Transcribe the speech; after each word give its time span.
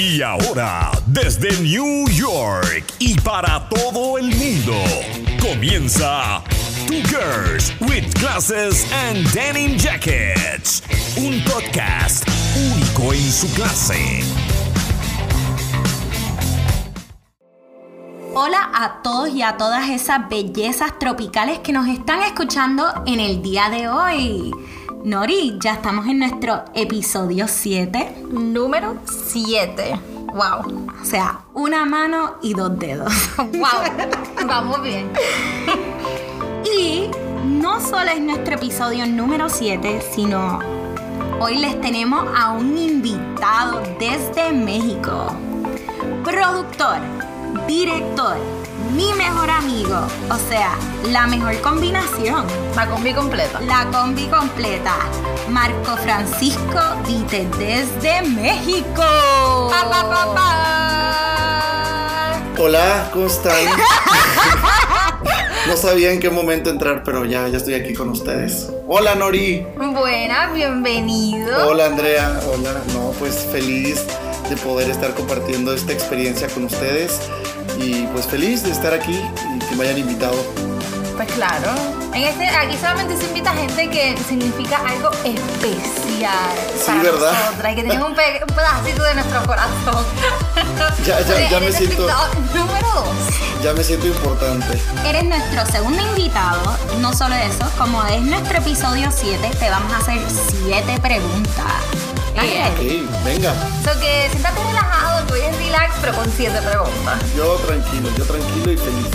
Y 0.00 0.22
ahora, 0.22 0.92
desde 1.06 1.60
New 1.60 2.08
York 2.10 2.84
y 3.00 3.18
para 3.18 3.68
todo 3.68 4.16
el 4.16 4.26
mundo, 4.26 4.76
comienza 5.42 6.40
Two 6.86 7.02
Girls 7.08 7.72
with 7.80 8.04
Glasses 8.20 8.86
and 8.92 9.28
Denim 9.32 9.76
Jackets, 9.76 10.84
un 11.16 11.42
podcast 11.42 12.24
único 12.54 13.12
en 13.12 13.32
su 13.32 13.52
clase. 13.54 14.22
Hola 18.34 18.70
a 18.72 19.02
todos 19.02 19.30
y 19.30 19.42
a 19.42 19.56
todas 19.56 19.90
esas 19.90 20.28
bellezas 20.28 20.96
tropicales 21.00 21.58
que 21.58 21.72
nos 21.72 21.88
están 21.88 22.22
escuchando 22.22 23.02
en 23.04 23.18
el 23.18 23.42
día 23.42 23.68
de 23.68 23.88
hoy. 23.88 24.52
Nori, 25.04 25.58
ya 25.60 25.74
estamos 25.74 26.06
en 26.06 26.18
nuestro 26.18 26.64
episodio 26.74 27.46
7. 27.46 28.24
Número 28.30 28.96
7. 29.30 29.98
Wow. 30.34 30.86
O 31.00 31.04
sea, 31.04 31.40
una 31.54 31.84
mano 31.84 32.36
y 32.42 32.54
dos 32.54 32.78
dedos. 32.78 33.12
Wow. 33.38 34.46
Vamos 34.46 34.82
bien. 34.82 35.10
Y 36.64 37.10
no 37.44 37.80
solo 37.80 38.10
es 38.10 38.20
nuestro 38.20 38.56
episodio 38.56 39.06
número 39.06 39.48
7, 39.48 40.00
sino 40.14 40.58
hoy 41.40 41.58
les 41.58 41.80
tenemos 41.80 42.26
a 42.36 42.52
un 42.52 42.76
invitado 42.76 43.80
desde 43.98 44.52
México. 44.52 45.32
Productor, 46.24 46.98
director, 47.66 48.36
mi 48.94 49.12
mejor 49.14 49.50
amigo. 49.50 50.06
O 50.30 50.38
sea, 50.48 50.76
la 51.04 51.26
mejor 51.26 51.60
combinación. 51.60 52.46
La 52.74 52.86
combi 52.88 53.12
completa. 53.12 53.60
La 53.60 53.86
combi 53.90 54.26
completa. 54.26 54.94
Marco 55.48 55.96
Francisco 55.98 56.80
Vite 57.06 57.48
desde 57.58 58.22
México. 58.22 59.02
Pa, 59.70 59.90
pa, 59.90 60.08
pa, 60.08 60.34
pa. 60.34 60.44
Hola, 62.58 63.08
¿cómo 63.12 63.26
están? 63.26 63.66
no 65.68 65.76
sabía 65.76 66.12
en 66.12 66.18
qué 66.20 66.30
momento 66.30 66.70
entrar, 66.70 67.04
pero 67.04 67.24
ya, 67.24 67.46
ya 67.48 67.58
estoy 67.58 67.74
aquí 67.74 67.94
con 67.94 68.08
ustedes. 68.08 68.72
Hola, 68.88 69.14
Nori. 69.14 69.64
Buena, 69.76 70.50
bienvenido. 70.52 71.68
Hola, 71.68 71.86
Andrea. 71.86 72.40
Hola. 72.52 72.74
No, 72.94 73.12
pues 73.18 73.46
feliz 73.52 74.04
de 74.48 74.56
poder 74.56 74.90
estar 74.90 75.14
compartiendo 75.14 75.72
esta 75.74 75.92
experiencia 75.92 76.48
con 76.48 76.64
ustedes 76.64 77.20
y 77.78 78.06
pues 78.12 78.26
feliz 78.26 78.62
de 78.62 78.70
estar 78.70 78.92
aquí 78.92 79.20
y 79.56 79.58
que 79.60 79.74
me 79.76 79.84
hayan 79.84 79.98
invitado. 79.98 80.36
Pues 81.16 81.30
claro. 81.32 81.72
En 82.14 82.22
este, 82.24 82.46
aquí 82.48 82.76
solamente 82.80 83.16
se 83.16 83.24
invita 83.26 83.52
gente 83.52 83.90
que 83.90 84.16
significa 84.28 84.78
algo 84.88 85.10
especial. 85.24 86.56
Sí, 86.76 86.86
para 86.86 87.02
¿verdad? 87.02 87.32
nosotras, 87.32 87.72
y 87.72 87.76
que 87.76 87.82
tienen 87.82 88.02
un, 88.02 88.14
pe- 88.14 88.40
un 88.48 88.54
pedacito 88.54 89.02
de 89.02 89.14
nuestro 89.14 89.42
corazón. 89.44 90.04
Ya, 91.06 91.20
ya, 91.20 91.48
ya 91.48 91.60
me 91.60 91.72
siento, 91.72 92.02
Número 92.54 92.86
2. 92.94 93.64
ya 93.64 93.72
me 93.72 93.82
siento 93.82 94.06
importante. 94.06 94.78
Eres 95.06 95.24
nuestro 95.24 95.64
segundo 95.66 96.02
invitado. 96.08 96.76
No 97.00 97.12
solo 97.14 97.34
eso, 97.36 97.64
como 97.78 98.04
es 98.04 98.20
nuestro 98.22 98.58
episodio 98.58 99.08
7, 99.10 99.50
te 99.58 99.70
vamos 99.70 99.92
a 99.92 99.98
hacer 99.98 100.18
7 100.66 100.98
preguntas. 101.00 101.64
Bien. 102.40 102.66
Ok, 102.68 103.24
venga. 103.24 103.54
So 103.84 103.98
que 104.00 104.28
siéntate 104.30 104.62
relajado, 104.64 105.17
tú 105.28 105.34
eres 105.34 105.56
relax, 105.58 105.94
pero 106.00 106.14
con 106.14 106.30
siete 106.36 106.58
preguntas. 106.62 107.20
Yo 107.36 107.54
tranquilo, 107.66 108.08
yo 108.16 108.24
tranquilo 108.24 108.72
y 108.72 108.76
feliz. 108.76 109.06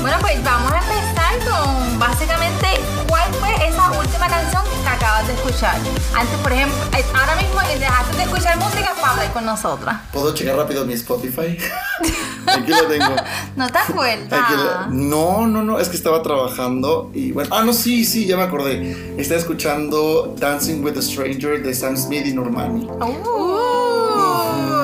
Bueno, 0.00 0.16
pues 0.20 0.42
vamos 0.44 0.72
a 0.72 0.78
empezar 0.78 1.38
con 1.50 1.98
básicamente 1.98 2.66
cuál 3.08 3.30
fue 3.34 3.50
esa 3.68 3.90
última 3.90 4.28
canción 4.28 4.62
que 4.82 4.88
acabas 4.88 5.26
de 5.26 5.34
escuchar. 5.34 5.76
Antes, 6.16 6.38
por 6.38 6.52
ejemplo, 6.52 6.76
eh, 6.96 7.04
ahora 7.18 7.36
mismo 7.36 7.60
eh, 7.62 7.78
dejaste 7.78 8.16
de 8.16 8.22
escuchar 8.22 8.56
música 8.58 8.94
para 8.98 9.12
hablar 9.12 9.32
con 9.32 9.44
nosotras. 9.44 9.98
¿Puedo 10.12 10.32
checar 10.34 10.56
rápido 10.56 10.86
mi 10.86 10.94
Spotify? 10.94 11.58
aquí 12.46 12.70
lo 12.70 12.86
tengo. 12.86 13.14
¿No 13.56 13.68
te 13.68 13.78
acuerdas? 13.78 14.50
Lo- 14.50 14.86
No, 14.90 15.46
no, 15.46 15.62
no, 15.62 15.78
es 15.78 15.90
que 15.90 15.96
estaba 15.96 16.22
trabajando 16.22 17.10
y 17.12 17.32
bueno. 17.32 17.54
Ah, 17.54 17.62
no, 17.62 17.74
sí, 17.74 18.06
sí, 18.06 18.26
ya 18.26 18.38
me 18.38 18.44
acordé. 18.44 19.14
Estaba 19.18 19.38
escuchando 19.38 20.34
Dancing 20.38 20.82
with 20.82 20.96
a 20.96 21.02
Stranger 21.02 21.62
de 21.62 21.74
Sam 21.74 21.98
Smith 21.98 22.24
y 22.26 22.32
Normani. 22.32 22.86
Uh, 22.86 24.79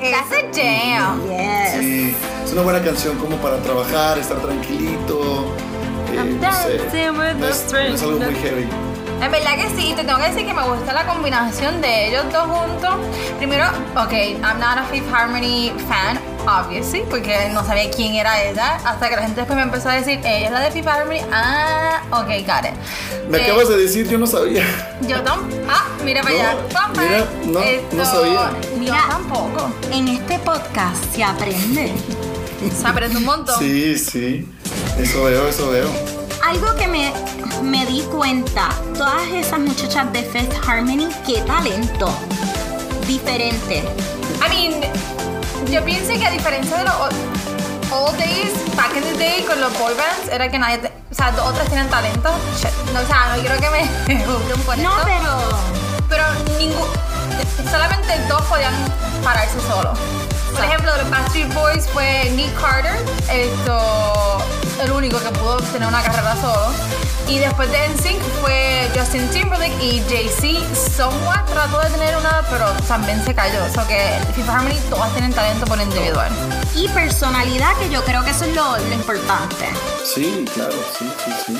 that's 0.00 0.32
a 0.32 0.42
jam. 0.52 1.20
Yes. 1.28 1.80
Sí, 1.80 2.14
es 2.44 2.52
una 2.52 2.62
buena 2.62 2.82
canción 2.82 3.16
como 3.18 3.36
para 3.36 3.58
trabajar, 3.58 4.18
estar 4.18 4.38
tranquilito. 4.40 5.54
eh, 6.12 6.16
I'm 6.18 6.40
no 6.40 6.52
sé, 6.52 6.78
dancing 6.78 7.18
with 7.18 7.34
no 7.36 7.48
es, 7.48 7.72
no 7.72 7.78
es 7.78 8.02
algo 8.02 8.18
muy 8.20 8.34
heavy. 8.34 8.66
En 9.20 9.30
verdad 9.32 9.56
que 9.56 9.68
sí, 9.80 9.92
te 9.96 10.04
tengo 10.04 10.18
que 10.18 10.28
decir 10.28 10.46
que 10.46 10.52
me 10.52 10.62
gusta 10.62 10.92
la 10.92 11.06
combinación 11.06 11.80
de 11.80 12.08
ellos 12.08 12.24
dos 12.32 12.46
juntos. 12.48 12.94
Primero, 13.38 13.64
ok, 13.96 14.12
I'm 14.12 14.58
not 14.60 14.78
a 14.78 14.84
Fifth 14.90 15.12
Harmony 15.12 15.72
fan, 15.88 16.20
obviously, 16.46 17.02
porque 17.08 17.48
no 17.52 17.64
sabía 17.64 17.90
quién 17.90 18.14
era 18.14 18.42
ella, 18.42 18.76
hasta 18.84 19.08
que 19.08 19.16
la 19.16 19.22
gente 19.22 19.36
después 19.40 19.56
me 19.56 19.62
empezó 19.62 19.88
a 19.88 19.94
decir, 19.94 20.20
ella 20.22 20.46
es 20.46 20.50
la 20.52 20.60
de 20.60 20.70
Fifth 20.70 20.86
Harmony, 20.86 21.20
ah, 21.32 22.02
ok, 22.10 22.28
got 22.46 22.66
it. 22.70 22.74
Me 23.30 23.38
Eh, 23.38 23.44
acabas 23.44 23.68
de 23.68 23.78
decir, 23.78 24.06
yo 24.08 24.18
no 24.18 24.26
sabía. 24.26 24.64
Yo 25.08 25.20
tam 25.22 25.48
ah, 25.68 25.86
mira 26.04 26.22
para 26.22 26.34
No, 26.34 26.40
allá. 26.40 26.56
Mira, 26.92 27.26
no, 27.46 27.96
no 27.96 28.04
sabía. 28.04 28.50
Mira. 28.78 28.96
Yo 28.96 29.08
tampoco. 29.08 29.70
En 29.92 30.08
este 30.08 30.38
podcast 30.40 31.02
se 31.14 31.24
aprende. 31.24 31.92
Se 32.78 32.86
aprende 32.86 33.16
un 33.16 33.24
montón. 33.24 33.58
Sí, 33.58 33.96
sí. 33.98 34.46
Eso 34.98 35.24
veo, 35.24 35.48
eso 35.48 35.70
veo. 35.70 35.88
Algo 36.44 36.74
que 36.76 36.86
me, 36.86 37.12
me 37.62 37.84
di 37.86 38.02
cuenta, 38.02 38.68
todas 38.94 39.22
esas 39.32 39.58
muchachas 39.60 40.12
de 40.12 40.22
Fifth 40.22 40.54
Harmony, 40.68 41.08
qué 41.26 41.40
talento. 41.42 42.08
Diferente. 43.06 43.82
I 44.44 44.48
mean, 44.50 44.80
yo 45.70 45.84
pienso 45.84 46.12
que 46.12 46.26
a 46.26 46.30
diferencia 46.30 46.78
de 46.78 46.84
los 46.84 46.94
old 47.90 48.16
days, 48.18 48.52
back 48.76 48.94
in 48.96 49.02
the 49.02 49.14
day, 49.18 49.42
con 49.44 49.60
los 49.60 49.72
boy 49.78 49.94
bands, 49.94 50.28
era 50.30 50.50
que 50.50 50.58
nadie, 50.58 50.78
te- 50.78 50.92
o 51.10 51.14
sea, 51.14 51.28
otras 51.44 51.68
tienen 51.68 51.88
talento. 51.88 52.30
Shit. 52.58 52.70
No, 52.92 53.00
o 53.00 53.06
sea, 53.06 53.34
no 53.34 53.40
quiero 53.40 53.56
que 53.60 53.70
me 53.70 54.24
juzguen 54.26 54.60
por 54.62 54.76
No, 54.78 54.90
esto. 54.90 55.04
pero 55.06 55.32
Pero 56.08 56.24
ningún, 56.58 56.86
solamente 57.70 58.18
dos 58.28 58.42
podían 58.42 58.74
pararse 59.22 59.58
solos. 59.68 59.98
Por 60.54 60.64
ejemplo, 60.64 60.92
de 60.92 61.02
los 61.02 61.10
Backstreet 61.10 61.52
Boys 61.54 61.86
fue 61.92 62.30
Nick 62.34 62.52
Carter, 62.60 62.96
esto, 63.30 64.38
el 64.82 64.92
único 64.92 65.18
que 65.18 65.30
pudo 65.38 65.56
tener 65.72 65.88
una 65.88 66.02
carrera 66.02 66.36
solo. 66.40 66.72
Y 67.28 67.38
después 67.38 67.70
de 67.70 67.88
NSYNC 67.88 68.20
fue 68.40 68.88
Justin 68.94 69.28
Timberlake 69.30 69.82
y 69.82 70.00
Jay-Z. 70.08 70.74
Somewhat 70.74 71.44
trató 71.50 71.80
de 71.80 71.90
tener 71.90 72.16
una, 72.16 72.44
pero 72.50 72.66
también 72.86 73.22
se 73.24 73.34
cayó. 73.34 73.64
O 73.64 73.68
sea 73.68 73.86
que 73.86 74.18
Fifth 74.34 74.48
Harmony 74.48 74.78
todas 74.88 75.12
tienen 75.12 75.32
talento 75.32 75.66
por 75.66 75.80
individual. 75.80 76.30
y 76.74 76.88
personalidad, 76.88 77.76
que 77.78 77.90
yo 77.90 78.02
creo 78.04 78.22
que 78.24 78.30
eso 78.30 78.44
es 78.44 78.54
lo, 78.54 78.76
lo 78.76 78.94
importante. 78.94 79.66
Sí, 80.04 80.44
claro, 80.54 80.74
sí, 80.98 81.10
sí, 81.24 81.30
sí. 81.46 81.58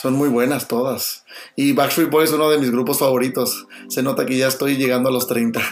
Son 0.00 0.14
muy 0.14 0.28
buenas 0.28 0.68
todas. 0.68 1.24
Y 1.56 1.72
Backstreet 1.72 2.10
Boys 2.10 2.28
es 2.30 2.34
uno 2.34 2.50
de 2.50 2.58
mis 2.58 2.70
grupos 2.70 2.98
favoritos. 2.98 3.66
Se 3.88 4.02
nota 4.02 4.26
que 4.26 4.36
ya 4.36 4.48
estoy 4.48 4.76
llegando 4.76 5.08
a 5.08 5.12
los 5.12 5.26
30. 5.26 5.60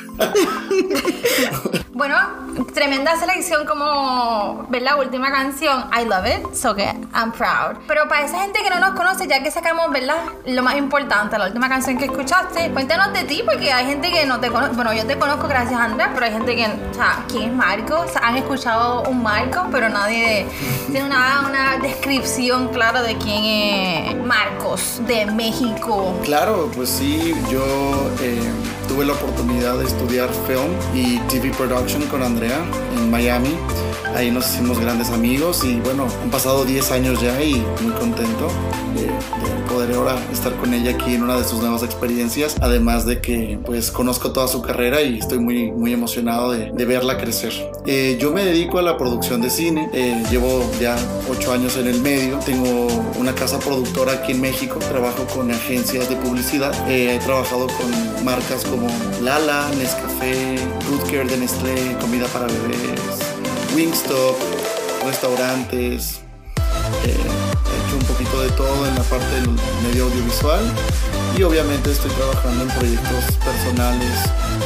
Bueno, 1.95 2.17
tremenda 2.75 3.17
selección 3.17 3.67
como 3.67 4.67
ver 4.69 4.83
la 4.83 4.97
última 4.97 5.31
canción, 5.31 5.85
I 5.93 6.05
Love 6.05 6.27
It, 6.27 6.55
so 6.55 6.75
que 6.75 6.85
I'm 7.15 7.33
proud. 7.33 7.79
Pero 7.87 8.09
para 8.09 8.25
esa 8.25 8.41
gente 8.41 8.61
que 8.63 8.71
no 8.71 8.81
nos 8.81 8.91
conoce, 8.91 9.27
ya 9.27 9.43
que 9.43 9.51
sacamos, 9.51 9.91
¿verdad? 9.91 10.17
Lo 10.47 10.63
más 10.63 10.77
importante, 10.77 11.39
la 11.39 11.47
última 11.47 11.69
canción 11.69 11.99
que 11.99 12.07
escuchaste, 12.07 12.71
cuéntanos 12.71 13.13
de 13.13 13.25
ti, 13.25 13.43
porque 13.45 13.73
hay 13.73 13.87
gente 13.87 14.11
que 14.11 14.27
no 14.27 14.41
te 14.41 14.51
conoce, 14.51 14.75
bueno, 14.75 14.93
yo 14.93 15.07
te 15.07 15.19
conozco 15.19 15.49
gracias 15.49 15.79
a 15.79 15.85
Andrea, 15.85 16.11
pero 16.15 16.27
hay 16.27 16.33
gente 16.33 16.57
que, 16.57 16.67
o 16.67 16.95
sea, 16.95 17.25
¿quién 17.29 17.51
es 17.51 17.53
Marco? 17.55 18.01
O 18.01 18.09
sea, 18.09 18.23
han 18.23 18.37
escuchado 18.37 19.03
un 19.09 19.23
Marco, 19.23 19.69
pero 19.71 19.89
nadie 19.89 20.47
tiene 20.91 21.07
una, 21.07 21.45
una 21.49 21.79
descripción 21.79 22.69
clara 22.69 23.03
de 23.03 23.17
quién 23.17 23.45
es 23.45 24.17
Marcos, 24.25 25.01
de 25.07 25.27
México. 25.27 26.19
Claro, 26.25 26.71
pues 26.75 26.89
sí, 26.89 27.35
yo 27.51 28.11
eh, 28.21 28.41
tuve 28.89 29.05
la 29.05 29.13
oportunidad 29.13 29.79
de 29.79 29.85
estudiar 29.87 30.29
film 30.47 30.73
y 30.95 31.19
TV 31.29 31.51
production 31.51 32.03
con 32.07 32.23
Andrea 32.23 32.42
en 32.51 33.11
Miami. 33.11 33.57
Ahí 34.17 34.31
nos 34.31 34.47
hicimos 34.53 34.79
grandes 34.79 35.11
amigos 35.11 35.65
y 35.65 35.81
bueno, 35.81 36.07
han 36.23 36.31
pasado 36.31 36.65
10 36.65 36.91
años 36.93 37.21
ya 37.23 37.43
y 37.43 37.55
muy 37.83 37.93
contento 37.93 38.49
de, 38.95 39.05
de 39.05 39.63
poder 39.73 39.95
ahora 39.95 40.17
estar 40.31 40.53
con 40.57 40.75
ella 40.75 40.91
aquí 40.91 41.15
en 41.15 41.23
una 41.23 41.39
de 41.39 41.45
sus 41.45 41.61
nuevas 41.61 41.83
experiencias. 41.83 42.57
Además 42.61 43.07
de 43.07 43.23
que 43.23 43.59
pues 43.65 43.91
conozco 43.91 44.31
toda 44.33 44.49
su 44.49 44.61
carrera 44.61 45.01
y 45.01 45.19
estoy 45.19 45.39
muy, 45.39 45.73
muy 45.73 45.95
emocionado 45.95 46.53
de, 46.53 46.73
de 46.73 46.85
verla 46.85 47.17
crecer. 47.17 47.53
Eh, 47.87 48.19
yo 48.21 48.33
me 48.33 48.45
dedico 48.45 48.79
a 48.79 48.83
la 48.83 48.99
producción 48.99 49.41
de 49.41 49.49
cine, 49.49 49.89
eh, 49.95 50.23
llevo 50.31 50.71
ya 50.79 50.95
8 51.31 51.53
años 51.53 51.77
en 51.79 51.87
el 51.87 52.01
medio, 52.01 52.39
tengo 52.41 52.89
una 53.19 53.35
casa 53.35 53.59
productora 53.61 54.13
aquí 54.13 54.33
en 54.33 54.43
México, 54.43 54.79
trabajo 54.79 55.27
con 55.35 55.51
agencias 55.51 56.09
de 56.11 56.17
publicidad, 56.17 56.73
Eh, 56.89 57.17
he 57.17 57.19
trabajado 57.19 57.67
con 57.67 58.25
marcas 58.25 58.65
como 58.65 58.89
Lala, 59.23 59.71
Nescafé, 59.79 60.57
Good 60.91 61.11
Care 61.11 61.25
de 61.25 61.39
Nestlé, 61.39 61.97
comida 62.01 62.27
para 62.33 62.47
bebés, 62.47 63.01
Wingstop, 63.75 64.37
restaurantes, 65.05 66.21
eh, 67.05 67.15
he 67.15 67.87
hecho 67.87 67.97
un 67.97 68.05
poquito 68.05 68.43
de 68.43 68.51
todo 68.51 68.87
en 68.87 68.95
la 68.95 69.03
parte 69.03 69.27
del 69.35 69.51
medio 69.83 70.05
audiovisual 70.05 70.61
y 71.37 71.43
obviamente 71.43 71.91
estoy 71.91 72.11
trabajando 72.13 72.65
en 72.65 72.71
proyectos 72.71 73.25
personales 73.45 74.19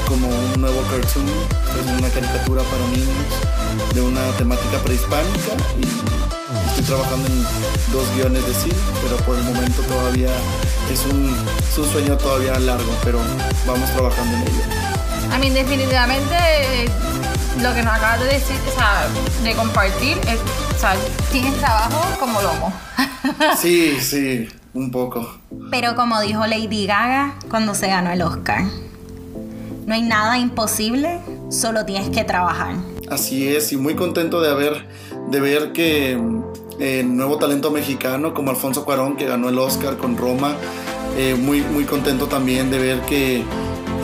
como 0.06 0.28
un 0.28 0.60
nuevo 0.60 0.80
cartoon, 0.82 1.26
haciendo 1.68 1.98
una 1.98 2.08
caricatura 2.10 2.62
para 2.62 2.86
niños 2.88 3.94
de 3.94 4.00
una 4.00 4.22
temática 4.38 4.78
prehispánica 4.84 5.52
y 5.80 6.68
estoy 6.68 6.84
trabajando 6.84 7.26
en 7.26 7.42
dos 7.92 8.04
guiones 8.14 8.46
de 8.46 8.54
cine, 8.54 8.76
pero 9.02 9.16
por 9.24 9.36
el 9.36 9.42
momento 9.42 9.82
todavía 9.82 10.30
es 10.92 11.04
un, 11.06 11.34
es 11.58 11.90
sueño 11.90 12.16
todavía 12.16 12.58
largo, 12.60 12.92
pero 13.02 13.18
vamos 13.66 13.90
trabajando 13.90 14.36
en 14.36 14.42
ello. 14.42 14.76
A 15.32 15.38
mí 15.38 15.50
definitivamente 15.50 16.34
eh, 16.34 16.88
lo 17.62 17.74
que 17.74 17.82
nos 17.82 17.94
acabas 17.94 18.20
de 18.20 18.26
decir, 18.26 18.56
o 18.66 18.78
sea, 18.78 19.06
de 19.42 19.52
compartir, 19.54 20.18
es, 20.28 20.38
o 20.74 20.78
sea, 20.78 20.94
tienes 21.32 21.56
trabajo 21.58 22.00
como 22.18 22.40
lomo. 22.42 22.72
Sí, 23.58 23.96
sí, 24.00 24.48
un 24.72 24.90
poco. 24.92 25.38
Pero 25.72 25.96
como 25.96 26.20
dijo 26.20 26.46
Lady 26.46 26.86
Gaga 26.86 27.34
cuando 27.50 27.74
se 27.74 27.88
ganó 27.88 28.10
el 28.12 28.22
Oscar, 28.22 28.62
no 29.84 29.94
hay 29.94 30.02
nada 30.02 30.38
imposible, 30.38 31.18
solo 31.50 31.84
tienes 31.84 32.08
que 32.10 32.22
trabajar. 32.22 32.76
Así 33.10 33.48
es, 33.48 33.72
y 33.72 33.76
muy 33.76 33.94
contento 33.96 34.40
de 34.40 34.50
haber, 34.50 34.86
de 35.28 35.40
ver 35.40 35.72
que 35.72 36.16
eh, 36.78 37.02
nuevo 37.04 37.36
talento 37.38 37.70
mexicano 37.72 38.32
como 38.32 38.50
Alfonso 38.50 38.84
Cuarón, 38.84 39.16
que 39.16 39.26
ganó 39.26 39.48
el 39.48 39.58
Oscar 39.58 39.96
con 39.96 40.16
Roma, 40.16 40.54
eh, 41.16 41.34
muy, 41.34 41.62
muy 41.62 41.84
contento 41.84 42.26
también 42.26 42.70
de 42.70 42.78
ver 42.78 43.00
que 43.02 43.42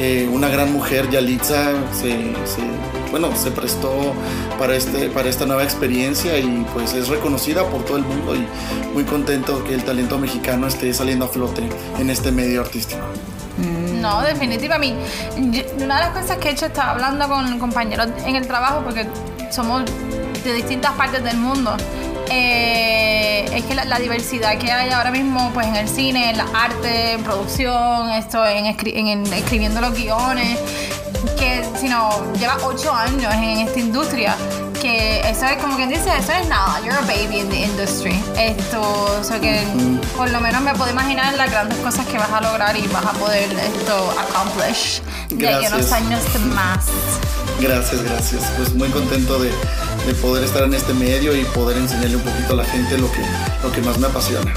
eh, 0.01 0.29
una 0.33 0.49
gran 0.49 0.73
mujer, 0.73 1.09
Yalitza, 1.11 1.71
se, 1.93 2.11
se- 2.45 3.02
bueno, 3.13 3.29
se 3.37 3.53
prestó 3.53 4.13
para, 4.59 4.75
este, 4.75 5.09
para 5.11 5.29
esta 5.29 5.47
nueva 5.47 5.63
experiencia 5.63 6.37
y 6.39 6.67
pues 6.75 6.93
es 6.95 7.07
reconocida 7.09 7.63
por 7.67 7.85
todo 7.85 7.99
el 7.99 8.03
mundo 8.05 8.35
y 8.35 8.45
muy 8.93 9.05
contento 9.05 9.63
que 9.63 9.75
el 9.75 9.85
talento 9.85 10.19
mexicano 10.19 10.67
esté 10.67 10.93
saliendo 10.93 11.27
a 11.27 11.29
flote 11.29 11.63
en 12.01 12.11
este 12.11 12.33
medio 12.33 12.63
artístico. 12.63 13.01
No, 14.01 14.21
definitivamente. 14.23 14.73
A 14.75 14.79
mí, 15.39 15.53
yo- 15.53 15.85
una 15.85 15.97
de 15.97 16.01
las 16.07 16.19
cosas 16.19 16.39
que 16.39 16.49
he 16.49 16.53
hecho 16.53 16.67
estaba 16.67 16.91
hablando 16.93 17.29
con 17.29 17.59
compañeros 17.61 18.09
en 18.27 18.35
el 18.35 18.47
trabajo 18.49 18.81
porque 18.83 19.07
somos 19.53 19.83
de 20.43 20.53
distintas 20.55 20.93
partes 20.93 21.23
del 21.23 21.37
mundo. 21.37 21.77
eh, 22.35 23.45
es 23.55 23.65
que 23.65 23.75
la, 23.75 23.85
la 23.85 23.99
diversidad 23.99 24.57
que 24.57 24.73
hay 24.73 24.91
ahora 24.91 25.11
mismo 25.11 25.51
pues 25.53 25.67
en 25.67 25.77
el 25.77 25.87
cine, 25.89 26.31
en 26.31 26.39
la 26.39 26.47
arte, 26.55 27.13
en 27.13 27.23
producción, 27.23 28.11
esto, 28.11 28.45
en, 28.47 28.65
escri- 28.65 28.95
en- 28.97 29.09
en 29.09 29.33
escribiendo 29.35 29.81
los 29.83 29.93
guiones, 29.95 30.59
que 31.39 31.65
si 31.79 31.89
no, 31.89 32.11
lleva 32.35 32.57
ocho 32.65 32.93
años 32.93 33.33
en 33.35 33.67
esta 33.67 33.79
industria. 33.79 34.37
Que 34.81 35.21
eso 35.21 35.47
es 35.47 35.63
como 35.63 35.77
quien 35.77 35.89
dice, 35.89 36.11
eso 36.19 36.33
es 36.33 36.49
nada, 36.49 36.81
you're 36.81 36.97
a 36.97 37.01
baby 37.03 37.39
in 37.39 37.49
the 37.49 37.63
industry. 37.67 38.21
Esto, 38.37 38.81
o 39.21 39.23
sea 39.23 39.41
que 39.41 39.65
por 40.17 40.29
lo 40.31 40.41
menos 40.41 40.61
me 40.61 40.75
puedo 40.75 40.91
imaginar 40.91 41.35
las 41.35 41.51
grandes 41.51 41.79
cosas 41.79 42.05
que 42.07 42.19
vas 42.19 42.31
a 42.31 42.41
lograr 42.41 42.77
y 42.77 42.87
vas 42.89 43.07
a 43.07 43.13
poder 43.13 43.49
esto 43.53 44.15
accomplish 44.19 45.01
de 45.31 45.49
aquí 45.49 45.67
a 45.67 45.69
unos 45.69 45.93
años 45.93 46.23
más. 46.55 46.87
Gracias, 47.61 48.03
gracias. 48.03 48.43
Pues 48.57 48.75
muy 48.75 48.89
contento 48.89 49.39
de, 49.39 49.53
de 50.05 50.15
poder 50.15 50.43
estar 50.43 50.65
en 50.65 50.75
este 50.75 50.95
medio 50.95 51.37
y 51.37 51.45
poder 51.45 51.77
enseñarle 51.77 52.17
un 52.17 52.23
poquito 52.23 52.55
a 52.55 52.57
la 52.57 52.65
gente 52.65 52.99
lo 52.99 53.11
que, 53.13 53.25
lo 53.63 53.71
que 53.71 53.83
más 53.83 53.99
me 53.99 54.09
apasiona. 54.09 54.53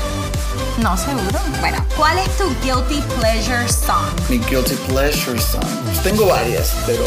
No, 0.81 0.98
seguro. 0.98 1.39
Bueno, 1.62 1.83
¿cuál 1.95 2.18
es 2.19 2.30
tu 2.38 2.44
guilty 2.62 3.01
pleasure 3.19 3.68
song? 3.69 4.06
Mi 4.30 4.39
guilty 4.39 4.75
pleasure 4.88 5.39
song. 5.39 5.63
Pues 5.86 6.01
tengo 6.04 6.25
varias, 6.27 6.74
pero 6.86 7.04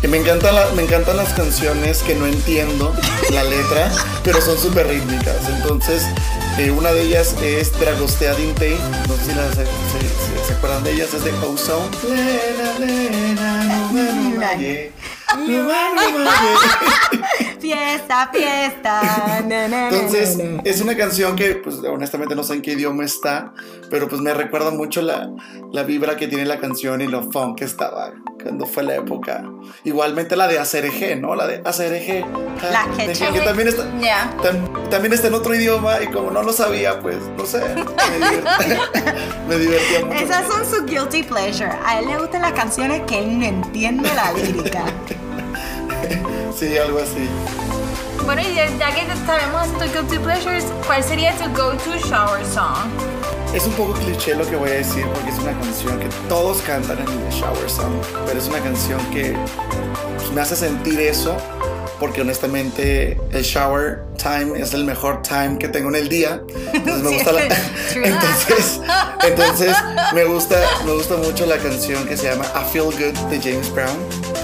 que 0.00 0.08
me 0.08 0.18
encantan, 0.18 0.54
la- 0.54 0.68
me 0.74 0.82
encantan 0.82 1.16
las 1.16 1.32
canciones 1.32 1.98
que 2.02 2.14
no 2.16 2.26
entiendo 2.26 2.92
la 3.30 3.44
letra, 3.44 3.90
pero 4.24 4.40
son 4.40 4.58
súper 4.58 4.88
rítmicas. 4.88 5.36
Entonces, 5.48 6.02
eh, 6.58 6.70
una 6.72 6.90
de 6.92 7.02
ellas 7.02 7.34
es 7.40 7.78
Dragostea 7.78 8.34
Dintei. 8.34 8.76
No 9.08 9.14
sé 9.16 9.26
si, 9.26 9.34
las- 9.34 9.54
se, 9.54 9.64
se- 9.64 10.46
se 10.48 10.52
acuerdan 10.54 10.82
de 10.82 10.92
ellas, 10.92 11.14
es 11.14 11.22
de 11.24 11.32
Ozone. 11.34 11.86
Lena, 12.08 12.78
lena, 12.80 13.64
no 13.64 13.92
me 13.92 14.12
numaye, 14.12 14.92
no 15.36 15.46
me 15.46 15.56
numaye. 16.10 17.53
Fiesta, 17.64 18.28
fiesta. 18.30 19.00
na, 19.46 19.68
na, 19.68 19.68
na, 19.68 19.88
Entonces, 19.88 20.36
na, 20.36 20.60
es 20.64 20.80
una 20.82 20.94
canción 20.96 21.34
que, 21.34 21.54
pues, 21.54 21.76
honestamente 21.76 22.34
no 22.34 22.42
sé 22.44 22.52
en 22.54 22.60
qué 22.62 22.72
idioma 22.72 23.04
está, 23.06 23.54
pero 23.90 24.06
pues 24.06 24.20
me 24.20 24.34
recuerda 24.34 24.70
mucho 24.70 25.00
la, 25.00 25.30
la 25.72 25.82
vibra 25.82 26.16
que 26.16 26.28
tiene 26.28 26.44
la 26.44 26.60
canción 26.60 27.00
y 27.00 27.06
lo 27.06 27.22
funk 27.30 27.58
que 27.58 27.64
estaba 27.64 28.12
cuando 28.42 28.66
fue 28.66 28.82
la 28.82 28.96
época. 28.96 29.42
Igualmente 29.84 30.36
la 30.36 30.46
de 30.46 30.58
ACRG, 30.58 31.18
¿no? 31.22 31.34
La 31.34 31.46
de 31.46 31.62
ACRG. 31.64 32.26
La 32.70 32.86
que 32.96 33.12
que, 33.32 33.40
también 33.40 33.68
está, 33.68 33.84
Ya. 33.98 34.30
tam- 34.42 34.88
también 34.90 35.14
está 35.14 35.28
en 35.28 35.34
otro 35.34 35.54
idioma 35.54 36.02
y 36.02 36.08
como 36.08 36.30
no 36.30 36.42
lo 36.42 36.52
sabía, 36.52 37.00
pues, 37.00 37.16
no 37.38 37.46
sé, 37.46 37.60
me 37.60 38.26
divertía, 38.28 38.80
me 39.48 39.56
divertía 39.56 40.04
mucho. 40.04 40.18
Esas 40.18 40.46
son 40.52 40.66
sus 40.66 40.84
guilty 40.84 41.22
pleasure. 41.22 41.70
A 41.86 41.98
él 41.98 42.08
le 42.08 42.18
gustan 42.18 42.42
las 42.42 42.52
canciones 42.52 43.00
que 43.06 43.18
él 43.20 43.38
no 43.38 43.46
entiende 43.46 44.10
la 44.14 44.32
lírica. 44.34 44.84
Sí, 46.58 46.78
algo 46.78 47.00
así. 47.00 47.28
Bueno, 48.24 48.42
y 48.42 48.54
ya 48.54 48.94
que 48.94 49.04
sabemos 49.26 49.66
tus 49.78 49.92
guilty 49.92 50.18
pleasures, 50.18 50.64
¿cuál 50.86 51.02
sería 51.02 51.32
tu 51.36 51.44
go-to 51.50 51.98
shower 52.08 52.44
song? 52.46 52.88
Es 53.52 53.66
un 53.66 53.72
poco 53.72 53.92
cliché 53.94 54.34
lo 54.34 54.48
que 54.48 54.56
voy 54.56 54.70
a 54.70 54.74
decir 54.74 55.04
porque 55.14 55.30
es 55.30 55.38
una 55.38 55.52
canción 55.52 55.98
que 56.00 56.08
todos 56.28 56.62
cantan 56.62 56.98
en 56.98 57.08
el 57.08 57.30
shower 57.30 57.68
song, 57.68 57.92
pero 58.26 58.38
es 58.38 58.48
una 58.48 58.60
canción 58.60 58.98
que 59.10 59.36
me 60.32 60.40
hace 60.40 60.56
sentir 60.56 61.00
eso 61.00 61.36
porque 62.00 62.22
honestamente 62.22 63.20
el 63.30 63.42
shower 63.42 64.02
time 64.16 64.58
es 64.58 64.74
el 64.74 64.84
mejor 64.84 65.22
time 65.22 65.58
que 65.58 65.68
tengo 65.68 65.88
en 65.90 65.96
el 65.96 66.08
día. 66.08 66.40
Entonces 66.72 67.02
me 67.02 67.10
gusta 67.14 67.32
la, 67.32 67.42
entonces, 67.94 68.80
entonces 69.22 69.76
me 70.12 70.24
gusta 70.24 70.56
me 70.84 70.92
gusta 70.92 71.16
mucho 71.16 71.46
la 71.46 71.58
canción 71.58 72.06
que 72.06 72.16
se 72.16 72.30
llama 72.30 72.44
I 72.54 72.64
Feel 72.72 72.84
Good 72.84 73.18
de 73.28 73.40
James 73.40 73.72
Brown. 73.72 73.96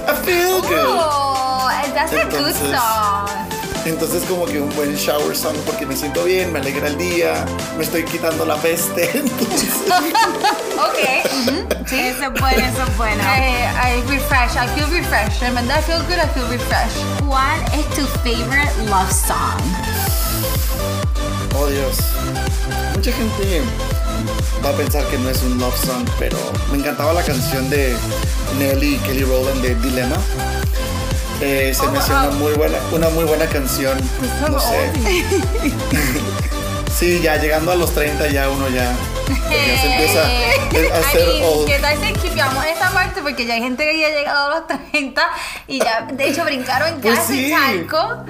I 0.07 0.25
feel 0.25 0.61
good. 0.61 1.30
That's 2.01 2.13
a 2.13 2.25
good 2.25 2.35
Entonces- 2.49 2.71
song. 2.71 3.29
Entonces 3.87 4.23
como 4.29 4.45
que 4.45 4.61
un 4.61 4.69
buen 4.77 4.95
shower 4.95 5.35
song 5.35 5.55
porque 5.65 5.87
me 5.87 5.97
siento 5.97 6.25
bien, 6.25 6.53
me 6.53 6.59
alegra 6.59 6.87
el 6.89 6.99
día, 6.99 7.45
me 7.79 7.85
estoy 7.85 8.05
quitando 8.05 8.45
la 8.45 8.57
peste. 8.57 9.11
Entonces, 9.19 9.71
Ok. 10.77 11.87
Sí, 11.89 11.99
eso 11.99 12.25
es 12.25 12.41
bueno, 12.41 12.59
eso 12.59 12.83
es 12.83 12.97
bueno. 12.99 13.23
I, 13.23 13.97
I 13.99 14.03
refresh, 14.09 14.53
I 14.57 14.67
feel 14.75 14.87
refreshed. 14.91 15.41
Verdad, 15.41 15.79
I 15.79 15.83
feel 15.83 15.99
good, 16.03 16.19
I 16.19 16.29
feel 16.35 16.47
refreshed. 16.51 17.03
¿Cuál 17.27 17.59
es 17.73 17.87
tu 17.97 18.07
favorite 18.23 18.71
love 18.91 19.11
song? 19.13 19.61
Oh 21.57 21.67
Dios. 21.67 21.97
Mucha 22.95 23.13
gente 23.13 23.63
va 24.65 24.71
a 24.71 24.73
pensar 24.73 25.05
que 25.07 25.19
no 25.19 25.31
es 25.31 25.43
un 25.43 25.59
love 25.59 25.75
song, 25.87 26.07
pero 26.19 26.37
me 26.71 26.79
encantaba 26.79 27.13
la 27.15 27.23
canción 27.23 27.69
de 27.71 27.95
Nelly 28.59 28.97
y 28.97 28.99
Kelly 28.99 29.25
Rowland 29.25 29.63
de 29.63 29.75
Dilemma. 29.77 30.17
Eh, 31.41 31.73
se 31.75 31.87
me 31.89 31.99
hacía 31.99 32.23
una 32.23 32.31
muy 32.33 32.53
buena, 32.53 32.79
una 32.93 33.09
muy 33.11 33.25
buena 33.25 33.47
canción. 33.47 33.99
No 34.49 34.61
sé. 34.61 34.91
Sí, 37.01 37.21
ya 37.23 37.37
llegando 37.37 37.73
a 37.73 37.77
los 37.77 37.93
30 37.95 38.29
ya 38.29 38.51
uno 38.51 38.69
ya, 38.69 38.95
ya 39.35 39.81
se 39.81 39.93
empieza 39.93 40.23
a 40.95 40.99
hacer. 40.99 41.25
¿Qué 41.67 41.79
tal 41.81 41.97
si 41.99 42.15
skipeamos 42.15 42.65
esta 42.67 42.91
parte? 42.91 43.23
Porque 43.23 43.47
ya 43.47 43.55
hay 43.55 43.61
gente 43.63 43.85
que 43.85 43.99
ya 44.01 44.07
ha 44.07 44.11
llegado 44.11 44.47
a 44.53 44.59
los 44.61 44.67
30 44.67 45.23
y 45.69 45.79
ya, 45.79 46.03
de 46.13 46.29
hecho, 46.29 46.45
brincaron 46.45 47.01
ya 47.03 47.15
Pues 47.15 47.19
ese 47.31 47.33
sí. 47.35 47.51
charco 47.51 48.25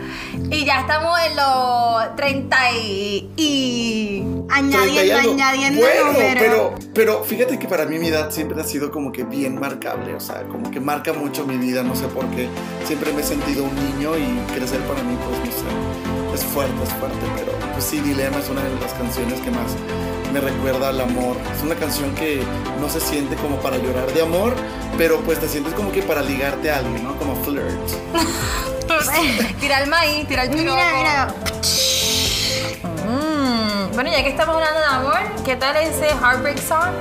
y 0.51 0.65
ya 0.65 0.81
estamos 0.81 1.19
en 1.27 1.37
los 1.37 2.17
30 2.17 2.57
y... 2.73 3.31
y- 3.37 4.25
30 4.49 4.87
y 4.87 4.99
Añadiendo, 4.99 5.31
añadiendo 5.45 5.81
bueno, 5.81 6.13
número. 6.13 6.41
pero, 6.41 6.75
pero 6.93 7.25
fíjate 7.25 7.57
que 7.59 7.69
para 7.69 7.85
mí 7.87 7.99
mi 8.01 8.09
edad 8.09 8.31
siempre 8.33 8.61
ha 8.61 8.65
sido 8.65 8.91
como 8.91 9.13
que 9.13 9.23
bien 9.23 9.61
marcable, 9.61 10.13
o 10.15 10.21
sea, 10.21 10.43
como 10.43 10.71
que 10.73 10.81
marca 10.81 11.13
mucho 11.13 11.47
mi 11.47 11.57
vida, 11.57 11.83
no 11.85 11.95
sé 11.95 12.07
por 12.09 12.27
qué. 12.31 12.49
Siempre 12.85 13.13
me 13.13 13.21
he 13.21 13.25
sentido 13.25 13.63
un 13.65 13.75
niño 13.77 14.17
y 14.19 14.53
crecer 14.53 14.81
para 14.81 15.03
mí, 15.05 15.17
pues 15.25 15.39
no 15.39 15.47
sé, 15.53 16.35
es 16.35 16.45
fuerte, 16.53 16.75
es 16.83 16.91
fuerte, 16.95 17.19
pero 17.37 17.53
pues 17.73 17.85
sí, 17.85 18.01
Dilema 18.01 18.39
es 18.39 18.49
una 18.49 18.63
de 18.65 18.75
las 18.81 18.93
canciones 18.95 19.41
que 19.41 19.51
más 19.53 19.71
me 20.33 20.41
recuerda 20.41 20.89
al 20.89 21.01
amor. 21.01 21.37
Es 21.57 21.63
una 21.63 21.75
canción 21.75 22.15
que 22.15 22.43
no 22.81 22.89
se 22.89 23.01
siente 23.01 23.37
como 23.37 23.57
para 23.57 23.77
llorar 23.79 24.13
de 24.13 24.23
amor, 24.23 24.55
pero 24.97 25.21
pues 25.21 25.39
te 25.41 25.49
sientes 25.49 25.75
como 25.75 25.93
que 25.93 26.03
para 26.03 26.23
ligarte 26.23 26.71
a 26.71 26.79
alguien, 26.79 27.03
¿no? 27.05 27.17
Como 27.17 27.35
flirt. 27.45 27.79
Tira 29.61 29.83
el 29.83 29.89
maíz, 29.89 30.27
tira 30.29 30.43
el 30.45 30.51
piropo. 30.51 30.77
Mira, 30.77 30.93
mira. 30.99 31.35
Mm, 33.07 33.95
Bueno, 33.95 34.11
ya 34.11 34.23
que 34.23 34.31
estamos 34.31 34.55
hablando 34.57 34.81
de 34.81 34.87
amor, 34.87 35.43
¿qué 35.45 35.57
tal 35.57 35.77
ese 35.77 36.09
Heartbreak 36.09 36.59
Song? 36.59 36.95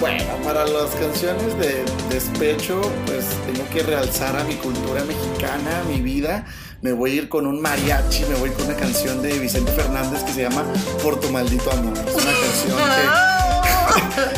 Bueno, 0.00 0.24
para 0.44 0.64
las 0.66 0.90
canciones 0.90 1.56
de 1.58 1.84
despecho, 2.10 2.80
pues 3.06 3.24
tengo 3.46 3.68
que 3.70 3.82
realzar 3.82 4.36
a 4.36 4.44
mi 4.44 4.54
cultura 4.56 5.02
mexicana, 5.04 5.82
mi 5.88 6.00
vida. 6.00 6.44
Me 6.80 6.92
voy 6.92 7.10
a 7.10 7.14
ir 7.14 7.28
con 7.28 7.46
un 7.46 7.60
mariachi, 7.60 8.24
me 8.26 8.36
voy 8.36 8.50
con 8.50 8.66
una 8.66 8.76
canción 8.76 9.20
de 9.20 9.36
Vicente 9.38 9.72
Fernández 9.72 10.22
que 10.22 10.32
se 10.32 10.42
llama 10.42 10.62
Por 11.02 11.18
tu 11.18 11.28
maldito 11.30 11.70
amor. 11.72 11.92
Es 11.98 12.14
una 12.14 12.32
canción 12.32 12.78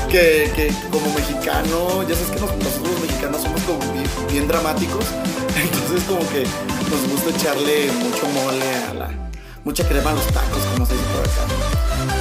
que, 0.08 0.10
que, 0.10 0.52
que 0.56 0.74
como 0.90 1.12
mexicano, 1.14 2.02
ya 2.08 2.14
sabes 2.14 2.30
que 2.30 2.40
nos- 2.40 2.56
nosotros 2.56 2.92
los 2.92 3.00
mexicanos 3.02 3.42
somos 3.42 3.60
como 3.62 3.78
bien, 3.92 4.06
bien 4.30 4.48
dramáticos, 4.48 5.04
entonces 5.62 6.02
como 6.08 6.20
que 6.30 6.44
nos 6.90 7.08
gusta 7.10 7.30
echarle 7.30 7.92
mucho 7.92 8.26
mole 8.28 8.74
a 8.90 8.94
la, 8.94 9.10
mucha 9.64 9.86
crema 9.86 10.10
a 10.10 10.14
los 10.14 10.26
tacos, 10.28 10.62
como 10.72 10.86
se 10.86 10.94
dice 10.94 11.06
por 11.12 11.20
acá. 11.20 11.44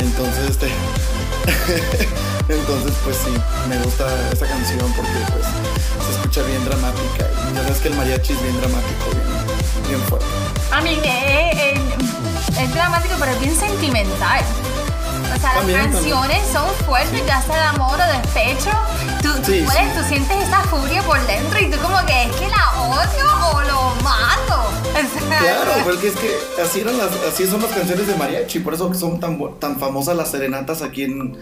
Entonces, 0.01 0.49
este, 0.49 0.67
entonces 2.49 2.91
pues 3.05 3.15
sí, 3.23 3.31
me 3.69 3.77
gusta 3.83 4.05
esa 4.33 4.45
canción 4.47 4.79
porque 4.97 5.11
pues 5.31 5.45
se 6.05 6.11
escucha 6.11 6.41
bien 6.43 6.63
dramática. 6.65 7.25
Y 7.51 7.55
ya 7.55 7.63
sabes 7.63 7.77
que 7.79 7.87
el 7.87 7.95
mariachi 7.95 8.33
es 8.33 8.41
bien 8.43 8.57
dramático, 8.59 9.05
bien, 9.11 9.28
bien 9.89 10.01
fuerte. 10.03 10.25
A 10.71 10.81
mí 10.81 10.97
eh, 11.03 11.51
eh, 11.53 11.81
es 12.61 12.73
dramático, 12.73 13.15
pero 13.19 13.31
es 13.31 13.39
bien 13.39 13.55
sentimental. 13.55 14.41
O 15.35 15.39
sea, 15.39 15.53
También, 15.53 15.77
las 15.77 15.91
también. 15.91 16.13
canciones 16.15 16.47
son 16.51 16.67
fuertes, 16.85 17.25
ya 17.25 17.41
sea 17.41 17.55
de 17.55 17.63
amor 17.63 17.99
o 17.99 18.17
despecho. 18.17 18.71
Tú, 19.21 19.29
tú 19.41 19.51
Sí, 19.51 19.63
puedes, 19.65 19.93
sí. 19.93 19.99
tú 19.99 20.07
sientes 20.07 20.47
esa 20.47 20.61
furia 20.63 21.01
por 21.03 21.19
dentro 21.27 21.59
y 21.59 21.69
tú 21.69 21.77
como 21.79 21.97
que 22.05 22.23
es 22.23 22.31
que 22.35 22.47
la 22.47 22.81
odio 22.81 23.27
o 23.53 23.61
lo 23.61 23.95
mato. 24.03 24.69
Claro, 25.39 25.71
porque 25.85 26.07
es 26.09 26.15
que 26.15 26.35
así, 26.61 26.81
eran 26.81 26.97
las, 26.97 27.09
así 27.31 27.47
son 27.47 27.61
las 27.61 27.71
canciones 27.71 28.07
de 28.07 28.15
mariachi, 28.15 28.59
por 28.59 28.73
eso 28.73 28.91
son 28.93 29.19
tan, 29.19 29.39
tan 29.59 29.79
famosas 29.79 30.17
las 30.17 30.29
serenatas 30.31 30.81
aquí 30.81 31.03
en, 31.03 31.37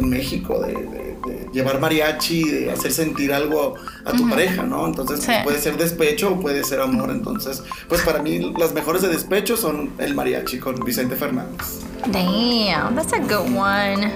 en 0.00 0.10
México, 0.10 0.60
de, 0.60 0.72
de- 0.74 1.10
de 1.20 1.48
llevar 1.52 1.78
mariachi, 1.80 2.44
de 2.44 2.70
hacer 2.72 2.90
sentir 2.92 3.32
algo 3.32 3.74
a 4.04 4.12
tu 4.12 4.28
pareja, 4.28 4.62
¿no? 4.62 4.86
Entonces 4.86 5.20
Sí. 5.20 5.32
puede 5.44 5.60
ser 5.60 5.76
despecho 5.76 6.32
o 6.32 6.40
puede 6.40 6.64
ser 6.64 6.80
amor, 6.80 7.10
entonces 7.10 7.62
pues 7.88 8.00
para 8.02 8.20
mí 8.22 8.52
las 8.58 8.72
mejores 8.72 9.02
de 9.02 9.08
despecho 9.08 9.56
son 9.56 9.90
el 9.98 10.14
mariachi 10.14 10.58
con 10.58 10.76
Vicente 10.80 11.16
Fernández. 11.16 11.80
Damn, 12.06 12.94
that's 12.96 13.12
a 13.12 13.18
good 13.18 13.54
one. 13.54 14.10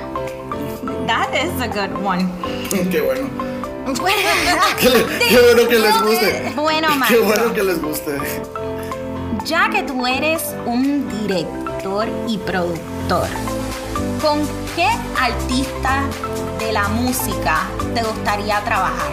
That 1.06 1.28
is 1.34 1.60
a 1.60 1.68
good 1.68 1.94
one. 2.04 2.26
Qué 2.90 3.00
bueno. 3.02 3.28
Qué, 4.80 4.88
qué 5.28 5.38
bueno 5.40 5.68
que 5.68 5.78
les 5.78 6.02
guste. 6.02 6.52
Bueno, 6.56 6.88
Qué 7.08 7.18
bueno 7.18 7.52
que 7.52 7.62
les 7.62 7.82
guste. 7.82 8.12
Ya 9.44 9.68
que 9.70 9.82
tú 9.82 10.06
eres 10.06 10.54
un 10.64 11.04
director 11.26 12.08
y 12.26 12.38
productor, 12.38 13.28
¿con 14.24 14.40
qué 14.74 14.88
artista 15.20 16.02
de 16.58 16.72
la 16.72 16.88
música 16.88 17.68
te 17.94 18.02
gustaría 18.02 18.62
trabajar? 18.64 19.12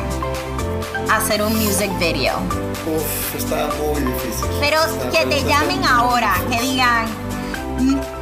Hacer 1.11 1.43
un 1.43 1.53
music 1.55 1.91
video. 1.99 2.35
Uf, 2.87 3.35
está 3.35 3.69
muy 3.77 4.01
difícil. 4.01 4.45
Pero 4.61 4.77
Está- 4.83 5.09
que 5.09 5.25
te 5.25 5.43
llamen 5.43 5.83
ahora, 5.83 6.33
que 6.49 6.61
digan, 6.61 7.05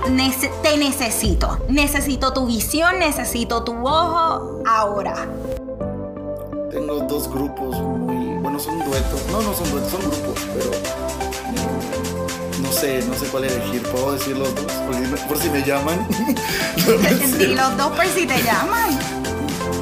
"Nece- 0.10 0.52
te 0.64 0.78
necesito. 0.78 1.60
Necesito 1.68 2.34
tu 2.34 2.46
visión, 2.48 2.98
necesito 3.00 3.64
tu 3.64 3.74
ojo 3.88 4.62
ahora. 4.66 5.28
Tengo 6.72 7.00
dos 7.02 7.30
grupos 7.30 7.80
muy. 7.80 8.38
Bueno, 8.42 8.60
son 8.60 8.80
duetos. 8.84 9.22
No, 9.32 9.42
no 9.42 9.54
son 9.54 9.70
duetos, 9.72 9.92
son 9.92 10.02
grupos, 10.02 10.48
pero. 10.56 11.29
No 12.80 12.88
sé, 12.88 13.06
no 13.06 13.14
sé 13.14 13.26
cuál 13.26 13.44
elegir. 13.44 13.84
¿Puedo 13.84 14.14
decir 14.14 14.38
los 14.38 14.56
dos? 14.56 14.72
Por 15.28 15.38
si 15.38 15.50
me 15.50 15.62
llaman. 15.64 16.08
Di 17.38 17.48
los 17.48 17.76
dos 17.78 17.92
por 17.92 18.06
si 18.08 18.26
te 18.26 18.42
llaman. 18.42 18.98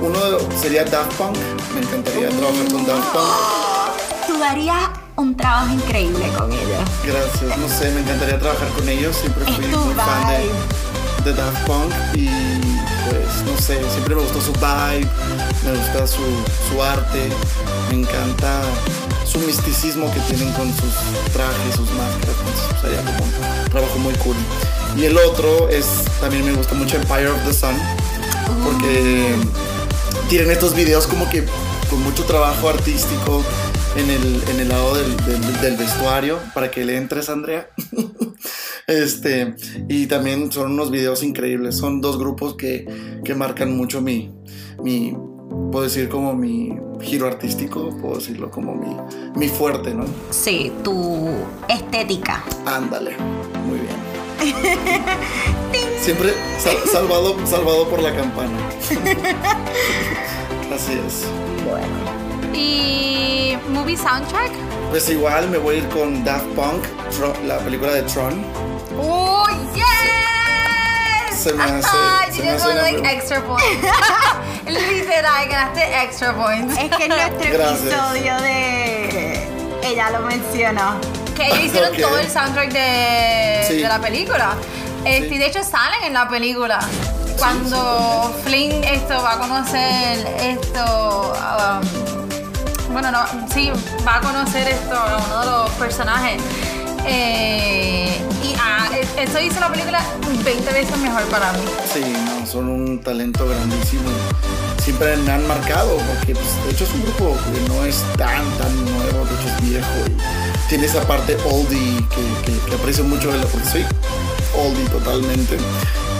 Uno 0.01 0.19
sería 0.59 0.83
Daft 0.83 1.13
Punk. 1.13 1.37
Me 1.75 1.81
encantaría 1.81 2.29
trabajar 2.29 2.67
con 2.71 2.85
Daft 2.87 3.13
Punk. 3.13 4.27
Tú 4.27 4.39
darías 4.39 4.89
un 5.15 5.37
trabajo 5.37 5.73
increíble 5.73 6.27
con 6.35 6.51
ella. 6.51 6.79
Gracias. 7.05 7.57
No 7.59 7.69
sé, 7.69 7.91
me 7.91 8.01
encantaría 8.01 8.39
trabajar 8.39 8.67
con 8.69 8.89
ellos. 8.89 9.15
Siempre 9.15 9.43
fui 9.45 9.67
muy 9.67 9.93
fan 9.93 10.27
de, 11.23 11.29
de 11.29 11.33
Daft 11.37 11.67
Punk. 11.67 11.93
Y 12.15 12.66
pues, 13.09 13.43
no 13.45 13.57
sé, 13.61 13.79
siempre 13.91 14.15
me 14.15 14.21
gustó 14.21 14.41
su 14.41 14.53
vibe. 14.53 15.07
Me 15.65 15.77
gusta 15.77 16.07
su, 16.07 16.21
su 16.69 16.81
arte. 16.83 17.29
Me 17.89 18.01
encanta 18.01 18.61
su 19.25 19.39
misticismo 19.39 20.11
que 20.13 20.19
tienen 20.21 20.51
con 20.53 20.67
sus 20.73 20.93
trajes, 21.33 21.75
sus 21.75 21.89
máscaras. 21.91 22.35
Entonces, 22.39 22.81
sería 22.81 23.01
como 23.03 23.23
un 23.25 23.69
trabajo 23.69 23.99
muy 23.99 24.13
cool. 24.15 24.35
Y 24.95 25.05
el 25.05 25.17
otro 25.17 25.69
es, 25.69 25.85
también 26.21 26.45
me 26.45 26.53
gusta 26.53 26.73
mucho 26.75 26.95
Empire 26.97 27.29
of 27.29 27.43
the 27.45 27.53
Sun. 27.53 27.75
Porque 28.63 29.35
tienen 30.29 30.51
estos 30.51 30.73
videos 30.73 31.07
como 31.07 31.29
que 31.29 31.45
con 31.89 32.01
mucho 32.03 32.23
trabajo 32.25 32.69
artístico 32.69 33.43
en 33.95 34.09
el, 34.09 34.43
en 34.49 34.59
el 34.59 34.69
lado 34.69 34.95
del, 34.95 35.15
del- 35.25 35.61
del 35.61 35.77
vestuario 35.77 36.39
para 36.53 36.69
que 36.71 36.83
le 36.85 36.97
entres, 36.97 37.29
Andrea. 37.29 37.69
este, 38.87 39.53
y 39.89 40.07
también 40.07 40.49
son 40.51 40.71
unos 40.71 40.89
videos 40.91 41.21
increíbles. 41.23 41.75
Son 41.77 41.99
dos 42.01 42.17
grupos 42.17 42.55
que, 42.55 42.87
que 43.23 43.35
marcan 43.35 43.75
mucho 43.75 44.01
mi, 44.01 44.31
mi, 44.81 45.13
puedo 45.71 45.83
decir 45.83 46.07
como 46.09 46.33
mi 46.33 46.73
giro 47.01 47.27
artístico, 47.27 47.89
puedo 48.01 48.15
decirlo 48.15 48.49
como 48.49 48.73
mi, 48.75 48.95
mi 49.35 49.49
fuerte, 49.49 49.93
¿no? 49.93 50.05
Sí, 50.31 50.71
tu 50.83 51.27
estética. 51.67 52.43
Ándale, 52.65 53.11
muy 53.67 53.79
bien. 53.79 53.97
Siempre 56.01 56.29
sal- 56.57 56.77
salvado, 56.89 57.35
salvado 57.45 57.89
por 57.89 58.01
la 58.01 58.15
campana. 58.15 58.57
Así 60.73 60.93
es. 60.93 61.25
Y 62.53 63.57
movie 63.69 63.97
soundtrack. 63.97 64.51
Pues 64.89 65.09
igual 65.09 65.49
me 65.49 65.57
voy 65.57 65.75
a 65.75 65.77
ir 65.79 65.89
con 65.89 66.23
Daft 66.23 66.45
Punk, 66.55 66.83
Tro- 67.17 67.39
la 67.45 67.57
película 67.59 67.91
de 67.93 68.01
Tron. 68.03 68.43
¡Oh, 68.99 69.45
yes! 69.75 71.37
Se 71.39 71.53
me 71.53 71.63
hace- 71.63 71.87
Ay, 71.91 72.31
se 72.31 72.37
you 72.37 72.43
me 72.45 72.51
just 72.53 72.65
hace 72.65 72.73
want 72.79 72.81
like 72.93 73.13
extra 73.15 73.41
points. 73.47 73.87
Literal, 74.65 75.47
ganaste 75.49 76.03
extra 76.03 76.33
points. 76.33 76.77
Es 76.77 76.89
que 76.95 77.03
en 77.05 77.09
nuestro 77.09 77.51
Gracias. 77.53 77.81
episodio 77.81 78.35
de. 78.41 79.47
Ella 79.83 80.09
lo 80.11 80.19
mencionó. 80.21 80.95
Que 81.35 81.47
ellos 81.47 81.59
hicieron 81.65 81.91
Ok. 81.93 81.99
todo 82.01 82.17
el 82.17 82.29
soundtrack 82.29 82.71
de, 82.71 83.63
Sí. 83.67 83.73
de 83.81 83.87
la 83.87 83.99
película. 83.99 84.55
Este, 85.05 85.29
Sí. 85.29 85.35
y 85.35 85.37
de 85.37 85.45
hecho 85.45 85.63
salen 85.63 86.03
en 86.05 86.13
la 86.13 86.27
película. 86.27 86.79
Cuando 87.37 88.33
Flynn 88.43 88.83
esto 88.83 89.21
va 89.21 89.33
a 89.33 89.37
conocer 89.37 90.27
esto. 90.41 91.33
um, 91.33 92.16
bueno, 92.99 93.11
no, 93.11 93.47
sí, 93.53 93.69
va 94.07 94.15
a 94.15 94.21
conocer 94.21 94.67
esto 94.67 94.95
uno 95.27 95.39
de 95.39 95.45
los 95.45 95.69
personajes. 95.71 96.41
Eh, 97.05 98.19
y 98.43 98.55
ah, 98.59 98.89
e- 98.91 99.23
eso 99.23 99.39
hizo 99.39 99.59
la 99.59 99.71
película 99.71 100.01
20 100.43 100.73
veces 100.73 100.97
mejor 100.97 101.21
para 101.25 101.53
mí. 101.53 101.59
Sí, 101.93 102.01
no, 102.25 102.43
son 102.47 102.69
un 102.69 102.99
talento 102.99 103.47
grandísimo. 103.47 104.09
Siempre 104.83 105.15
me 105.17 105.31
han 105.31 105.47
marcado, 105.47 105.95
porque 105.97 106.33
pues, 106.33 106.65
de 106.65 106.71
hecho 106.71 106.85
es 106.85 106.93
un 106.95 107.03
grupo 107.03 107.37
que 107.53 107.69
no 107.69 107.85
es 107.85 108.03
tan, 108.17 108.43
tan 108.57 108.85
nuevo, 108.85 109.25
de 109.25 109.35
hecho 109.35 109.47
es 109.55 109.69
viejo 109.69 110.47
tiene 110.67 110.85
esa 110.85 111.07
parte 111.07 111.37
oldie 111.45 112.03
que, 112.09 112.73
aprecio 112.75 113.03
mucho 113.03 113.31
de 113.31 113.37
la 113.37 113.45
porque 113.45 113.69
soy 113.69 113.85
oldie 114.55 114.89
totalmente. 114.89 115.57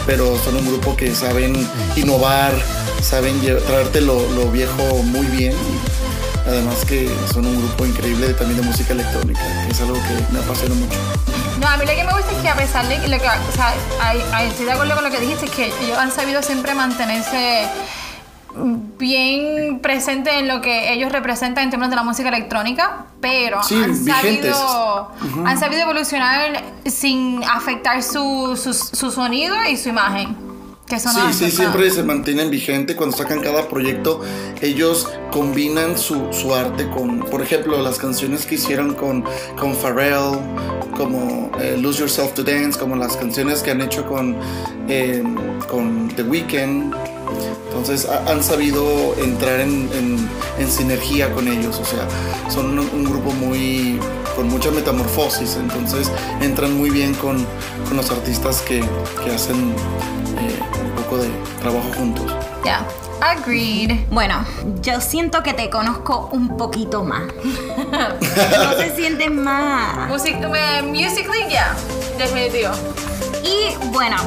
Pero 0.05 0.37
son 0.37 0.55
un 0.55 0.65
grupo 0.67 0.95
que 0.95 1.13
saben 1.13 1.67
innovar, 1.95 2.53
saben 3.01 3.41
traerte 3.65 3.99
lo, 4.01 4.19
viejo 4.51 5.03
muy 5.03 5.25
bien 5.27 5.53
además 6.47 6.85
que 6.85 7.09
son 7.33 7.45
un 7.45 7.57
grupo 7.57 7.85
increíble 7.85 8.33
también 8.33 8.61
de 8.61 8.67
música 8.67 8.93
electrónica, 8.93 9.41
que 9.65 9.71
es 9.71 9.81
algo 9.81 9.95
que 9.95 10.33
me 10.33 10.39
apasiona 10.39 10.75
mucho. 10.75 10.97
No, 11.59 11.67
a 11.67 11.77
mí 11.77 11.85
lo 11.85 11.91
que 11.91 12.03
me 12.03 12.13
gusta 12.13 12.31
es 12.31 12.37
que 12.37 12.49
a 12.49 12.55
pesar 12.55 12.87
de 12.87 12.99
que 13.01 13.07
lo 13.07 13.17
que, 13.19 13.27
o 13.27 13.51
sea, 13.51 13.73
estoy 14.43 14.65
de 14.65 14.71
acuerdo 14.71 14.95
con 14.95 15.03
lo 15.03 15.11
que 15.11 15.19
dijiste, 15.19 15.45
es 15.45 15.51
que 15.51 15.65
ellos 15.83 15.97
han 15.97 16.11
sabido 16.11 16.41
siempre 16.41 16.73
mantenerse 16.73 17.67
bien 18.97 19.79
presentes 19.81 20.33
en 20.33 20.47
lo 20.47 20.61
que 20.61 20.91
ellos 20.93 21.11
representan 21.11 21.65
en 21.65 21.69
términos 21.69 21.89
de 21.91 21.95
la 21.95 22.03
música 22.03 22.29
electrónica, 22.29 23.05
pero 23.21 23.61
Sí, 23.61 23.75
han 23.83 23.95
sabido, 23.95 25.11
han 25.45 25.59
sabido 25.59 25.81
evolucionar 25.83 26.63
sin 26.85 27.43
afectar 27.43 28.01
su, 28.01 28.59
su, 28.61 28.73
su 28.73 29.11
sonido 29.11 29.55
y 29.69 29.77
su 29.77 29.89
imagen. 29.89 30.46
Que 30.87 30.99
Sí, 30.99 31.09
sí, 31.33 31.51
siempre 31.51 31.91
se 31.91 32.01
mantienen 32.01 32.49
vigente 32.49 32.95
cuando 32.95 33.17
sacan 33.17 33.41
cada 33.41 33.67
proyecto. 33.67 34.21
Ellos 34.61 35.09
combinan 35.31 35.97
su, 35.97 36.31
su 36.31 36.55
arte 36.55 36.89
con, 36.89 37.19
por 37.19 37.41
ejemplo, 37.41 37.81
las 37.81 37.97
canciones 37.97 38.45
que 38.45 38.55
hicieron 38.55 38.93
con, 38.93 39.25
con 39.59 39.75
Pharrell, 39.75 40.39
como 40.95 41.51
eh, 41.59 41.77
Lose 41.77 41.99
Yourself 41.99 42.33
to 42.35 42.43
Dance, 42.43 42.79
como 42.79 42.95
las 42.95 43.17
canciones 43.17 43.61
que 43.61 43.71
han 43.71 43.81
hecho 43.81 44.07
con, 44.07 44.37
eh, 44.87 45.21
con 45.67 46.07
The 46.15 46.23
Weeknd. 46.23 47.16
Entonces 47.67 48.05
ha- 48.07 48.29
han 48.31 48.43
sabido 48.43 49.15
entrar 49.17 49.59
en, 49.59 49.89
en- 49.93 50.29
en 50.59 50.71
sinergia 50.71 51.31
con 51.31 51.47
ellos, 51.47 51.79
o 51.79 51.85
sea, 51.85 52.07
son 52.49 52.77
un, 52.79 52.89
un 52.93 53.03
grupo 53.03 53.31
muy 53.31 53.99
con 54.35 54.47
mucha 54.49 54.69
metamorfosis, 54.71 55.55
entonces 55.59 56.11
entran 56.41 56.77
muy 56.77 56.89
bien 56.91 57.13
con, 57.15 57.45
con 57.87 57.97
los 57.97 58.09
artistas 58.11 58.61
que, 58.61 58.83
que 59.23 59.31
hacen 59.33 59.55
eh, 60.37 60.59
un 60.83 61.03
poco 61.03 61.17
de 61.17 61.27
trabajo 61.59 61.89
juntos. 61.97 62.25
Ya, 62.63 62.85
agreed. 63.21 63.91
Bueno, 64.11 64.45
yo 64.83 65.01
siento 65.01 65.41
que 65.41 65.53
te 65.53 65.69
conozco 65.71 66.29
un 66.33 66.55
poquito 66.57 67.03
más. 67.03 67.23
no 67.91 68.75
te 68.75 68.95
sientes 68.95 69.31
más. 69.31 70.07
Music, 70.09 70.35
eh, 70.41 70.81
musically, 70.83 71.47
yeah, 71.49 71.75
definitivo. 72.17 72.69
Y 73.47 73.75
bueno, 73.93 74.17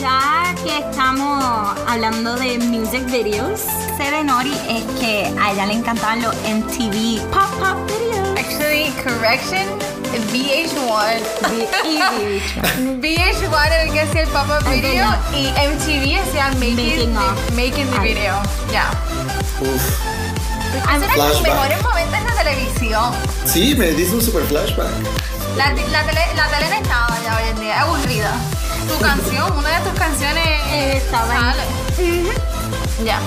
ya 0.00 0.54
que 0.62 0.78
estamos 0.78 1.76
hablando 1.88 2.36
de 2.36 2.58
music 2.58 3.04
videos, 3.06 3.62
sé 3.96 4.08
de 4.08 4.22
Nori 4.22 4.54
es 4.68 4.84
que 5.00 5.34
a 5.40 5.50
ella 5.50 5.66
le 5.66 5.72
encantaban 5.72 6.22
los 6.22 6.32
MTV 6.36 7.20
Pop 7.32 7.50
Pop 7.58 7.76
videos. 7.88 8.38
Actually, 8.38 8.92
correction, 9.02 9.66
VH1. 10.32 11.20
Y 11.84 11.98
VH1 13.00 13.66
era 13.66 13.82
el 13.82 13.92
que 13.92 14.00
hacía 14.00 14.22
el 14.22 14.28
pop-up 14.28 14.70
video 14.70 15.08
y 15.34 15.48
MTV 15.48 16.20
hacía 16.20 16.50
making, 16.60 16.76
Making 16.76 17.14
the, 17.14 17.54
making 17.56 17.90
the 17.90 17.98
video. 18.00 18.40
Ya. 18.70 18.90
Uf. 19.60 20.17
Esos 20.76 21.02
eran 21.02 21.28
los 21.28 21.42
mejores 21.42 21.82
momentos 21.82 22.20
de 22.24 22.44
televisión. 22.44 23.12
Sí, 23.44 23.74
me 23.76 23.86
diste 23.92 24.14
un 24.14 24.22
super 24.22 24.42
flashback. 24.44 24.90
La, 25.56 25.70
la 25.72 26.04
tele, 26.06 26.20
la 26.36 26.48
tele 26.48 26.68
no 26.70 26.76
estaba 26.76 27.18
ya 27.24 27.36
hoy 27.36 27.48
en 27.50 27.60
día, 27.60 27.74
es 27.76 27.82
aburrida. 27.82 28.32
Tu 28.88 28.98
canción, 29.04 29.58
una 29.58 29.78
de 29.80 29.90
tus 29.90 29.98
canciones 29.98 30.44
Eh, 30.70 30.96
estaba 30.98 31.34
en- 31.34 31.40
sale. 31.40 31.62
Ya. 33.04 33.18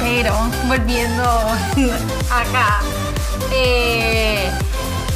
Pero, 0.00 0.34
volviendo 0.66 1.22
acá, 2.30 2.80
eh, 3.52 4.50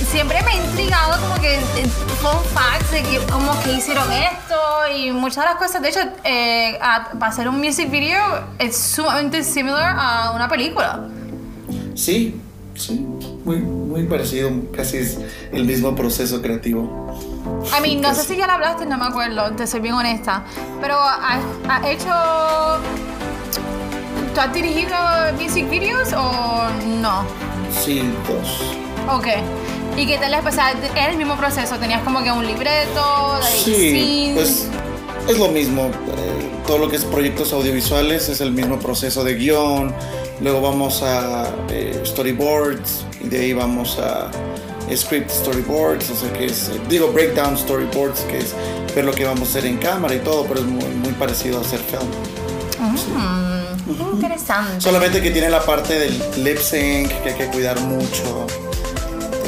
siempre 0.04 0.42
me 0.42 0.52
ha 0.52 0.56
intrigado 0.64 1.20
como 1.20 1.40
que 1.40 1.54
eh, 1.56 1.86
fun 2.20 2.42
facts 2.52 2.90
de 2.92 3.02
que 3.02 3.18
como 3.30 3.58
que 3.62 3.72
hicieron 3.72 4.10
esto 4.12 4.54
y 4.94 5.10
muchas 5.12 5.44
de 5.44 5.50
las 5.50 5.54
cosas. 5.56 5.82
De 5.82 5.88
hecho, 5.88 6.00
eh, 6.24 6.78
a- 6.80 7.10
para 7.18 7.32
hacer 7.32 7.48
un 7.48 7.58
music 7.58 7.90
video 7.90 8.20
es 8.58 8.76
sumamente 8.76 9.42
similar 9.44 9.94
a 9.98 10.32
una 10.32 10.48
película. 10.48 11.00
Sí, 11.94 12.40
sí. 12.74 13.06
Muy, 13.44 13.58
muy 13.58 14.04
parecido, 14.04 14.50
casi 14.74 14.96
es 14.98 15.18
el 15.52 15.64
mismo 15.66 15.94
proceso 15.94 16.40
creativo. 16.40 17.14
I 17.76 17.80
mean, 17.82 18.00
no 18.00 18.14
sé 18.14 18.22
si 18.22 18.36
ya 18.36 18.46
lo 18.46 18.54
hablaste, 18.54 18.86
no 18.86 18.96
me 18.96 19.04
acuerdo, 19.06 19.52
te 19.52 19.66
soy 19.66 19.80
bien 19.80 19.94
honesta. 19.94 20.42
Pero 20.80 20.98
has, 20.98 21.40
has 21.68 21.86
hecho. 21.86 22.80
¿Tú 24.34 24.40
has 24.40 24.52
dirigido 24.52 24.96
music 25.40 25.68
videos 25.70 26.12
o 26.14 26.68
no? 27.00 27.24
Sí, 27.84 28.02
dos. 28.26 28.76
Ok. 29.14 29.26
¿Y 29.96 30.06
qué 30.06 30.18
tal 30.18 30.32
les 30.32 30.42
pasaba? 30.42 30.72
Era 30.96 31.10
el 31.10 31.16
mismo 31.16 31.36
proceso, 31.36 31.76
tenías 31.76 32.02
como 32.02 32.22
que 32.22 32.30
un 32.32 32.46
libreto, 32.46 33.38
Sí, 33.42 34.32
pues 34.34 34.66
es 35.28 35.38
lo 35.38 35.48
mismo. 35.48 35.86
eh, 35.86 36.50
todo 36.66 36.78
lo 36.78 36.88
que 36.88 36.96
es 36.96 37.04
proyectos 37.04 37.52
audiovisuales 37.52 38.28
es 38.28 38.40
el 38.40 38.52
mismo 38.52 38.78
proceso 38.78 39.22
de 39.22 39.34
guion. 39.34 39.94
Luego 40.40 40.60
vamos 40.60 41.02
a 41.02 41.48
eh, 41.68 42.00
storyboards 42.04 43.04
y 43.22 43.28
de 43.28 43.38
ahí 43.40 43.52
vamos 43.52 43.98
a 43.98 44.30
script 44.94 45.30
storyboards, 45.30 46.10
o 46.10 46.16
sea 46.16 46.32
que 46.32 46.46
es, 46.46 46.68
eh, 46.68 46.80
digo 46.88 47.08
breakdown 47.12 47.56
storyboards, 47.56 48.20
que 48.22 48.38
es 48.38 48.54
ver 48.94 49.04
lo 49.04 49.12
que 49.12 49.24
vamos 49.24 49.48
a 49.48 49.50
hacer 49.58 49.66
en 49.66 49.76
cámara 49.78 50.14
y 50.14 50.18
todo, 50.18 50.44
pero 50.44 50.60
es 50.60 50.66
muy, 50.66 50.84
muy 50.96 51.12
parecido 51.12 51.58
a 51.58 51.60
hacer 51.62 51.78
film. 51.80 52.10
Mm, 52.80 54.14
Interesante. 54.14 54.80
Solamente 54.80 55.22
que 55.22 55.30
tiene 55.30 55.48
la 55.50 55.60
parte 55.62 55.98
del 55.98 56.18
lip 56.42 56.58
sync, 56.58 57.08
que 57.22 57.30
hay 57.30 57.34
que 57.36 57.46
cuidar 57.48 57.78
mucho, 57.80 58.46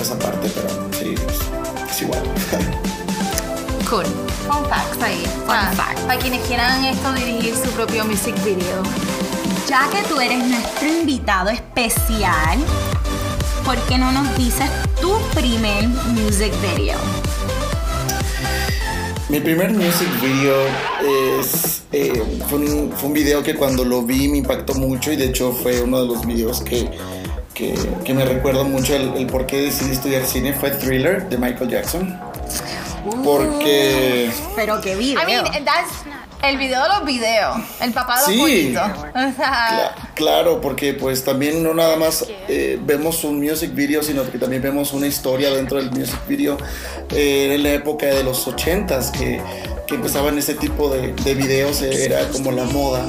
esa 0.06 0.18
parte, 0.20 0.48
pero 0.54 0.68
sí, 0.92 1.14
es, 1.14 1.90
es 1.90 2.02
igual. 2.02 2.22
Cool. 3.90 4.04
Fun 4.48 4.64
facts 4.68 5.00
ahí. 5.00 5.24
Para, 5.46 5.70
fact. 5.72 6.00
para 6.06 6.18
quienes 6.18 6.44
quieran 6.48 6.84
esto 6.84 7.12
dirigir 7.12 7.54
su 7.54 7.70
propio 7.70 8.04
music 8.04 8.34
video. 8.44 8.82
Ya 9.68 9.88
que 9.90 10.02
tú 10.08 10.20
eres 10.20 10.44
nuestro 10.44 10.88
invitado 10.88 11.50
especial, 11.50 12.58
¿por 13.64 13.76
qué 13.86 13.96
no 13.96 14.10
nos 14.10 14.36
dices 14.36 14.68
tu 15.00 15.16
primer 15.34 15.86
music 15.86 16.52
video? 16.60 16.98
Mi 19.28 19.38
primer 19.38 19.72
music 19.72 20.08
video 20.20 20.56
es, 21.38 21.82
eh, 21.92 22.40
fue, 22.48 22.58
un, 22.58 22.92
fue 22.92 23.08
un 23.08 23.12
video 23.12 23.42
que 23.44 23.54
cuando 23.54 23.84
lo 23.84 24.02
vi 24.02 24.26
me 24.26 24.38
impactó 24.38 24.74
mucho 24.74 25.12
y 25.12 25.16
de 25.16 25.26
hecho 25.26 25.52
fue 25.52 25.80
uno 25.80 26.00
de 26.00 26.06
los 26.08 26.26
videos 26.26 26.60
que, 26.62 26.90
que, 27.56 27.74
que 28.04 28.12
me 28.14 28.24
recuerdo 28.24 28.64
mucho 28.64 28.94
el, 28.94 29.14
el 29.16 29.26
por 29.26 29.46
qué 29.46 29.62
decidí 29.62 29.92
estudiar 29.92 30.24
cine. 30.26 30.52
Fue 30.52 30.70
Thriller 30.70 31.28
de 31.28 31.38
Michael 31.38 31.70
Jackson. 31.70 32.20
Porque... 33.24 34.30
Pero 34.54 34.80
qué 34.80 34.94
video. 34.94 35.22
I 35.22 35.26
mean, 35.26 35.64
that's 35.64 35.90
el 36.42 36.58
video 36.58 36.82
de 36.82 36.88
los 36.90 37.04
videos. 37.06 37.56
El 37.80 37.92
papá 37.92 38.20
de 38.26 38.36
los 38.36 38.46
Sí. 38.46 38.74
Cla- 38.74 39.94
claro, 40.14 40.60
porque 40.60 40.92
pues 40.94 41.24
también 41.24 41.62
no 41.62 41.72
nada 41.72 41.96
más 41.96 42.26
eh, 42.48 42.78
vemos 42.82 43.24
un 43.24 43.40
music 43.40 43.74
video, 43.74 44.02
sino 44.02 44.30
que 44.30 44.38
también 44.38 44.60
vemos 44.62 44.92
una 44.92 45.06
historia 45.06 45.50
dentro 45.50 45.78
del 45.78 45.90
music 45.90 46.20
video. 46.28 46.58
Eh, 47.14 47.54
en 47.54 47.62
la 47.62 47.70
época 47.72 48.06
de 48.06 48.22
los 48.22 48.46
80s 48.46 49.10
que, 49.12 49.40
que 49.86 49.94
empezaban 49.94 50.36
ese 50.38 50.54
tipo 50.54 50.90
de, 50.90 51.12
de 51.14 51.34
videos, 51.34 51.80
eh, 51.82 52.04
era 52.04 52.28
como 52.28 52.52
la 52.52 52.64
moda. 52.64 53.04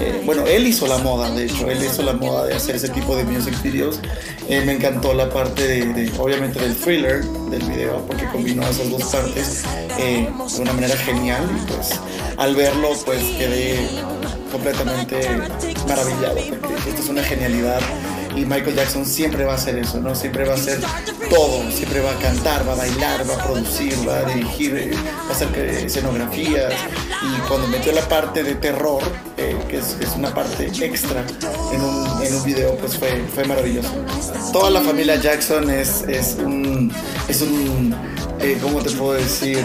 Eh, 0.00 0.22
bueno, 0.24 0.46
él 0.46 0.66
hizo 0.66 0.86
la 0.86 0.98
moda, 0.98 1.30
de 1.30 1.44
hecho, 1.44 1.70
él 1.70 1.78
hizo 1.84 2.02
la 2.02 2.14
moda 2.14 2.46
de 2.46 2.54
hacer 2.54 2.76
ese 2.76 2.88
tipo 2.88 3.14
de 3.14 3.24
music 3.24 3.60
videos. 3.62 4.00
Eh, 4.48 4.62
me 4.64 4.72
encantó 4.72 5.12
la 5.12 5.28
parte 5.28 5.66
de, 5.66 6.10
obviamente, 6.18 6.58
del 6.58 6.74
thriller 6.74 7.22
del 7.24 7.62
video, 7.64 8.04
porque 8.06 8.24
combinó 8.26 8.66
esas 8.66 8.90
dos 8.90 9.04
partes 9.04 9.62
eh, 9.98 10.28
de 10.56 10.62
una 10.62 10.72
manera 10.72 10.96
genial. 10.96 11.44
Y 11.54 11.70
pues 11.70 12.00
al 12.38 12.56
verlo, 12.56 12.92
pues 13.04 13.22
quedé 13.38 13.78
completamente 14.50 15.20
maravillado, 15.86 16.36
porque 16.60 16.88
esto 16.88 17.02
es 17.02 17.08
una 17.08 17.22
genialidad. 17.22 17.80
Y 18.36 18.44
Michael 18.44 18.76
Jackson 18.76 19.04
siempre 19.04 19.44
va 19.44 19.52
a 19.52 19.56
hacer 19.56 19.78
eso, 19.78 20.00
¿no? 20.00 20.14
Siempre 20.14 20.44
va 20.44 20.52
a 20.52 20.56
hacer 20.56 20.80
todo, 21.28 21.70
siempre 21.70 22.00
va 22.00 22.12
a 22.12 22.16
cantar, 22.16 22.66
va 22.66 22.72
a 22.72 22.76
bailar, 22.76 23.28
va 23.28 23.34
a 23.34 23.44
producir, 23.44 23.94
va 24.08 24.18
a 24.18 24.22
dirigir, 24.24 24.76
eh, 24.76 24.90
va 24.94 25.30
a 25.30 25.32
hacer 25.32 25.56
escenografías. 25.58 26.72
Y 27.22 27.48
cuando 27.48 27.66
metió 27.68 27.92
la 27.92 28.06
parte 28.08 28.42
de 28.42 28.54
terror, 28.54 29.02
eh, 29.36 29.56
que, 29.68 29.78
es, 29.78 29.94
que 29.94 30.04
es 30.04 30.14
una 30.16 30.32
parte 30.32 30.66
extra 30.66 31.24
en 31.72 31.80
un, 31.80 32.22
en 32.22 32.34
un 32.34 32.44
video, 32.44 32.76
pues 32.76 32.96
fue, 32.96 33.24
fue 33.34 33.44
maravilloso. 33.44 33.90
Toda 34.52 34.70
la 34.70 34.80
familia 34.80 35.16
Jackson 35.16 35.68
es, 35.70 36.02
es 36.02 36.36
un, 36.38 36.92
es 37.28 37.42
un 37.42 37.94
eh, 38.42 38.58
¿cómo 38.62 38.80
te 38.80 38.90
puedo 38.92 39.12
decir? 39.12 39.58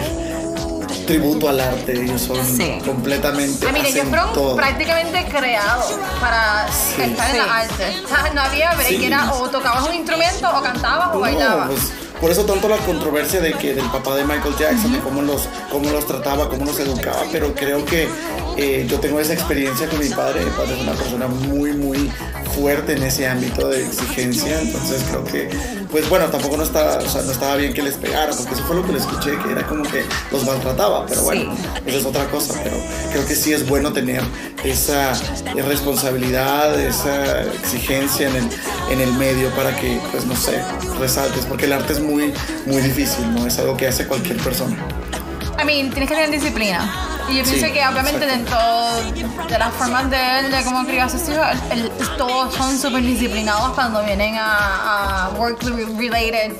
Tributo 1.06 1.48
al 1.48 1.60
arte, 1.60 1.92
ellos 2.02 2.20
son 2.20 2.36
Sí. 2.44 2.78
completamente 2.84 3.66
Ah, 3.66 3.72
mire, 3.72 3.88
ellos 3.88 3.98
hacen 4.00 4.08
fueron 4.08 4.32
todo. 4.32 4.56
prácticamente 4.56 5.24
creados 5.30 5.92
para 6.20 6.66
estar 6.68 7.04
en 7.06 7.16
Sí. 7.32 7.38
la 7.38 7.56
arte. 7.60 7.84
O 8.04 8.08
sea, 8.08 8.32
no 8.34 8.40
había 8.42 8.74
break, 8.74 8.88
Sí. 8.88 9.04
era 9.04 9.32
o 9.32 9.48
tocabas 9.48 9.88
un 9.88 9.94
instrumento, 9.94 10.48
o 10.54 10.62
cantabas, 10.62 11.14
o 11.14 11.20
bailabas. 11.20 11.68
pues, 11.68 11.80
por 12.20 12.30
eso 12.30 12.44
tanto 12.46 12.68
la 12.68 12.78
controversia 12.78 13.40
de 13.40 13.52
que 13.52 13.74
del 13.74 13.84
papá 13.90 14.14
de 14.16 14.24
Michael 14.24 14.54
Jackson, 14.58 14.92
de 14.92 14.98
cómo 15.00 15.20
los, 15.22 15.48
cómo 15.70 15.90
los 15.90 16.06
trataba, 16.06 16.48
cómo 16.48 16.64
los 16.64 16.78
educaba, 16.80 17.22
pero 17.30 17.54
creo 17.54 17.84
que 17.84 18.08
eh, 18.56 18.86
yo 18.88 18.98
tengo 19.00 19.20
esa 19.20 19.34
experiencia 19.34 19.86
con 19.88 19.98
mi 19.98 20.08
padre. 20.08 20.42
Mi 20.42 20.50
padre 20.50 20.76
es 20.76 20.80
una 20.80 20.92
persona 20.92 21.26
muy, 21.26 21.72
muy 21.74 22.10
fuerte 22.58 22.94
en 22.94 23.02
ese 23.02 23.28
ámbito 23.28 23.68
de 23.68 23.84
exigencia, 23.84 24.58
entonces 24.62 25.02
creo 25.10 25.24
que, 25.24 25.50
pues 25.90 26.08
bueno, 26.08 26.26
tampoco 26.26 26.56
no 26.56 26.62
estaba, 26.62 26.96
o 26.98 27.08
sea, 27.08 27.22
no 27.22 27.32
estaba 27.32 27.56
bien 27.56 27.72
que 27.72 27.82
les 27.82 27.94
pegara, 27.94 28.32
porque 28.36 28.54
eso 28.54 28.64
fue 28.64 28.76
lo 28.76 28.84
que 28.84 28.92
le 28.92 28.98
escuché, 28.98 29.36
que 29.38 29.52
era 29.52 29.66
como 29.66 29.82
que 29.84 30.04
los 30.30 30.44
maltrataba, 30.44 31.06
pero 31.06 31.22
bueno, 31.22 31.54
esa 31.84 31.98
es 31.98 32.04
otra 32.04 32.26
cosa, 32.26 32.54
pero 32.62 32.76
creo 33.12 33.26
que 33.26 33.34
sí 33.34 33.52
es 33.52 33.68
bueno 33.68 33.92
tener 33.92 34.22
esa 34.64 35.12
responsabilidad, 35.54 36.78
esa 36.80 37.42
exigencia 37.42 38.28
en 38.28 38.36
el, 38.36 38.48
en 38.90 39.00
el 39.00 39.12
medio 39.14 39.50
para 39.50 39.74
que, 39.76 40.00
pues 40.10 40.26
no 40.26 40.36
sé, 40.36 40.62
resaltes, 40.98 41.44
porque 41.46 41.66
el 41.66 41.72
arte 41.72 41.92
es 41.92 42.00
muy, 42.00 42.32
muy 42.66 42.82
difícil, 42.82 43.32
¿no? 43.34 43.46
Es 43.46 43.58
algo 43.58 43.76
que 43.76 43.86
hace 43.86 44.06
cualquier 44.06 44.38
persona. 44.38 44.76
I 45.60 45.64
mean, 45.64 45.90
tienes 45.90 46.08
que 46.08 46.14
tener 46.14 46.30
disciplina. 46.30 46.88
Y 47.28 47.38
yo 47.38 47.44
Sí, 47.44 47.52
pienso 47.54 47.72
que 47.72 47.86
obviamente 47.86 48.24
dentro 48.26 48.56
de 49.48 49.58
las 49.58 49.72
formas 49.74 50.08
de 50.10 50.38
él, 50.38 50.50
de 50.50 50.62
cómo 50.64 50.84
crió 50.86 51.04
a 51.04 51.08
sus 51.08 51.28
hijos, 51.28 51.44
él- 51.70 51.90
todos 52.16 52.54
son 52.54 52.78
súper 52.78 53.02
disciplinados 53.02 53.70
cuando 53.74 54.02
vienen 54.04 54.36
a, 54.38 55.24
a 55.26 55.28
work 55.30 55.60
related 55.98 56.52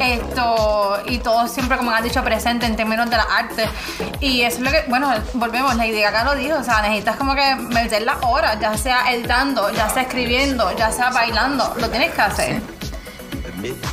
esto 0.00 0.98
y 1.06 1.18
todos 1.18 1.50
siempre 1.50 1.76
como 1.76 1.90
han 1.90 2.02
dicho 2.04 2.22
presente 2.22 2.66
en 2.66 2.76
términos 2.76 3.08
de 3.10 3.16
la 3.16 3.22
arte. 3.24 3.68
Y 4.20 4.42
eso 4.42 4.58
es 4.58 4.62
lo 4.62 4.70
que 4.70 4.84
bueno 4.88 5.12
volvemos 5.34 5.74
la 5.76 5.86
idea 5.86 6.08
acá 6.10 6.24
lo 6.24 6.34
dijo 6.36 6.56
o 6.58 6.62
sea 6.64 6.82
necesitas 6.82 7.16
como 7.16 7.34
que 7.34 7.54
meter 7.56 8.02
las 8.02 8.16
horas 8.22 8.58
ya 8.60 8.76
sea 8.76 9.12
editando 9.12 9.70
ya 9.72 9.88
sea 9.88 10.02
escribiendo 10.02 10.76
ya 10.76 10.92
sea 10.92 11.10
bailando 11.10 11.74
lo 11.80 11.88
tienes 11.90 12.12
que 12.12 12.20
hacer 12.20 12.60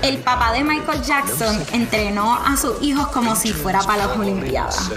El 0.02 0.18
papá 0.18 0.52
de 0.54 0.64
Michael 0.64 1.02
Jackson 1.02 1.64
entrenó 1.72 2.36
a 2.36 2.56
sus 2.58 2.82
hijos 2.82 3.08
como 3.08 3.36
si 3.36 3.54
fuera 3.54 3.80
para 3.80 4.08
las 4.08 4.18
Olimpiadas. 4.18 4.90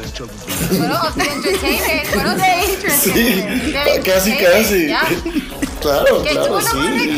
Sí, 3.03 3.45
casi, 4.05 4.37
casi. 4.37 4.95
Claro, 5.81 6.23
¿Qué 6.23 6.31
claro, 6.31 6.61
sí. 6.61 7.17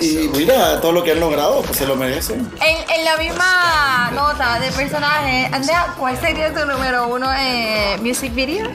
Y, 0.00 0.28
mira, 0.34 0.80
todo 0.80 0.92
lo 0.92 1.04
que 1.04 1.12
han 1.12 1.20
logrado, 1.20 1.60
pues 1.62 1.78
se 1.78 1.86
lo 1.86 1.94
merecen. 1.94 2.50
En, 2.60 2.90
en 2.90 3.04
la 3.04 3.16
misma 3.18 4.10
nota 4.14 4.58
de 4.58 4.70
personaje, 4.72 5.48
Andrea, 5.52 5.94
¿cuál 5.98 6.18
sería 6.18 6.52
tu 6.54 6.64
número 6.66 7.06
uno 7.08 7.30
en 7.32 8.02
music 8.02 8.34
video? 8.34 8.66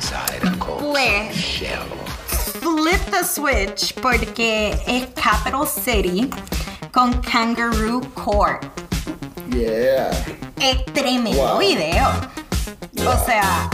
Pues, 0.80 1.36
flip 2.62 3.02
the 3.12 3.24
switch 3.26 3.94
porque 4.02 4.78
es 4.88 5.08
Capital 5.22 5.68
City 5.68 6.30
con 6.92 7.14
Kangaroo 7.22 8.02
Court. 8.14 8.64
Yeah. 9.50 10.12
Es 10.60 10.86
tremendo 10.94 11.32
Wow. 11.32 11.60
video. 11.60 12.08
O 13.08 13.26
sea, 13.26 13.70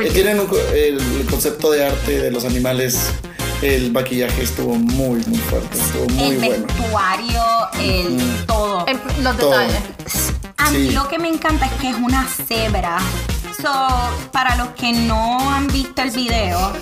Eh, 0.00 0.10
Tienen 0.12 0.38
un 0.38 0.48
el, 0.74 1.00
el 1.00 1.26
concepto 1.28 1.72
de 1.72 1.84
arte 1.86 2.20
de 2.20 2.30
los 2.30 2.44
animales 2.44 3.10
el 3.62 3.90
maquillaje 3.90 4.42
estuvo 4.44 4.76
muy, 4.76 5.20
muy 5.26 5.38
fuerte, 5.38 5.76
estuvo 5.76 6.04
muy 6.10 6.28
el 6.30 6.38
bueno. 6.38 6.66
vestuario, 6.66 7.42
el 7.80 8.46
todo. 8.46 8.86
El- 8.86 9.00
los 9.24 9.36
Todo. 9.36 9.58
detalles. 9.58 10.32
A 10.56 10.70
mí 10.70 10.88
Sí. 10.88 10.90
lo 10.92 11.08
que 11.08 11.18
me 11.18 11.26
encanta 11.28 11.66
es 11.66 11.72
que 11.80 11.90
es 11.90 11.96
una 11.96 12.24
cebra. 12.46 12.98
So, 13.60 13.72
para 14.32 14.54
los 14.56 14.68
que 14.68 14.92
no 14.92 15.50
han 15.50 15.66
visto 15.68 16.02
el 16.02 16.10
video, 16.10 16.72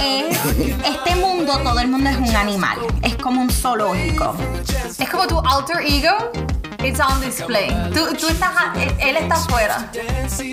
es- 0.00 0.38
este 0.84 1.14
mundo, 1.16 1.58
todo 1.62 1.78
el 1.78 1.88
mundo 1.88 2.10
es 2.10 2.16
un 2.16 2.34
animal. 2.34 2.78
Es 3.02 3.14
como 3.16 3.40
un 3.42 3.50
zoológico. 3.50 4.34
Es 4.98 5.08
como 5.08 5.26
tu 5.26 5.38
alter 5.38 5.78
ego. 5.86 6.30
It's 6.82 7.00
on 7.00 7.20
display. 7.20 7.68
Tú, 7.92 8.06
tú 8.18 8.28
estás, 8.28 8.52
él, 8.76 8.94
él 9.00 9.16
está 9.16 9.34
afuera. 9.34 9.90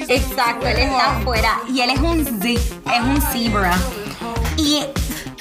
Exacto, 0.07 0.67
él 0.67 0.77
está 0.79 1.17
afuera 1.17 1.59
y 1.71 1.81
él 1.81 1.89
es 1.91 1.99
un 1.99 2.19
es 2.43 3.01
un 3.01 3.21
zebra. 3.31 3.77
Y 4.57 4.83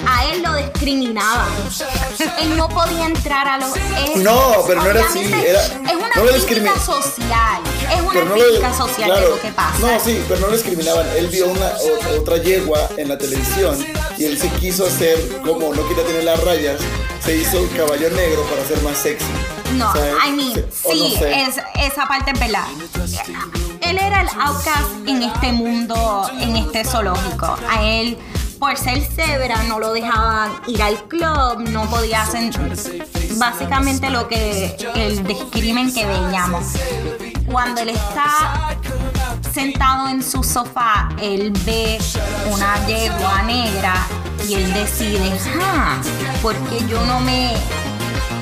a 0.07 0.27
él 0.27 0.43
lo 0.43 0.55
discriminaban. 0.55 1.49
Él 2.41 2.57
no 2.57 2.69
podía 2.69 3.07
entrar 3.07 3.47
a 3.49 3.59
los. 3.59 3.75
es- 3.77 4.17
No, 4.23 4.57
pero 4.67 4.83
no 4.83 4.91
era 4.91 5.05
así, 5.07 5.21
era- 5.47 5.65
es 5.65 5.73
una 5.97 6.09
no 6.17 6.23
crítica 6.47 6.79
social. 6.79 7.63
Es 7.93 8.01
una 8.01 8.13
Pero 8.13 8.25
no 8.27 8.37
lo- 8.37 8.45
crítica 8.45 8.75
social 8.75 9.09
de 9.11 9.17
claro, 9.17 9.31
lo 9.31 9.41
que 9.41 9.49
pasa. 9.53 9.79
No, 9.81 10.01
sí, 10.01 10.25
pero 10.29 10.41
no 10.41 10.47
lo 10.49 10.53
discriminaban. 10.55 11.07
Él 11.17 11.29
vio 11.29 11.47
una 11.49 11.67
o- 11.67 12.21
otra 12.21 12.37
yegua 12.39 12.89
en 12.97 13.09
la 13.09 13.19
televisión 13.19 13.77
y 14.19 14.25
él 14.25 14.39
se 14.39 14.49
quiso 14.51 14.87
hacer, 14.87 15.41
como 15.45 15.75
no 15.75 15.89
quería 15.89 16.05
tener 16.05 16.25
las 16.25 16.43
rayas, 16.45 16.81
se 17.25 17.37
hizo 17.37 17.59
un 17.61 17.69
caballo 17.69 18.11
negro 18.11 18.43
para 18.45 18.65
ser 18.67 18.81
más 18.83 18.97
sexy. 18.99 19.25
No, 19.75 19.93
sea, 19.93 20.15
I 20.29 20.31
mean, 20.33 20.55
se- 20.55 20.93
sí, 20.93 21.01
no 21.15 21.19
sé. 21.19 21.43
es, 21.43 21.57
esa 21.93 22.07
parte 22.07 22.31
es 22.33 22.39
verdad. 22.39 22.65
Él 23.81 23.99
era 23.99 24.23
el 24.23 24.29
outcast 24.41 24.91
en 25.07 25.23
este 25.23 25.53
mundo, 25.53 26.31
en 26.41 26.57
este 26.57 26.85
zoológico. 26.85 27.57
A 27.69 27.83
él, 27.83 28.17
por 28.65 28.79
ser 28.79 29.03
cebra, 29.03 29.63
no 29.65 29.79
lo 29.79 29.93
dejaban 29.93 30.51
ir 30.67 30.81
al 30.81 30.97
club, 31.07 31.69
no 31.69 31.85
podía 31.91 32.23
hacer 32.23 32.51
básicamente 33.37 34.09
lo 34.09 34.27
que 34.27 34.75
el 34.95 35.23
discrimen 35.23 35.93
que 35.93 36.07
veíamos. 36.07 36.73
Cuando 37.45 37.83
él 37.83 37.91
está 37.91 38.75
sentado 39.53 40.09
en 40.09 40.23
su 40.23 40.43
sofá, 40.43 41.11
él 41.21 41.53
ve 41.67 41.99
una 42.51 42.87
yegua 42.87 43.43
negra 43.43 43.97
y 44.49 44.55
él 44.55 44.73
decide, 44.73 45.39
ah, 45.63 46.01
porque 46.41 46.87
yo 46.89 47.05
no 47.05 47.21
me, 47.21 47.53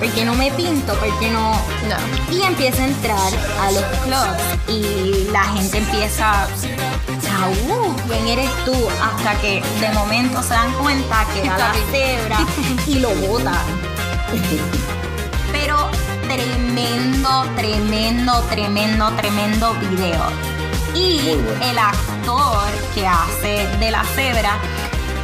porque 0.03 0.25
no 0.25 0.35
me 0.35 0.51
pinto, 0.51 0.95
porque 0.95 1.31
no, 1.31 1.53
No. 1.53 2.35
y 2.35 2.43
empieza 2.43 2.83
a 2.83 2.87
entrar 2.87 3.33
a 3.61 3.71
los 3.71 3.85
clubs 4.03 4.69
y 4.69 5.29
la 5.31 5.45
gente 5.45 5.79
empieza 5.79 6.43
a, 6.43 6.47
uh, 7.49 7.97
¿quién 8.09 8.27
eres 8.27 8.51
tú? 8.65 8.75
Hasta 9.01 9.41
que 9.41 9.63
de 9.81 9.89
momento 9.91 10.43
se 10.43 10.55
dan 10.55 10.73
cuenta 10.73 11.25
que 11.33 11.43
era 11.47 11.57
la 11.57 11.73
cebra 11.93 12.39
y 12.89 12.99
lo 12.99 13.11
botan. 13.15 13.65
Pero 15.53 15.89
tremendo, 16.27 17.47
tremendo, 17.55 18.41
tremendo, 18.51 19.11
tremendo 19.13 19.75
video. 19.75 20.25
Y 20.95 21.37
el 21.63 21.79
actor 21.79 22.69
que 22.93 23.07
hace 23.07 23.69
de 23.79 23.91
la 23.93 24.05
cebra 24.17 24.59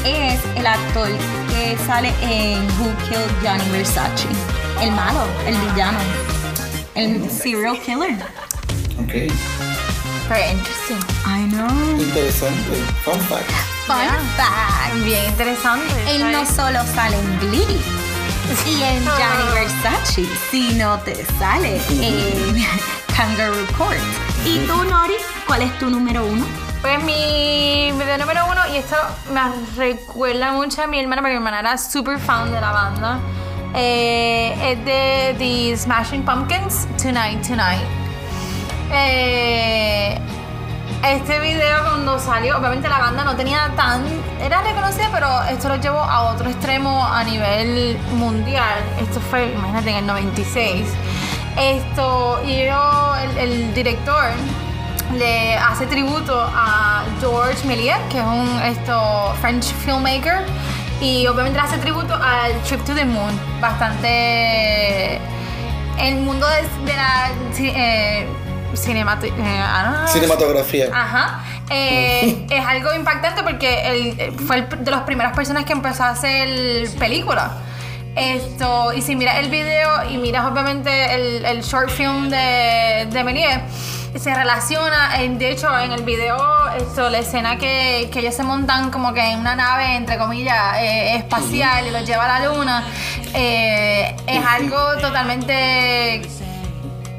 es 0.04 0.40
el 0.56 0.66
actor 0.66 1.08
que 1.50 1.76
sale 1.86 2.12
en 2.22 2.64
Who 2.78 2.92
Killed 3.08 3.30
Johnny 3.42 3.68
Versace. 3.70 4.26
El 4.80 4.92
malo, 4.92 5.20
el 5.46 5.56
villano. 5.56 5.98
El 6.94 7.30
serial 7.30 7.80
killer. 7.80 8.16
Ok, 9.00 9.32
Very 10.28 10.50
interesting. 10.52 10.98
I 11.24 11.48
know. 11.48 11.68
interesante. 12.00 12.76
Fun 13.04 13.18
fact. 13.20 13.50
Fun 13.86 13.96
fact. 14.36 14.94
Bien 15.04 15.24
interesante. 15.26 15.86
Él 16.08 16.30
no 16.32 16.44
solo 16.44 16.80
sale 16.94 17.16
en 17.18 17.38
Glee 17.40 17.80
y 18.66 18.82
en 18.82 19.04
Johnny. 19.06 19.54
Versace, 19.54 20.26
sino 20.50 20.98
te 21.00 21.24
sale 21.38 21.80
en 21.90 22.66
Kangaroo 23.16 23.66
Court. 23.76 23.98
¿Y 24.44 24.58
tú, 24.66 24.84
Nori? 24.84 25.14
¿Cuál 25.46 25.62
es 25.62 25.78
tu 25.78 25.88
número 25.88 26.24
uno? 26.26 26.44
Pues 26.80 27.02
mi 27.02 27.90
video 27.92 28.18
número 28.18 28.46
uno, 28.46 28.60
y 28.72 28.76
esto 28.76 28.96
me 29.32 29.40
recuerda 29.76 30.52
mucho 30.52 30.82
a 30.82 30.86
mi 30.86 31.00
hermana, 31.00 31.22
porque 31.22 31.32
mi 31.32 31.38
hermana 31.38 31.58
era 31.58 31.76
súper 31.76 32.20
fan 32.20 32.52
de 32.52 32.60
la 32.60 32.70
banda, 32.70 33.18
eh, 33.74 34.54
es 34.62 34.84
de 34.84 35.34
The 35.38 35.76
Smashing 35.76 36.24
Pumpkins, 36.24 36.86
Tonight, 37.02 37.44
Tonight. 37.44 37.82
Eh, 38.92 40.20
este 41.04 41.40
video 41.40 41.82
cuando 41.84 42.16
salió, 42.20 42.56
obviamente 42.58 42.88
la 42.88 42.98
banda 42.98 43.24
no 43.24 43.34
tenía 43.34 43.72
tan... 43.74 44.04
Era 44.40 44.62
reconocida, 44.62 45.08
pero 45.12 45.42
esto 45.50 45.68
lo 45.68 45.76
llevó 45.76 45.98
a 45.98 46.30
otro 46.32 46.48
extremo 46.48 47.04
a 47.04 47.24
nivel 47.24 47.98
mundial. 48.12 48.78
Esto 49.00 49.20
fue, 49.20 49.52
imagínate, 49.52 49.90
en 49.90 49.96
el 49.96 50.06
96. 50.06 50.86
Esto, 51.56 52.40
y 52.46 52.66
yo, 52.66 53.16
el, 53.16 53.38
el 53.38 53.74
director 53.74 54.26
le 55.16 55.56
hace 55.56 55.86
tributo 55.86 56.38
a 56.38 57.02
Georges 57.20 57.64
Méliès, 57.64 57.98
que 58.10 58.18
es 58.18 58.24
un 58.24 58.60
esto, 58.62 59.34
French 59.40 59.64
filmmaker, 59.84 60.44
y 61.00 61.26
obviamente 61.26 61.58
le 61.58 61.64
hace 61.64 61.78
tributo 61.78 62.14
al 62.14 62.52
Trip 62.62 62.84
to 62.84 62.94
the 62.94 63.04
Moon, 63.04 63.32
bastante... 63.60 65.20
El 65.98 66.16
mundo 66.16 66.46
de, 66.46 66.62
de 66.92 66.96
la 66.96 67.30
eh, 67.58 68.26
cinemati- 68.74 69.32
eh, 69.36 69.60
ah, 69.60 70.06
Cinematografía. 70.06 70.88
Ajá. 70.94 71.40
Eh, 71.70 72.46
es 72.48 72.64
algo 72.64 72.94
impactante 72.94 73.42
porque 73.42 73.82
él 73.90 74.14
eh, 74.16 74.32
fue 74.46 74.58
el- 74.58 74.84
de 74.84 74.90
las 74.92 75.00
primeras 75.02 75.34
personas 75.34 75.64
que 75.64 75.72
empezó 75.72 76.04
a 76.04 76.10
hacer 76.10 76.88
película. 77.00 77.50
Esto, 78.14 78.92
y 78.92 79.02
si 79.02 79.16
miras 79.16 79.38
el 79.38 79.48
video 79.50 80.08
y 80.08 80.18
miras 80.18 80.46
obviamente 80.46 81.14
el, 81.14 81.44
el 81.44 81.62
short 81.62 81.90
film 81.90 82.28
de, 82.30 83.08
de 83.10 83.24
Méliès, 83.24 83.60
se 84.16 84.34
relaciona, 84.34 85.22
en- 85.22 85.38
de 85.38 85.50
hecho 85.52 85.68
en 85.78 85.92
el 85.92 86.02
video, 86.02 86.36
esto, 86.76 87.08
la 87.10 87.18
escena 87.18 87.58
que, 87.58 88.08
que 88.12 88.20
ellos 88.20 88.34
se 88.34 88.42
montan 88.42 88.90
como 88.90 89.12
que 89.12 89.20
en 89.20 89.38
una 89.40 89.54
nave, 89.56 89.96
entre 89.96 90.18
comillas, 90.18 90.76
eh, 90.78 91.16
espacial 91.16 91.86
y 91.86 91.90
los 91.90 92.04
lleva 92.06 92.24
a 92.36 92.40
la 92.40 92.48
luna, 92.48 92.84
eh, 93.34 94.14
es 94.26 94.44
algo 94.44 94.76
totalmente 95.00 96.22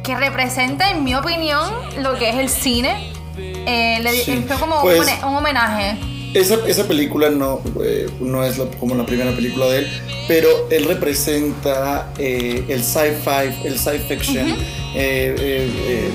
que 0.03 0.15
representa, 0.15 0.89
en 0.89 1.03
mi 1.03 1.13
opinión, 1.15 1.71
lo 2.01 2.17
que 2.17 2.29
es 2.29 2.35
el 2.37 2.49
cine. 2.49 3.11
Eh, 3.37 3.99
le 4.01 4.11
Sí. 4.11 4.43
fue 4.47 4.57
como 4.57 4.81
Pues- 4.81 4.99
un, 5.23 5.29
un 5.29 5.35
homenaje. 5.37 5.97
Esa, 6.33 6.55
esa 6.67 6.83
película 6.87 7.29
no, 7.29 7.59
eh, 7.83 8.07
no 8.19 8.43
es 8.43 8.57
la- 8.59 8.65
como 8.79 8.93
la 8.93 9.03
primera 9.05 9.31
película 9.31 9.65
de 9.67 9.79
él, 9.79 10.01
pero 10.27 10.47
él 10.69 10.85
representa 10.85 12.09
eh, 12.19 12.65
el 12.69 12.83
sci-fi, 12.83 13.65
el 13.67 13.79
sci 13.79 13.97
fiction, 14.07 14.47
eh, 14.47 15.35
eh, 15.39 16.09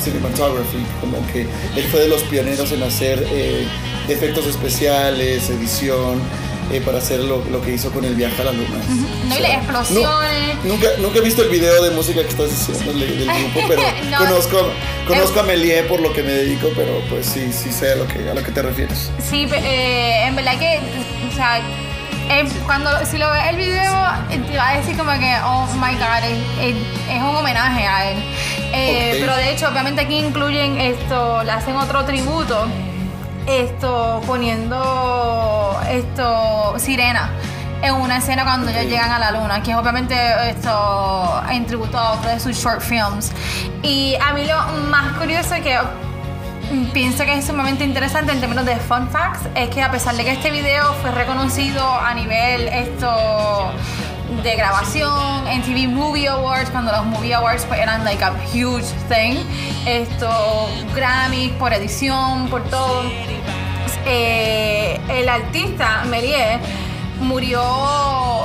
cinematography, 0.00 0.84
como 1.00 1.24
que 1.32 1.42
él 1.42 1.84
fue 1.90 2.00
de 2.00 2.08
los 2.08 2.22
pioneros 2.22 2.72
en 2.72 2.82
hacer 2.82 3.24
eh, 3.30 3.64
efectos 4.08 4.46
especiales, 4.46 5.48
edición, 5.50 6.20
eh, 6.72 6.80
para 6.84 6.98
hacer 6.98 7.18
lo, 7.20 7.44
lo 7.50 7.60
que 7.62 7.74
hizo 7.74 7.90
con 7.90 8.04
el 8.04 8.14
viaje 8.14 8.40
a 8.42 8.44
la 8.46 8.52
luna. 8.52 8.80
No, 9.28 9.36
y 9.36 9.40
las 9.40 9.52
explosiones. 9.54 10.56
nu- 10.64 10.70
nunca, 10.74 10.88
nunca 11.00 11.18
he 11.18 11.22
visto 11.22 11.42
el 11.42 11.48
video 11.48 11.82
de 11.82 11.90
música 11.90 12.22
que 12.22 12.28
estás 12.28 12.48
diciendo 12.50 12.92
del, 12.92 13.18
del 13.18 13.28
grupo, 13.52 13.60
pero 13.68 13.82
No. 14.10 14.18
conozco, 14.18 14.70
conozco 15.08 15.40
a 15.40 15.42
Melie 15.42 15.82
por 15.84 16.00
lo 16.00 16.12
que 16.12 16.22
me 16.22 16.32
dedico, 16.32 16.68
pero 16.76 17.00
pues 17.08 17.26
sí, 17.26 17.50
sí 17.52 17.72
sé 17.72 17.92
a 17.92 17.96
lo 17.96 18.06
que, 18.06 18.28
a 18.30 18.34
lo 18.34 18.42
que 18.44 18.52
te 18.52 18.62
refieres. 18.62 19.10
Sí, 19.28 19.48
eh, 19.52 20.26
en 20.26 20.36
verdad 20.36 20.58
que, 20.60 20.78
o 21.28 21.34
sea, 21.34 21.60
eh, 22.30 22.48
cuando 22.64 22.90
si 23.04 23.18
lo 23.18 23.30
ves 23.30 23.42
el 23.50 23.56
video, 23.56 23.92
eh, 24.30 24.38
te 24.38 24.56
va 24.56 24.68
a 24.70 24.76
decir 24.76 24.96
como 24.96 25.10
que, 25.12 25.36
oh 25.44 25.66
my 25.74 25.94
god, 25.96 26.24
es, 26.24 26.38
es- 26.60 27.10
es 27.10 27.22
un 27.22 27.34
homenaje 27.36 27.86
a 27.86 28.10
él. 28.10 28.18
Eh, 28.72 29.10
Ok. 29.14 29.20
Pero 29.20 29.36
de 29.36 29.50
hecho, 29.52 29.68
obviamente 29.68 30.00
aquí 30.02 30.16
incluyen 30.18 30.80
esto, 30.80 31.42
le 31.42 31.50
hacen 31.50 31.76
otro 31.76 32.04
tributo, 32.04 32.66
esto, 33.46 34.20
poniendo 34.26 35.80
esto, 35.88 36.74
sirena. 36.78 37.30
En 37.82 37.94
una 37.94 38.18
escena 38.18 38.44
cuando 38.44 38.70
ellos 38.70 38.84
llegan 38.84 39.10
a 39.10 39.18
la 39.18 39.30
luna, 39.32 39.62
que 39.62 39.70
es 39.70 39.76
obviamente 39.76 40.14
esto 40.50 41.42
en 41.50 41.64
tributo 41.66 41.98
a 41.98 42.12
otro 42.12 42.28
de 42.30 42.38
sus 42.38 42.54
short 42.56 42.82
films. 42.82 43.32
Y 43.82 44.16
a 44.16 44.32
mí 44.34 44.44
lo 44.46 44.56
más 44.90 45.12
curioso 45.16 45.54
que 45.62 45.78
pienso 46.92 47.24
que 47.24 47.38
es 47.38 47.46
sumamente 47.46 47.84
interesante 47.84 48.32
en 48.32 48.40
términos 48.40 48.64
de 48.64 48.76
fun 48.76 49.08
facts 49.08 49.48
es 49.54 49.68
que 49.70 49.82
a 49.82 49.90
pesar 49.90 50.14
de 50.16 50.24
que 50.24 50.30
este 50.30 50.50
video 50.50 50.92
fue 50.94 51.10
reconocido 51.10 51.84
a 51.84 52.14
nivel 52.14 52.68
esto 52.68 53.72
de 54.42 54.54
grabación 54.54 55.48
en 55.48 55.62
TV 55.62 55.88
Movie 55.88 56.28
Awards 56.28 56.70
cuando 56.70 56.92
los 56.92 57.04
Movie 57.06 57.34
Awards 57.34 57.64
pues, 57.66 57.80
eran 57.80 58.04
like 58.04 58.22
a 58.22 58.32
huge 58.52 58.86
thing 59.08 59.38
esto 59.84 60.68
Grammys 60.94 61.50
por 61.52 61.72
edición 61.72 62.48
por 62.48 62.62
todo 62.70 63.02
eh, 64.06 65.00
el 65.08 65.28
artista 65.28 66.04
Méliès 66.08 66.60
murió 67.20 67.62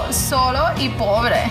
solo 0.09 0.65
y 0.79 0.89
pobre 0.89 1.43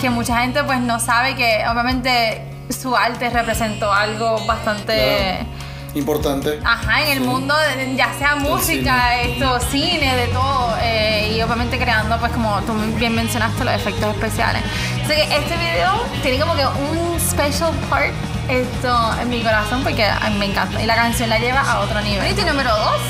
que 0.00 0.10
mucha 0.10 0.40
gente 0.40 0.64
pues 0.64 0.80
no 0.80 0.98
sabe 0.98 1.36
que 1.36 1.64
obviamente 1.70 2.42
su 2.70 2.96
arte 2.96 3.30
representó 3.30 3.92
algo 3.92 4.44
bastante 4.46 5.46
importante. 5.94 6.58
Ajá, 6.64 7.02
en 7.02 7.08
el 7.08 7.20
mundo, 7.20 7.54
de- 7.76 7.96
ya 7.96 8.12
sea 8.18 8.36
música, 8.36 9.20
esto, 9.22 9.58
cine, 9.70 10.16
de 10.16 10.26
todo. 10.28 10.76
eh, 10.82 11.34
y 11.36 11.42
obviamente 11.42 11.78
creando, 11.78 12.18
pues 12.18 12.32
como 12.32 12.60
tú 12.62 12.72
bien 12.96 13.14
mencionaste, 13.14 13.64
los 13.64 13.74
efectos 13.74 14.14
especiales. 14.14 14.62
Así 15.04 15.14
que 15.14 15.22
este 15.22 15.56
video 15.56 16.04
tiene 16.22 16.38
como 16.38 16.54
que 16.54 16.64
un 16.66 17.18
special 17.20 17.72
part 17.90 18.12
esto 18.48 18.96
en 19.20 19.28
mi 19.28 19.42
corazón 19.42 19.82
porque 19.82 20.06
me 20.38 20.46
encanta. 20.46 20.82
Y 20.82 20.86
la 20.86 20.94
canción 20.94 21.28
la 21.28 21.38
lleva 21.38 21.60
a 21.60 21.80
otro 21.80 22.00
nivel. 22.00 22.30
¿Y 22.30 22.34
tu 22.34 22.46
número 22.46 22.70
dos? 22.70 23.00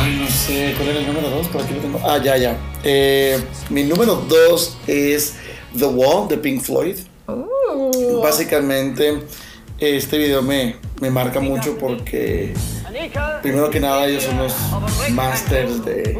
Ay, 0.00 0.16
no 0.20 0.28
sé, 0.28 0.74
¿cuál 0.76 0.88
era 0.88 0.98
el 0.98 1.06
número 1.06 1.30
2? 1.30 1.46
Por 1.48 1.62
aquí 1.62 1.74
lo 1.74 1.80
tengo. 1.80 2.00
Ah, 2.04 2.18
ya, 2.18 2.36
ya. 2.36 2.56
Eh, 2.82 3.42
mi 3.70 3.84
número 3.84 4.16
2 4.16 4.78
es 4.88 5.36
The 5.78 5.84
Wall 5.86 6.26
de 6.28 6.36
Pink 6.38 6.62
Floyd. 6.62 6.96
Uh. 7.28 8.20
Básicamente, 8.20 9.22
este 9.78 10.18
video 10.18 10.42
me, 10.42 10.76
me 11.00 11.10
marca 11.10 11.40
mucho 11.40 11.76
porque, 11.78 12.54
primero 13.42 13.70
que 13.70 13.80
nada, 13.80 14.06
ellos 14.06 14.22
son 14.24 14.38
los 14.38 14.54
masters 15.10 15.84
de, 15.84 16.18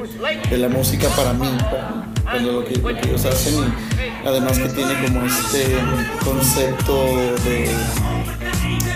de 0.50 0.58
la 0.58 0.68
música 0.68 1.08
para 1.10 1.32
mí, 1.32 1.48
para, 1.70 2.06
para 2.24 2.40
lo, 2.40 2.64
que, 2.64 2.76
lo 2.76 2.88
que 2.88 3.08
ellos 3.08 3.24
hacen. 3.24 3.54
Y 4.24 4.26
además 4.26 4.58
que 4.58 4.68
tiene 4.70 4.94
como 5.04 5.24
este 5.26 5.76
concepto 6.24 7.04
de, 7.44 7.70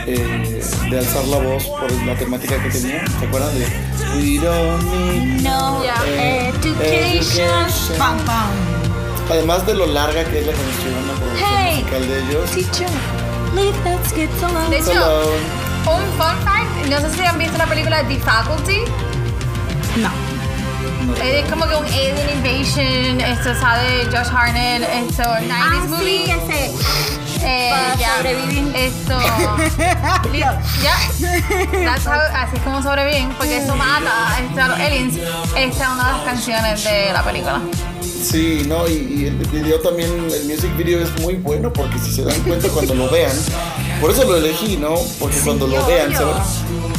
eh, 0.07 0.61
de 0.91 0.99
alzar 0.99 1.25
la 1.27 1.39
voz 1.39 1.65
por 1.67 1.93
la 2.07 2.15
temática 2.17 2.63
que 2.63 2.71
tenía. 2.71 3.05
¿Se 3.21 3.27
acuerdan 3.27 3.59
de 3.59 3.67
We 4.17 4.39
don't 4.39 4.83
need 4.93 5.43
No 5.43 5.83
education. 5.85 6.81
Education. 6.81 8.19
Además 9.31 9.67
de 9.67 9.75
lo 9.75 9.87
larga 9.87 10.25
que 10.25 10.41
es 10.41 10.47
la 10.47 10.53
canción, 10.53 11.07
la 11.07 11.13
producción 11.15 11.51
Hey. 11.55 11.75
musical 11.81 12.09
de 12.09 12.19
ellos. 12.21 12.51
Teacher, 12.51 12.89
De 14.71 14.79
hecho, 14.79 15.33
un 15.87 16.03
fun 16.17 16.37
fact, 16.45 16.87
no 16.89 17.01
sé 17.01 17.11
si 17.15 17.25
han 17.25 17.39
visto 17.39 17.59
la 17.59 17.67
película 17.67 18.03
The 18.07 18.19
Faculty. 18.21 18.79
No. 19.97 20.11
Es 21.23 21.51
como 21.51 21.67
que 21.67 21.75
un 21.75 21.85
alien 21.87 22.31
invasion, 22.37 23.21
esto 23.21 23.55
sabe 23.59 24.05
Josh 24.13 24.29
Hartnett, 24.33 24.83
esto 24.83 25.23
90s 25.23 25.51
Ah, 25.51 25.81
sí, 25.83 25.89
movie. 25.89 26.25
que 26.25 26.35
se. 26.47 26.71
Eh, 27.41 27.71
para 27.71 27.95
ya, 27.97 28.17
sobrevivir. 28.17 28.77
Esto. 28.77 29.19
ya. 30.83 30.99
That's 31.85 32.07
how- 32.07 32.13
así 32.35 32.57
es 32.57 32.63
como 32.63 32.83
sobreviven, 32.83 33.31
porque 33.31 33.59
eso 33.59 33.75
mata 33.75 34.39
esto, 34.41 34.61
a 34.63 34.69
los 34.69 34.79
aliens. 34.79 35.17
Esta 35.57 35.85
es 35.85 35.89
una 35.91 36.07
de 36.07 36.13
las 36.13 36.23
canciones 36.25 36.85
de 36.85 37.11
la 37.13 37.23
película. 37.23 37.61
Sí, 38.23 38.65
no, 38.67 38.87
y, 38.89 38.93
y 38.93 39.27
el 39.27 39.37
video 39.51 39.79
también, 39.81 40.11
el 40.11 40.45
music 40.45 40.77
video 40.77 41.01
es 41.01 41.11
muy 41.23 41.35
bueno 41.35 41.73
porque 41.73 41.99
si 41.99 42.13
se 42.13 42.25
dan 42.25 42.39
cuenta 42.43 42.69
cuando 42.69 42.95
lo 42.95 43.09
vean, 43.11 43.33
por 44.01 44.11
eso 44.11 44.25
lo 44.25 44.37
elegí, 44.37 44.77
¿no? 44.77 44.95
Porque 45.19 45.37
cuando 45.39 45.67
lo 45.67 45.85
vean 45.87 46.15
se, 46.17 46.25
van- 46.25 46.43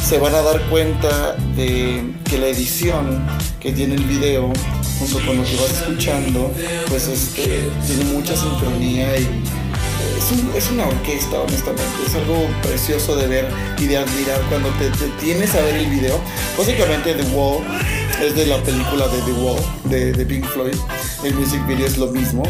se 0.08 0.18
van 0.18 0.34
a 0.34 0.42
dar 0.42 0.60
cuenta 0.70 1.34
de 1.56 2.02
que 2.24 2.38
la 2.38 2.46
edición 2.48 3.24
que 3.60 3.72
tiene 3.72 3.94
el 3.96 4.04
video 4.04 4.50
junto 4.98 5.18
con 5.26 5.36
lo 5.36 5.44
que 5.44 5.56
vas 5.56 5.70
escuchando, 5.82 6.50
pues 6.88 7.06
este, 7.06 7.68
tiene 7.86 8.04
mucha 8.12 8.34
sincronía 8.34 9.16
y 9.18 9.28
es, 10.18 10.32
un- 10.32 10.50
es 10.56 10.70
una 10.70 10.86
orquesta, 10.88 11.38
honestamente. 11.40 11.84
Es 12.06 12.14
algo 12.14 12.46
precioso 12.62 13.14
de 13.16 13.26
ver 13.26 13.48
y 13.78 13.86
de 13.86 13.98
admirar 13.98 14.40
cuando 14.48 14.68
te, 14.70 14.88
te 14.90 15.06
tienes 15.22 15.54
a 15.54 15.60
ver 15.60 15.76
el 15.76 15.86
video. 15.86 16.18
Básicamente 16.56 17.14
The 17.14 17.24
Wall 17.34 17.62
es 18.20 18.34
de 18.34 18.46
la 18.46 18.62
película 18.62 19.08
de 19.08 19.18
The 19.22 19.32
Wall 19.32 19.60
de, 19.84 20.12
de 20.12 20.26
Pink 20.26 20.44
Floyd. 20.46 20.76
El 21.24 21.34
music 21.34 21.66
video 21.66 21.86
es 21.86 21.96
lo 21.96 22.08
mismo, 22.08 22.42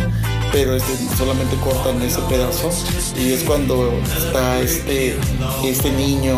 pero 0.53 0.75
este, 0.75 0.93
solamente 1.17 1.57
cortan 1.57 2.01
ese 2.03 2.21
pedazo. 2.23 2.71
Y 3.19 3.33
es 3.33 3.43
cuando 3.45 3.93
está 4.17 4.61
este, 4.61 5.17
este 5.65 5.91
niño, 5.93 6.37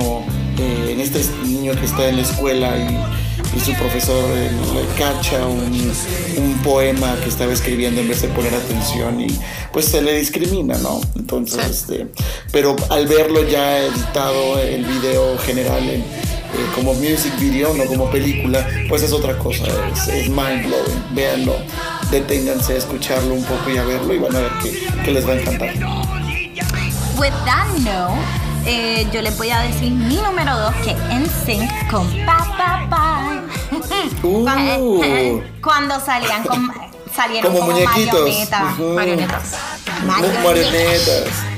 eh, 0.59 0.91
en 0.93 1.01
este 1.01 1.21
niño 1.45 1.73
que 1.73 1.87
está 1.87 2.09
en 2.09 2.17
la 2.17 2.23
escuela 2.23 2.77
y, 2.77 3.57
y 3.57 3.61
su 3.61 3.73
profesor 3.75 4.23
eh, 4.37 4.51
le 4.75 4.99
cacha 4.99 5.47
un, 5.47 5.93
un 6.37 6.59
poema 6.63 7.17
que 7.23 7.29
estaba 7.29 7.53
escribiendo 7.53 8.01
en 8.01 8.09
vez 8.09 8.23
de 8.23 8.29
poner 8.29 8.55
atención 8.55 9.21
y 9.21 9.29
pues 9.73 9.87
se 9.87 10.03
le 10.03 10.15
discrimina, 10.15 10.77
¿no? 10.79 11.01
Entonces, 11.17 11.65
este, 11.65 12.07
pero 12.51 12.77
al 12.91 13.07
verlo 13.07 13.49
ya 13.49 13.79
editado 13.79 14.59
el 14.59 14.85
video 14.85 15.39
general 15.39 15.89
en, 15.89 16.05
como 16.75 16.95
music 16.95 17.37
video, 17.39 17.75
no 17.75 17.85
como 17.87 18.11
película, 18.11 18.67
pues 18.89 19.03
es 19.03 19.13
otra 19.13 19.37
cosa, 19.39 19.65
es, 19.93 20.09
es 20.09 20.29
mind 20.29 20.67
blowing, 20.67 21.05
véanlo, 21.15 21.57
deténganse 22.11 22.75
a 22.75 22.77
escucharlo 22.77 23.35
un 23.35 23.45
poco 23.45 23.71
y 23.71 23.79
a 23.79 23.85
verlo 23.85 24.13
y 24.15 24.19
van 24.19 24.37
a 24.37 24.41
ver 24.41 24.53
que, 24.63 25.03
que 25.05 25.11
les 25.11 25.27
va 25.27 25.33
a 25.33 25.37
encantar. 25.37 25.71
With 27.19 27.33
that 27.45 27.69
note, 27.79 28.21
eh, 28.67 29.07
yo 29.13 29.23
les 29.23 29.37
voy 29.37 29.51
a 29.51 29.61
decir 29.61 29.91
mi 29.93 30.17
número 30.17 30.57
2 30.59 30.75
que 30.85 30.91
en 30.91 31.27
sync 31.45 31.71
con 31.91 32.07
Pa 32.25 32.39
Pa 32.57 32.87
Pa. 32.89 33.43
Uh, 34.23 35.41
Cuando 35.63 35.99
salían 35.99 36.45
con 36.45 36.71
salieron 37.15 37.53
Como 37.53 37.67
como, 37.67 37.73
muñequitos. 37.79 38.21
marionetas. 38.21 38.79
Marionetas. 38.79 39.55
Como 40.21 40.49
marionetas. 40.49 41.52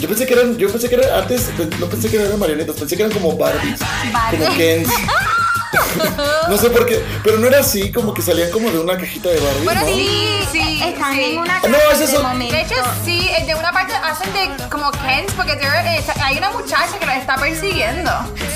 Yo 0.00 0.08
pensé 0.08 0.26
que 0.26 0.32
eran, 0.34 0.56
yo 0.56 0.70
pensé 0.70 0.88
que 0.88 0.94
eran, 0.96 1.10
antes 1.22 1.50
no 1.78 1.86
pensé 1.86 2.08
que 2.10 2.16
eran 2.16 2.38
marionetas, 2.38 2.74
pensé 2.76 2.96
que 2.96 3.02
eran 3.02 3.12
como 3.14 3.36
Barbies, 3.36 3.78
Barbie. 4.12 4.38
como 4.38 4.56
Kens. 4.56 4.88
no 6.48 6.56
sé 6.56 6.70
por 6.70 6.86
qué, 6.86 7.04
pero 7.22 7.38
no 7.38 7.46
era 7.46 7.60
así, 7.60 7.92
como 7.92 8.14
que 8.14 8.22
salían 8.22 8.50
como 8.50 8.70
de 8.70 8.78
una 8.78 8.96
cajita 8.96 9.28
de 9.28 9.38
Barbie, 9.40 9.64
Bueno, 9.64 9.80
¿no? 9.82 9.86
sí, 9.86 10.40
sí. 10.50 10.80
Están 10.82 11.14
sí. 11.14 11.22
en 11.32 11.38
una 11.38 11.54
No, 11.60 11.62
casa 11.78 11.92
ese 11.92 12.04
es 12.04 12.12
de 12.12 12.18
momento. 12.18 12.54
De 12.54 12.60
hecho, 12.62 12.74
sí, 13.04 13.30
de 13.46 13.54
una 13.54 13.72
parte 13.72 13.92
hacen 13.94 14.32
de 14.32 14.68
como 14.68 14.90
Kens, 14.90 15.32
porque 15.36 15.52
eh, 15.52 16.02
hay 16.22 16.38
una 16.38 16.50
muchacha 16.50 16.98
que 16.98 17.06
los 17.06 17.14
está 17.16 17.36
persiguiendo. 17.36 18.10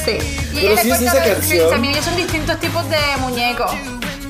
Sí. 0.05 0.13
Y 0.53 0.55
Pero 0.61 0.73
ella 0.73 0.83
sí 0.83 0.89
le 0.89 0.95
es 0.95 0.99
cuenta 1.01 1.13
esa 1.13 1.23
que- 1.25 1.33
canción. 1.35 1.71
También 1.71 1.93
ellos 1.95 2.05
son 2.07 2.17
distintos 2.17 2.59
tipos 2.61 2.89
de 2.89 2.99
muñecos. 3.21 3.71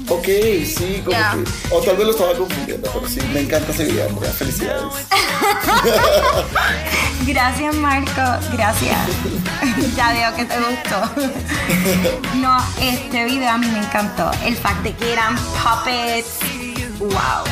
Ok, 0.06 0.26
sí, 0.26 1.00
como 1.02 1.16
Ya. 1.16 1.32
que. 1.34 1.74
O 1.74 1.80
tal 1.80 1.96
vez 1.96 2.06
lo 2.06 2.12
estaba 2.12 2.34
confundiendo, 2.34 2.90
pero 2.92 3.08
sí, 3.08 3.20
me 3.32 3.40
encanta 3.40 3.72
ese 3.72 3.84
video. 3.84 4.08
Felicidades. 4.36 4.82
Gracias, 7.26 7.74
Marco. 7.76 8.22
Gracias. 8.52 8.98
ya 9.96 10.12
veo 10.12 10.34
que 10.36 10.44
te 10.44 10.56
gustó. 10.58 11.10
no, 12.36 12.58
este 12.80 13.24
video 13.24 13.50
a 13.50 13.58
mí 13.58 13.66
me 13.66 13.78
encantó. 13.78 14.30
El 14.44 14.56
fact 14.56 14.82
de 14.82 14.94
que 14.94 15.12
eran 15.12 15.36
puppets. 15.36 16.38
Wow. 16.98 17.44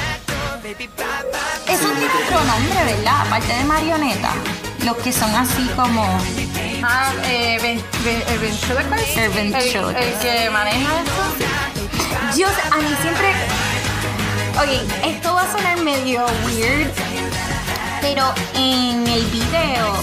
Eso 1.69 1.89
tiene 1.91 2.13
otro 2.25 2.45
nombre, 2.45 2.85
¿verdad? 2.85 3.27
Aparte 3.27 3.53
de 3.53 3.65
marioneta. 3.65 4.33
Los 4.85 4.97
que 4.99 5.13
son 5.13 5.35
así 5.35 5.69
como. 5.77 6.05
Ah, 6.83 7.13
eh, 7.25 7.57
el 7.57 8.41
ventriloquist. 8.41 9.17
El 9.17 9.31
ventriloquist. 9.31 9.97
El, 9.97 10.05
el 10.05 10.19
que 10.19 10.51
maneja 10.51 11.01
esto. 11.01 12.39
Yo 12.39 12.47
a 12.49 12.77
mí 12.77 12.95
siempre. 13.01 13.33
Ok, 14.59 14.69
esto 15.05 15.35
va 15.35 15.43
a 15.43 15.53
sonar 15.53 15.81
medio 15.81 16.27
weird. 16.45 16.91
Pero 18.03 18.35
en 18.55 19.07
el 19.07 19.25
video, 19.27 19.95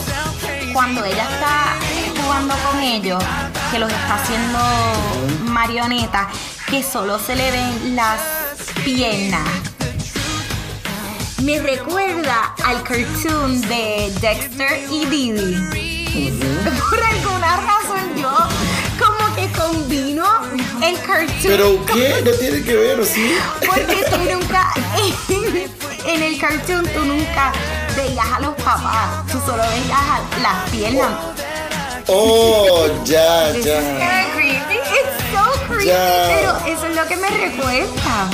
cuando 0.71 1.03
ella 1.03 1.27
está 1.29 1.75
jugando 2.23 2.55
con 2.65 2.81
ellos, 2.81 3.21
que 3.69 3.77
los 3.77 3.91
está 3.91 4.15
haciendo 4.15 4.57
marionetas, 5.43 6.27
que 6.69 6.81
solo 6.81 7.19
se 7.19 7.35
le 7.35 7.51
ven 7.51 7.97
las 7.97 8.21
piernas. 8.85 9.45
Me 11.43 11.59
recuerda 11.59 12.55
al 12.63 12.81
cartoon 12.83 13.59
de 13.61 14.13
Dexter 14.21 14.87
y 14.89 15.05
Didi. 15.05 15.55
Por 16.89 17.03
alguna 17.03 17.57
razón 17.57 18.15
yo 18.17 18.31
como 18.97 19.35
que 19.35 19.47
combino 19.51 20.25
el 20.81 20.99
cartoon 21.01 21.37
Pero, 21.43 21.85
¿qué? 21.85 22.21
No 22.23 22.31
tiene 22.31 22.63
que 22.63 22.75
ver, 22.75 22.99
¿o 22.99 23.05
sí? 23.05 23.35
porque 23.65 24.05
tú 24.09 24.17
nunca, 24.33 24.73
en 26.07 26.23
el 26.23 26.39
cartoon 26.39 26.85
tú 26.93 27.05
nunca 27.05 27.51
veías 28.01 28.25
a 28.33 28.39
los 28.39 28.55
papás, 28.55 29.25
tú 29.31 29.39
solo 29.45 29.63
veías 29.63 29.99
a 29.99 30.39
las 30.41 30.69
piernas. 30.69 31.09
Oh, 32.07 32.87
ya, 33.03 33.51
ya. 33.63 33.77
Era 33.79 34.33
creepy. 34.33 34.75
It's 34.75 35.15
so 35.31 35.67
creepy, 35.67 35.85
Ya. 35.85 36.27
pero 36.29 36.57
eso 36.75 36.85
es 36.87 36.95
lo 36.95 37.05
que 37.07 37.15
me 37.17 37.29
recuerda. 37.29 38.29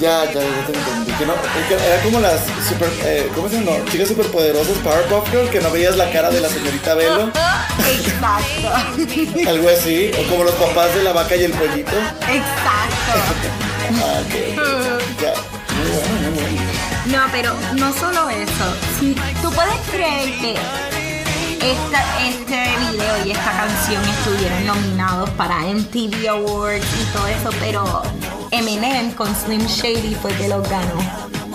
Ya, 0.00 0.24
ya, 0.24 0.32
ya 0.32 0.66
te 0.66 0.72
entendí. 0.72 1.12
Que 1.12 1.26
no, 1.26 1.34
es 1.34 1.66
que 1.68 1.74
era 1.74 2.02
como 2.02 2.18
las 2.20 2.40
super, 2.68 2.88
eh, 3.04 3.30
¿cómo 3.34 3.48
se 3.48 3.60
llama? 3.62 3.84
Chicas 3.90 4.08
superpoderosas 4.08 4.76
Powerpuff 4.78 5.30
Girl, 5.30 5.48
que 5.50 5.60
no 5.60 5.70
veías 5.70 5.96
la 5.96 6.10
cara 6.10 6.30
de 6.30 6.40
la 6.40 6.48
señorita 6.48 6.94
Velo. 6.94 7.30
Exacto, 7.92 9.48
Algo 9.48 9.68
así. 9.68 10.10
O 10.18 10.28
como 10.30 10.44
los 10.44 10.54
papás 10.54 10.94
de 10.94 11.02
la 11.02 11.12
vaca 11.12 11.36
y 11.36 11.44
el 11.44 11.52
pollito. 11.52 11.92
exacto. 11.92 13.12
Ah, 14.00 14.20
ok, 14.22 14.34
ok. 14.58 15.20
Ya. 15.20 15.34
Muy 15.74 15.90
bueno, 15.90 16.30
muy 16.30 16.56
bueno. 16.56 16.71
No, 17.06 17.18
pero 17.32 17.52
no 17.74 17.92
solo 17.92 18.28
eso. 18.30 18.76
Si 18.98 19.14
tú 19.42 19.50
puedes 19.52 19.78
creer 19.90 20.30
que 20.40 20.52
esta, 20.52 22.28
este 22.28 22.76
video 22.78 23.26
y 23.26 23.30
esta 23.32 23.50
canción 23.52 24.02
estuvieron 24.04 24.66
nominados 24.66 25.30
para 25.30 25.60
MTV 25.60 26.28
Awards 26.28 26.86
y 27.00 27.12
todo 27.12 27.26
eso, 27.26 27.50
pero 27.60 28.02
Eminem 28.50 29.12
con 29.12 29.34
Slim 29.34 29.66
Shady 29.66 30.14
fue 30.14 30.32
que 30.34 30.48
los 30.48 30.68
ganó. 30.68 30.98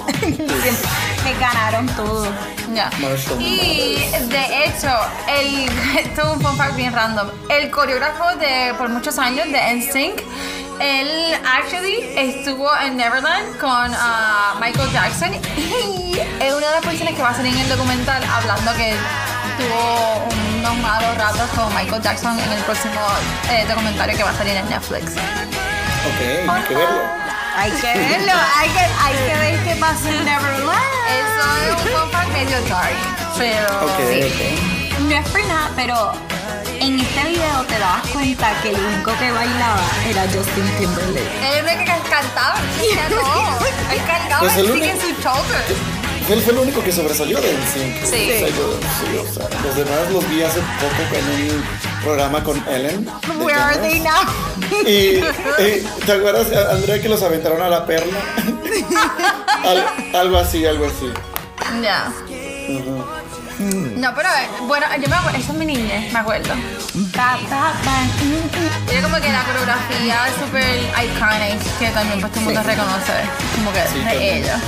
que 0.21 1.33
ganaron 1.39 1.87
todo. 1.95 2.27
Y 3.39 3.95
de 4.29 4.65
hecho, 4.65 4.89
el, 5.27 5.69
esto 5.99 6.21
es 6.21 6.27
un 6.27 6.41
fun 6.41 6.57
fact 6.57 6.75
bien 6.75 6.93
random. 6.93 7.27
El 7.49 7.71
coreógrafo 7.71 8.37
de 8.37 8.73
por 8.77 8.89
muchos 8.89 9.17
años 9.17 9.47
de 9.47 9.75
NSYNC, 9.75 10.21
él 10.79 11.33
actually 11.45 11.97
estuvo 12.15 12.69
en 12.83 12.97
Neverland 12.97 13.57
con 13.57 13.91
ah, 13.93 14.55
Michael 14.59 14.91
Jackson 14.91 15.33
y 15.57 16.17
es 16.39 16.53
una 16.53 16.67
de 16.67 16.73
las 16.75 16.85
personas 16.85 17.13
que 17.13 17.21
va 17.21 17.29
a 17.29 17.33
salir 17.35 17.53
en 17.53 17.59
el 17.61 17.69
documental 17.69 18.21
hablando 18.23 18.73
que 18.75 18.95
tuvo 19.57 20.27
unos 20.59 20.77
malos 20.77 21.17
ratos 21.17 21.49
con 21.55 21.73
Michael 21.75 22.01
Jackson 22.01 22.39
en 22.39 22.51
el 22.51 22.61
próximo 22.63 22.99
eh, 23.51 23.65
documentario 23.67 24.15
que 24.17 24.23
va 24.23 24.29
a 24.31 24.37
salir 24.37 24.55
en 24.55 24.69
Netflix. 24.69 25.11
Ok, 25.13 26.49
hay 26.49 26.63
que 26.63 26.75
verlo. 26.75 27.01
Hay 27.55 27.71
que 27.71 27.87
verlo, 27.97 28.33
hay 28.55 28.69
que, 28.69 28.79
hay 28.79 29.15
que 29.15 29.35
ver 29.39 29.63
qué 29.63 29.75
pasa 29.79 30.09
en 30.09 30.25
Neverland. 30.25 30.79
Eso 31.09 31.87
es 31.89 32.03
un 32.03 32.11
fact 32.11 32.31
medio 32.31 32.61
dark, 32.69 32.95
pero 33.37 33.85
Ok, 33.85 33.99
sí. 34.11 34.21
ok. 34.23 34.99
No 35.01 35.15
es 35.15 35.27
por 35.29 35.43
nada, 35.45 35.71
pero 35.75 36.13
en 36.87 36.99
este 36.99 37.23
video 37.29 37.63
te 37.67 37.79
das 37.79 38.07
cuenta 38.13 38.53
que 38.61 38.69
el 38.69 38.75
único 38.79 39.11
que 39.19 39.31
bailaba 39.31 39.81
era 40.09 40.23
Justin 40.23 40.65
Timberlake. 40.77 41.59
Él 41.59 41.65
es 41.67 41.71
el 41.73 41.79
que 41.79 42.09
cantaba, 42.09 42.55
no. 43.09 43.93
Él 43.93 44.01
cantaba 44.07 44.39
Pues 44.39 44.57
el 44.57 44.65
así 44.65 44.71
único- 44.71 44.85
en 44.93 45.01
su 45.01 45.07
shoulder. 45.21 45.65
Él 46.29 46.41
fue 46.41 46.51
el 46.53 46.59
único 46.59 46.83
que 46.83 46.91
sobresalió 46.91 47.39
de 47.39 47.53
NSYNC. 47.53 48.03
Sí. 48.05 48.31
O 48.31 48.39
sea, 48.39 48.49
yo- 48.49 48.79
sí, 48.99 49.17
o 49.17 49.33
sea, 49.33 49.59
los 49.63 49.75
demás 49.77 50.11
los 50.11 50.29
vi 50.29 50.41
hace 50.43 50.59
poco 50.59 51.15
en 51.15 51.51
un 51.53 51.63
programa 52.03 52.43
con 52.43 52.61
Ellen. 52.67 53.09
Where 53.39 53.57
are 53.57 53.77
they 53.77 53.99
now? 54.01 54.11
Y, 54.85 55.19
y, 55.63 55.87
¿te 56.05 56.11
acuerdas, 56.11 56.47
Andrea, 56.69 57.01
que 57.01 57.07
los 57.07 57.21
aventaron 57.23 57.61
a 57.61 57.69
la 57.69 57.85
perla? 57.85 58.19
Al- 59.63 60.15
algo 60.15 60.37
así, 60.37 60.65
algo 60.65 60.85
así. 60.85 61.11
Ya. 61.81 62.11
No, 63.59 64.13
pero 64.13 64.29
eh, 64.29 64.47
bueno, 64.67 64.85
yo 65.01 65.09
me 65.09 65.15
acuerdo, 65.15 65.37
esa 65.39 65.51
es 65.51 65.57
mi 65.57 65.65
niñez, 65.65 66.13
me 66.13 66.19
acuerdo. 66.19 66.53
Ba, 67.15 67.37
mm, 67.37 68.25
mm. 68.25 68.89
Era 68.91 69.01
como 69.01 69.15
que 69.17 69.29
la 69.31 69.43
coreografía 69.43 70.27
es 70.27 70.35
súper 70.35 70.77
iconic, 71.05 71.59
que 71.79 71.89
también 71.89 72.19
pues 72.21 72.31
todo 72.33 72.41
el 72.41 72.45
mundo 72.45 72.61
Sí. 72.61 72.67
reconoce, 72.67 73.13
como 73.55 73.73
que 73.73 73.81
Sí, 73.87 73.97
de 73.99 74.03
también. 74.05 74.37
ella. 74.43 74.59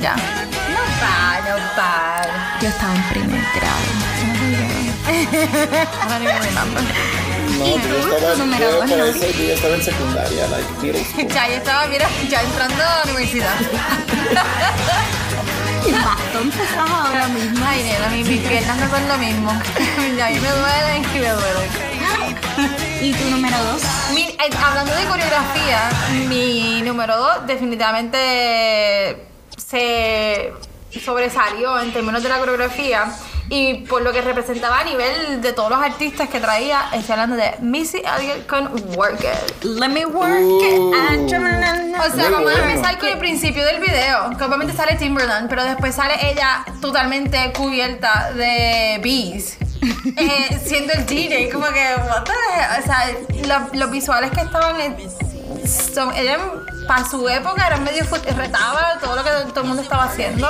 Ya. 0.00 0.14
No 0.16 0.82
bad, 1.00 1.40
no 1.48 1.56
bad. 1.76 2.28
Yo 2.60 2.68
estaba 2.68 2.94
en 2.94 3.02
primer 3.04 3.40
grado. 3.54 3.86
Remember. 6.18 6.82
No, 7.58 7.64
¿Y 7.64 7.66
yo 7.70 7.76
estaba, 8.12 8.32
¿Tu 8.32 8.38
número 8.38 8.60
yo 8.70 8.72
dos, 8.72 8.90
para 8.90 8.96
no? 8.96 9.04
ese 9.06 9.32
día 9.34 9.54
estaba 9.54 9.74
en 9.76 9.82
secundaria, 9.82 10.46
like 10.48 10.68
middle 10.82 11.04
school. 11.04 11.28
Ya, 11.32 11.48
yo 11.48 11.54
estaba, 11.54 11.86
mira, 11.86 12.08
ya 12.28 12.42
entrando 12.42 12.82
a 12.82 12.96
la 12.96 13.04
universidad. 13.04 13.54
Tonto 16.32 16.62
estás 16.62 16.90
ahora 16.90 17.28
mismo. 17.28 17.64
Ay, 17.66 17.82
nena, 17.84 18.08
mis, 18.08 18.26
mis 18.28 18.40
piernas 18.40 18.76
no 18.78 18.90
son 18.90 19.08
lo 19.08 19.18
mismo. 19.18 19.52
ya, 20.16 20.26
a 20.26 20.30
mí 20.30 20.40
me 20.40 20.48
duelen 20.48 21.04
y 21.14 21.18
me 21.18 21.30
duelen. 21.30 21.70
¿Y 23.02 23.12
tu 23.12 23.30
número 23.30 23.56
dos? 23.64 23.82
Mi- 24.14 24.22
eh, 24.30 24.50
hablando 24.64 24.94
de 24.94 25.04
coreografía, 25.04 25.90
mi 26.28 26.82
número 26.82 27.16
dos 27.16 27.46
definitivamente 27.46 29.26
se 29.56 30.52
sobresalió 31.04 31.78
en 31.80 31.92
términos 31.92 32.22
de 32.22 32.28
la 32.30 32.38
coreografía 32.38 33.04
y 33.48 33.74
por 33.86 34.02
lo 34.02 34.12
que 34.12 34.20
representaba 34.22 34.80
a 34.80 34.84
nivel 34.84 35.40
de 35.40 35.52
todos 35.52 35.70
los 35.70 35.80
artistas 35.80 36.28
que 36.28 36.40
traía. 36.40 36.88
Estoy 36.92 37.12
hablando 37.12 37.36
de 37.36 37.54
Missy 37.60 37.98
Elliott 37.98 38.46
con 38.46 38.66
Work 38.96 39.20
It. 39.20 39.64
Let 39.64 39.88
me 39.88 40.04
work 40.06 40.40
Uh. 40.40 40.62
it. 40.62 41.26
O 41.98 42.14
sea, 42.14 42.30
vamos 42.30 42.52
a 42.54 42.68
empezar 42.70 42.98
con 42.98 43.08
el 43.08 43.18
principio 43.18 43.64
del 43.64 43.80
video, 43.80 44.36
que 44.36 44.44
obviamente 44.44 44.74
sale 44.76 44.96
Timberland, 44.96 45.48
pero 45.48 45.64
después 45.64 45.94
sale 45.94 46.14
ella 46.30 46.64
totalmente 46.80 47.52
cubierta 47.56 48.32
de 48.32 49.00
bees. 49.02 49.56
eh, 50.16 50.58
siendo 50.64 50.92
el 50.94 51.06
DJ, 51.06 51.50
como 51.50 51.66
que, 51.66 51.94
what 52.08 52.24
the 52.24 52.32
hell? 52.32 52.82
O 52.82 52.86
sea, 52.86 53.60
los, 53.60 53.76
los 53.76 53.90
visuales 53.90 54.30
que 54.30 54.40
estaban 54.40 54.80
en- 54.80 54.96
son, 55.94 56.14
eran, 56.16 56.40
para 56.86 57.08
su 57.08 57.28
época 57.28 57.66
eran 57.66 57.84
medio 57.84 58.04
retaba 58.36 58.98
todo 59.00 59.16
lo 59.16 59.24
que 59.24 59.30
todo 59.50 59.60
el 59.62 59.66
mundo 59.66 59.82
estaba 59.82 60.04
haciendo. 60.04 60.48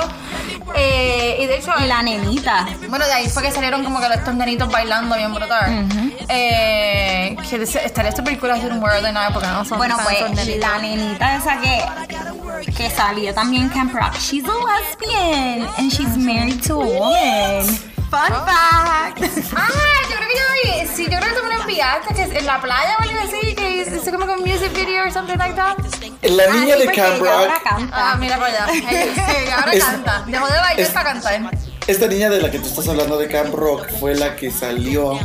Eh, 0.75 1.37
y 1.39 1.45
de 1.45 1.57
hecho, 1.57 1.71
Y 1.81 1.87
la 1.87 2.01
nenita. 2.03 2.67
bueno, 2.89 3.05
de 3.05 3.13
ahí 3.13 3.29
fue 3.29 3.41
que 3.43 3.51
salieron 3.51 3.83
como 3.83 3.99
que 3.99 4.07
estos 4.07 4.33
nenitos 4.35 4.69
bailando 4.71 5.15
bien 5.15 5.33
brutal. 5.33 5.87
eh, 6.29 7.35
que 7.49 7.63
estaría 7.63 8.11
súper 8.11 8.37
cool 8.39 8.51
hacer 8.51 8.71
un 8.71 8.81
World 8.81 9.05
de 9.05 9.11
nada 9.13 9.31
porque 9.31 9.47
no 9.47 9.63
son 9.65 9.77
Bueno, 9.77 9.97
pues 10.03 10.19
la 10.59 10.77
nenita 10.79 11.35
esa 11.37 11.57
que, 11.59 12.71
que 12.73 12.89
salió 12.89 13.33
también 13.33 13.63
en 13.63 13.69
Camp 13.69 13.93
Rock. 13.93 14.15
She's 14.19 14.43
a 14.45 14.53
lesbian 14.53 15.67
and 15.77 15.91
she's 15.91 16.17
married 16.17 16.61
to 16.67 16.81
a 16.81 16.85
woman. 16.85 17.96
Fun 18.09 18.29
fact. 18.45 19.21
Ah, 19.55 19.67
yo 20.09 20.15
creo 20.15 20.27
que 20.29 20.37
yo 20.37 20.81
vi. 20.81 20.87
Sí, 20.95 21.03
yo 21.11 21.17
creo 21.19 21.33
que 21.33 21.39
tú 21.39 21.45
me 21.47 21.55
lo 21.55 21.61
enviaste, 21.61 22.13
que 22.15 22.23
es 22.23 22.31
en 22.31 22.45
la 22.45 22.61
playa 22.61 22.95
o 22.99 23.03
algo 23.03 23.19
así, 23.19 23.53
que 23.55 23.81
es, 23.81 23.87
es 23.89 24.09
como 24.11 24.25
que 24.25 24.31
un 24.31 24.41
music 24.41 24.73
video 24.73 25.03
or 25.03 25.11
something 25.11 25.37
like 25.37 25.55
that. 25.55 25.77
La 26.23 26.47
niña 26.53 26.75
Ah, 26.75 26.79
sí, 26.81 26.87
de 26.87 26.93
Camp 26.93 27.19
Rock, 27.19 27.63
canta. 27.63 28.11
Ah, 28.11 28.15
mira 28.17 28.37
para 28.37 28.63
allá. 28.65 28.73
Ella 28.73 29.57
ahora 29.59 29.73
Es- 29.73 29.83
canta. 29.83 30.23
Dejó 30.25 30.45
de 30.47 30.59
bailar 30.59 30.79
es- 30.79 30.89
para 30.89 31.13
cantar. 31.13 31.51
esta 31.87 32.07
niña 32.07 32.29
de 32.29 32.41
la 32.41 32.49
que 32.51 32.59
tú 32.59 32.67
estás 32.67 32.87
hablando 32.87 33.17
de 33.17 33.27
Camp 33.27 33.53
Rock 33.53 33.87
fue 33.99 34.15
la 34.15 34.35
que 34.35 34.51
salió 34.51 35.19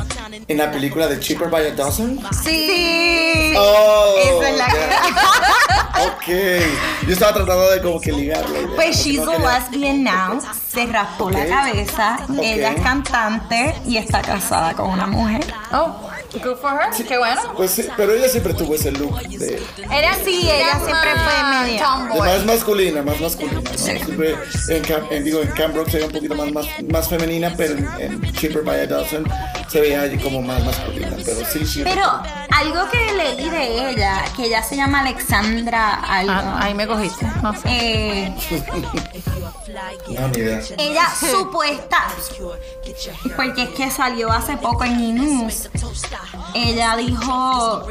en 0.49 0.59
la 0.59 0.71
película 0.71 1.07
de 1.07 1.19
Cheaper 1.21 1.49
by 1.49 1.67
a 1.67 1.71
Dozen. 1.73 2.21
Sí. 2.43 3.55
Oh, 3.57 4.15
Esa 4.19 4.49
es 4.51 4.59
la 4.59 4.67
ya. 4.69 5.89
Ok. 6.03 6.27
Yo 7.07 7.13
estaba 7.13 7.33
tratando 7.33 7.71
de 7.71 7.81
como 7.83 8.01
que 8.01 8.13
ligar 8.13 8.49
la 8.51 8.59
idea. 8.59 8.71
Pues 8.75 8.97
she's 9.05 9.21
no 9.21 9.33
a 9.33 9.39
lesbian 9.59 10.03
now. 10.03 10.41
Se 10.69 10.87
raspó 10.87 11.31
la 11.31 11.47
cabeza. 11.47 12.19
Ella 12.43 12.73
es 12.73 12.81
cantante 12.83 13.75
y 13.87 13.99
está 13.99 14.21
casada 14.23 14.73
con 14.75 14.91
una 14.91 15.07
mujer. 15.07 15.45
Oh, 15.73 16.11
good 16.35 16.57
for 16.57 16.71
her. 16.73 16.91
Qué 17.07 17.19
bueno. 17.19 17.41
Pues 17.57 17.71
sí, 17.73 17.85
pero 17.97 18.13
ella 18.13 18.29
siempre 18.29 18.55
tuvo 18.55 18.75
ese 18.75 18.91
look 18.93 19.21
de, 19.23 19.63
Era 19.91 20.15
Sí, 20.25 20.49
ella 20.51 20.79
siempre 20.85 21.11
fue 21.15 21.43
media- 21.51 21.73
de 21.73 21.79
tomboy. 21.79 22.19
más 22.29 22.45
masculina, 22.47 23.03
más 23.03 23.21
masculina. 23.21 23.61
¿no? 23.61 23.79
Siempre 23.79 24.37
en, 24.69 24.83
Camp, 24.85 25.11
en- 25.13 25.25
digo, 25.25 25.43
en 25.43 25.49
Camp 25.53 25.75
Rock 25.77 25.89
se 25.89 25.93
veía 25.97 26.07
un 26.07 26.13
poquito 26.13 26.35
más, 26.35 26.53
más, 26.53 26.67
más 26.91 27.09
femenina, 27.09 27.53
pero 27.57 27.75
en, 27.75 27.89
en 27.99 28.33
Cheaper 28.33 28.63
by 28.63 28.81
a 28.81 28.87
Dozen 28.87 29.25
se 29.69 29.81
veía 29.81 30.03
allí 30.03 30.19
como 30.19 30.41
más 30.43 30.63
masculina. 30.65 31.11
Pero 31.25 31.45
sí, 31.51 31.67
sí. 31.67 31.83
Pero 31.85 32.05
algo 32.51 32.89
que 32.91 33.13
leí 33.13 33.49
de 33.51 33.91
ella, 33.91 34.25
que 34.37 34.47
ella 34.47 34.63
se 34.63 34.77
llama 34.77 35.01
Alexandra 35.01 35.95
algo. 35.95 36.33
Ah, 36.33 36.61
ahí 36.65 36.75
me 36.75 36.87
cogiste. 36.87 37.27
No 37.43 37.53
sé. 37.55 37.61
Eh, 37.69 38.35
No, 40.09 40.29
ni 40.29 40.39
idea. 40.39 40.61
ella 40.79 41.07
supuesta, 41.31 41.99
porque 43.37 43.63
es 43.65 43.69
que 43.71 43.91
salió 43.91 44.31
hace 44.33 44.57
poco 44.57 44.85
en! 44.85 45.15
News, 45.15 45.69
ella 46.55 46.97
dijo 46.97 47.87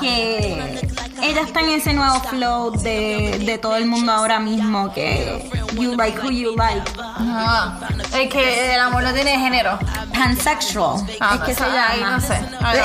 que 0.00 0.80
ella 1.22 1.40
está 1.42 1.60
en 1.60 1.68
ese 1.70 1.92
nuevo 1.92 2.20
flow 2.20 2.70
de, 2.72 3.38
de 3.44 3.58
todo 3.58 3.76
el 3.76 3.86
mundo 3.86 4.10
ahora 4.12 4.38
mismo, 4.40 4.92
que 4.92 5.50
you 5.74 5.94
like 5.96 6.18
who 6.20 6.30
you 6.30 6.54
like, 6.56 6.82
Ah, 6.98 7.78
es 8.18 8.28
que 8.32 8.74
el 8.74 8.80
amor 8.80 9.02
no 9.04 9.12
tiene 9.14 9.38
género. 9.38 9.78
pansexual, 10.12 11.06
Ah, 11.20 11.36
es 11.36 11.40
que 11.42 11.54
se 11.54 11.62
pues, 11.62 11.72
llama. 11.74 12.10
no 12.10 12.20
sé. 12.20 12.40
Ahí 12.60 12.78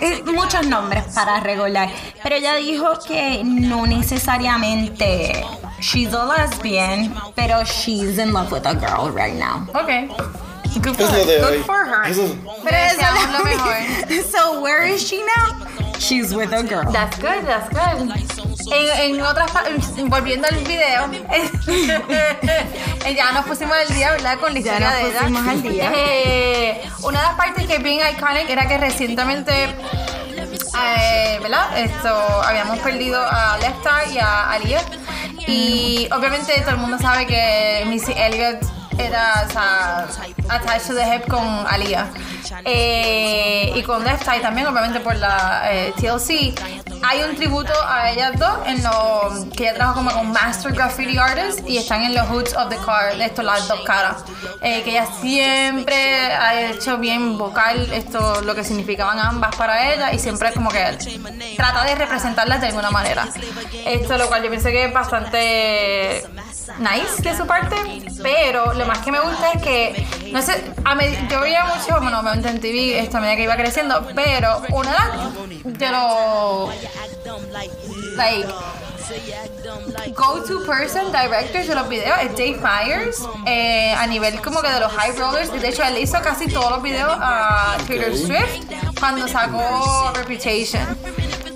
Eh, 0.00 0.22
eh, 0.26 0.30
muchos 0.32 0.66
nombres 0.66 1.04
para 1.14 1.40
regular, 1.40 1.90
pero 2.22 2.36
ella 2.36 2.54
dijo 2.54 2.98
que 3.06 3.42
no 3.44 3.86
necesariamente 3.86 5.44
she's 5.80 6.14
a 6.14 6.24
lesbian, 6.24 7.14
pero 7.34 7.62
she's 7.72 8.18
in 8.18 8.32
love 8.32 8.50
with 8.52 8.66
a 8.66 8.74
girl 8.74 9.10
right 9.10 9.34
now. 9.34 9.66
Ok. 9.74 10.08
Good 10.80 10.96
¿Qué 10.96 11.04
for 11.04 11.06
her. 11.06 11.24
Good 11.24 11.64
for 11.64 11.84
her. 11.84 12.02
Pero 12.64 12.76
Eso 12.76 13.02
es 13.02 13.32
lo 13.32 13.44
mejor. 13.44 13.76
So 14.30 14.60
where 14.62 14.84
is 14.84 15.02
she 15.06 15.22
now? 15.36 15.66
She's 15.98 16.32
with 16.34 16.52
a 16.52 16.62
girl. 16.62 16.90
That's 16.90 17.18
good, 17.18 17.44
that's 17.46 17.68
good. 17.68 18.10
En, 18.72 19.14
en 19.16 19.20
otras 19.22 19.50
volviendo 20.06 20.48
al 20.48 20.56
video, 20.64 21.10
ya 23.16 23.32
nos 23.32 23.44
pusimos 23.44 23.76
al 23.76 23.88
día, 23.94 24.12
¿verdad? 24.12 24.38
Con 24.38 24.54
la 24.54 24.60
Ya 24.60 24.72
historia 24.72 24.90
nos 24.90 25.02
de 25.12 25.18
pusimos 25.18 25.46
al 25.48 25.62
día. 25.62 25.92
Eh, 25.94 26.80
una 27.02 27.20
de 27.20 27.26
las 27.26 27.34
partes 27.34 27.66
que 27.66 27.74
es 27.76 27.82
bien 27.82 28.00
iconic 28.16 28.48
era 28.48 28.66
que 28.66 28.78
recientemente, 28.78 29.74
eh, 30.74 31.38
¿verdad? 31.42 31.78
Esto, 31.78 32.08
habíamos 32.42 32.78
perdido 32.78 33.20
a 33.20 33.58
Left 33.58 34.12
y 34.12 34.18
a 34.18 34.50
Aliyah. 34.50 34.84
Y 35.46 36.08
obviamente 36.12 36.60
todo 36.60 36.72
el 36.72 36.76
mundo 36.78 36.98
sabe 36.98 37.26
que 37.26 37.84
Missy 37.86 38.12
Elliott 38.12 38.62
era, 38.98 39.46
o 39.46 40.52
attached 40.52 40.86
to 40.86 40.94
the 40.94 41.04
hip 41.04 41.28
con 41.28 41.44
Aliyah. 41.66 42.10
Eh, 42.64 43.72
y 43.74 43.82
con 43.82 44.04
Left 44.04 44.26
Eye 44.28 44.40
también, 44.40 44.66
obviamente 44.66 45.00
por 45.00 45.16
la 45.16 45.62
eh, 45.72 45.92
TLC. 45.96 46.54
hay 47.02 47.22
un 47.28 47.34
tributo 47.36 47.72
a 47.86 48.10
ellas 48.10 48.38
dos 48.38 48.58
en 48.66 48.82
lo 48.82 49.50
que 49.56 49.64
ella 49.64 49.74
trabaja 49.74 49.94
como 49.94 50.10
con 50.10 50.30
Master 50.32 50.72
Graffiti 50.72 51.16
Artist 51.18 51.66
y 51.66 51.78
están 51.78 52.02
en 52.02 52.14
los 52.14 52.28
hoods 52.28 52.54
of 52.54 52.68
the 52.68 52.76
car, 52.84 53.16
de 53.16 53.24
esto, 53.24 53.42
las 53.42 53.66
dos 53.68 53.80
caras. 53.80 54.24
Eh, 54.60 54.82
que 54.82 54.90
ella 54.90 55.06
siempre 55.20 56.32
ha 56.34 56.60
hecho 56.60 56.98
bien 56.98 57.38
vocal 57.38 57.92
esto, 57.92 58.42
lo 58.42 58.54
que 58.54 58.64
significaban 58.64 59.18
ambas 59.18 59.56
para 59.56 59.92
ella 59.92 60.12
y 60.12 60.18
siempre 60.18 60.52
como 60.52 60.70
que 60.70 60.98
trata 61.56 61.84
de 61.84 61.94
representarlas 61.94 62.60
de 62.60 62.68
alguna 62.68 62.90
manera. 62.90 63.26
Esto, 63.84 64.18
lo 64.18 64.28
cual 64.28 64.42
yo 64.42 64.50
pensé 64.50 64.70
que 64.70 64.84
es 64.84 64.92
bastante 64.92 66.24
nice 66.78 67.22
de 67.22 67.36
su 67.36 67.46
parte, 67.46 67.76
pero 68.22 68.72
lo 68.74 68.86
más 68.92 69.04
que 69.04 69.10
me 69.12 69.20
gusta 69.20 69.52
es 69.52 69.62
que, 69.62 70.06
no 70.32 70.42
sé, 70.42 70.64
a 70.84 70.94
med- 70.94 71.28
yo 71.30 71.40
veía 71.40 71.64
mucho, 71.64 71.98
bueno, 72.00 72.22
me 72.22 72.30
en 72.50 72.60
TV 72.60 72.98
esta 72.98 73.20
medida 73.20 73.36
que 73.36 73.42
iba 73.44 73.56
creciendo, 73.56 74.06
pero 74.14 74.62
una 74.70 75.30
de 75.64 75.88
los, 75.90 76.70
like, 78.16 78.46
go-to 80.14 80.64
person 80.66 81.12
directors 81.12 81.66
de 81.66 81.74
los 81.74 81.88
videos 81.88 82.18
es 82.22 82.30
Dave 82.32 82.58
Myers, 82.60 83.22
eh, 83.46 83.94
a 83.94 84.06
nivel 84.06 84.40
como 84.40 84.60
que 84.60 84.68
de 84.68 84.80
los 84.80 84.92
high 84.92 85.12
rollers, 85.18 85.52
de 85.52 85.68
hecho 85.68 85.82
él 85.82 85.98
hizo 85.98 86.20
casi 86.22 86.48
todos 86.48 86.70
los 86.70 86.82
videos 86.82 87.10
a 87.10 87.76
Taylor 87.86 88.16
Swift 88.16 88.66
cuando 88.98 89.26
sacó 89.28 90.12
Reputation. 90.14 90.96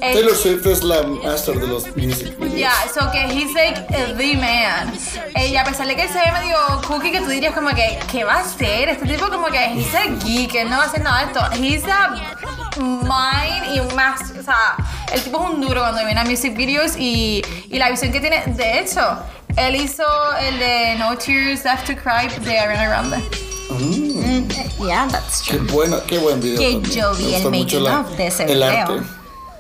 Eh, 0.01 0.13
Taylor 0.13 0.37
Swift 0.37 0.67
es 0.67 0.83
la 0.83 1.03
master 1.03 1.59
de 1.59 1.67
los 1.67 1.85
music 1.97 2.37
videos. 2.39 2.55
Yeah, 2.55 2.87
so 2.93 3.11
que 3.11 3.27
he's 3.29 3.55
like 3.55 3.79
uh, 3.91 4.15
the 4.17 4.37
man. 4.37 4.93
Eh, 5.35 5.49
y 5.49 5.57
a 5.57 5.65
pesar 5.65 5.87
de 5.87 5.97
que 5.97 6.07
se 6.07 6.19
ve 6.19 6.33
medio 6.33 6.57
cookie, 6.87 7.11
que 7.11 7.21
tú 7.21 7.29
dirías 7.29 7.55
como 7.55 7.71
que, 7.71 7.99
¿qué 8.11 8.25
va 8.25 8.35
a 8.35 8.41
hacer? 8.41 8.91
Este 8.91 9.07
tipo 9.07 9.29
como 9.29 9.47
que 9.47 9.65
he's 9.73 9.95
a 9.95 10.05
geek, 10.25 10.55
él 10.55 10.69
no 10.69 10.77
va 10.77 10.85
a 10.85 10.87
hacer 10.87 11.03
nada 11.03 11.25
de 11.25 11.33
esto. 11.33 11.63
He's 11.63 11.85
a 11.85 12.66
mind 12.79 13.74
y 13.74 13.81
un 13.81 13.95
master. 13.95 14.39
O 14.39 14.43
sea, 14.43 14.77
el 15.12 15.22
tipo 15.22 15.43
es 15.43 15.51
un 15.51 15.61
duro 15.61 15.81
cuando 15.83 16.05
viene 16.05 16.20
a 16.20 16.24
music 16.24 16.57
videos 16.57 16.93
y, 16.97 17.43
y 17.68 17.79
la 17.79 17.91
visión 17.91 18.12
que 18.12 18.20
tiene. 18.20 18.43
De 18.47 18.81
hecho, 18.81 19.01
él 19.57 19.77
hizo 19.77 20.05
el 20.41 20.59
de 20.59 20.97
No 20.99 21.16
Tears 21.16 21.64
Left 21.64 21.87
to 21.87 21.95
Cry 22.03 22.29
de 22.45 22.59
Ariana 22.59 22.87
Grande. 22.89 23.16
Yeah, 24.79 25.09
that's 25.11 25.43
Qué 25.43 25.57
true. 25.59 25.72
bueno, 25.72 26.01
qué 26.07 26.18
buen 26.18 26.41
video. 26.41 26.59
Que 26.59 26.72
también. 26.74 26.95
yo 26.97 27.14
vi 27.14 27.35
el 27.35 27.51
making 27.51 27.83
la- 27.85 28.01
of 28.01 28.11
de 28.16 28.27
ese 28.29 28.43
el 28.45 28.55
video. 28.59 28.68
arte. 28.68 28.95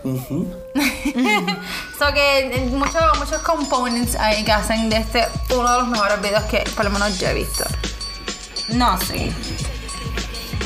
Ujú. 0.04 0.52
So 1.98 2.12
que 2.12 2.38
eh, 2.54 2.68
muchos, 2.72 3.02
muchos 3.18 3.38
components 3.42 4.14
ahí 4.16 4.44
que 4.44 4.52
hacen 4.52 4.88
de 4.90 4.98
este 4.98 5.26
uno 5.54 5.72
de 5.72 5.78
los 5.78 5.88
mejores 5.88 6.20
videos 6.20 6.44
que 6.44 6.58
por 6.76 6.84
lo 6.84 6.90
menos 6.90 7.18
yo 7.18 7.28
he 7.28 7.34
visto. 7.34 7.64
No 8.68 8.98
sé. 9.00 9.32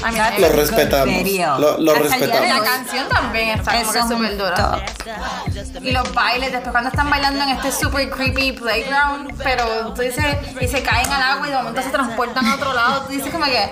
A 0.03 0.11
mí 0.11 0.17
That's 0.17 0.35
me- 0.35 0.41
Lo 0.41 0.49
respetamos. 0.55 1.25
Lo, 1.61 1.79
lo 1.79 1.93
de 1.95 2.01
La 2.01 2.09
respetamos. 2.09 2.63
canción 2.69 3.09
también 3.09 3.49
está 3.59 3.73
como 3.81 3.93
que 3.93 4.03
súper 4.03 4.37
dura. 4.39 4.55
top. 4.55 5.83
Y 5.83 5.93
los 5.93 6.15
bailes, 6.15 6.53
después 6.53 6.71
cuando 6.73 6.91
están 6.91 7.11
bailando 7.11 7.43
en 7.43 7.51
este 7.51 7.71
super 7.73 8.09
creepy 8.11 8.53
playground, 8.53 9.33
pero 9.43 9.93
tú 9.95 10.01
dices, 10.03 10.25
y 10.61 10.69
se 10.69 10.83
caen 10.83 11.11
al 11.13 11.23
agua 11.23 11.49
y 11.49 11.51
de 11.51 11.57
momento 11.57 11.83
se 11.83 11.91
transportan 11.91 12.47
a 12.47 12.55
otro 12.55 12.73
lado, 12.73 13.03
tú 13.03 13.13
dices 13.13 13.31
como 13.31 13.45
que, 13.45 13.71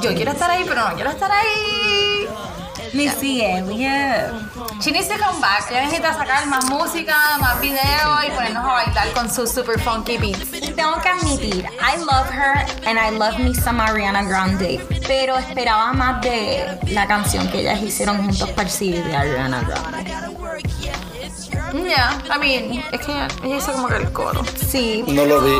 yo 0.00 0.14
quiero 0.14 0.32
estar 0.32 0.50
ahí, 0.50 0.64
pero 0.66 0.88
no 0.88 0.94
quiero 0.94 1.10
estar 1.10 1.30
ahí. 1.30 2.28
Missy 2.94 3.42
Elliott. 3.42 4.32
She 4.80 4.92
needs 4.92 5.08
to 5.08 5.18
come 5.18 5.40
back. 5.40 5.70
Ella 5.70 5.82
necesita 5.84 6.14
sacar 6.14 6.46
más 6.46 6.66
música, 6.66 7.14
más 7.40 7.60
videos 7.60 8.24
y 8.26 8.30
ponernos 8.30 8.64
a 8.64 8.72
bailar 8.72 9.12
con 9.12 9.30
sus 9.30 9.50
super 9.50 9.80
funky 9.80 10.16
beats. 10.16 10.50
Tengo 10.50 11.00
que 11.02 11.08
admitir, 11.08 11.66
I 11.80 11.96
love 11.98 12.30
her 12.30 12.64
and 12.86 12.98
I 12.98 13.10
love 13.10 13.38
me 13.38 13.54
some 13.54 13.80
Ariana 13.80 14.22
Grande, 14.24 14.80
pero 15.06 15.36
esperaba 15.36 15.92
más 15.92 16.20
de 16.22 16.78
la 16.90 17.06
canción 17.06 17.48
que 17.48 17.60
ellas 17.60 17.82
hicieron 17.82 18.18
juntos 18.24 18.50
para 18.50 18.68
el 18.68 18.70
CD 18.70 19.02
de 19.02 19.16
Ariana 19.16 19.60
Grande. 19.62 21.03
Yeah, 21.82 22.22
I 22.30 22.38
mean, 22.38 22.84
es 22.92 23.00
que 23.00 23.12
ella 23.42 23.56
hizo 23.56 23.72
como 23.72 23.88
que 23.88 23.96
el 23.96 24.12
coro. 24.12 24.42
Sí. 24.68 25.04
No 25.08 25.24
lo 25.24 25.40
vi. 25.40 25.54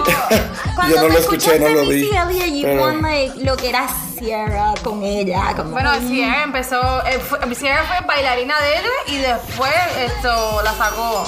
Cuando 0.76 0.94
Yo 0.96 1.02
no 1.02 1.08
lo 1.08 1.18
escuché, 1.18 1.58
no 1.58 1.66
escuchaste 1.66 1.74
lo 1.74 1.90
vi. 1.90 2.62
Pero- 2.62 3.00
like, 3.00 3.44
lo 3.44 3.56
que 3.56 3.68
era 3.70 3.86
Sierra 4.18 4.74
con 4.82 5.02
ella. 5.02 5.54
Como, 5.56 5.70
Bueno, 5.70 5.90
Sierra 6.06 6.44
empezó, 6.44 7.04
eh, 7.06 7.18
fue, 7.18 7.38
Sierra 7.56 7.82
fue 7.84 8.06
bailarina 8.06 8.54
de 8.60 8.78
ella 8.78 8.90
y 9.08 9.16
después 9.18 9.72
esto 9.98 10.62
la 10.62 10.72
sacó. 10.74 11.24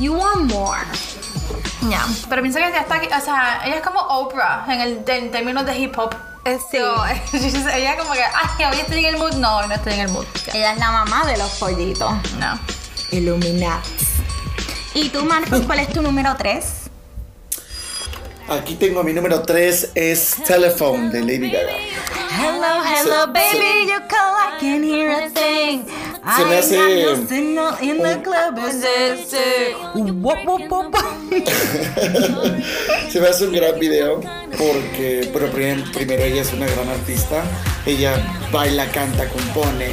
you 0.00 0.14
want 0.14 0.52
more. 0.52 0.80
Ya, 1.88 2.04
pero 2.28 2.42
pienso 2.42 2.58
que 2.58 2.70
ya 2.70 2.80
está 2.80 2.96
aquí, 2.96 3.06
o 3.06 3.20
sea, 3.24 3.62
ella 3.64 3.76
es 3.76 3.82
como 3.82 4.00
Oprah 4.00 4.64
en, 4.68 4.80
el, 4.80 5.04
en 5.06 5.30
términos 5.30 5.64
de 5.66 5.78
hip 5.78 5.96
hop. 5.98 6.14
Esto, 6.44 7.04
ella 7.32 7.96
como 7.96 8.12
que, 8.12 8.22
ay, 8.24 8.64
hoy 8.72 8.80
estoy 8.80 9.04
en 9.06 9.14
el 9.14 9.18
mood. 9.18 9.34
No, 9.34 9.58
hoy 9.58 9.68
no 9.68 9.74
estoy 9.74 9.92
en 9.94 10.00
el 10.00 10.08
mood. 10.08 10.24
Ella 10.52 10.72
es 10.72 10.78
la 10.78 10.90
mamá 10.90 11.24
de 11.26 11.36
los 11.38 11.48
pollitos. 11.52 12.12
No. 12.38 12.58
Illuminati. 13.12 13.88
¿Y 14.94 15.08
tú, 15.10 15.24
Marcos, 15.24 15.60
cuál 15.66 15.78
es 15.80 15.88
tu 15.92 16.02
número 16.02 16.34
3? 16.36 16.64
Aquí 18.48 18.74
tengo 18.74 19.02
mi 19.04 19.12
número 19.12 19.42
3 19.42 19.90
es 19.94 20.36
Telephone 20.46 21.10
de 21.10 21.20
Lady 21.20 21.50
Gaga. 21.50 21.72
Hello, 22.38 22.82
hello, 22.84 23.20
Se- 23.24 23.32
baby, 23.32 23.50
se- 23.52 23.86
you 23.86 24.00
call, 24.08 24.34
I 24.36 24.58
can 24.60 24.82
hear 24.82 25.10
a 25.10 25.30
thing. 25.30 25.84
Se 26.36 26.44
me 26.44 26.56
hace- 26.58 27.06
wop. 30.20 30.94
Se 33.10 33.20
me 33.20 33.28
hace 33.28 33.44
un 33.46 33.52
gran 33.52 33.78
video 33.78 34.20
porque, 34.58 35.30
pero 35.32 35.50
prim- 35.50 35.90
primero 35.92 36.22
ella 36.24 36.42
es 36.42 36.52
una 36.52 36.66
gran 36.66 36.88
artista. 36.88 37.42
Ella 37.86 38.14
baila, 38.50 38.90
canta, 38.90 39.28
compone, 39.28 39.86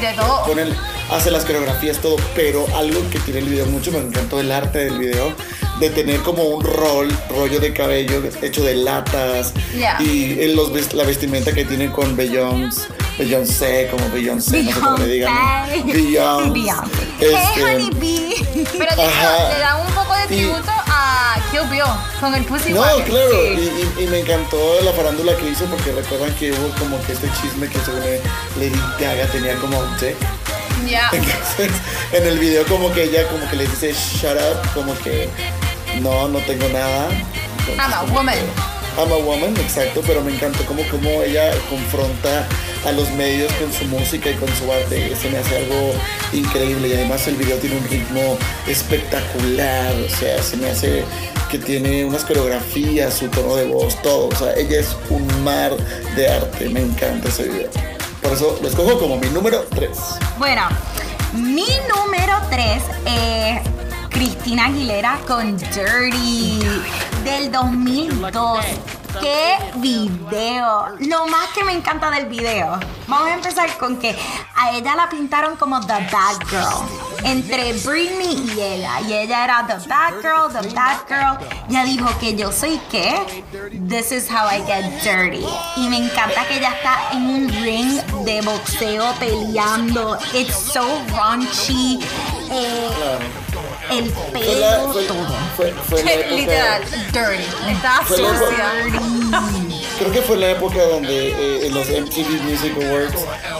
De 0.00 0.12
todo. 0.16 0.44
pone 0.46 0.62
el- 0.62 0.76
hace 1.12 1.30
las 1.30 1.44
coreografías, 1.44 1.98
todo. 1.98 2.16
Pero 2.34 2.66
algo 2.76 3.00
que 3.10 3.18
tiene 3.20 3.40
el 3.40 3.46
video 3.46 3.66
mucho, 3.66 3.90
me 3.92 3.98
encantó 3.98 4.40
el 4.40 4.50
arte 4.52 4.78
del 4.78 4.98
video, 4.98 5.32
de 5.80 5.90
tener 5.90 6.20
como 6.20 6.42
un 6.44 6.64
rol, 6.64 7.08
rollo 7.30 7.58
de 7.60 7.72
cabello 7.72 8.22
hecho 8.42 8.62
de 8.62 8.74
latas 8.76 9.52
Ya. 9.76 9.96
y 10.00 10.38
en 10.40 10.54
los, 10.56 10.92
la 10.94 11.04
vestimenta 11.04 11.52
que 11.52 11.64
tiene 11.64 11.90
con 11.90 12.14
Beyoncé, 12.16 12.82
Beyoncé, 13.18 13.88
como 13.90 14.08
Beyoncé, 14.10 14.62
no 14.62 14.72
sé 14.72 14.80
cómo 14.80 14.96
le 14.98 15.06
digan. 15.06 15.34
¿no? 15.34 15.92
Beyoncé. 15.92 16.50
Beyoncé. 16.50 17.02
Este, 17.20 17.36
Hey, 17.54 17.62
honeybee. 17.62 18.34
Pero 18.78 18.96
de 18.96 19.02
hecho, 19.04 19.54
le 19.54 19.58
da 19.60 19.76
un 19.86 19.92
poco 19.94 20.14
de 20.14 20.24
Y- 20.24 20.38
tributo 20.38 20.70
a 20.86 21.36
Kill 21.50 21.68
Bill 21.70 21.82
con 22.20 22.34
el 22.34 22.44
Pussy 22.44 22.72
No, 22.72 22.80
Wagon. 22.80 23.02
claro, 23.02 23.30
Sí. 23.30 23.36
y, 23.98 24.00
y- 24.00 24.04
y 24.04 24.06
me 24.08 24.20
encantó 24.20 24.56
la 24.84 24.92
farándula 24.92 25.36
que 25.36 25.48
hizo 25.50 25.64
porque 25.66 25.92
recuerdan 25.92 26.32
que 26.36 26.52
hubo 26.52 26.68
como 26.78 27.00
que 27.04 27.12
este 27.12 27.28
chisme 27.40 27.68
que 27.68 27.78
según 27.80 28.00
Lady 28.56 28.80
Gaga 29.00 29.26
tenía 29.32 29.56
como 29.56 29.78
tic. 29.98 30.16
Ya. 30.92 31.08
Entonces, 31.12 31.70
en 32.12 32.26
el 32.26 32.38
video 32.38 32.64
como 32.66 32.92
que 32.92 33.04
ella 33.04 33.26
como 33.28 33.48
que 33.48 33.56
le 33.56 33.66
dice 33.66 33.92
shut 33.94 34.36
up, 34.36 34.68
como 34.74 34.94
que 35.00 35.28
no, 36.00 36.28
no 36.28 36.38
tengo 36.40 36.68
nada. 36.68 37.08
Entonces, 37.60 37.76
I'm 37.78 37.92
a 37.94 38.02
woman. 38.12 38.34
que- 38.34 38.72
I'm 39.00 39.10
a 39.10 39.16
woman, 39.16 39.56
exacto, 39.56 40.02
pero 40.06 40.20
me 40.20 40.34
encantó 40.34 40.66
como, 40.66 40.82
como 40.90 41.08
ella 41.22 41.50
confronta 41.70 42.46
a 42.86 42.92
los 42.92 43.08
medios 43.12 43.50
con 43.54 43.72
su 43.72 43.86
música 43.86 44.28
y 44.30 44.34
con 44.34 44.54
su 44.54 44.70
arte. 44.70 45.16
Se 45.16 45.30
me 45.30 45.38
hace 45.38 45.56
algo 45.56 45.94
increíble 46.34 46.88
y 46.88 46.92
además 46.92 47.26
el 47.26 47.36
video 47.36 47.56
tiene 47.56 47.78
un 47.78 47.88
ritmo 47.88 48.36
espectacular, 48.66 49.94
o 49.94 50.08
sea, 50.14 50.42
se 50.42 50.58
me 50.58 50.68
hace 50.70 51.04
que 51.50 51.58
tiene 51.58 52.04
unas 52.04 52.24
coreografías, 52.24 53.14
su 53.14 53.28
tono 53.28 53.56
de 53.56 53.64
voz, 53.64 54.00
todo. 54.02 54.28
O 54.28 54.36
sea, 54.36 54.52
ella 54.56 54.80
es 54.80 54.94
un 55.08 55.26
mar 55.42 55.72
de 56.14 56.28
arte, 56.28 56.68
me 56.68 56.80
encanta 56.80 57.28
ese 57.30 57.44
video. 57.44 57.70
Por 58.22 58.32
eso 58.32 58.58
lo 58.62 58.68
escojo 58.68 58.98
como 58.98 59.16
mi 59.16 59.28
número 59.28 59.64
3. 59.70 59.90
Bueno, 60.38 60.62
mi 61.32 61.66
número 61.94 62.34
3 62.50 62.82
es 63.06 63.60
Cristina 64.10 64.66
Aguilera 64.66 65.18
con 65.26 65.56
Dirty 65.56 66.60
del 67.24 67.50
2002. 67.50 68.64
¡Qué 69.20 69.56
video! 69.76 70.96
Lo 71.00 71.26
más 71.26 71.48
que 71.54 71.64
me 71.64 71.72
encanta 71.72 72.10
del 72.10 72.26
video. 72.26 72.78
Vamos 73.06 73.28
a 73.28 73.34
empezar 73.34 73.76
con 73.76 73.98
que 73.98 74.16
a 74.54 74.72
ella 74.72 74.94
la 74.94 75.08
pintaron 75.08 75.56
como 75.56 75.80
The 75.80 76.08
Bad 76.10 76.46
Girl. 76.48 77.24
Entre 77.24 77.72
Britney 77.74 78.52
y 78.54 78.60
ella. 78.60 79.00
Y 79.02 79.12
ella 79.12 79.44
era 79.44 79.66
The 79.66 79.88
Bad 79.88 80.14
Girl, 80.22 80.52
The 80.52 80.68
Bad 80.74 80.98
Girl. 81.08 81.38
Ya 81.68 81.84
dijo 81.84 82.08
que 82.18 82.34
yo 82.34 82.50
soy 82.50 82.80
qué. 82.90 83.14
This 83.88 84.12
is 84.12 84.30
how 84.30 84.48
I 84.48 84.62
get 84.66 85.02
dirty. 85.02 85.44
Y 85.76 85.88
me 85.88 85.98
encanta 85.98 86.46
que 86.46 86.58
ella 86.58 86.72
está 86.72 87.10
en 87.12 87.26
un 87.26 87.48
ring 87.62 88.00
de 88.24 88.40
boxeo 88.40 89.12
peleando. 89.18 90.18
It's 90.32 90.56
so 90.56 90.84
raunchy. 91.14 92.00
Eh, 92.52 92.90
el 93.90 94.10
Fue 94.12 94.40
pelo, 94.40 94.60
la, 94.60 94.92
fue, 94.92 95.02
todo. 95.04 95.26
fue- 95.56 95.72
fue 95.88 96.02
la 96.04 96.12
época- 96.12 96.34
Literal, 96.36 96.82
dirty. 97.12 97.44
Sucia. 98.08 98.72
Creo 99.98 100.12
que 100.12 100.22
fue 100.22 100.36
la 100.36 100.50
época 100.50 100.82
donde 100.84 101.28
eh, 101.28 101.66
en 101.66 101.74
los 101.74 101.88
MTV 101.88 102.42
Music 102.42 102.72
Awards, 102.76 103.14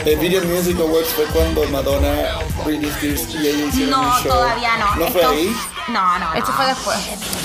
el 0.05 0.17
Video 0.19 0.43
Music 0.43 0.77
Awards 0.79 1.09
fue 1.09 1.25
cuando 1.25 1.63
Madonna, 1.69 2.39
Britney 2.65 2.89
Spears 2.91 3.27
y 3.35 3.47
ella 3.47 3.65
hicieron 3.67 3.89
No, 3.91 4.01
un 4.01 4.23
show. 4.23 4.31
todavía 4.33 4.77
no. 4.77 4.95
¿No 4.95 5.07
fue 5.11 5.21
Esto- 5.21 5.33
ahí? 5.33 5.55
No, 5.89 6.19
no, 6.19 6.29
no. 6.29 6.33
Esto 6.35 6.51
fue 6.53 6.65
después. 6.67 6.97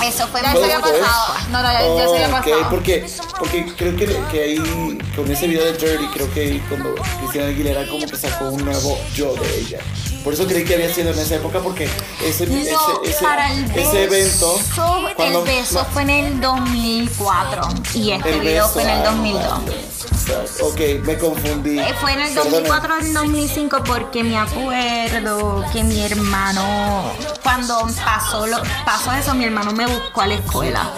Eso 0.03 0.27
fue 0.29 0.41
Ya 0.41 0.51
se 0.53 0.63
había 0.63 0.79
pasado. 0.79 1.33
No, 1.51 1.61
no, 1.61 1.71
ya, 1.71 1.81
ya 1.81 2.07
se 2.07 2.15
había 2.23 2.27
ok, 2.27 2.31
pasado. 2.45 2.69
porque, 2.69 3.05
porque 3.37 3.65
creo 3.77 3.95
que, 3.97 4.05
que 4.31 4.41
ahí, 4.43 4.97
con 5.15 5.29
ese 5.31 5.47
video 5.47 5.65
de 5.65 5.73
Dirty, 5.73 6.07
creo 6.07 6.33
que 6.33 6.39
ahí 6.41 6.63
cuando 6.69 6.95
Cristina 7.19 7.45
Aguilera 7.45 7.85
como 7.87 8.05
que 8.07 8.15
sacó 8.15 8.45
un 8.49 8.63
nuevo 8.63 8.97
yo 9.13 9.33
de 9.35 9.59
ella. 9.59 9.79
Por 10.23 10.33
eso 10.33 10.45
creí 10.47 10.65
que 10.65 10.75
había 10.75 10.93
sido 10.93 11.11
en 11.11 11.19
esa 11.19 11.35
época, 11.35 11.59
porque 11.59 11.89
ese, 12.23 12.45
No, 12.47 12.57
ese, 12.57 12.75
ese, 13.05 13.23
para 13.23 13.51
el 13.53 13.65
beso, 13.65 13.79
ese 13.89 14.03
evento. 14.03 14.59
cuando- 15.15 15.39
el 15.39 15.45
beso 15.45 15.85
fue 15.93 16.01
en 16.03 16.09
el 16.09 16.41
2004 16.41 17.61
y 17.93 18.11
este 18.11 18.29
el 18.33 18.39
video 18.41 18.63
beso, 18.67 18.73
fue 18.73 18.83
en 18.83 18.89
el 18.89 18.99
ah, 18.99 19.11
2002. 19.11 19.61
Exacto. 20.11 20.65
Ok, 20.67 20.79
me 21.05 21.17
confundí. 21.17 21.79
Eh, 21.79 21.95
Fue 22.01 22.13
en 22.13 22.19
el 22.19 22.27
Perdóname. 22.33 22.67
2004 22.67 22.93
o 22.93 22.99
en 22.99 23.05
el 23.07 23.13
2005 23.13 23.83
porque 23.85 24.23
me 24.23 24.37
acuerdo 24.37 25.65
que 25.73 25.83
mi 25.83 26.01
hermano, 26.01 27.11
cuando 27.41 27.87
pasó, 28.05 28.45
lo, 28.45 28.61
pasó 28.85 29.11
eso, 29.13 29.33
mi 29.33 29.45
hermano 29.45 29.71
me 29.71 29.87
buscó 29.87 30.21
a 30.21 30.27
la 30.27 30.33
escuela. 30.35 30.91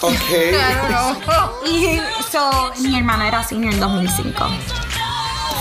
Ok. 0.00 0.12
Y 1.66 2.00
so, 2.30 2.72
mi 2.80 2.96
hermano 2.98 3.24
era 3.24 3.42
senior 3.44 3.72
en 3.72 3.80
2005. 3.80 4.44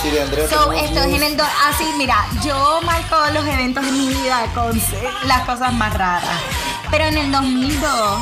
Sí, 0.02 0.10
de 0.12 0.22
Andrea. 0.22 0.48
So, 0.50 0.66
tenemos 0.70 0.84
esto 0.86 1.00
es 1.02 1.08
news. 1.08 1.18
en 1.18 1.24
el... 1.24 1.38
do- 1.38 1.44
Así, 1.68 1.86
mira, 1.98 2.26
yo 2.44 2.80
marco 2.84 3.16
los 3.34 3.46
eventos 3.46 3.86
en 3.86 3.98
mi 3.98 4.08
vida 4.10 4.46
con 4.54 4.80
las 5.26 5.42
cosas 5.42 5.74
más 5.74 5.94
raras. 5.94 6.30
Pero 6.92 7.06
en 7.06 7.18
el 7.18 7.32
2002, 7.32 8.20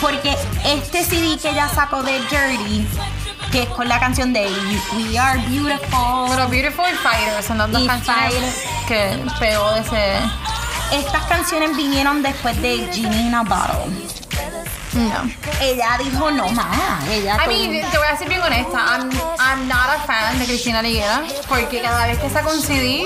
porque 0.00 0.36
este 0.64 1.04
CD 1.04 1.38
que 1.38 1.50
ella 1.50 1.68
sacó 1.68 2.02
de 2.02 2.18
Dirty, 2.20 2.86
que 3.52 3.62
es 3.64 3.68
con 3.68 3.88
la 3.88 4.00
canción 4.00 4.32
de 4.32 4.46
We 4.96 5.18
Are 5.18 5.38
Beautiful, 5.48 6.28
Pero 6.30 6.48
Beautiful 6.48 6.86
y 6.92 6.96
Fighter 6.96 7.42
son 7.42 7.58
las 7.58 7.70
dos 7.70 7.84
canciones 7.86 8.62
que 8.88 9.22
pegó 9.38 9.70
de 9.72 9.80
ese. 9.80 10.16
estas 10.92 11.22
canciones 11.24 11.76
vinieron 11.76 12.22
después 12.22 12.60
de 12.60 12.88
Genie 12.92 13.26
in 13.28 13.34
a 13.34 13.42
Bottle. 13.42 13.92
No. 14.94 15.28
Ella 15.60 15.98
dijo 15.98 16.30
no 16.30 16.48
más. 16.50 17.08
Ella 17.08 17.36
I 17.44 17.48
mean, 17.48 17.90
te 17.90 17.98
voy 17.98 18.06
a 18.06 18.16
ser 18.16 18.28
bien 18.28 18.40
honesta. 18.40 18.78
I'm, 18.78 19.10
I'm 19.38 19.68
not 19.68 19.88
a 19.88 19.98
fan 20.06 20.38
de 20.38 20.44
Cristina 20.44 20.78
Aguilera 20.78 21.22
porque 21.48 21.80
cada 21.80 22.06
vez 22.06 22.18
que 22.18 22.30
saca 22.30 22.48
un 22.48 22.60
CD, 22.60 23.04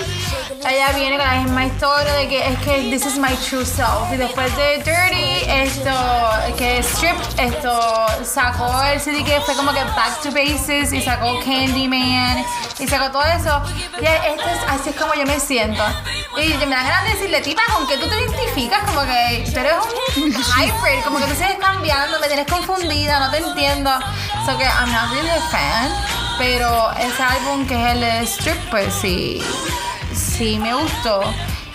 ella 0.68 0.92
viene 0.94 1.16
con 1.16 1.26
la 1.26 1.34
misma 1.36 1.64
historia 1.64 2.12
de 2.14 2.28
que 2.28 2.46
es 2.46 2.58
que 2.58 2.90
this 2.90 3.06
is 3.06 3.16
my 3.16 3.34
true 3.48 3.64
self. 3.64 4.12
Y 4.12 4.16
después 4.16 4.54
de 4.56 4.78
Dirty, 4.78 5.50
esto, 5.50 5.90
que 6.58 6.78
Strip, 6.80 7.16
esto, 7.38 8.06
sacó 8.22 8.82
el 8.82 9.00
CD 9.00 9.24
que 9.24 9.40
fue 9.40 9.54
como 9.54 9.72
que 9.72 9.82
Back 9.84 10.20
to 10.22 10.30
Bases 10.30 10.92
y 10.92 11.00
sacó 11.00 11.40
Candyman 11.40 12.44
y 12.78 12.86
sacó 12.86 13.10
todo 13.10 13.24
eso. 13.24 13.62
Y 14.00 14.04
esto 14.04 14.48
es, 14.48 14.58
así 14.68 14.90
es 14.90 14.96
como 14.96 15.14
yo 15.14 15.24
me 15.24 15.40
siento. 15.40 15.82
Y 16.36 16.48
me 16.66 16.74
dan 16.74 16.86
ganas 16.86 17.04
de 17.04 17.10
decirle, 17.14 17.40
tipa, 17.40 17.62
¿con 17.72 17.86
qué 17.86 17.96
tú 17.96 18.08
te 18.08 18.20
identificas? 18.20 18.80
Como 18.84 19.00
que 19.02 19.44
tú 19.52 19.58
eres 19.58 19.74
un 20.16 20.32
hybrid, 20.32 21.02
como 21.04 21.18
que 21.18 21.24
tú 21.24 21.34
sigues 21.34 21.58
me 22.20 22.26
tienes 22.26 22.46
confundida, 22.46 23.20
no 23.20 23.30
te 23.30 23.38
entiendo. 23.38 23.90
So 24.44 24.56
que 24.56 24.64
I'm 24.64 24.90
not 24.90 25.10
really 25.10 25.30
a 25.30 25.40
fan, 25.50 25.92
pero 26.38 26.90
ese 26.98 27.22
álbum 27.22 27.66
que 27.66 27.74
es 27.74 27.92
el 27.94 28.00
de 28.00 28.26
Strip, 28.26 28.70
pues 28.70 28.92
sí, 28.94 29.40
sí 30.14 30.58
me 30.58 30.74
gustó. 30.74 31.20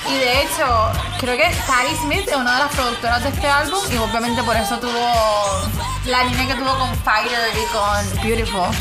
Y 0.09 0.15
de 0.15 0.41
hecho, 0.41 0.91
creo 1.19 1.37
que 1.37 1.49
Patti 1.65 1.95
Smith 2.01 2.27
es 2.27 2.35
una 2.35 2.53
de 2.57 2.63
las 2.65 2.75
productoras 2.75 3.23
de 3.23 3.29
este 3.29 3.47
álbum 3.47 3.79
y 3.89 3.97
obviamente 3.97 4.43
por 4.43 4.55
eso 4.57 4.77
tuvo 4.77 5.69
la 6.05 6.23
línea 6.25 6.47
que 6.47 6.55
tuvo 6.55 6.77
con 6.77 6.93
Fighter 6.97 7.51
y 7.55 7.65
con 7.71 8.23
Beautiful. 8.23 8.75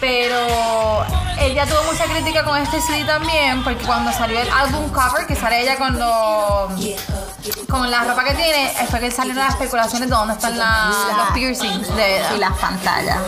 Pero 0.00 1.04
ella 1.40 1.66
tuvo 1.66 1.82
mucha 1.92 2.04
crítica 2.04 2.44
con 2.44 2.56
este 2.56 2.80
CD 2.80 3.04
también, 3.04 3.62
porque 3.64 3.84
cuando 3.84 4.12
salió 4.12 4.38
el 4.40 4.48
álbum 4.50 4.88
cover, 4.90 5.26
que 5.26 5.34
sale 5.34 5.62
ella 5.62 5.76
los 5.98 6.68
con 7.68 7.90
la 7.90 8.04
ropa 8.04 8.24
que 8.24 8.34
tiene, 8.34 8.72
fue 8.90 9.00
que 9.00 9.10
salieron 9.10 9.42
las 9.44 9.54
especulaciones 9.54 10.08
de 10.08 10.14
dónde 10.14 10.34
están 10.34 10.58
la- 10.58 10.90
los 11.16 11.30
piercings 11.32 11.88
y 12.34 12.38
las 12.38 12.52
pantallas. 12.58 13.18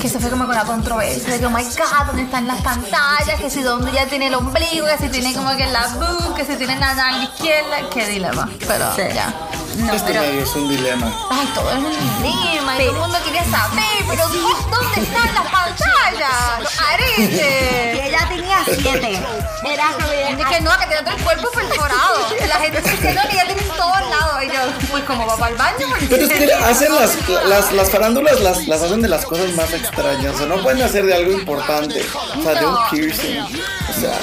Que 0.00 0.08
se 0.08 0.20
fue 0.20 0.30
como 0.30 0.46
con 0.46 0.54
la 0.54 0.64
controversia 0.64 1.32
de 1.32 1.40
que, 1.40 1.46
oh 1.46 1.50
my 1.50 1.64
god, 1.64 2.06
¿dónde 2.06 2.22
están 2.22 2.46
las 2.46 2.60
pantallas? 2.62 3.40
Que 3.40 3.50
si 3.50 3.62
dónde 3.62 3.90
ella 3.90 4.06
tiene 4.06 4.28
el 4.28 4.34
ombligo, 4.34 4.86
que 4.86 4.98
si 4.98 5.08
tiene 5.08 5.34
como 5.34 5.56
que 5.56 5.66
la 5.66 5.88
boob, 5.88 6.34
que 6.36 6.44
si 6.44 6.54
tiene 6.56 6.76
la 6.78 6.94
nalga 6.94 7.24
izquierda. 7.24 7.76
Qué 7.92 8.06
dilema. 8.06 8.48
Pero 8.66 8.94
Sí. 8.94 9.02
ya. 9.12 9.34
No, 9.78 9.92
Este 9.92 10.08
pero 10.12 10.22
medio 10.22 10.42
es 10.42 10.54
un 10.56 10.68
dilema. 10.68 11.06
Ay, 11.30 11.46
todo 11.54 11.70
es 11.70 11.78
un 11.78 12.22
dilema 12.22 12.74
y 12.74 12.78
todo 12.78 12.90
el 12.90 12.96
mundo 12.96 13.18
quiere 13.22 13.44
saber, 13.50 14.04
pero 14.08 14.28
¿dónde 14.28 15.00
están 15.00 15.34
las 15.34 15.44
pantallas? 15.44 16.60
Los 16.60 16.72
y 17.18 18.00
ella 18.00 18.28
tenía 18.28 18.58
siete. 18.64 19.20
Era 19.64 19.90
Es 20.28 20.46
que 20.46 20.60
no, 20.60 20.70
que 20.78 20.86
tiene 20.86 21.02
todo 21.02 21.16
el 21.16 21.22
cuerpo 21.22 21.48
perforado. 21.54 22.26
La 22.48 22.56
gente 22.56 22.78
está 22.78 22.90
diciendo 22.90 23.20
que 23.28 23.34
ella 23.36 23.46
tiene 23.46 23.62
en 23.62 23.68
todos 23.68 24.00
lados. 24.10 24.42
Y 24.44 24.46
yo, 24.48 24.88
pues 24.90 25.04
como 25.04 25.26
va 25.26 25.36
para 25.36 25.52
el 25.52 25.56
baño. 25.58 25.86
Pero 26.08 26.24
es 26.26 26.32
que 26.32 26.52
hacen 26.64 26.94
las, 26.94 27.16
las, 27.44 27.72
las 27.72 27.90
farándulas, 27.90 28.40
las, 28.40 28.66
las 28.66 28.82
hacen 28.82 29.02
de 29.02 29.08
las 29.08 29.24
cosas 29.26 29.52
más 29.54 29.72
extrañas. 29.78 30.34
O 30.34 30.38
sea, 30.38 30.46
no 30.46 30.62
pueden 30.62 30.82
hacer 30.82 31.04
de 31.06 31.14
algo 31.14 31.32
importante. 31.32 32.04
O 32.38 32.42
sea, 32.42 32.54
de 32.54 32.66
un 32.66 32.76
piercing. 32.90 33.40
O 33.40 34.00
sea, 34.00 34.18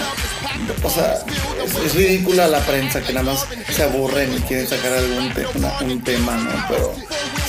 o 0.84 0.90
sea 0.90 1.18
es, 1.66 1.76
es 1.86 1.96
ridícula 1.96 2.48
la 2.48 2.60
prensa 2.60 3.02
que 3.02 3.12
nada 3.14 3.32
más 3.34 3.46
se 3.72 3.84
aburren 3.84 4.34
y 4.36 4.40
quieren 4.42 4.68
sacar 4.68 4.94
algún 4.94 5.34
te- 5.34 5.48
una- 5.56 5.74
un 5.82 6.02
tema, 6.04 6.34
¿no? 6.38 6.66
Pero 6.70 6.96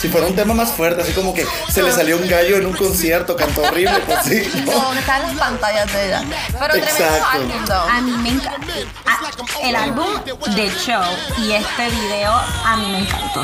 si 0.01 0.09
fuera 0.09 0.27
un 0.27 0.35
tema 0.35 0.55
más 0.55 0.71
fuerte, 0.73 1.03
así 1.03 1.13
como 1.13 1.33
que 1.35 1.47
se 1.73 1.83
le 1.83 1.93
salió 1.93 2.17
un 2.17 2.29
gallo 2.29 2.57
en 2.57 2.67
un 2.67 2.73
concierto, 2.75 3.37
cantó 3.37 3.63
horrible, 3.63 3.99
pues 4.07 4.19
sí. 4.25 4.43
No, 4.65 4.73
¿no? 4.73 4.81
¿dónde 4.81 5.01
están 5.01 5.23
las 5.23 5.35
pantallas 5.35 5.93
de 5.93 6.07
ella? 6.07 6.23
Pero 6.59 6.75
Exacto. 6.75 7.27
álbum. 7.33 7.53
A 7.91 8.01
mí 8.01 8.11
me 8.23 8.29
encanta. 8.31 8.67
El 9.63 9.77
álbum 9.77 10.07
de 10.55 10.71
Show 10.85 11.03
y 11.39 11.53
este 11.53 11.89
video 11.91 12.33
a 12.33 12.77
mí 12.77 12.87
me 12.91 12.99
encantó. 13.01 13.43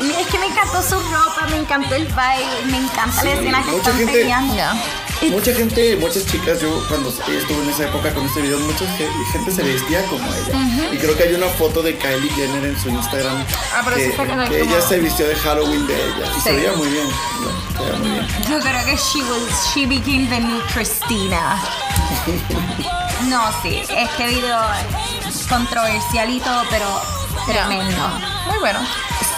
Es 0.00 0.26
que 0.28 0.38
me 0.38 0.46
encantó 0.46 0.82
su 0.82 0.94
ropa, 1.00 1.46
me 1.50 1.56
encantó 1.56 1.94
el 1.94 2.06
vibe, 2.06 2.66
me 2.70 2.78
encanta 2.78 3.22
la 3.24 3.30
Sí, 3.32 3.38
escena 3.38 3.62
que 3.64 3.76
están 3.76 3.96
gente- 3.96 4.12
peleando. 4.12 4.62
Mucha 5.30 5.54
gente, 5.54 5.96
muchas 5.96 6.26
chicas, 6.26 6.60
yo 6.60 6.68
cuando 6.88 7.08
estuve 7.08 7.62
en 7.62 7.70
esa 7.70 7.84
época 7.84 8.12
con 8.12 8.26
este 8.26 8.42
video, 8.42 8.58
mucha 8.60 8.84
ge- 8.98 9.08
gente 9.32 9.50
se 9.50 9.62
vestía 9.62 10.04
como 10.06 10.22
ella. 10.34 10.90
Y 10.92 10.98
creo 10.98 11.16
que 11.16 11.22
hay 11.22 11.34
una 11.34 11.46
foto 11.48 11.80
de 11.82 11.96
Kylie 11.96 12.30
Jenner 12.32 12.64
en 12.66 12.78
su 12.78 12.90
Instagram 12.90 13.42
Ah, 13.74 13.80
pero 13.84 13.96
que, 13.96 14.10
que 14.10 14.16
como- 14.16 14.42
ella 14.42 14.80
se 14.82 14.98
vistió 14.98 15.26
de 15.26 15.34
Halloween 15.36 15.86
de 15.86 15.94
ella. 15.94 16.32
Y 16.36 16.40
se 16.42 16.52
veía 16.52 16.72
muy 16.72 16.88
bien. 16.88 17.06
¿no? 17.08 17.78
Se 17.78 17.82
veía 17.84 17.98
muy 17.98 18.10
bien. 18.10 18.26
Yo 18.50 18.60
creo 18.60 18.84
que 18.84 18.96
she 18.96 19.22
was, 19.22 19.74
she 19.74 19.86
became 19.86 20.26
the 20.28 20.40
new 20.40 20.60
Christina. 20.74 21.58
No, 23.28 23.40
sí, 23.62 23.82
este 23.88 24.26
video 24.26 24.60
es 25.26 25.46
controversial 25.48 26.30
y 26.30 26.38
todo, 26.38 26.62
pero 26.70 26.86
tremendo. 27.46 28.08
Muy 28.46 28.58
bueno. 28.58 28.78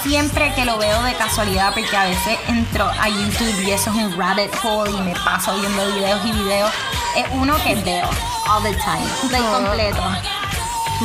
Siempre 0.03 0.55
que 0.55 0.65
lo 0.65 0.79
veo 0.79 1.03
de 1.03 1.15
casualidad, 1.15 1.73
porque 1.75 1.97
a 1.97 2.05
veces 2.05 2.39
entro 2.49 2.89
a 2.89 3.09
YouTube 3.09 3.61
y 3.63 3.73
eso 3.73 3.91
es 3.91 3.97
un 3.97 4.17
rabbit 4.19 4.51
hole 4.63 4.91
y 4.91 5.01
me 5.01 5.15
paso 5.25 5.55
viendo 5.59 5.87
videos 5.93 6.25
y 6.25 6.33
videos, 6.33 6.71
es 7.17 7.27
uno 7.33 7.57
que 7.63 7.75
veo 7.77 8.09
all 8.49 8.63
the 8.63 8.75
time, 8.77 9.05
Oh. 9.45 9.53
completo. 9.53 10.03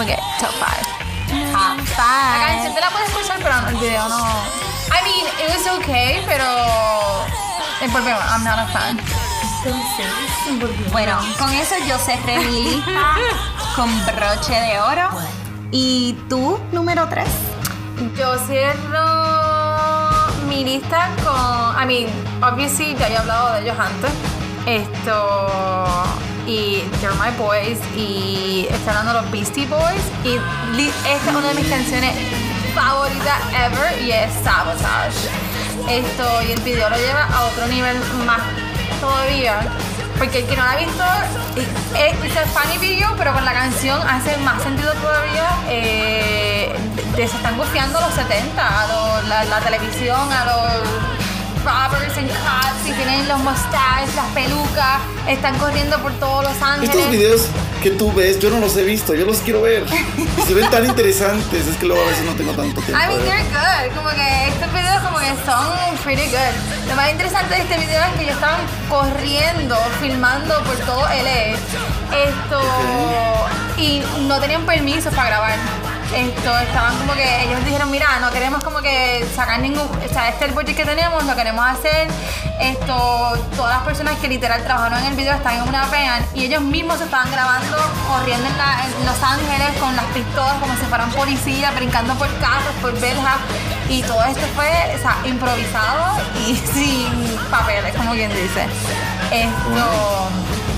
Que 0.05 0.15
top 0.39 0.49
5. 0.51 1.47
Top 1.51 1.87
La 1.97 2.47
canción 2.47 2.73
te 2.75 2.81
la 2.81 2.89
puedes 2.89 3.09
escuchar, 3.09 3.37
pero 3.41 3.67
el 3.69 3.75
video 3.77 4.07
no. 4.09 4.25
I 4.25 5.01
mean, 5.03 5.25
it 5.39 5.49
was 5.49 5.79
okay, 5.79 6.23
pero. 6.27 6.43
eh, 7.81 7.87
Volvemos, 7.91 8.23
I'm 8.31 8.43
not 8.43 8.59
a 8.59 8.65
fan. 8.67 8.99
Bueno, 10.91 11.17
con 11.39 11.51
eso 11.53 11.75
yo 11.87 11.97
cerré 11.97 12.37
mi 12.39 12.63
lista 12.63 13.15
con 13.75 13.89
broche 14.05 14.53
de 14.53 14.79
oro. 14.79 15.09
¿Y 15.71 16.13
tú, 16.29 16.59
número 16.71 17.07
3? 17.09 17.27
Yo 18.17 18.37
cierro 18.47 19.05
mi 20.47 20.63
lista 20.65 21.09
con. 21.23 21.81
I 21.81 21.85
mean, 21.85 22.07
obviously, 22.41 22.95
ya 22.95 23.05
había 23.05 23.19
hablado 23.21 23.53
de 23.53 23.61
ellos 23.61 23.77
antes. 23.79 24.11
Esto. 24.65 26.03
Y 26.45 26.83
They're 26.99 27.15
My 27.15 27.31
Boys. 27.37 27.79
Y 27.95 28.67
está 28.69 28.91
hablando 28.91 29.13
de 29.13 29.21
los 29.21 29.31
Beastie 29.31 29.67
Boys. 29.67 30.03
Y 30.23 30.35
esta 31.07 31.29
es 31.29 31.35
una 31.35 31.49
de 31.49 31.55
mis 31.55 31.67
canciones 31.67 32.15
favoritas 32.73 33.39
ever. 33.53 34.01
Y 34.01 34.11
es 34.11 34.31
Sabotage. 34.43 35.29
Esto. 35.89 36.41
Y 36.47 36.51
el 36.51 36.61
video 36.61 36.89
lo 36.89 36.97
lleva 36.97 37.25
a 37.25 37.45
otro 37.45 37.67
nivel 37.67 37.97
más 38.25 38.41
todavía. 38.99 39.61
Porque 40.23 40.39
el 40.39 40.45
que 40.47 40.55
no 40.55 40.63
la 40.63 40.71
ha 40.71 40.75
visto, 40.77 41.03
es 41.97 42.13
a 42.37 42.45
funny 42.47 42.77
video, 42.77 43.13
pero 43.17 43.33
con 43.33 43.43
la 43.43 43.51
canción 43.51 43.99
hace 44.07 44.37
más 44.37 44.63
sentido 44.63 44.93
todavía. 44.93 45.49
Eh, 45.67 46.73
se 47.17 47.23
están 47.23 47.57
gufiando 47.57 47.99
a 47.99 48.07
los 48.07 48.13
70, 48.13 48.65
a 48.83 48.87
los- 48.87 49.49
la 49.49 49.59
televisión, 49.59 50.31
a 50.31 50.45
los 50.45 51.22
robbers 51.63 52.17
and 52.17 52.29
cops, 52.29 52.87
y 52.87 52.91
tienen 52.91 53.27
los 53.27 53.39
mustaches, 53.39 54.15
las 54.15 54.27
pelucas, 54.33 54.99
están 55.27 55.57
corriendo 55.57 55.97
por 55.99 56.11
todos 56.13 56.43
Los 56.43 56.61
Ángeles. 56.61 56.95
Estos 56.95 57.11
videos 57.11 57.47
que 57.81 57.91
tú 57.91 58.11
ves, 58.13 58.39
yo 58.39 58.49
no 58.49 58.59
los 58.59 58.75
he 58.77 58.83
visto, 58.83 59.13
yo 59.13 59.25
los 59.25 59.37
quiero 59.37 59.61
ver. 59.61 59.85
Se 60.45 60.53
ven 60.53 60.69
tan 60.69 60.85
interesantes, 60.85 61.67
es 61.67 61.77
que 61.77 61.85
luego 61.85 62.03
a 62.03 62.07
veces 62.07 62.25
no 62.25 62.33
tengo 62.33 62.53
tanto 62.53 62.81
tiempo. 62.81 63.01
I 63.01 63.07
mean, 63.07 63.23
they're 63.23 63.43
good. 63.43 63.95
Como 63.95 64.09
que 64.09 64.47
estos 64.47 64.73
videos 64.73 65.01
como 65.03 65.19
que 65.19 65.33
son 65.45 65.97
pretty 66.03 66.29
good. 66.29 66.89
Lo 66.89 66.95
más 66.95 67.11
interesante 67.11 67.55
de 67.55 67.61
este 67.61 67.77
video 67.77 68.03
es 68.03 68.13
que 68.15 68.23
ellos 68.23 68.35
estaban 68.35 68.61
corriendo, 68.89 69.77
filmando 69.99 70.61
por 70.63 70.75
todo 70.77 71.01
LA. 71.07 71.55
Esto... 72.11 72.61
Y 73.75 74.03
no 74.27 74.39
tenían 74.39 74.65
permiso 74.65 75.09
para 75.09 75.29
grabar. 75.29 75.57
Esto 76.15 76.59
estaban 76.59 76.97
como 76.99 77.13
que 77.13 77.43
ellos 77.43 77.65
dijeron, 77.65 77.89
mira, 77.89 78.19
no 78.19 78.29
queremos 78.31 78.63
como 78.63 78.81
que 78.81 79.25
sacar 79.35 79.59
ningún, 79.59 79.81
o 79.81 80.13
sea, 80.13 80.29
este 80.29 80.45
es 80.45 80.51
el 80.51 80.55
budget 80.55 80.75
que 80.75 80.85
tenemos, 80.85 81.23
lo 81.23 81.35
queremos 81.35 81.65
hacer. 81.65 82.07
Esto, 82.59 83.33
todas 83.55 83.77
las 83.77 83.83
personas 83.83 84.17
que 84.19 84.27
literal 84.27 84.63
trabajaron 84.63 84.99
en 84.99 85.05
el 85.05 85.15
video 85.15 85.33
están 85.33 85.55
en 85.55 85.67
una 85.67 85.85
pena 85.87 86.19
y 86.35 86.45
ellos 86.45 86.61
mismos 86.61 86.99
se 86.99 87.05
estaban 87.05 87.31
grabando 87.31 87.77
corriendo 88.07 88.47
en, 88.47 89.05
Los 89.05 89.21
Ángeles 89.21 89.77
con 89.79 89.95
las 89.95 90.05
pistolas 90.05 90.53
como 90.59 90.73
si 90.75 90.85
fueran 90.85 91.11
policías, 91.11 91.75
brincando 91.75 92.13
por 92.15 92.27
carros, 92.39 92.73
por 92.81 92.93
verjas. 92.99 93.37
Y 93.89 94.01
todo 94.03 94.23
esto 94.23 94.45
fue, 94.55 94.95
o 94.95 94.99
sea, 94.99 95.17
improvisado 95.25 96.21
y 96.47 96.55
sin 96.73 97.37
papeles, 97.49 97.95
como 97.95 98.11
quien 98.13 98.29
dice. 98.29 98.65
Esto. 99.31 100.29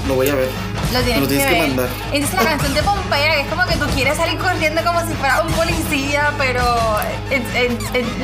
Lo 0.08 0.16
voy 0.16 0.30
a 0.30 0.36
ver. 0.36 0.75
Lo 1.00 1.04
tienes 1.04 1.22
lo 1.22 1.28
tienes 1.28 1.46
que, 1.48 1.54
ver. 1.54 1.68
mandar. 1.68 1.90
Entonces 2.14 2.44
la 2.44 2.50
canción 2.50 2.74
de 2.74 2.84
Pompeya, 2.84 3.34
que 3.36 3.42
es 3.42 3.48
como 3.48 3.66
que 3.66 3.76
tú 3.78 3.86
quieres 3.96 4.18
salir 4.18 4.38
corriendo 4.38 4.84
como 4.84 5.02
si 5.02 5.14
fuera 5.14 5.42
un 5.42 5.52
policía, 5.54 6.32
pero 6.38 6.64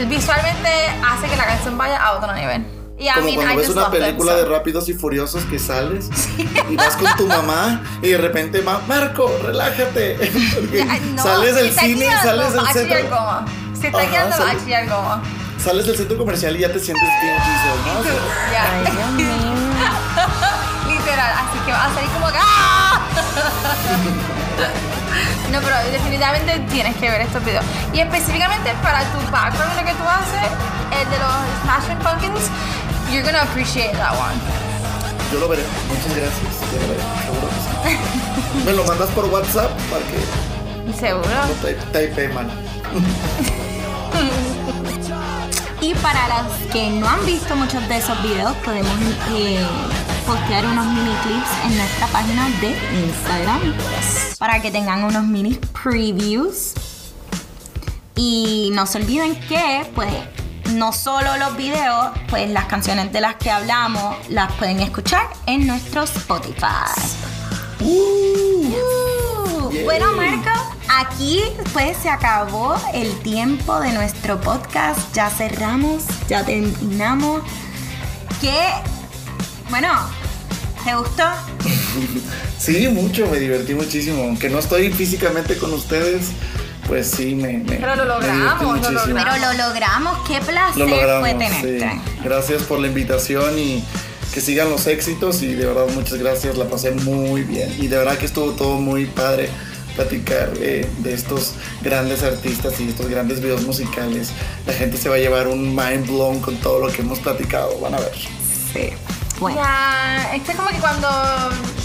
visualmente 0.07 0.69
hace 1.05 1.27
que 1.27 1.35
la 1.37 1.45
canción 1.45 1.77
vaya 1.77 1.97
a 2.03 2.13
otro 2.13 2.33
nivel. 2.33 2.65
Y 2.97 3.07
a 3.07 3.15
Como 3.15 3.25
mí, 3.25 3.35
cuando 3.35 3.53
I 3.53 3.57
ves 3.57 3.69
una 3.69 3.81
love 3.81 3.91
them, 3.93 4.01
película 4.03 4.31
so. 4.33 4.37
de 4.37 4.45
Rápidos 4.45 4.89
y 4.89 4.93
Furiosos 4.93 5.43
que 5.45 5.57
sales 5.57 6.07
y 6.69 6.75
vas 6.75 6.95
con 6.97 7.15
tu 7.17 7.25
mamá 7.27 7.81
y 8.03 8.09
de 8.09 8.17
repente, 8.19 8.61
"Ma- 8.61 8.79
Marco, 8.87 9.31
relájate. 9.43 10.17
No, 11.15 11.23
sales 11.23 11.55
del 11.55 11.71
cine, 11.73 12.05
sales 12.21 12.53
del 12.53 12.63
va 12.63 12.73
centro. 12.73 13.09
goma. 13.09 13.45
Si 13.79 13.87
está 13.87 14.03
guiando, 14.03 14.37
va 14.37 14.51
a 14.51 14.59
chillar 14.63 14.87
goma. 14.87 15.23
Sales 15.57 15.87
del 15.87 15.97
centro 15.97 16.17
comercial 16.17 16.55
y 16.55 16.59
ya 16.59 16.71
te 16.71 16.79
sientes 16.79 17.09
bien 17.23 17.35
quiso, 17.37 17.75
¿no? 17.87 18.03
Ya. 18.51 19.60
Así 21.19 21.59
que 21.65 21.71
va 21.71 21.85
a 21.85 21.93
salir 21.93 22.09
como 22.11 22.27
¡ah! 22.27 22.99
No, 25.51 25.59
pero 25.59 25.75
definitivamente 25.91 26.59
tienes 26.71 26.95
que 26.95 27.09
ver 27.09 27.19
estos 27.21 27.43
videos. 27.43 27.65
Y 27.93 27.99
específicamente 27.99 28.73
para 28.81 29.03
tu 29.11 29.19
background, 29.31 29.75
lo 29.75 29.83
que 29.85 29.93
tú 29.93 30.03
haces, 30.07 30.49
el 30.97 31.09
de 31.09 31.19
los 31.19 31.33
Smashing 31.63 31.97
Pumpkins, 31.99 32.49
you're 33.11 33.21
gonna 33.23 33.41
appreciate 33.41 33.91
that 33.97 34.13
one. 34.13 34.39
Yo 35.33 35.39
lo 35.39 35.49
veré. 35.49 35.63
Muchas 35.89 36.15
gracias. 36.15 36.61
Yo 36.71 36.79
lo 36.79 36.87
veré. 36.87 37.01
Seguro 37.25 37.49
que 37.49 37.55
sí. 37.89 37.97
Me 38.65 38.71
lo 38.73 38.85
mandas 38.85 39.09
por 39.09 39.25
WhatsApp 39.25 39.71
para 39.89 40.03
que 40.05 40.19
Seguro. 40.97 41.27
type 41.91 42.29
man. 42.29 42.49
Y 45.81 45.93
para 45.95 46.27
los 46.43 46.53
que 46.71 46.89
no 46.91 47.09
han 47.09 47.25
visto 47.25 47.55
muchos 47.55 47.87
de 47.89 47.97
esos 47.97 48.21
videos, 48.21 48.53
podemos 48.63 48.93
eh, 49.31 49.65
postear 50.31 50.65
unos 50.65 50.85
mini 50.85 51.13
clips 51.23 51.49
en 51.65 51.77
nuestra 51.77 52.07
página 52.07 52.47
de 52.61 52.69
Instagram 53.05 53.75
para 54.39 54.61
que 54.61 54.71
tengan 54.71 55.03
unos 55.03 55.25
mini 55.25 55.59
previews. 55.83 56.73
Y 58.15 58.69
no 58.71 58.85
se 58.85 58.99
olviden 58.99 59.37
que, 59.49 59.91
pues, 59.93 60.13
no 60.71 60.93
solo 60.93 61.35
los 61.35 61.57
videos, 61.57 62.11
pues 62.29 62.49
las 62.49 62.63
canciones 62.65 63.11
de 63.11 63.19
las 63.19 63.35
que 63.35 63.51
hablamos 63.51 64.15
las 64.29 64.53
pueden 64.53 64.79
escuchar 64.79 65.27
en 65.47 65.67
nuestro 65.67 66.03
Spotify. 66.03 66.93
Uh. 67.81 68.71
Bueno, 69.83 70.13
Marco, 70.13 70.77
aquí 70.97 71.41
pues 71.73 71.97
se 71.97 72.09
acabó 72.09 72.75
el 72.93 73.19
tiempo 73.19 73.81
de 73.81 73.91
nuestro 73.91 74.39
podcast. 74.39 75.13
Ya 75.13 75.29
cerramos, 75.29 76.05
ya 76.29 76.45
terminamos. 76.45 77.41
¿Qué? 78.39 78.57
Bueno, 79.69 79.89
¿te 80.85 80.95
gustó? 80.95 81.23
Sí, 82.57 82.87
mucho, 82.89 83.25
me 83.27 83.39
divertí 83.39 83.73
muchísimo. 83.73 84.21
Aunque 84.21 84.47
no 84.47 84.59
estoy 84.59 84.91
físicamente 84.91 85.57
con 85.57 85.73
ustedes, 85.73 86.27
pues 86.87 87.09
sí, 87.09 87.33
me. 87.33 87.53
me 87.57 87.77
Pero 87.77 87.95
lo 87.95 88.03
me 88.03 88.07
logramos, 88.09 88.61
lo 88.61 88.67
muchísimo. 88.69 88.99
logramos. 88.99 89.23
Pero 89.39 89.51
lo 89.57 89.67
logramos. 89.67 90.27
Qué 90.27 90.39
placer 90.41 90.77
Lo 90.77 90.87
logramos. 90.87 91.27
fue 91.27 91.31
sí. 91.31 91.37
tenerte. 91.59 92.01
Gracias 92.23 92.61
por 92.63 92.79
la 92.79 92.85
invitación 92.87 93.57
y 93.57 93.83
que 94.31 94.41
sigan 94.41 94.69
los 94.69 94.85
éxitos. 94.85 95.41
Y 95.41 95.55
de 95.55 95.65
verdad, 95.65 95.87
muchas 95.95 96.19
gracias. 96.19 96.55
La 96.55 96.65
pasé 96.65 96.91
muy 96.91 97.41
bien. 97.41 97.73
Y 97.79 97.87
de 97.87 97.97
verdad 97.97 98.15
que 98.19 98.27
estuvo 98.27 98.51
todo 98.51 98.77
muy 98.79 99.05
padre 99.07 99.49
platicar 99.95 100.51
eh, 100.61 100.87
de 100.99 101.13
estos 101.13 101.53
grandes 101.81 102.21
artistas 102.21 102.79
y 102.79 102.89
estos 102.89 103.07
grandes 103.09 103.41
videos 103.41 103.63
musicales. 103.65 104.29
La 104.67 104.73
gente 104.73 104.97
se 104.97 105.09
va 105.09 105.15
a 105.15 105.19
llevar 105.19 105.47
un 105.47 105.75
mind 105.75 106.05
blown 106.07 106.39
con 106.41 106.57
todo 106.57 106.79
lo 106.85 106.93
que 106.93 107.01
hemos 107.01 107.17
platicado. 107.19 107.79
Van 107.79 107.95
a 107.95 107.99
ver. 107.99 108.13
Sí. 108.71 108.89
Bueno, 109.41 109.57
Ya, 109.59 110.31
este 110.35 110.51
es 110.51 110.57
como 110.57 110.69
que 110.69 110.77
cuando 110.77 111.09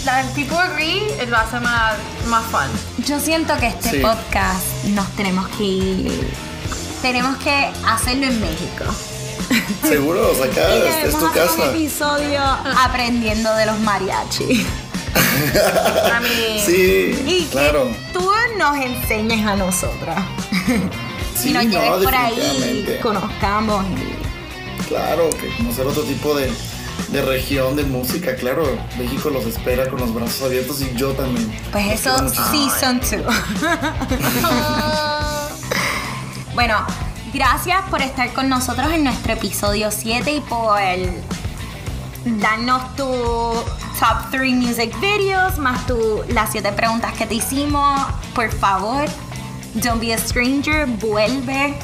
la 0.05 0.21
people 0.35 0.57
agree, 0.57 1.01
lo 1.27 1.35
hace 1.37 1.59
más, 1.59 1.95
más 2.27 2.45
fun. 2.45 3.03
yo 3.05 3.19
siento 3.19 3.57
que 3.57 3.67
este 3.67 3.89
Sí. 3.91 3.97
podcast 3.99 4.83
nos 4.85 5.07
tenemos 5.15 5.47
que 5.57 5.63
ir. 5.63 6.33
Tenemos 7.01 7.35
que 7.37 7.71
hacerlo 7.85 8.27
en 8.27 8.39
México. 8.39 8.85
Seguro, 9.83 10.29
o 10.31 10.35
sea, 10.35 10.45
acá 10.45 10.75
Y 10.75 10.79
es, 10.81 10.85
es 10.87 10.95
debemos 11.13 11.19
tu 11.19 11.25
hacer 11.27 11.41
un 11.49 11.57
casa. 11.57 11.71
episodio 11.71 12.41
aprendiendo 12.83 13.53
de 13.55 13.65
los 13.65 13.79
mariachi. 13.79 14.67
A 16.13 16.19
mí. 16.19 16.61
Sí, 16.63 17.23
Y 17.25 17.47
claro. 17.51 17.85
que 17.85 17.97
tú 18.13 18.29
nos 18.57 18.77
enseñes 18.77 19.45
a 19.45 19.55
nosotras. 19.55 20.19
Sí, 21.35 21.49
y 21.49 21.53
nos 21.53 21.65
no, 21.65 21.69
lleves 21.71 22.03
por 22.03 22.15
ahí, 22.15 22.99
conozcamos. 23.01 23.85
y- 23.91 24.83
Claro, 24.87 25.29
que 25.29 25.55
conocer 25.57 25.85
otro 25.85 26.01
tipo 26.01 26.33
de, 26.33 26.51
de 27.09 27.21
región 27.21 27.75
de 27.75 27.83
música, 27.83 28.35
claro. 28.35 28.63
México 28.97 29.29
los 29.29 29.45
espera 29.45 29.87
con 29.89 29.99
los 29.99 30.13
brazos 30.13 30.41
abiertos 30.43 30.81
y 30.81 30.93
yo 30.95 31.11
también. 31.11 31.51
Pues 31.71 31.85
Los 31.85 31.99
eso, 31.99 32.23
muchísimo. 32.23 32.69
season 32.69 32.99
2. 32.99 33.35
bueno, 36.53 36.75
gracias 37.33 37.81
por 37.89 38.01
estar 38.01 38.31
con 38.33 38.49
nosotros 38.49 38.91
en 38.91 39.03
nuestro 39.05 39.33
episodio 39.33 39.89
7 39.91 40.31
y 40.31 40.39
por 40.41 40.79
darnos 42.25 42.95
tu 42.95 43.05
top 43.05 44.29
3 44.31 44.53
music 44.53 44.93
videos, 44.99 45.57
más 45.57 45.85
tu, 45.87 46.23
las 46.29 46.51
7 46.51 46.71
preguntas 46.73 47.13
que 47.13 47.25
te 47.25 47.35
hicimos. 47.35 48.05
Por 48.35 48.51
favor, 48.51 49.05
don't 49.75 50.01
be 50.01 50.13
a 50.13 50.17
stranger, 50.17 50.85
vuelve. 50.87 51.77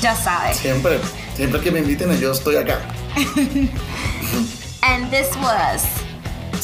Ya 0.00 0.14
sabes. 0.16 0.56
Siempre, 0.56 0.98
siempre 1.36 1.60
que 1.60 1.70
me 1.70 1.80
inviten, 1.80 2.16
yo 2.18 2.32
estoy 2.32 2.56
acá. 2.56 2.80
And 4.82 5.10
this 5.10 5.36
was 5.36 5.84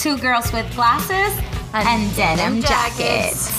Two 0.01 0.17
Girls 0.17 0.51
with 0.51 0.65
Glasses 0.75 1.39
and, 1.75 2.11
Denim 2.17 2.63
Jackets. 2.63 3.53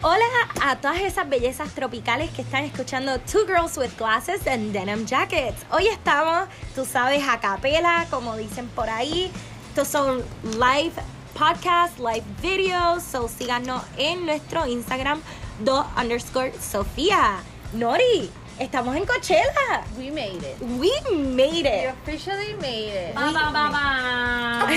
Hola 0.00 0.24
a 0.62 0.76
todas 0.76 1.00
esas 1.00 1.28
bellezas 1.28 1.74
tropicales 1.74 2.30
que 2.30 2.42
están 2.42 2.62
escuchando 2.62 3.18
Two 3.22 3.44
Girls 3.44 3.76
with 3.76 3.90
Glasses 3.98 4.46
and 4.46 4.72
Denim 4.72 5.04
Jackets. 5.04 5.66
Hoy 5.72 5.88
estamos, 5.88 6.48
tú 6.76 6.84
sabes, 6.84 7.26
a 7.26 7.40
capela, 7.40 8.06
como 8.08 8.36
dicen 8.36 8.68
por 8.68 8.88
ahí. 8.88 9.32
Estos 9.70 9.88
son 9.88 10.22
live 10.44 10.92
podcasts, 11.34 11.98
live 11.98 12.24
videos. 12.40 13.02
So 13.02 13.28
síganos 13.28 13.82
en 13.96 14.24
nuestro 14.26 14.66
Instagram, 14.66 15.20
do 15.60 15.84
underscore 15.96 16.52
Sofía. 16.60 17.40
Nori, 17.72 18.30
estamos 18.58 18.96
en 18.96 19.04
Coachella. 19.04 19.84
We 19.98 20.10
made 20.10 20.42
it. 20.42 20.60
We 20.60 20.90
made 21.10 21.64
We 21.64 21.88
it. 21.88 21.94
officially 22.02 22.54
made 22.60 23.10
it. 23.10 23.14
Ba, 23.14 23.32
ba, 23.32 23.50
ba, 23.52 23.70
ba. 23.70 24.68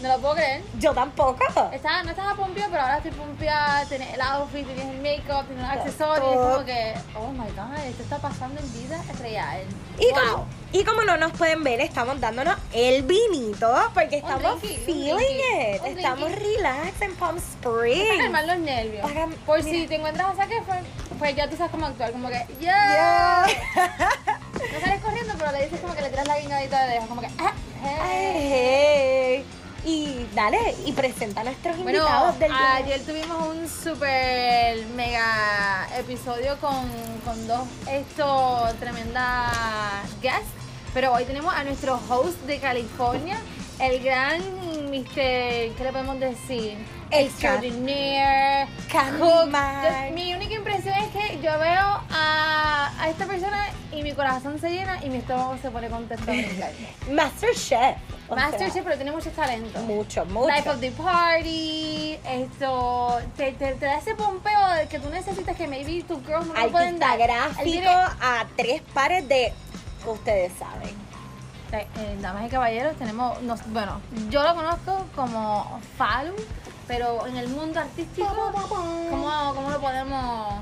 No 0.00 0.08
lo 0.08 0.18
puedo 0.18 0.34
creer. 0.34 0.62
Yo 0.78 0.94
tampoco. 0.94 1.70
Estaba, 1.72 2.02
no 2.02 2.10
estaba 2.10 2.34
pompeada, 2.34 2.70
pero 2.70 2.82
ahora 2.82 2.96
estoy 2.96 3.10
pompeada. 3.10 3.84
Tienes 3.84 4.14
el 4.14 4.20
outfit, 4.22 4.64
tienes 4.66 4.86
el 4.86 5.02
make-up, 5.02 5.46
tienes 5.46 5.62
los 5.62 5.72
accesorios. 5.76 6.32
Es 6.32 6.38
como 6.38 6.64
que, 6.64 6.94
oh 7.16 7.32
my 7.32 7.50
god, 7.50 7.84
esto 7.84 8.02
está 8.04 8.18
pasando 8.18 8.60
en 8.60 8.72
vida 8.72 9.02
real. 9.20 9.62
Y, 9.98 10.10
wow. 10.12 10.46
Y 10.72 10.84
como 10.84 11.02
no 11.02 11.16
nos 11.16 11.32
pueden 11.32 11.64
ver, 11.64 11.80
estamos 11.80 12.20
dándonos 12.20 12.56
el 12.72 13.02
vinito 13.02 13.72
porque 13.94 14.18
estamos 14.18 14.60
drinky, 14.60 14.78
feeling 14.84 15.14
drinky, 15.16 15.76
it. 15.76 15.96
Estamos 15.98 16.30
relax 16.32 17.02
en 17.02 17.14
Palm 17.16 17.36
Para 17.36 17.76
Springs. 17.80 18.18
calmar 18.18 18.44
los 18.46 18.58
nervios. 18.58 19.02
Para- 19.02 19.26
Por 19.46 19.62
mira. 19.64 19.78
si 19.78 19.86
te 19.86 19.94
encuentras 19.96 20.38
a 20.38 20.44
Efron, 20.44 20.78
pues 21.18 21.34
ya 21.36 21.48
tú 21.50 21.56
sabes 21.56 21.72
cómo 21.72 21.86
actuar. 21.86 22.12
Como 22.12 22.28
que, 22.28 22.46
yeah. 22.60 23.46
No 24.72 24.80
sales 24.80 25.00
corriendo, 25.02 25.34
pero 25.38 25.52
le 25.52 25.64
dices 25.64 25.80
como 25.80 25.94
que 25.94 26.02
le 26.02 26.10
tiras 26.10 26.28
la 26.28 26.38
guiñadita 26.38 26.84
de 26.86 26.92
dedo. 26.94 27.06
Como 27.08 27.20
que, 27.20 27.28
ah, 27.38 27.52
hey. 27.82 29.44
Hey. 29.44 29.44
Y 29.84 30.26
dale, 30.34 30.58
y 30.84 30.92
presenta 30.92 31.40
a 31.40 31.44
nuestros 31.44 31.76
Bueno, 31.78 31.98
invitados 31.98 32.38
del 32.38 32.50
día. 32.52 32.74
ayer 32.76 33.00
tuvimos 33.00 33.48
un 33.48 33.68
super 33.68 34.86
mega 34.94 35.88
episodio 35.98 36.58
con, 36.58 36.86
con 37.24 37.46
dos 37.48 37.66
esto 37.90 38.68
tremendas 38.78 39.50
guests, 40.20 40.50
pero 40.92 41.12
hoy 41.12 41.24
tenemos 41.24 41.54
a 41.54 41.64
nuestro 41.64 41.98
host 42.08 42.38
de 42.46 42.58
California, 42.58 43.38
el 43.78 44.02
gran 44.02 44.42
Mr. 44.90 45.14
¿Qué 45.14 45.80
le 45.82 45.92
podemos 45.92 46.20
decir? 46.20 46.76
El. 47.10 47.28
Yo- 47.28 47.38
Mi 50.14 50.34
única 50.34 50.54
impresión 50.54 50.94
es 50.96 51.08
que 51.08 51.36
yo 51.42 51.58
veo 51.58 52.00
a, 52.10 52.90
a 52.98 53.08
esta 53.10 53.26
persona 53.26 53.68
y 53.92 54.02
mi 54.02 54.12
corazón 54.12 54.58
se 54.60 54.70
llena 54.70 55.04
y 55.04 55.10
mi 55.10 55.18
estómago 55.18 55.56
se 55.60 55.70
pone 55.70 55.88
contento. 55.88 56.24
Masterchef. 57.10 57.96
o 58.28 58.34
sea, 58.34 58.44
Masterchef, 58.50 58.84
pero 58.84 58.96
tiene 58.96 59.12
mucho 59.12 59.30
talento. 59.30 59.80
Mucho, 59.80 60.24
mucho. 60.26 60.48
Life 60.54 60.70
of 60.70 60.80
the 60.80 60.92
Party, 60.92 62.18
esto, 62.24 63.18
te, 63.36 63.52
te, 63.52 63.72
te 63.74 63.86
da 63.86 63.98
ese 63.98 64.14
pompeo 64.14 64.68
de 64.76 64.86
que 64.88 64.98
tú 65.00 65.08
necesitas 65.10 65.56
que 65.56 65.66
maybe 65.66 66.02
tus 66.04 66.18
girls 66.26 66.46
no 66.46 66.54
lo 66.54 66.70
pueden 66.70 67.02
Artista 67.02 67.08
dar. 67.08 67.18
Gráfico 67.18 67.62
tiene- 67.64 67.88
a 67.88 68.46
tres 68.56 68.82
pares 68.94 69.28
de. 69.28 69.52
Ustedes 70.06 70.52
saben. 70.58 71.10
Eh, 71.72 71.86
eh, 71.98 72.18
damas 72.20 72.46
y 72.46 72.48
caballeros, 72.48 72.96
tenemos, 72.96 73.40
nos- 73.42 73.64
bueno, 73.72 74.00
yo 74.28 74.42
lo 74.42 74.54
conozco 74.54 75.06
como 75.14 75.80
Falu, 75.96 76.34
pero 76.90 77.24
en 77.24 77.36
el 77.36 77.46
mundo 77.46 77.78
artístico, 77.78 78.26
¿cómo, 78.26 79.54
cómo 79.54 79.70
lo 79.70 79.80
podemos...? 79.80 80.54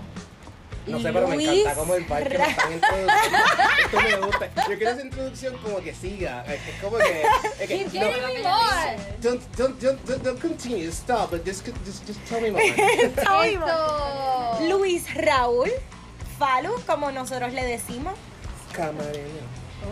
No 0.87 1.01
sé, 1.01 1.11
pero 1.11 1.27
me 1.27 1.37
Luis 1.37 1.49
encanta 1.49 1.75
como 1.75 1.95
el 1.95 2.05
parque 2.07 2.39
me 2.39 2.51
están 2.51 2.73
introduciendo. 2.73 3.39
Esto 3.85 4.01
me 4.01 4.27
gusta. 4.27 4.51
Yo 4.69 4.77
quiero 4.77 4.91
esa 4.91 5.03
introducción 5.03 5.57
como 5.59 5.79
que 5.81 5.95
siga. 5.95 6.45
Es 6.47 6.69
es 6.69 6.83
como 6.83 6.97
que. 6.99 7.23
Es 7.61 7.69
que 7.69 7.79
Keep 7.79 7.91
giving 7.91 8.11
me 8.11 8.43
no, 8.43 8.51
more. 8.51 8.97
don't, 9.21 9.43
don't, 9.57 9.83
don't, 9.83 10.05
don't, 10.07 10.23
don't 10.23 10.41
continue. 10.41 10.89
Stop. 10.89 11.31
But 11.31 11.47
just, 11.47 11.67
just, 11.85 12.07
just 12.07 12.21
tell 12.27 12.41
me 12.41 12.51
more. 12.51 12.63
Esto... 13.03 14.59
Luis 14.67 15.15
Raúl 15.15 15.71
Falu, 16.39 16.73
como 16.87 17.11
nosotros 17.13 17.53
le 17.53 17.65
decimos. 17.65 18.15
Camareño. 18.73 19.45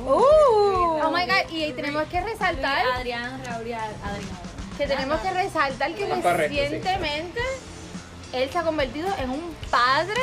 Uh. 0.07 1.01
Oh 1.03 1.11
my 1.11 1.27
god, 1.27 1.51
y 1.51 1.65
ahí 1.65 1.73
tenemos 1.73 2.05
que 2.09 2.23
resaltar 2.23 2.87
Adrián, 2.95 3.43
Raúl 3.45 3.67
y 3.69 3.73
Adrián. 3.75 4.56
Que 4.77 4.87
tenemos 4.87 5.21
que 5.21 5.31
resaltar 5.31 5.95
que 5.95 6.05
Ah, 6.05 6.19
correcto, 6.23 6.55
sí. 6.55 6.61
recientemente 6.61 7.41
él 8.33 8.51
se 8.51 8.59
ha 8.59 8.63
convertido 8.63 9.09
en 9.19 9.31
un 9.31 9.55
padre 9.71 10.21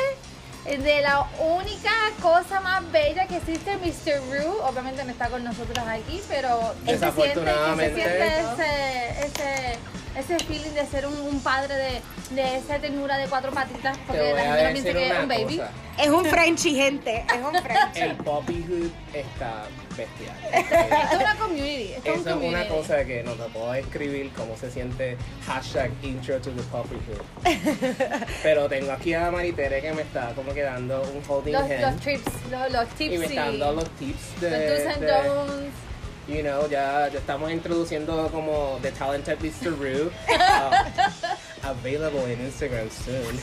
de 0.64 1.02
la 1.02 1.26
única 1.40 1.92
cosa 2.22 2.60
más 2.60 2.90
bella 2.90 3.26
que 3.26 3.36
existe, 3.36 3.76
Mr. 3.76 4.20
Rue. 4.30 4.60
Obviamente 4.62 5.04
no 5.04 5.10
está 5.10 5.28
con 5.28 5.44
nosotros 5.44 5.78
aquí, 5.86 6.22
pero 6.28 6.74
él 6.86 6.98
se 6.98 7.12
siente, 7.12 7.40
él 7.40 7.76
se 7.76 7.94
siente 7.94 8.26
ese, 8.38 9.26
ese, 9.26 9.78
ese 10.16 10.38
feeling 10.44 10.70
de 10.70 10.86
ser 10.86 11.06
un, 11.06 11.16
un 11.20 11.40
padre 11.40 11.74
de, 11.74 12.00
de 12.34 12.56
esa 12.58 12.78
ternura 12.78 13.16
de 13.18 13.26
cuatro 13.26 13.50
patitas, 13.52 13.96
porque 14.06 14.32
la 14.32 14.40
gente 14.42 14.64
no 14.64 14.72
piensa 14.72 14.92
que 14.92 15.08
es 15.08 15.18
un 15.18 15.28
baby. 15.28 15.56
cosa. 15.58 15.70
Es 15.96 16.08
un 16.08 16.24
Frenchy, 16.24 16.74
gente. 16.74 17.24
Es 17.28 17.40
un 17.44 17.62
Frenchy. 17.62 18.00
El 18.00 18.16
poppyhood 18.16 18.90
está 19.12 19.64
bestial. 19.96 20.34
Es 21.12 21.18
una 21.20 21.36
community, 21.36 21.92
esto 21.92 22.10
es 22.10 22.16
un 22.16 22.20
Eso 22.28 22.40
es 22.40 22.48
una 22.48 22.68
cosa 22.68 23.04
que 23.04 23.22
no 23.22 23.32
te 23.32 23.44
puedo 23.50 23.70
describir 23.72 24.30
cómo 24.36 24.56
se 24.56 24.70
siente 24.70 25.16
hashtag 25.46 25.90
intro 26.02 26.40
to 26.40 26.50
the 26.50 26.62
poppyhood. 26.64 27.22
Pero 28.42 28.68
tengo 28.68 28.90
aquí 28.92 29.14
a 29.14 29.30
Maritere 29.30 29.80
que 29.80 29.92
me 29.92 30.02
está 30.02 30.32
como 30.34 30.52
que 30.52 30.62
dando 30.62 31.00
un 31.02 31.22
holding 31.28 31.52
Los, 31.52 31.62
hand. 31.62 31.80
los 31.80 31.96
trips, 32.00 32.24
los, 32.50 32.72
los 32.72 32.88
tips 32.90 33.14
y 33.14 33.18
me 33.18 33.26
está 33.26 33.44
dando 33.46 33.72
los 33.72 33.90
tips 33.90 34.40
de, 34.40 34.50
los 34.50 34.60
do's 34.84 34.94
and 34.96 35.04
de- 35.04 35.28
don'ts. 35.28 35.74
You 36.26 36.42
know, 36.42 36.66
ya, 36.68 37.08
ya 37.08 37.18
estamos 37.18 37.50
introduciendo 37.50 38.30
como 38.30 38.78
The 38.82 38.90
Talented 38.92 39.38
Mr. 39.40 39.76
Rue. 39.78 40.10
uh, 40.28 40.84
available 41.62 42.26
in 42.26 42.40
Instagram 42.40 42.90
soon. 42.90 43.38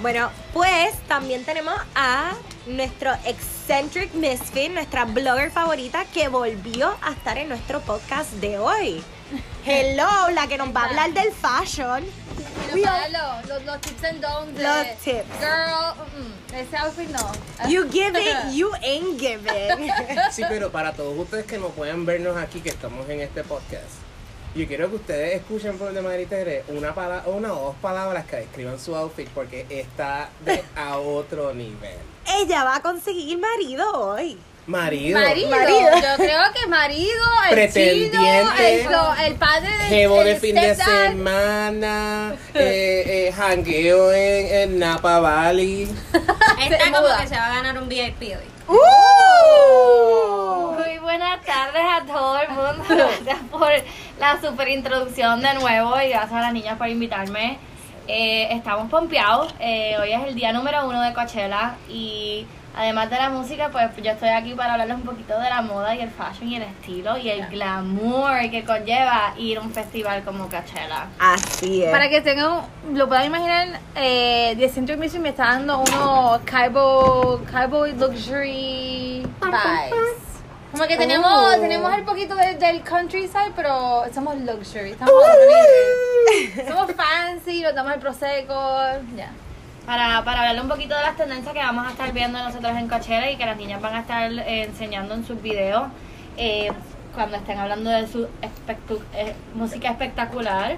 Bueno, 0.00 0.30
pues 0.52 0.94
también 1.06 1.44
tenemos 1.44 1.74
a 1.94 2.32
nuestro 2.66 3.12
eccentric 3.24 4.12
misfit, 4.14 4.72
nuestra 4.72 5.04
blogger 5.04 5.50
favorita, 5.50 6.04
que 6.06 6.28
volvió 6.28 6.94
a 7.02 7.12
estar 7.12 7.38
en 7.38 7.48
nuestro 7.48 7.80
podcast 7.80 8.32
de 8.34 8.58
hoy. 8.58 9.02
Hello, 9.64 10.30
la 10.30 10.46
que 10.46 10.58
nos 10.58 10.74
va 10.74 10.82
a 10.82 10.88
hablar 10.88 11.12
del 11.12 11.32
fashion. 11.32 12.04
Dar 12.82 13.10
los, 13.10 13.48
los, 13.48 13.64
los 13.64 13.80
tips 13.80 14.04
and 14.04 14.20
don'ts 14.20 14.54
de 14.56 14.62
Los 14.62 14.86
tips. 15.04 15.26
Girl, 15.40 15.94
mm, 16.16 16.54
ese 16.54 16.76
outfit 16.76 17.08
no. 17.10 17.68
You 17.68 17.84
give 17.90 18.18
it, 18.18 18.36
you 18.54 18.70
ain't 18.82 19.18
giving. 19.20 19.90
Sí, 20.30 20.42
pero 20.48 20.70
para 20.70 20.92
todos 20.92 21.16
ustedes 21.18 21.44
que 21.46 21.58
no 21.58 21.68
pueden 21.68 22.06
vernos 22.06 22.36
aquí, 22.36 22.60
que 22.60 22.70
estamos 22.70 23.08
en 23.10 23.20
este 23.20 23.44
podcast, 23.44 23.84
yo 24.54 24.66
quiero 24.66 24.88
que 24.90 24.96
ustedes 24.96 25.40
escuchen 25.40 25.76
por 25.78 25.92
de 25.92 26.00
Maritere 26.02 26.64
una, 26.68 26.94
pala- 26.94 27.22
una 27.26 27.52
o 27.52 27.66
dos 27.66 27.76
palabras 27.82 28.24
que 28.26 28.36
describan 28.36 28.78
su 28.78 28.94
outfit 28.96 29.28
porque 29.30 29.66
está 29.68 30.30
de 30.44 30.62
a 30.76 30.98
otro 30.98 31.52
nivel. 31.54 31.98
Ella 32.38 32.64
va 32.64 32.76
a 32.76 32.82
conseguir 32.82 33.38
marido 33.38 33.90
hoy. 33.92 34.38
Marido. 34.66 35.18
Marido, 35.18 35.50
Marido. 35.50 35.90
yo 35.96 36.16
creo 36.16 36.40
que 36.54 36.66
marido, 36.68 37.24
el 37.48 37.50
Pretendiente. 37.50 38.16
chido, 38.82 39.14
el, 39.26 39.34
padre 39.34 39.76
de 39.76 39.84
Jevo 39.84 40.22
de 40.22 40.32
el 40.32 40.36
fin 40.38 40.54
de 40.54 40.74
semana, 40.76 42.34
eh, 42.54 43.02
eh, 43.06 43.32
jangueo 43.36 44.12
en, 44.12 44.54
en 44.54 44.78
Napa 44.78 45.18
Valley. 45.18 45.88
Está 46.60 46.78
como 46.90 47.00
muda. 47.00 47.20
que 47.22 47.26
se 47.26 47.34
va 47.34 47.46
a 47.46 47.54
ganar 47.54 47.82
un 47.82 47.88
VIP 47.88 48.22
hoy. 48.22 48.52
¡Uh! 48.68 50.72
Muy 50.78 50.98
buenas 50.98 51.44
tardes 51.44 51.82
a 51.82 52.04
todo 52.06 52.40
el 52.40 52.48
mundo. 52.50 52.84
Gracias 52.88 53.38
por 53.50 53.68
la 54.20 54.40
super 54.40 54.68
introducción 54.68 55.42
de 55.42 55.54
nuevo 55.54 56.00
y 56.00 56.08
gracias 56.10 56.32
a 56.32 56.40
las 56.40 56.52
niñas 56.52 56.78
por 56.78 56.88
invitarme. 56.88 57.58
Eh, 58.06 58.48
estamos 58.52 58.88
pompeados. 58.90 59.52
Eh, 59.58 59.96
hoy 60.00 60.12
es 60.12 60.22
el 60.24 60.34
día 60.34 60.52
número 60.52 60.86
uno 60.88 61.02
de 61.02 61.12
Coachella 61.12 61.74
y 61.88 62.46
además 62.76 63.10
de 63.10 63.16
la 63.16 63.28
música, 63.28 63.68
pues 63.70 63.90
yo 64.02 64.10
estoy 64.12 64.30
aquí 64.30 64.54
para 64.54 64.72
hablarles 64.72 64.96
un 64.96 65.02
poquito 65.02 65.38
de 65.38 65.48
la 65.50 65.62
moda 65.62 65.94
y 65.94 66.00
el 66.00 66.10
fashion 66.10 66.48
y 66.48 66.56
el 66.56 66.62
estilo 66.62 67.16
y 67.18 67.28
el 67.30 67.46
glamour 67.48 68.50
que 68.50 68.64
conlleva 68.64 69.34
ir 69.36 69.58
a 69.58 69.60
un 69.60 69.72
festival 69.72 70.22
como 70.24 70.48
Coachella. 70.48 71.06
Así 71.18 71.82
es. 71.84 71.90
Para 71.90 72.08
que 72.08 72.20
tengan, 72.20 72.62
lo 72.92 73.08
puedan 73.08 73.26
imaginar, 73.26 73.80
eh, 73.94 74.54
The 74.58 74.68
Century 74.68 74.96
Museum 74.98 75.22
me 75.22 75.28
está 75.30 75.44
dando 75.44 75.78
unos 75.80 76.40
cowboy, 76.42 77.44
cowboy 77.44 77.92
luxury 77.92 79.26
vibes. 79.40 80.22
Como 80.72 80.84
que 80.86 80.96
tenemos, 80.96 81.30
Oh. 81.30 81.60
tenemos 81.60 81.92
el 81.94 82.02
poquito 82.04 82.34
de- 82.34 82.54
del 82.54 82.80
countryside, 82.82 83.52
pero 83.54 84.04
somos 84.14 84.38
luxury, 84.40 84.92
estamos 84.92 85.12
nivel. 85.38 86.66
Somos 86.68 86.92
fancy, 86.92 87.60
nos 87.60 87.74
damos 87.74 87.92
el 87.92 88.00
prosecco, 88.00 88.54
ya. 89.14 89.28
Para, 89.86 90.22
para 90.24 90.40
hablarle 90.40 90.60
un 90.60 90.68
poquito 90.68 90.94
de 90.96 91.02
las 91.02 91.16
tendencias 91.16 91.52
que 91.52 91.60
vamos 91.60 91.86
a 91.86 91.90
estar 91.90 92.12
viendo 92.12 92.38
nosotros 92.38 92.72
en 92.76 92.88
Coachella 92.88 93.30
y 93.30 93.36
que 93.36 93.44
las 93.46 93.56
niñas 93.56 93.80
van 93.80 93.96
a 93.96 94.00
estar 94.00 94.30
eh, 94.30 94.62
enseñando 94.64 95.14
en 95.14 95.26
sus 95.26 95.42
videos 95.42 95.84
eh, 96.36 96.70
cuando 97.14 97.36
estén 97.36 97.58
hablando 97.58 97.90
de 97.90 98.06
su 98.06 98.26
espectu- 98.40 99.02
eh, 99.14 99.34
música 99.54 99.90
espectacular. 99.90 100.76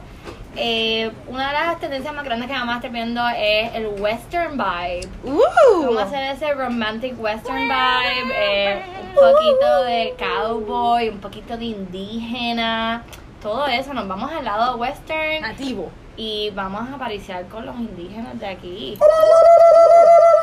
Eh, 0.56 1.10
una 1.28 1.48
de 1.48 1.52
las 1.52 1.80
tendencias 1.80 2.14
más 2.14 2.24
grandes 2.24 2.48
que 2.48 2.54
vamos 2.54 2.74
a 2.74 2.76
estar 2.76 2.90
viendo 2.90 3.20
es 3.36 3.74
el 3.74 3.88
western 4.00 4.56
vibe. 4.56 5.08
Uh. 5.24 5.84
Vamos 5.84 5.98
a 5.98 6.04
hacer 6.04 6.22
ese 6.34 6.54
romantic 6.54 7.14
western 7.20 7.56
vibe, 7.68 8.32
eh, 8.34 8.82
un 9.02 9.14
poquito 9.14 9.82
de 9.84 10.14
cowboy, 10.18 11.08
un 11.10 11.18
poquito 11.18 11.56
de 11.56 11.64
indígena, 11.66 13.02
todo 13.42 13.66
eso. 13.66 13.92
Nos 13.92 14.08
vamos 14.08 14.32
al 14.32 14.44
lado 14.44 14.76
western 14.76 15.42
Nativo. 15.42 15.90
Y 16.16 16.50
vamos 16.50 16.88
a 16.88 16.94
apariciar 16.94 17.46
con 17.48 17.66
los 17.66 17.76
indígenas 17.76 18.38
de 18.38 18.46
aquí. 18.46 18.98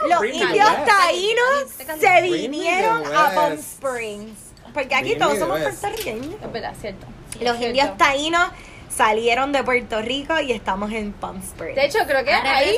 Los 0.09 0.19
Bring 0.19 0.41
indios 0.41 0.69
taínos 0.86 1.97
se 1.99 2.22
Bring 2.22 2.51
vinieron 2.51 3.03
a 3.15 3.32
Palm. 3.34 3.53
Springs. 3.53 4.38
Porque 4.74 4.95
aquí 4.95 5.09
Bring 5.09 5.19
todos 5.19 5.38
somos 5.38 5.59
puertorriqueños. 5.59 6.36
Es 6.41 6.51
verdad, 6.51 6.74
cierto. 6.80 7.05
Los 7.39 7.57
Cierto. 7.57 7.65
indios 7.65 7.97
taínos 7.97 8.49
salieron 8.92 9.52
de 9.52 9.64
Puerto 9.64 10.02
Rico 10.02 10.39
y 10.39 10.52
estamos 10.52 10.92
en 10.92 11.14
Palm 11.14 11.38
Springs. 11.38 11.76
De 11.76 11.86
hecho, 11.86 12.00
creo 12.06 12.24
que 12.24 12.34
hay, 12.34 12.76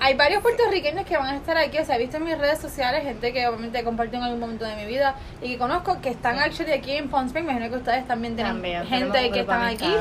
hay 0.00 0.14
varios 0.14 0.42
puertorriqueños 0.42 1.04
que 1.04 1.16
van 1.16 1.34
a 1.34 1.36
estar 1.36 1.56
aquí. 1.56 1.78
O 1.78 1.84
sea, 1.84 1.96
he 1.96 1.98
visto 1.98 2.16
en 2.16 2.24
mis 2.24 2.38
redes 2.38 2.60
sociales 2.60 3.02
gente 3.02 3.32
que 3.32 3.46
obviamente 3.48 3.82
compartió 3.82 4.18
en 4.18 4.24
algún 4.24 4.40
momento 4.40 4.64
de 4.64 4.76
mi 4.76 4.86
vida 4.86 5.16
y 5.40 5.52
que 5.52 5.58
conozco 5.58 6.00
que 6.00 6.10
están 6.10 6.38
actually 6.38 6.72
aquí 6.72 6.92
en 6.92 7.08
Palm 7.08 7.26
Springs. 7.26 7.46
Me 7.46 7.52
imagino 7.52 7.72
que 7.72 7.78
ustedes 7.78 8.06
también 8.06 8.36
tienen 8.36 8.54
También, 8.54 8.86
gente 8.86 9.30
que 9.30 9.40
están 9.40 9.62
aquí. 9.62 9.92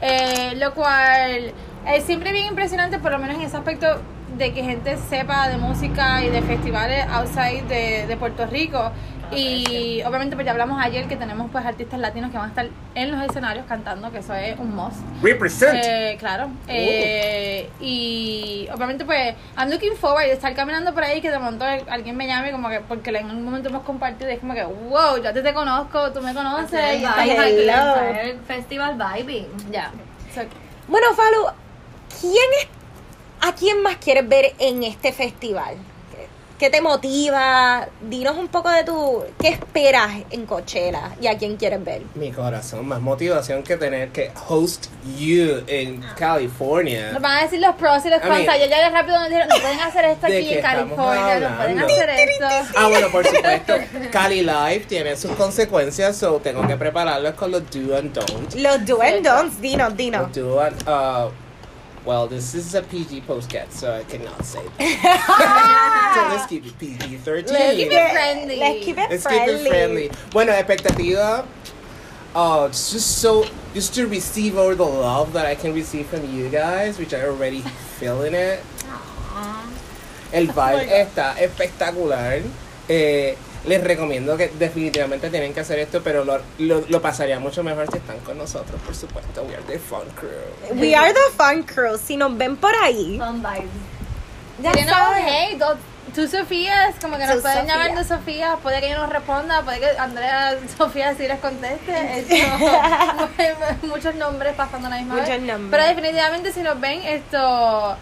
Eh, 0.00 0.52
lo 0.56 0.74
cual 0.74 1.52
es 1.86 2.04
siempre 2.04 2.32
bien 2.32 2.46
impresionante, 2.46 2.98
por 2.98 3.12
lo 3.12 3.18
menos 3.18 3.36
en 3.36 3.42
ese 3.42 3.56
aspecto 3.56 4.00
de 4.36 4.52
que 4.52 4.62
gente 4.64 4.96
sepa 4.96 5.48
de 5.48 5.56
música 5.56 6.24
y 6.24 6.28
de 6.28 6.42
festivales 6.42 7.06
outside 7.08 7.62
de, 7.64 8.06
de 8.06 8.16
Puerto 8.16 8.46
Rico. 8.46 8.90
Y 9.36 10.02
obviamente 10.02 10.36
pues 10.36 10.44
ya 10.46 10.52
hablamos 10.52 10.80
ayer 10.82 11.06
que 11.06 11.16
tenemos 11.16 11.50
pues 11.50 11.64
artistas 11.64 11.98
latinos 12.00 12.30
que 12.30 12.36
van 12.38 12.46
a 12.46 12.48
estar 12.48 12.68
en 12.94 13.10
los 13.10 13.22
escenarios 13.28 13.66
cantando, 13.66 14.10
que 14.12 14.18
eso 14.18 14.34
es 14.34 14.58
un 14.58 14.74
must. 14.74 14.98
Represent. 15.22 15.74
Eh, 15.84 16.16
claro. 16.18 16.48
Eh, 16.68 17.68
y 17.80 18.68
obviamente, 18.74 19.04
pues, 19.04 19.34
I'm 19.56 19.70
looking 19.70 19.96
forward 19.96 20.24
de 20.26 20.32
estar 20.32 20.54
caminando 20.54 20.92
por 20.94 21.02
ahí 21.04 21.20
que 21.20 21.30
de 21.30 21.38
momento 21.38 21.64
alguien 21.64 22.16
me 22.16 22.26
llame, 22.26 22.52
como 22.52 22.68
que, 22.68 22.80
porque 22.80 23.10
en 23.10 23.16
algún 23.28 23.44
momento 23.44 23.68
hemos 23.68 23.82
compartido, 23.82 24.30
y 24.30 24.34
es 24.34 24.40
como 24.40 24.54
que, 24.54 24.64
wow, 24.64 25.22
yo 25.22 25.28
a 25.30 25.32
ti 25.32 25.42
te 25.42 25.52
conozco, 25.54 26.12
tú 26.12 26.20
me 26.20 26.34
conoces. 26.34 26.72
y 26.94 26.96
estás 26.96 27.14
Ay, 27.18 27.30
aquí. 27.30 28.28
el 28.30 28.38
festival 28.46 28.96
vibing. 29.16 29.46
Ya. 29.70 29.90
So, 30.34 30.42
Bueno, 30.88 31.08
Falu, 31.14 31.46
¿quién 32.20 32.34
es, 32.60 32.68
¿a 33.48 33.54
quién 33.54 33.82
más 33.82 33.96
quieres 33.96 34.28
ver 34.28 34.54
en 34.58 34.82
este 34.82 35.12
festival? 35.12 35.76
¿Qué 36.58 36.70
te 36.70 36.80
motiva? 36.80 37.88
Dinos 38.00 38.36
un 38.36 38.46
poco 38.46 38.70
de 38.70 38.84
tu... 38.84 39.24
¿Qué 39.40 39.48
esperas 39.48 40.12
en 40.30 40.46
Coachella 40.46 41.10
y 41.20 41.26
a 41.26 41.36
quién 41.36 41.56
quieres 41.56 41.84
ver? 41.84 42.02
Mi 42.14 42.30
corazón, 42.30 42.86
más 42.86 43.00
motivación 43.00 43.64
que 43.64 43.76
tener 43.76 44.10
que 44.10 44.30
host 44.48 44.86
you 45.16 45.64
en 45.66 46.00
California. 46.16 47.10
Nos 47.12 47.20
van 47.20 47.38
a 47.38 47.42
decir 47.42 47.60
los 47.60 47.74
pros 47.74 48.06
y 48.06 48.10
los 48.10 48.20
cons. 48.20 48.46
mean, 48.46 48.70
ya 48.70 48.88
rápido 48.90 49.18
nos 49.18 49.28
dijeron, 49.28 49.48
no 49.48 49.56
pueden 49.56 49.80
hacer 49.80 50.04
esto 50.04 50.26
¿de 50.28 50.38
aquí 50.38 50.54
en 50.54 50.62
California, 50.62 51.40
no 51.40 51.56
pueden 51.56 51.78
hacer 51.80 52.10
esto. 52.10 52.46
Ah, 52.76 52.88
bueno, 52.88 53.08
por 53.10 53.26
supuesto. 53.26 53.74
Cali 54.12 54.42
Live 54.42 54.84
tiene 54.88 55.16
sus 55.16 55.32
consecuencias, 55.32 56.16
so 56.16 56.38
tengo 56.38 56.66
que 56.68 56.76
prepararlos 56.76 57.34
con 57.34 57.50
los 57.50 57.62
do 57.70 57.96
and 57.96 58.12
don't. 58.14 58.54
Los 58.54 58.86
do 58.86 59.02
and 59.02 59.26
don'ts, 59.26 59.60
dinos, 59.60 59.96
dinos. 59.96 60.22
Los 60.22 60.32
do 60.32 60.60
and, 60.60 60.88
uh, 60.88 61.30
well, 62.04 62.26
this 62.26 62.54
is 62.54 62.74
a 62.74 62.82
PG 62.82 63.22
postcat, 63.22 63.70
so 63.70 63.92
I 63.92 64.04
cannot 64.04 64.44
say 64.44 64.62
that. 64.78 66.14
so 66.14 66.36
let's 66.36 66.46
keep 66.46 66.66
it 66.66 66.78
PG-13. 66.78 67.50
Let's 67.50 67.76
keep 67.76 67.92
it 67.92 68.12
friendly. 68.12 68.56
Let's 68.56 68.84
keep 68.84 68.98
it 68.98 69.10
Let's 69.10 69.26
keep 69.26 69.42
friendly. 69.42 69.54
it 69.54 69.68
friendly. 69.68 70.10
Bueno, 70.30 70.52
expectativa. 70.52 71.46
Oh, 72.34 72.66
it's 72.66 72.92
just 72.92 73.18
so 73.18 73.46
just 73.74 73.94
to 73.94 74.06
receive 74.06 74.58
all 74.58 74.74
the 74.74 74.84
love 74.84 75.32
that 75.32 75.46
I 75.46 75.54
can 75.54 75.72
receive 75.72 76.06
from 76.06 76.28
you 76.34 76.48
guys, 76.48 76.98
which 76.98 77.14
I 77.14 77.22
already 77.22 77.60
feeling 77.98 78.34
it. 78.34 78.60
El 80.32 80.48
vibe 80.48 80.90
está 80.90 81.38
espectacular. 81.38 82.42
Eh, 82.88 83.36
les 83.66 83.82
recomiendo 83.82 84.36
que 84.36 84.48
definitivamente 84.48 85.30
tienen 85.30 85.54
que 85.54 85.60
hacer 85.60 85.78
esto, 85.78 86.02
pero 86.02 86.24
lo, 86.24 86.38
lo, 86.58 86.84
lo 86.88 87.02
pasaría 87.02 87.38
mucho 87.40 87.62
mejor 87.62 87.90
si 87.90 87.96
están 87.98 88.18
con 88.20 88.36
nosotros, 88.38 88.80
por 88.84 88.94
supuesto. 88.94 89.42
We 89.44 89.54
are 89.54 89.62
the 89.64 89.78
fun 89.78 90.02
crew. 90.14 90.78
We 90.80 90.94
are 90.94 91.12
the 91.12 91.36
fun 91.36 91.62
crew. 91.62 91.96
Si 91.98 92.16
nos 92.16 92.36
ven 92.36 92.56
por 92.56 92.72
ahí, 92.82 93.18
Son 93.18 93.42
vibes. 93.42 93.70
ya 94.62 94.72
You 94.72 94.86
know, 94.86 95.12
hey, 95.16 95.56
do- 95.58 95.78
tú 96.14 96.28
Sofías, 96.28 96.94
como 97.00 97.16
que 97.16 97.26
nos 97.26 97.40
pueden 97.42 97.60
Sofía. 97.66 97.74
llamar 97.76 97.96
de 97.98 98.04
Sofía, 98.04 98.56
puede 98.62 98.80
que 98.80 98.90
yo 98.90 98.98
nos 98.98 99.10
responda, 99.10 99.62
puede 99.62 99.80
que 99.80 99.98
Andrea 99.98 100.56
Sofía 100.78 101.14
sí 101.16 101.26
les 101.26 101.40
conteste. 101.40 101.92
Esto, 102.18 103.28
muchos 103.86 104.14
nombres 104.14 104.54
pasando 104.54 104.86
a 104.86 104.90
la 104.90 104.96
misma 104.98 105.14
Muchos 105.14 105.28
vez. 105.30 105.40
nombres. 105.42 105.70
Pero 105.70 105.84
definitivamente 105.88 106.52
si 106.52 106.60
nos 106.60 106.78
ven 106.80 107.00
esto 107.02 107.96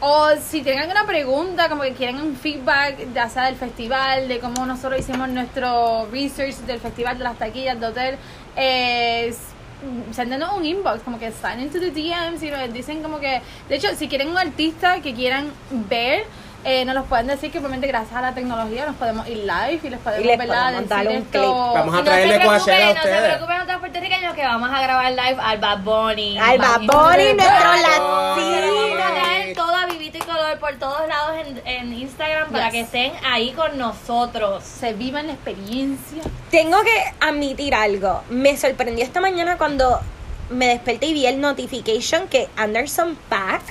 o 0.00 0.30
si 0.42 0.62
tienen 0.62 0.82
alguna 0.82 1.04
pregunta, 1.06 1.68
como 1.68 1.82
que 1.82 1.92
quieren 1.92 2.20
un 2.20 2.36
feedback, 2.36 3.12
ya 3.14 3.28
sea 3.28 3.44
del 3.46 3.56
festival, 3.56 4.28
de 4.28 4.38
cómo 4.40 4.64
nosotros 4.66 5.00
hicimos 5.00 5.28
nuestro 5.28 6.06
research 6.10 6.56
del 6.66 6.80
festival, 6.80 7.18
de 7.18 7.24
las 7.24 7.36
taquillas, 7.38 7.78
de 7.78 7.86
hotel, 7.86 8.18
eh, 8.56 9.34
sendenos 10.12 10.52
un 10.54 10.64
inbox, 10.64 11.00
como 11.02 11.18
que 11.18 11.30
sign 11.32 11.60
into 11.60 11.78
the 11.80 11.90
DMs 11.90 12.42
y 12.42 12.50
nos 12.50 12.72
dicen 12.72 13.02
como 13.02 13.18
que, 13.18 13.40
de 13.68 13.76
hecho, 13.76 13.88
si 13.96 14.08
quieren 14.08 14.28
un 14.28 14.38
artista 14.38 15.00
que 15.00 15.14
quieran 15.14 15.50
ver, 15.70 16.24
eh, 16.62 16.84
nos 16.84 16.94
los 16.94 17.06
pueden 17.06 17.26
decir 17.26 17.50
que 17.50 17.56
obviamente 17.58 17.86
gracias 17.86 18.14
a 18.14 18.20
la 18.20 18.34
tecnología 18.34 18.84
nos 18.84 18.96
podemos 18.96 19.26
ir 19.28 19.38
live 19.38 19.80
y 19.82 19.88
les 19.88 19.98
podemos, 20.00 20.24
Y 20.24 20.28
les 20.28 20.36
podemos 20.36 20.88
dar 20.88 21.06
un 21.08 21.14
esto. 21.14 21.30
clip. 21.30 21.42
Vamos 21.74 21.94
a 21.94 21.98
no 21.98 22.04
traerle 22.04 22.38
se 22.38 22.44
Coachella 22.44 22.90
a 22.90 22.92
preocupen, 22.92 22.94
no 22.94 23.00
se 23.02 23.08
ustedes. 23.08 23.28
preocupen 23.34 23.60
otros 23.62 23.78
puertorriqueños 23.78 24.34
que 24.34 24.42
vamos 24.44 24.70
a 24.70 24.82
grabar 24.82 25.10
live 25.12 25.36
al 25.40 25.58
Bad 25.58 25.78
Bunny. 25.78 26.38
Al 26.38 26.58
Bad. 26.58 26.80
Bunny, 26.80 27.32
nuestro 27.32 27.72
latino. 27.72 29.04
a 29.04 29.14
traer 29.14 29.56
todo 29.56 29.74
a 29.74 29.86
por 30.58 30.76
todos 30.78 31.06
lados 31.08 31.36
en, 31.46 31.62
en 31.66 31.92
Instagram 31.92 32.50
para 32.50 32.70
Yes. 32.70 32.72
que 32.72 32.80
estén 32.80 33.12
ahí 33.24 33.52
con 33.52 33.78
nosotros. 33.78 34.64
Se 34.64 34.92
vivan 34.94 35.26
la 35.28 35.34
experiencia. 35.34 36.22
Tengo 36.50 36.82
que 36.82 37.04
admitir 37.20 37.74
algo. 37.74 38.22
Me 38.30 38.56
sorprendió 38.56 39.04
esta 39.04 39.20
mañana 39.20 39.56
cuando 39.58 40.00
me 40.50 40.66
desperté 40.68 41.06
y 41.06 41.14
vi 41.14 41.26
el 41.26 41.40
notification 41.40 42.26
que 42.28 42.48
Anderson 42.56 43.16
Paak 43.28 43.62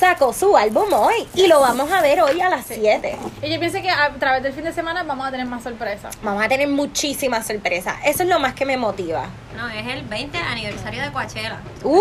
sacó 0.00 0.32
su 0.32 0.56
álbum 0.56 0.90
hoy 0.94 1.28
y 1.34 1.46
lo 1.46 1.60
vamos 1.60 1.92
a 1.92 2.00
ver 2.00 2.22
hoy 2.22 2.40
a 2.40 2.48
las 2.48 2.64
7. 2.64 3.18
Y 3.42 3.52
yo 3.52 3.60
pienso 3.60 3.82
que 3.82 3.90
a 3.90 4.10
través 4.14 4.42
del 4.42 4.54
fin 4.54 4.64
de 4.64 4.72
semana 4.72 5.02
vamos 5.02 5.26
a 5.28 5.30
tener 5.30 5.46
más 5.46 5.62
sorpresas. 5.62 6.16
Vamos 6.22 6.42
a 6.42 6.48
tener 6.48 6.68
muchísimas 6.68 7.46
sorpresas. 7.46 7.96
Eso 8.06 8.22
es 8.22 8.28
lo 8.30 8.40
más 8.40 8.54
que 8.54 8.64
me 8.64 8.78
motiva. 8.78 9.26
No, 9.54 9.68
es 9.68 9.86
el 9.86 10.02
20 10.06 10.38
aniversario 10.38 11.02
de 11.02 11.12
Coachella. 11.12 11.60
Uh, 11.84 12.00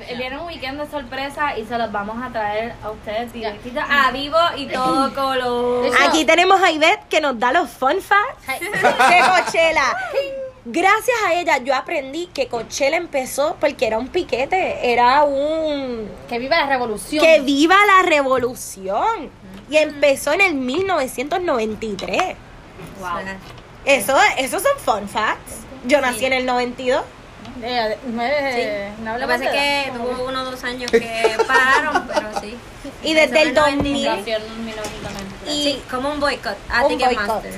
Esto, 0.00 0.16
viene 0.18 0.36
un 0.36 0.46
weekend 0.46 0.80
de 0.80 0.90
sorpresa 0.90 1.56
y 1.56 1.64
se 1.64 1.78
los 1.78 1.92
vamos 1.92 2.20
a 2.20 2.30
traer 2.32 2.74
a 2.82 2.90
ustedes 2.90 3.32
directito 3.32 3.80
a 3.80 4.10
vivo 4.10 4.38
y 4.56 4.66
todo 4.66 5.14
color. 5.14 5.92
Aquí 6.08 6.24
tenemos 6.24 6.60
a 6.60 6.72
Ivette 6.72 7.06
que 7.08 7.20
nos 7.20 7.38
da 7.38 7.52
los 7.52 7.70
fun 7.70 8.00
facts 8.02 8.60
de 8.60 8.68
Coachella. 8.80 9.96
Gracias 10.64 11.16
a 11.26 11.34
ella 11.34 11.58
yo 11.58 11.74
aprendí 11.74 12.26
que 12.26 12.46
Coachella 12.46 12.96
empezó 12.96 13.56
porque 13.58 13.86
era 13.86 13.98
un 13.98 14.06
piquete, 14.08 14.92
era 14.92 15.24
un 15.24 16.08
que 16.28 16.38
viva 16.38 16.56
la 16.56 16.66
revolución. 16.66 17.24
que 17.24 17.40
viva 17.40 17.76
la 17.84 18.08
revolución 18.08 19.28
y 19.68 19.76
empezó 19.76 20.32
en 20.32 20.40
el 20.40 20.54
1993. 20.54 22.36
Wow. 23.00 23.08
Eso, 23.84 24.16
esos 24.38 24.62
son 24.62 24.78
fun 24.78 25.08
facts. 25.08 25.62
Yo 25.84 26.00
nací 26.00 26.26
en 26.26 26.32
el 26.32 26.46
92. 26.46 27.02
Eh, 27.60 27.98
nueve, 28.06 28.92
no 29.02 29.12
Lo 29.14 29.18
que 29.20 29.26
pasa 29.26 29.44
es 29.44 29.50
que 29.50 29.92
tuvo 29.92 30.26
uno 30.26 30.42
o 30.42 30.44
dos 30.44 30.64
años 30.64 30.90
que 30.90 31.36
pararon, 31.46 32.06
pero 32.06 32.40
sí. 32.40 32.56
Y 33.02 33.14
desde 33.14 33.42
el 33.42 33.48
Empezó 33.48 33.66
en 33.68 33.76
2000 33.78 34.04
Nació 34.04 34.36
en 34.36 34.64
1993. 34.66 35.54
y 35.54 35.62
Sí, 35.64 35.82
como 35.90 36.12
un 36.12 36.20
boicot 36.20 36.56
a 36.70 36.82
Un 36.84 36.88
Ticketmaster. 36.88 37.52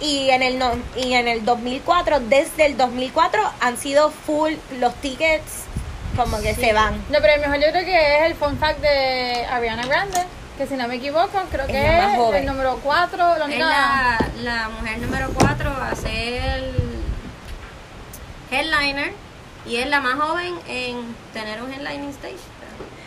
Y 0.00 0.30
en 0.30 0.42
el 0.42 0.58
no- 0.58 0.76
y 0.96 1.14
en 1.14 1.26
el 1.28 1.44
2004 1.44 2.20
desde 2.20 2.66
el 2.66 2.76
2004 2.76 3.40
han 3.60 3.76
sido 3.76 4.10
full 4.10 4.52
los 4.78 4.94
tickets 4.96 5.64
como 6.16 6.40
que 6.40 6.54
se 6.54 6.72
van 6.72 6.94
No, 7.10 7.18
pero 7.20 7.34
el 7.34 7.40
mejor 7.40 7.56
yo 7.56 7.70
creo 7.72 7.84
que 7.84 8.16
es 8.18 8.22
el 8.26 8.34
fun 8.34 8.58
fact 8.58 8.80
de 8.80 9.44
Ariana 9.50 9.86
Grande, 9.86 10.20
que 10.56 10.66
si 10.66 10.74
no 10.74 10.88
me 10.88 10.96
equivoco, 10.96 11.40
creo 11.50 11.64
Es 11.66 11.70
que 11.70 11.98
es 11.98 12.16
joven. 12.16 12.40
el 12.40 12.46
número 12.46 12.80
4. 12.82 13.36
Es 13.46 13.58
la, 13.58 14.18
la 14.42 14.68
mujer 14.68 14.98
número 14.98 15.30
4 15.34 15.70
a 15.70 15.94
ser 15.94 16.72
headliner 18.50 19.12
y 19.66 19.76
es 19.76 19.86
la 19.88 20.00
más 20.00 20.14
joven 20.18 20.54
en 20.68 21.14
tener 21.32 21.62
un 21.62 21.72
headlining 21.72 22.08
stage. 22.10 22.36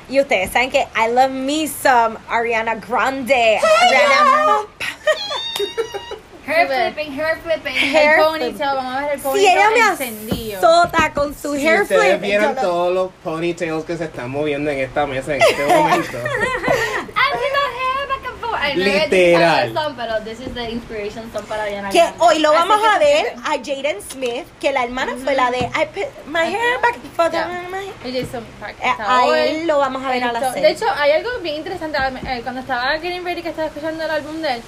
y 0.09 0.19
ustedes 0.21 0.51
saben 0.51 0.69
que 0.69 0.87
I 0.95 1.11
love 1.11 1.31
me 1.31 1.67
some 1.67 2.17
Ariana 2.29 2.75
Grande 2.75 3.59
Ariana 3.59 4.57
Hair 6.45 6.67
flipping, 6.67 7.13
hair 7.19 7.37
flipping. 7.43 7.73
Hair 7.75 8.19
el 8.19 8.25
flip. 8.25 8.25
ponytail, 8.25 8.75
vamos 8.75 8.95
a 8.95 9.01
ver 9.01 9.11
el 9.13 9.19
si 9.19 9.23
ponytail 9.23 9.57
ella 9.57 9.69
me 9.69 9.79
encendido. 9.91 10.57
azota 10.57 11.13
con 11.13 11.35
su 11.35 11.55
Si 11.55 11.67
hair 11.67 11.81
ustedes 11.83 12.01
flip 12.17 12.21
vieran 12.21 12.49
yo 12.49 12.55
lo- 12.55 12.61
todos 12.61 12.93
los 12.93 13.11
ponytails 13.23 13.85
que 13.85 13.97
se 13.97 14.05
están 14.05 14.29
moviendo 14.31 14.71
en 14.71 14.79
esta 14.79 15.05
mesa 15.05 15.35
en 15.35 15.41
este 15.41 15.65
momento. 15.65 16.17
I'm 16.17 17.33
gonna 17.37 17.67
hair 17.77 18.07
back 18.07 18.25
and 18.25 18.39
forth. 18.39 18.61
I 18.63 18.75
Literal. 18.75 19.73
song, 19.73 19.95
pero 19.95 20.19
this 20.23 20.39
is 20.39 20.53
the 20.53 20.69
inspiration 20.69 21.31
song 21.31 21.45
para 21.47 21.65
que 21.91 22.03
hoy 22.19 22.39
lo 22.39 22.51
vamos 22.53 22.79
a 22.87 22.97
ver 22.99 23.33
a 23.43 23.51
Jaden 23.63 24.01
Smith 24.01 24.45
que 24.59 24.71
la 24.71 24.83
hermana 24.83 25.13
fue 25.23 25.35
la 25.35 25.51
de 25.51 25.59
I 25.59 25.85
put 25.93 26.05
my 26.27 26.39
hair 26.45 26.79
back 26.81 26.95
for 27.15 27.29
the- 27.29 27.37
Ya. 27.37 27.47
my- 27.69 28.09
Y 28.09 28.19
Jason 28.23 28.43
Park 28.59 28.75
está 28.81 29.17
a 29.19 29.37
él 29.37 29.67
lo 29.67 29.77
vamos 29.77 30.03
a 30.03 30.09
ver 30.09 30.23
a 30.23 30.51
seis. 30.53 30.63
De 30.63 30.71
hecho, 30.71 30.85
hay 30.97 31.11
algo 31.11 31.29
bien 31.41 31.57
interesante. 31.57 31.97
eh, 32.27 32.41
Cuando 32.43 32.61
estaba 32.61 32.91
Getting 32.99 33.23
Ready, 33.23 33.41
que 33.43 33.49
estaba 33.49 33.67
escuchando 33.67 34.03
el 34.03 34.09
álbum 34.11 34.41
de 34.41 34.55
él, 34.55 34.61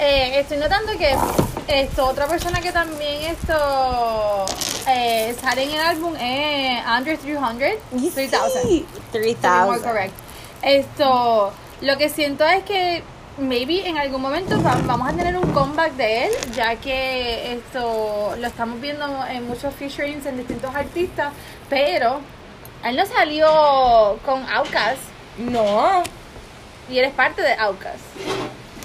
eh, 0.00 0.40
estoy 0.40 0.56
notando 0.58 0.92
que 0.98 1.14
esto, 1.68 2.06
otra 2.06 2.26
persona 2.26 2.60
que 2.60 2.72
también 2.72 3.22
esto 3.26 4.46
eh, 4.88 5.34
sale 5.40 5.64
en 5.64 5.70
el 5.70 5.80
álbum 5.80 6.14
es 6.18 6.84
Andre 6.86 7.16
300. 7.16 7.68
Y 7.96 8.10
3000. 8.10 8.40
sí, 8.62 8.86
To 9.12 9.18
be 9.18 9.26
more 9.26 9.78
3000 9.78 9.82
correct. 9.82 10.14
Esto, 10.62 11.52
lo 11.82 11.96
que 11.96 12.08
siento 12.08 12.44
es 12.46 12.64
que 12.64 13.02
maybe 13.38 13.88
en 13.88 13.96
algún 13.98 14.20
momento 14.20 14.60
va- 14.62 14.78
vamos 14.84 15.08
a 15.08 15.12
tener 15.12 15.36
un 15.36 15.50
comeback 15.52 15.92
de 15.92 16.24
él, 16.26 16.30
ya 16.54 16.76
que 16.76 17.54
esto 17.54 18.34
lo 18.38 18.46
estamos 18.46 18.80
viendo 18.80 19.06
en 19.26 19.46
muchos 19.46 19.74
featurings 19.74 20.26
en 20.26 20.36
distintos 20.38 20.74
artistas, 20.74 21.32
pero 21.68 22.20
él 22.84 22.96
no 22.96 23.06
salió 23.06 24.18
con 24.26 24.42
Outkast 24.50 25.00
no 25.38 26.02
y 26.90 26.98
él 26.98 27.04
es 27.06 27.12
parte 27.14 27.40
de 27.42 27.54
Outkast. 27.54 28.00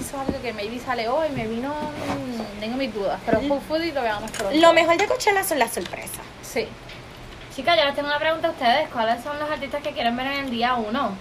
Eso 0.06 0.22
es 0.22 0.28
algo 0.28 0.40
que 0.40 0.52
maybe 0.52 0.78
sale 0.78 1.08
hoy, 1.08 1.30
me 1.30 1.48
vino, 1.48 1.74
tengo 2.60 2.76
mis 2.76 2.94
dudas, 2.94 3.18
pero 3.26 3.38
hopefully 3.38 3.90
lo 3.90 4.02
veamos 4.02 4.30
pronto. 4.30 4.56
lo 4.56 4.72
mejor 4.72 4.96
de 4.96 5.06
Coachella 5.06 5.42
son 5.42 5.58
las 5.58 5.72
sorpresas 5.72 6.20
Sí. 6.42 6.68
Chicas, 7.54 7.76
yo 7.76 7.84
les 7.84 7.94
tengo 7.96 8.06
una 8.08 8.18
pregunta 8.18 8.48
a 8.48 8.50
ustedes. 8.52 8.88
¿Cuáles 8.90 9.24
son 9.24 9.36
los 9.40 9.50
artistas 9.50 9.82
que 9.82 9.90
quieren 9.92 10.16
ver 10.16 10.26
en 10.26 10.44
el 10.44 10.50
día 10.50 10.76
1? 10.76 11.16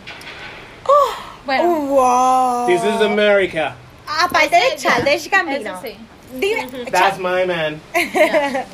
Bueno, 1.45 1.63
wow 1.63 2.67
This 2.67 2.83
is 2.83 3.01
America. 3.01 3.75
aparte 4.05 4.55
de 4.55 4.75
Childish 4.75 5.29
Gambino 5.31 5.71
eso 5.71 5.81
sí. 5.81 5.97
dime 6.33 6.67
That's 6.91 7.17
my 7.17 7.43
man. 7.45 7.81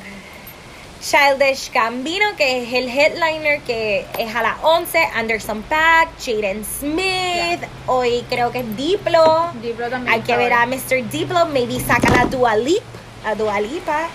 Childish 1.02 1.72
Gambino, 1.72 2.36
que 2.38 2.62
es 2.62 2.74
el 2.74 2.88
headliner 2.88 3.60
que 3.62 4.06
es 4.20 4.36
a 4.36 4.44
las 4.44 4.58
11, 4.62 5.00
Anderson 5.16 5.64
Paak, 5.64 6.10
Jaden 6.24 6.64
Smith, 6.64 7.60
hoy 7.88 8.24
creo 8.30 8.52
que 8.52 8.60
es 8.60 8.78
Diplo. 8.78 9.52
Diplo 9.64 9.90
también 9.90 10.14
Hay 10.14 10.22
que 10.22 10.38
ver 10.38 10.54
a 10.54 10.68
Mr. 10.68 11.10
Diplo, 11.10 11.48
maybe 11.48 11.80
saca 11.80 12.08
la 12.12 12.26
Dua 12.26 12.56
Lip, 12.56 12.84
a 13.26 13.34
Dua 13.34 13.60
Lipa. 13.60 14.10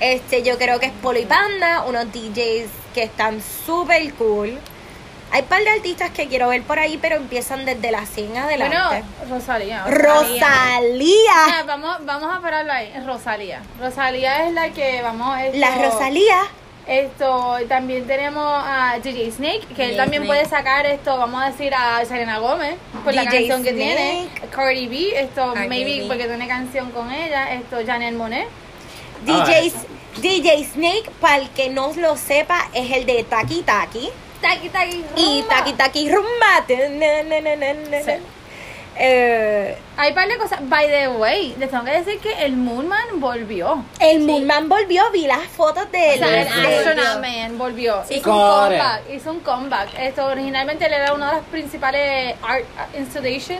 Este, 0.00 0.42
yo 0.42 0.58
creo 0.58 0.80
que 0.80 0.86
es 0.86 0.92
Polo 1.00 1.20
y 1.20 1.24
Panda, 1.24 1.84
unos 1.84 2.06
DJs 2.12 2.68
que 2.92 3.04
están 3.04 3.40
súper 3.40 4.12
cool. 4.14 4.58
Hay 5.34 5.42
un 5.42 5.48
par 5.48 5.64
de 5.64 5.70
artistas 5.70 6.10
que 6.12 6.28
quiero 6.28 6.46
ver 6.48 6.62
por 6.62 6.78
ahí, 6.78 6.96
pero 6.96 7.16
empiezan 7.16 7.64
desde 7.64 7.90
la 7.90 8.06
100 8.06 8.28
Bueno, 8.28 8.44
adelante. 8.46 9.02
Rosalía. 9.28 9.84
Rosalía. 9.84 11.32
Ya, 11.48 11.64
vamos, 11.66 11.96
vamos 12.06 12.32
a 12.32 12.40
pararlo 12.40 12.72
ahí. 12.72 12.92
Rosalía. 13.04 13.60
Rosalía 13.80 14.46
es 14.46 14.54
la 14.54 14.68
que 14.70 15.02
vamos. 15.02 15.36
Esto, 15.40 15.58
La 15.58 15.74
Rosalía. 15.74 16.36
Esto, 16.86 17.56
también 17.68 18.06
tenemos 18.06 18.44
a 18.46 19.00
DJ 19.02 19.32
Snake, 19.32 19.66
que 19.74 19.90
él 19.90 19.96
también 19.96 20.22
Snake. 20.22 20.26
puede 20.44 20.48
sacar 20.48 20.86
esto, 20.86 21.16
vamos 21.18 21.42
a 21.42 21.46
decir, 21.50 21.74
a 21.74 22.04
Selena 22.04 22.38
Gómez, 22.38 22.76
por 23.02 23.12
la 23.12 23.24
canción 23.24 23.64
que 23.64 23.70
Snake. 23.70 23.84
tiene. 23.96 24.28
Cardi 24.52 24.86
B, 24.86 25.18
esto, 25.20 25.52
Cardi 25.52 25.68
maybe 25.68 26.00
B. 26.02 26.04
porque 26.06 26.26
tiene 26.26 26.46
canción 26.46 26.92
con 26.92 27.10
ella. 27.10 27.52
Esto, 27.54 27.78
Janelle 27.84 28.16
Monet. 28.16 28.46
DJ, 29.24 29.72
DJ 30.18 30.64
Snake, 30.64 31.10
para 31.20 31.38
el 31.38 31.50
que 31.50 31.70
no 31.70 31.92
lo 31.96 32.16
sepa, 32.16 32.68
es 32.72 32.92
el 32.92 33.04
de 33.04 33.24
Taki 33.24 33.62
Taki. 33.62 34.10
Taki, 34.44 35.04
Y 35.16 35.40
rumba. 35.42 35.48
Taki 35.56 35.72
Taki 35.72 36.08
Rumba. 36.10 36.64
Na, 36.68 37.22
na, 37.22 37.40
na, 37.40 37.56
na, 37.56 37.72
na, 37.90 37.98
Sí. 38.02 38.12
Eh, 38.96 39.76
Hay 39.96 40.12
par 40.12 40.28
de 40.28 40.36
cosas. 40.38 40.60
By 40.68 40.86
the 40.86 41.08
way, 41.08 41.54
les 41.58 41.68
tengo 41.68 41.84
que 41.84 41.90
decir 41.90 42.18
que 42.20 42.32
el 42.44 42.52
Moonman 42.56 43.18
volvió. 43.20 43.84
el 43.98 44.20
Moonman 44.20 44.68
volvió, 44.68 45.02
vi 45.12 45.26
las 45.26 45.42
fotos 45.48 45.90
de 45.90 45.98
O 45.98 46.12
él. 46.12 46.18
sea, 46.20 46.40
el 46.42 46.48
Sí. 46.48 46.74
Astronaut 46.88 47.20
Man 47.20 47.58
volvió. 47.58 48.04
Sí. 48.06 48.14
hizo 48.16 48.30
un 48.32 48.38
comeback. 48.38 49.02
Hizo 49.12 49.30
un 49.32 49.40
comeback. 49.40 49.88
Esto 49.98 50.26
originalmente 50.26 50.86
él 50.86 50.92
era 50.92 51.12
una 51.12 51.26
de 51.30 51.36
las 51.38 51.44
principales 51.46 52.36
art 52.42 52.64
installation. 52.96 53.58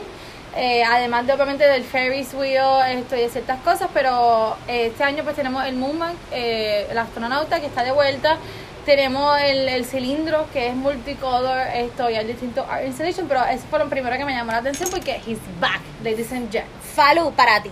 eh, 0.57 0.85
además 0.85 1.27
de 1.27 1.33
obviamente 1.33 1.67
del 1.67 1.83
Ferris 1.83 2.33
wheel 2.33 2.63
esto 2.97 3.17
y 3.17 3.23
de 3.23 3.29
ciertas 3.29 3.59
cosas, 3.63 3.89
pero 3.93 4.57
eh, 4.69 4.87
este 4.93 5.03
año 5.03 5.25
pues 5.25 5.35
tenemos 5.35 5.65
el 5.67 5.75
Moonman, 5.75 6.15
eh, 6.31 6.87
el 6.89 6.97
astronauta 6.97 7.59
que 7.59 7.67
está 7.67 7.83
de 7.83 7.91
vuelta, 7.91 8.37
tenemos 8.85 9.41
el, 9.41 9.69
el 9.69 9.85
cilindro 9.85 10.47
que 10.53 10.69
es 10.69 10.75
multicolor, 10.75 11.59
esto 11.75 12.11
y 12.11 12.15
hay 12.17 12.27
distintos 12.27 12.67
art 12.69 12.85
installation, 12.87 13.27
pero 13.27 13.45
eso 13.45 13.65
fue 13.69 13.79
lo 13.79 13.89
primero 13.89 14.17
que 14.17 14.25
me 14.25 14.33
llamó 14.35 14.53
la 14.53 14.59
atención 14.59 14.89
porque 14.91 15.21
he's 15.27 15.39
back, 15.61 15.81
ladies 16.03 16.31
and 16.33 16.51
gents. 16.51 16.69
Falu, 16.95 17.33
para 17.33 17.63
ti. 17.63 17.71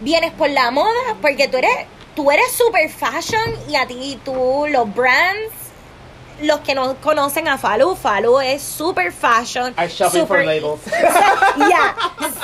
Vienes 0.00 0.32
por 0.32 0.50
la 0.50 0.70
moda 0.70 1.16
porque 1.20 1.48
tú 1.48 1.58
eres, 1.58 1.86
tú 2.14 2.30
eres 2.30 2.52
super 2.52 2.88
fashion 2.88 3.54
y 3.68 3.76
a 3.76 3.86
ti, 3.86 4.18
tú, 4.24 4.66
los 4.68 4.92
brands, 4.94 5.52
los 6.42 6.60
que 6.60 6.74
no 6.74 6.96
conocen 6.96 7.48
a 7.48 7.58
Falu, 7.58 7.96
Falu 7.96 8.40
es 8.40 8.62
super 8.62 9.10
fashion. 9.12 9.74
I 9.76 9.88
shopping 9.88 10.26
for 10.26 10.38
super- 10.38 10.46
labels. 10.46 10.80
yeah, 11.68 11.94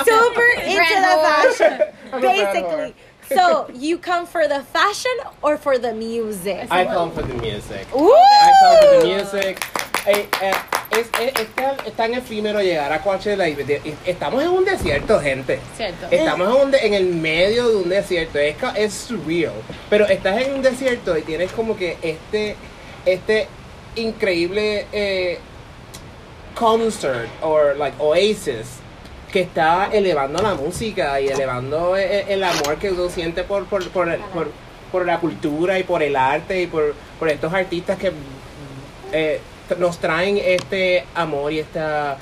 super 0.03 0.61
into 0.63 0.95
the 1.01 1.17
fashion, 1.23 2.21
basically. 2.21 2.93
So, 3.29 3.67
you 3.73 3.97
come 3.97 4.25
for 4.25 4.47
the 4.47 4.61
fashion 4.73 5.11
or 5.41 5.57
for 5.57 5.77
the 5.77 5.93
music? 5.93 6.67
I 6.71 6.85
come 6.85 7.11
for 7.11 7.21
the 7.23 7.33
music. 7.35 7.87
Ooh. 7.95 8.11
I 8.13 8.51
come 8.61 8.77
for 8.79 8.99
the 8.99 9.05
music. 9.07 9.65
Eh, 10.07 10.27
eh, 10.41 10.53
es, 10.91 11.07
es, 11.19 11.33
es 11.41 11.47
tan, 11.55 11.75
es 11.85 11.93
tan 11.93 12.13
efímero 12.13 12.61
llegar 12.61 12.93
a 12.93 13.01
Coachella 13.01 13.47
y, 13.47 13.55
de- 13.55 13.81
y- 13.83 13.95
estamos 14.05 14.43
en 14.43 14.49
un 14.49 14.63
desierto, 14.63 15.19
gente. 15.19 15.59
Cierto. 15.75 16.05
Estamos 16.11 16.55
en, 16.55 16.61
un 16.61 16.71
de- 16.71 16.85
en 16.85 16.93
el 16.93 17.05
medio 17.15 17.67
de 17.69 17.75
un 17.77 17.89
desierto. 17.89 18.37
Es, 18.37 18.55
es 18.75 18.93
surreal. 18.93 19.53
Pero 19.89 20.05
estás 20.05 20.39
en 20.43 20.53
un 20.53 20.61
desierto 20.61 21.17
y 21.17 21.23
tienes 21.23 21.51
como 21.53 21.75
que 21.75 21.97
este, 22.03 22.55
este 23.05 23.47
increíble 23.95 24.85
eh, 24.91 25.39
concert 26.53 27.29
or 27.41 27.75
like 27.77 27.95
oasis 27.99 28.74
que 29.35 29.41
está 29.41 29.89
elevando 29.91 30.41
la 30.41 30.53
música 30.53 31.19
y 31.19 31.27
elevando 31.27 31.97
e- 31.97 32.31
el, 32.33 32.41
amor 32.41 32.77
que 32.77 32.89
uno 32.89 33.09
siente 33.09 33.43
por, 33.43 33.65
por, 33.65 33.85
por, 33.89 34.07
por, 34.93 35.05
la 35.05 35.19
cultura 35.19 35.77
y 35.77 35.83
por 35.83 36.01
el 36.01 36.15
arte 36.15 36.61
y 36.61 36.67
por, 36.67 36.95
por 37.19 37.27
estos 37.27 37.53
artistas 37.53 37.97
que 37.97 38.13
eh, 39.11 39.41
nos 39.77 39.97
traen 39.97 40.37
este 40.37 41.03
amor 41.13 41.51
y 41.51 41.59
esta 41.59 42.15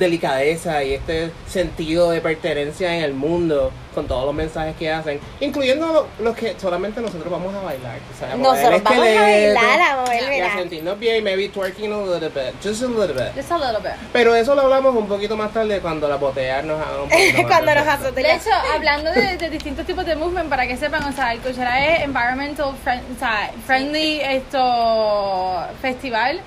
delicadeza 0.00 0.82
y 0.82 0.94
este 0.94 1.30
sentido 1.46 2.10
de 2.10 2.20
pertenencia 2.20 2.92
en 2.96 3.04
el 3.04 3.14
mundo 3.14 3.70
con 3.94 4.06
todos 4.06 4.24
los 4.24 4.34
mensajes 4.34 4.74
que 4.76 4.90
hacen, 4.90 5.20
incluyendo 5.40 5.86
lo- 5.92 6.24
los 6.24 6.36
que 6.36 6.54
solamente 6.60 7.00
nosotros 7.00 7.30
vamos 7.30 7.52
a 7.54 7.60
bailar. 7.60 7.98
o 8.14 8.18
sea, 8.18 8.34
Nosotros 8.36 8.82
vamos 8.84 8.98
a 9.06 9.20
bailar, 9.20 9.80
a 9.80 9.96
mover, 10.00 10.32
y 10.36 10.40
a 10.40 10.54
sentirnos 10.56 10.98
bien, 10.98 11.22
maybe 11.24 11.48
twerking 11.48 11.92
a 11.92 11.98
little 11.98 12.28
bit, 12.28 12.54
just 12.64 12.82
a 12.82 12.86
little 12.86 13.12
bit. 13.14 13.34
Just 13.36 13.50
a 13.52 13.58
little 13.58 13.80
bit. 13.82 13.92
Pero 14.12 14.34
eso 14.34 14.54
lo 14.54 14.62
hablamos 14.62 14.94
un 14.94 15.06
poquito 15.08 15.36
más 15.36 15.52
tarde 15.52 15.80
cuando 15.80 16.08
la 16.08 16.16
botear 16.16 16.64
nos 16.64 16.80
haga 16.80 17.02
un 17.02 17.08
poquito 17.08 17.38
más 17.42 17.46
Cuando 17.50 17.74
nos 17.74 17.84
perfecto. 17.84 18.06
azote 18.06 18.22
De 18.22 18.32
hecho, 18.34 18.50
hablando 18.74 19.10
de, 19.12 19.36
de 19.36 19.50
distintos 19.50 19.84
tipos 19.86 20.06
de 20.06 20.16
movement, 20.16 20.48
para 20.48 20.66
que 20.66 20.76
sepan, 20.76 21.02
o 21.04 21.12
sea, 21.12 21.32
el 21.32 21.40
Coachella 21.40 21.94
es 21.96 22.04
environmental 22.04 22.72
friend- 22.84 23.02
o 23.16 23.18
sea, 23.18 23.50
friendly 23.66 24.20
esto 24.20 25.64
festival 25.82 26.40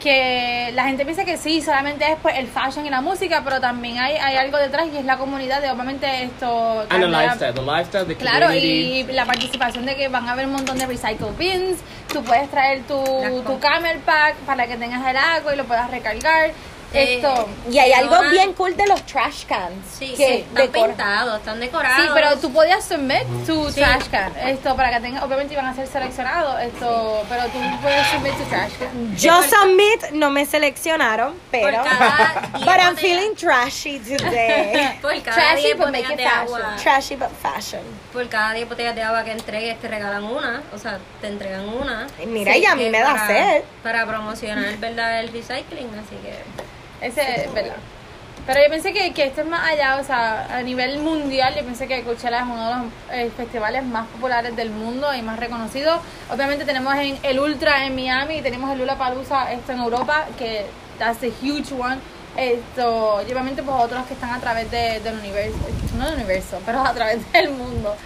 que 0.00 0.70
la 0.74 0.84
gente 0.84 1.04
piensa 1.04 1.24
que 1.24 1.36
sí, 1.36 1.60
solamente 1.62 2.04
es 2.10 2.16
pues 2.20 2.36
el 2.38 2.46
fashion 2.46 2.86
y 2.86 2.90
la 2.90 3.00
música, 3.00 3.42
pero 3.44 3.60
también 3.60 3.98
hay, 3.98 4.16
hay 4.16 4.36
algo 4.36 4.58
detrás 4.58 4.86
y 4.92 4.96
es 4.96 5.04
la 5.04 5.16
comunidad 5.16 5.62
de 5.62 5.70
obviamente 5.70 6.24
esto 6.24 6.80
And 6.90 7.02
the 7.02 7.08
lifestyle, 7.08 7.54
the 7.54 7.62
lifestyle, 7.62 8.06
the 8.06 8.16
Claro, 8.16 8.52
y 8.52 9.04
la 9.04 9.24
participación 9.24 9.86
de 9.86 9.96
que 9.96 10.08
van 10.08 10.28
a 10.28 10.32
haber 10.32 10.46
un 10.46 10.52
montón 10.52 10.78
de 10.78 10.86
recycle 10.86 11.30
bins, 11.38 11.78
tú 12.12 12.22
puedes 12.22 12.50
traer 12.50 12.82
tu, 12.82 13.02
tu 13.46 13.58
camel 13.58 13.98
pack 14.00 14.36
para 14.46 14.66
que 14.66 14.76
tengas 14.76 15.06
el 15.06 15.16
agua 15.16 15.54
y 15.54 15.56
lo 15.56 15.64
puedas 15.64 15.90
recargar. 15.90 16.52
Esto. 16.94 17.48
Y 17.70 17.78
hay 17.78 17.92
algo 17.92 18.20
bien 18.30 18.52
cool 18.54 18.76
de 18.76 18.86
los 18.86 19.04
trash 19.06 19.44
cans. 19.46 19.74
Sí, 19.98 20.14
que 20.16 20.26
sí, 20.26 20.32
están 20.60 20.68
pintados, 20.68 21.38
están 21.38 21.60
decorados. 21.60 22.04
Sí, 22.04 22.10
pero 22.14 22.36
tú 22.38 22.52
podías 22.52 22.84
submit 22.84 23.24
tu 23.46 23.68
Sí. 23.70 23.80
trash 23.80 24.04
can, 24.10 24.32
esto 24.46 24.76
para 24.76 24.90
que 24.94 25.00
tengas, 25.00 25.22
obviamente 25.24 25.54
iban 25.54 25.66
a 25.66 25.74
ser 25.74 25.86
seleccionados, 25.86 26.60
esto, 26.62 27.24
pero 27.28 27.44
tú 27.46 27.58
puedes 27.82 28.06
submit 28.08 28.32
tu 28.36 28.44
trash 28.44 28.72
can. 28.78 29.16
Yo 29.16 29.42
submit, 29.42 30.10
no 30.12 30.30
me 30.30 30.46
seleccionaron, 30.46 31.34
pero. 31.50 31.82
But 32.64 32.78
I'm 32.80 32.96
feeling 32.96 33.34
trashy 33.34 33.98
today. 33.98 34.98
Por 35.02 35.20
cada 35.22 35.36
Trashy, 35.36 35.62
10 35.74 35.78
but 35.78 35.90
make 35.90 36.04
it 36.12 36.20
fashion. 36.20 36.28
agua, 36.30 36.76
trashy 36.82 37.16
but 37.16 37.28
fashion. 37.42 37.80
por 38.12 38.28
cada 38.28 38.52
10 38.52 38.68
botellas 38.68 38.94
de 38.94 39.02
agua 39.02 39.24
que 39.24 39.32
entregues 39.32 39.78
te 39.80 39.88
regalan 39.88 40.24
una, 40.24 40.62
o 40.72 40.78
sea, 40.78 40.98
te 41.20 41.26
entregan 41.28 41.68
una. 41.68 42.06
Mira, 42.26 42.56
y 42.56 42.64
a 42.64 42.74
mí 42.74 42.88
me 42.88 43.00
da 43.00 43.12
para- 43.14 43.26
sed. 43.26 43.62
Para 43.82 44.06
promocionar, 44.06 44.76
¿verdad? 44.78 45.20
El 45.20 45.28
recycling, 45.32 45.88
así 45.98 46.16
que... 46.22 46.34
Ese 47.04 47.44
es 47.44 47.52
verdad. 47.54 47.76
Pero 48.46 48.60
yo 48.62 48.68
pensé 48.68 48.92
que, 48.92 49.12
que 49.14 49.24
esto 49.24 49.40
es 49.40 49.46
más 49.46 49.66
allá, 49.70 49.96
o 49.96 50.04
sea, 50.04 50.58
a 50.58 50.62
nivel 50.62 50.98
mundial, 50.98 51.54
yo 51.56 51.64
pensé 51.64 51.86
que 51.88 52.02
Coachella 52.02 52.40
es 52.40 52.44
uno 52.44 52.66
de 52.68 52.74
los 52.76 52.84
eh, 53.12 53.30
festivales 53.34 53.82
más 53.84 54.06
populares 54.08 54.54
del 54.54 54.68
mundo 54.70 55.14
y 55.14 55.22
más 55.22 55.38
reconocidos. 55.38 56.00
Obviamente 56.30 56.66
tenemos 56.66 56.94
en 56.96 57.18
el 57.22 57.40
Ultra 57.40 57.86
en 57.86 57.94
Miami 57.94 58.36
y 58.36 58.42
tenemos 58.42 58.70
el 58.72 58.78
Lollapalooza 58.80 59.50
esto 59.52 59.72
en 59.72 59.78
Europa, 59.78 60.26
que 60.38 60.66
that's 60.98 61.22
a 61.22 61.26
huge 61.42 61.72
one. 61.72 61.96
Esto, 62.36 63.14
obviamente 63.14 63.62
pues 63.62 63.76
otros 63.80 64.04
que 64.06 64.14
están 64.14 64.30
a 64.34 64.40
través 64.40 64.70
de- 64.70 65.00
del 65.00 65.18
universo, 65.20 65.56
no 65.96 66.04
del 66.06 66.14
universo, 66.16 66.60
pero 66.66 66.80
a 66.84 66.92
través 66.92 67.20
del 67.32 67.50
mundo. 67.50 67.96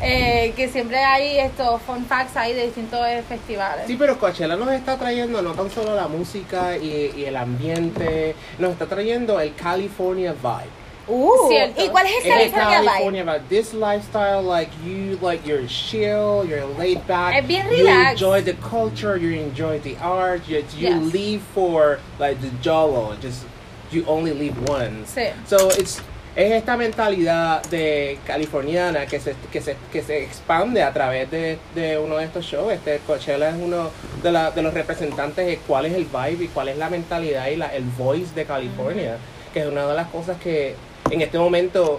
Eh, 0.00 0.52
que 0.56 0.68
siempre 0.68 0.98
hay 0.98 1.38
estos 1.38 1.82
fun 1.82 2.04
facts 2.06 2.36
ahí 2.36 2.54
de 2.54 2.66
distintos 2.66 3.00
eh, 3.06 3.22
festivales. 3.28 3.86
Sí, 3.86 3.96
pero 3.98 4.18
Coachella 4.18 4.56
nos 4.56 4.70
está 4.70 4.96
trayendo 4.96 5.42
no 5.42 5.52
tan 5.54 5.70
solo 5.70 5.94
la 5.96 6.06
música 6.06 6.76
y, 6.76 7.12
y 7.16 7.24
el 7.24 7.36
ambiente, 7.36 8.34
nos 8.58 8.72
está 8.72 8.86
trayendo 8.86 9.40
el 9.40 9.54
California 9.54 10.32
vibe. 10.32 10.78
Uh, 11.10 11.48
Cierto. 11.48 11.82
¿Y 11.84 11.88
cuál 11.88 12.06
es 12.06 12.22
el 12.24 12.30
El 12.32 12.50
California 12.52 12.80
vibe? 12.80 12.90
California 12.92 13.24
vibe. 13.24 13.40
This 13.48 13.72
lifestyle, 13.74 14.42
like 14.42 14.70
you, 14.84 15.18
like 15.22 15.44
you're 15.48 15.66
chill, 15.66 16.44
you're 16.46 16.66
laid 16.78 17.00
back. 17.08 17.34
Es 17.34 17.46
bien 17.48 17.66
You 17.70 17.78
relax. 17.86 18.12
enjoy 18.12 18.42
the 18.42 18.54
culture, 18.54 19.16
you 19.16 19.30
enjoy 19.40 19.80
the 19.80 19.96
art. 20.02 20.46
You, 20.46 20.58
you 20.76 20.88
Yes. 20.90 21.12
leave 21.14 21.40
for 21.54 21.98
like 22.18 22.40
the 22.42 22.50
jolo, 22.62 23.16
just 23.22 23.44
you 23.90 24.04
only 24.06 24.32
leave 24.34 24.54
once. 24.68 25.14
Sí. 25.14 25.32
So 25.46 25.70
it's 25.70 26.02
es 26.38 26.52
esta 26.52 26.76
mentalidad 26.76 27.62
de 27.64 28.16
californiana 28.24 29.06
que 29.06 29.18
se, 29.18 29.34
que 29.50 29.60
se, 29.60 29.74
que 29.92 30.02
se 30.02 30.22
expande 30.22 30.84
a 30.84 30.92
través 30.92 31.28
de, 31.32 31.58
de 31.74 31.98
uno 31.98 32.16
de 32.18 32.24
estos 32.26 32.44
shows. 32.44 32.72
Este 32.72 33.00
Coachella 33.08 33.48
es 33.50 33.56
uno 33.56 33.90
de, 34.22 34.30
la- 34.30 34.52
de 34.52 34.62
los 34.62 34.72
representantes 34.72 35.44
de 35.44 35.56
cuál 35.66 35.86
es 35.86 35.94
el 35.94 36.04
vibe 36.04 36.44
y 36.44 36.48
cuál 36.48 36.68
es 36.68 36.76
la 36.78 36.88
mentalidad 36.90 37.48
y 37.48 37.56
la, 37.56 37.74
el 37.74 37.82
voice 37.82 38.32
de 38.36 38.44
California, 38.44 39.16
que 39.52 39.60
es 39.60 39.66
una 39.66 39.84
de 39.86 39.94
las 39.96 40.06
cosas 40.10 40.36
que 40.40 40.76
en 41.10 41.20
este 41.22 41.38
momento, 41.40 41.98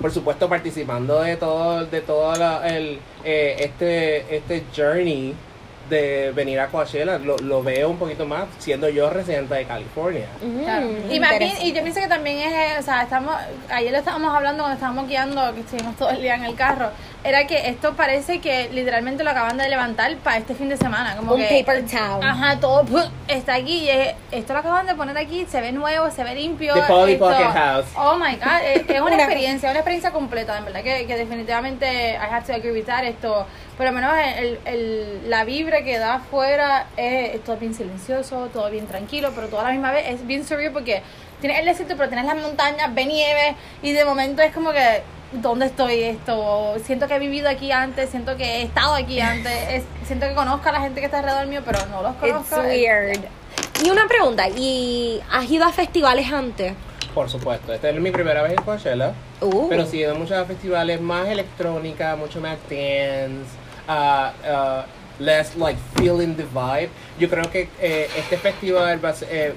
por 0.00 0.12
supuesto, 0.12 0.48
participando 0.48 1.20
de 1.20 1.36
todo, 1.36 1.84
de 1.84 2.00
todo 2.00 2.34
la- 2.36 2.66
el, 2.74 2.98
eh, 3.22 3.56
este, 3.58 4.34
este 4.34 4.62
journey 4.74 5.34
de 5.88 6.32
venir 6.34 6.60
a 6.60 6.68
Coachella, 6.68 7.18
lo, 7.18 7.36
lo 7.38 7.62
veo 7.62 7.88
un 7.90 7.96
poquito 7.98 8.26
más 8.26 8.44
siendo 8.58 8.88
yo 8.88 9.10
residente 9.10 9.54
de 9.54 9.64
California. 9.64 10.26
Claro. 10.64 10.86
Mm, 10.86 11.10
Y, 11.10 11.68
y 11.68 11.72
yo 11.72 11.82
pienso 11.82 12.00
que 12.00 12.08
también 12.08 12.38
es, 12.52 12.78
o 12.78 12.82
sea, 12.82 13.02
estamos, 13.02 13.34
ayer 13.70 13.92
lo 13.92 13.98
estábamos 13.98 14.34
hablando 14.34 14.62
cuando 14.62 14.74
estábamos 14.74 15.08
guiando, 15.08 15.54
que 15.54 15.60
estuvimos 15.60 15.96
todo 15.96 16.10
el 16.10 16.20
día 16.22 16.34
en 16.34 16.44
el 16.44 16.54
carro, 16.54 16.90
era 17.24 17.46
que 17.46 17.68
esto 17.68 17.94
parece 17.94 18.40
que 18.40 18.68
literalmente 18.72 19.24
lo 19.24 19.30
acaban 19.30 19.56
de 19.58 19.68
levantar 19.68 20.16
para 20.18 20.38
este 20.38 20.54
fin 20.54 20.68
de 20.68 20.76
semana. 20.76 21.16
Como 21.16 21.34
Un 21.34 21.40
que, 21.40 21.64
paper 21.64 21.84
town. 21.86 22.24
Ajá, 22.24 22.60
todo 22.60 22.84
está 23.26 23.54
aquí. 23.54 23.84
y 23.84 23.90
es- 23.90 24.14
esto 24.30 24.52
lo 24.52 24.60
acaban 24.60 24.86
de 24.86 24.94
poner 24.94 25.18
aquí, 25.18 25.44
se 25.50 25.60
ve 25.60 25.72
nuevo, 25.72 26.10
se 26.10 26.22
ve 26.24 26.34
limpio. 26.34 26.74
The 26.74 26.82
Polly 26.82 27.12
esto- 27.14 27.28
Pocket 27.28 27.44
House. 27.52 27.86
Oh 27.96 28.16
my 28.16 28.36
god, 28.36 28.60
es, 28.64 28.82
es 28.88 28.90
una 29.00 29.02
Una- 29.14 29.16
experiencia, 29.16 29.68
una 29.70 29.80
experiencia 29.80 30.10
completa, 30.12 30.56
en 30.58 30.64
verdad, 30.64 30.82
que, 30.82 31.06
que 31.06 31.16
definitivamente 31.16 32.12
I 32.12 32.16
have 32.32 32.46
to 32.46 32.52
agree 32.54 32.70
with 32.72 32.84
that. 32.84 33.04
Esto, 33.04 33.46
por 33.76 33.86
lo 33.86 33.92
menos 33.92 34.12
el, 34.36 34.58
el- 34.64 35.28
la 35.30 35.44
vibra 35.44 35.82
que 35.82 35.98
da 35.98 36.14
afuera 36.14 36.86
es, 36.96 37.34
es 37.34 37.44
todo 37.44 37.56
bien 37.56 37.74
silencioso, 37.74 38.46
todo 38.52 38.70
bien 38.70 38.86
tranquilo, 38.86 39.32
pero 39.34 39.48
toda 39.48 39.64
la 39.64 39.70
misma 39.70 39.90
vez 39.92 40.04
es 40.08 40.26
bien 40.26 40.46
surreal 40.46 40.72
porque 40.72 41.02
tienes 41.40 41.58
el 41.60 41.66
desierto, 41.66 41.94
pero 41.96 42.08
tienes 42.08 42.26
las 42.26 42.36
montañas, 42.36 42.94
ve 42.94 43.06
nieve, 43.06 43.54
y 43.82 43.92
de 43.92 44.04
momento 44.04 44.42
es 44.42 44.52
como 44.52 44.70
que, 44.72 45.02
¿dónde 45.32 45.66
estoy 45.66 46.02
esto? 46.02 46.74
Siento 46.84 47.06
que 47.08 47.16
he 47.16 47.18
vivido 47.18 47.48
aquí 47.48 47.70
antes, 47.72 48.10
siento 48.10 48.36
que 48.36 48.44
he 48.44 48.62
estado 48.62 48.94
aquí 48.94 49.20
antes, 49.20 49.52
es- 49.70 49.84
siento 50.06 50.26
que 50.26 50.34
conozco 50.34 50.68
a 50.68 50.72
la 50.72 50.80
gente 50.80 51.00
que 51.00 51.06
está 51.06 51.18
alrededor 51.18 51.46
mío, 51.46 51.62
pero 51.64 51.84
no 51.86 52.02
los 52.02 52.12
It's 52.12 52.20
conozco. 52.20 52.60
weird. 52.60 53.20
Y 53.84 53.90
una 53.90 54.06
pregunta, 54.08 54.48
¿y 54.48 55.20
has 55.30 55.48
ido 55.50 55.64
a 55.64 55.72
festivales 55.72 56.32
antes? 56.32 56.72
Por 57.14 57.28
supuesto, 57.30 57.72
esta 57.72 57.88
es 57.90 57.96
mi 58.00 58.10
primera 58.10 58.42
vez 58.42 58.52
en 58.52 58.62
Coachella. 58.62 59.12
Uh. 59.40 59.68
Pero 59.68 59.86
sí 59.86 59.98
he 59.98 60.00
ido 60.02 60.12
a 60.14 60.18
muchos 60.18 60.46
festivales 60.46 61.00
más 61.00 61.26
electrónica, 61.28 62.16
mucho 62.16 62.40
más 62.40 62.56
dance, 62.68 63.46
uh, 63.88 64.30
uh, 64.48 64.82
less 65.18 65.56
like 65.56 65.78
feeling 65.96 66.34
the 66.36 66.44
vibe. 66.44 66.90
Yo 67.18 67.28
creo 67.28 67.50
que 67.50 67.68
eh, 67.80 68.08
este 68.16 68.36
festival 68.36 69.04
va 69.04 69.10
a 69.10 69.14
ser, 69.14 69.28
eh, 69.30 69.54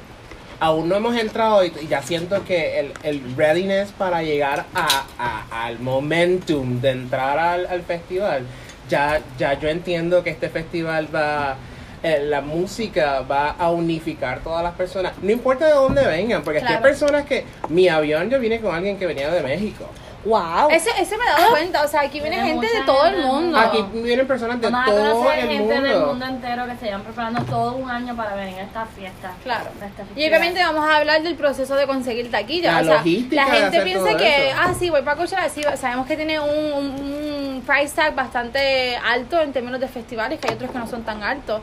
aún 0.61 0.87
no 0.87 0.95
hemos 0.95 1.17
entrado 1.17 1.65
y, 1.65 1.73
y 1.81 1.87
ya 1.87 2.01
siento 2.01 2.45
que 2.45 2.79
el, 2.79 2.93
el 3.03 3.35
readiness 3.35 3.91
para 3.91 4.21
llegar 4.23 4.65
a, 4.73 5.03
a- 5.17 5.65
al 5.65 5.79
momentum 5.79 6.79
de 6.79 6.91
entrar 6.91 7.37
al, 7.37 7.65
al 7.65 7.81
festival, 7.81 8.43
ya, 8.87 9.19
ya 9.37 9.59
yo 9.59 9.67
entiendo 9.69 10.23
que 10.23 10.29
este 10.29 10.49
festival 10.49 11.07
va 11.13 11.57
eh, 12.03 12.19
la 12.23 12.41
música 12.41 13.21
va 13.21 13.51
a 13.51 13.69
unificar 13.71 14.39
todas 14.39 14.63
las 14.63 14.73
personas, 14.73 15.13
no 15.21 15.31
importa 15.31 15.65
de 15.67 15.73
dónde 15.73 16.05
vengan, 16.05 16.41
porque 16.43 16.59
que 16.59 16.65
hay 16.65 16.71
Claro. 16.77 16.83
personas 16.83 17.25
que 17.25 17.43
mi 17.69 17.87
avión 17.89 18.29
yo 18.29 18.39
vine 18.39 18.59
con 18.59 18.73
alguien 18.73 18.97
que 18.97 19.05
venía 19.07 19.29
de 19.29 19.41
México. 19.43 19.85
Wow. 20.23 20.69
Eso, 20.69 20.89
eso 20.99 21.17
me 21.17 21.23
he 21.25 21.27
dado 21.27 21.49
cuenta, 21.49 21.83
o 21.83 21.87
sea, 21.87 22.01
aquí 22.01 22.19
viene 22.19 22.35
gente 22.43 22.67
de 22.67 22.81
todo 22.85 23.05
el 23.07 23.15
gente 23.15 23.27
mundo. 23.27 23.57
Aquí 23.57 23.83
vienen 23.93 24.27
personas 24.27 24.61
de 24.61 24.69
todo 24.69 25.31
el 25.31 25.47
gente 25.47 25.73
del 25.81 25.81
mundo 25.97 26.07
mundo. 26.07 26.25
entero 26.27 26.65
que 26.67 26.75
se 26.77 26.85
llevan 26.85 27.01
preparando 27.01 27.41
todo 27.45 27.73
un 27.73 27.89
año 27.89 28.15
para 28.15 28.35
venir 28.35 28.59
a 28.59 28.63
esta 28.63 28.85
fiesta. 28.85 29.31
Claro. 29.43 29.65
de 29.79 29.85
este 29.87 30.03
Y 30.15 30.27
obviamente 30.27 30.61
vamos 30.63 30.87
a 30.87 30.97
hablar 30.97 31.23
del 31.23 31.35
proceso 31.35 31.75
de 31.75 31.87
conseguir 31.87 32.29
taquilla. 32.29 32.73
La 32.73 32.81
o 32.81 32.83
sea, 32.83 32.93
logística 32.97 33.35
la 33.35 33.45
de 33.51 33.51
gente 33.57 33.67
hacer 33.77 33.83
piensa 33.83 34.09
todo 34.09 34.17
que, 34.17 34.49
eso. 34.49 34.57
ah, 34.61 34.73
sí, 34.77 34.89
voy 34.91 35.01
para 35.01 35.17
Coachella, 35.17 35.49
sí, 35.49 35.63
sabemos 35.75 36.05
que 36.05 36.15
tiene 36.15 36.39
un, 36.39 36.49
un- 36.73 37.21
un 37.55 37.63
price 37.65 37.95
tag 37.95 38.13
bastante 38.15 38.95
alto 38.97 39.39
en 39.41 39.51
términos 39.53 39.79
de 39.79 39.87
festivales, 39.87 40.39
que 40.39 40.47
hay 40.49 40.53
otros 40.55 40.71
que 40.71 40.77
no 40.77 40.87
son 40.87 41.03
tan 41.03 41.23
altos. 41.23 41.61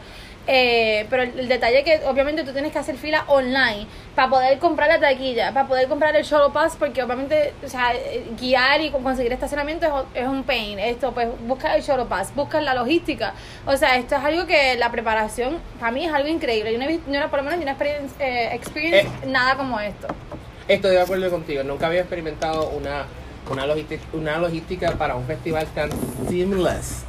Eh, 0.51 1.07
pero 1.11 1.25
el, 1.25 1.39
el 1.41 1.47
detalle 1.49 1.81
es 1.81 1.85
que 1.85 2.07
obviamente 2.07 2.43
tú 2.43 2.53
tienes 2.53 2.73
que 2.73 2.79
hacer 2.79 2.97
fila 2.97 3.25
online 3.27 3.87
para 4.15 4.31
poder 4.31 4.59
comprar 4.59 4.89
la 4.89 4.99
taquilla, 4.99 5.53
para 5.53 5.69
poder 5.69 5.89
comprar 5.89 6.17
el 6.17 6.25
shuttle 6.25 6.51
pass, 6.55 6.75
porque 6.79 7.03
obviamente, 7.03 7.53
o 7.63 7.69
sea, 7.69 7.93
guiar 8.41 8.81
y 8.81 8.91
conseguir 8.91 9.31
estacionamiento 9.33 10.07
es, 10.15 10.23
es 10.23 10.27
un 10.27 10.43
pain. 10.45 10.79
Esto, 10.79 11.13
pues, 11.13 11.29
busca 11.47 11.77
el 11.77 11.83
shuttle 11.83 12.07
pass, 12.07 12.35
busca 12.35 12.63
la 12.63 12.73
logística. 12.73 13.35
O 13.67 13.77
sea, 13.77 13.97
esto 13.97 14.17
es 14.17 14.25
algo 14.25 14.47
que 14.47 14.77
la 14.79 14.91
preparación, 14.91 15.59
para 15.79 15.93
mí 15.93 16.07
es 16.07 16.13
algo 16.15 16.29
increíble. 16.29 16.73
Yo 16.73 16.79
no 16.79 16.85
he 16.87 16.99
no- 17.21 17.29
por 17.31 17.41
lo 17.41 17.51
menos 17.51 17.61
yo 17.61 17.67
no 17.67 17.71
he 17.73 17.75
experien- 17.75 18.11
eh, 18.19 18.49
experience 18.55 19.07
Eh. 19.07 19.27
nada 19.27 19.55
como 19.57 19.79
esto. 19.81 20.07
Estoy 20.67 20.93
de 20.93 21.01
acuerdo 21.03 21.31
contigo. 21.31 21.63
Nunca 21.63 21.89
había 21.89 22.01
experimentado 22.01 22.71
una, 22.71 23.05
una, 23.51 23.67
logística, 23.67 24.03
una 24.15 24.39
logística 24.39 24.93
para 24.93 25.15
un 25.15 25.27
festival 25.27 25.67
tan 25.75 25.91
seamless. 26.27 27.05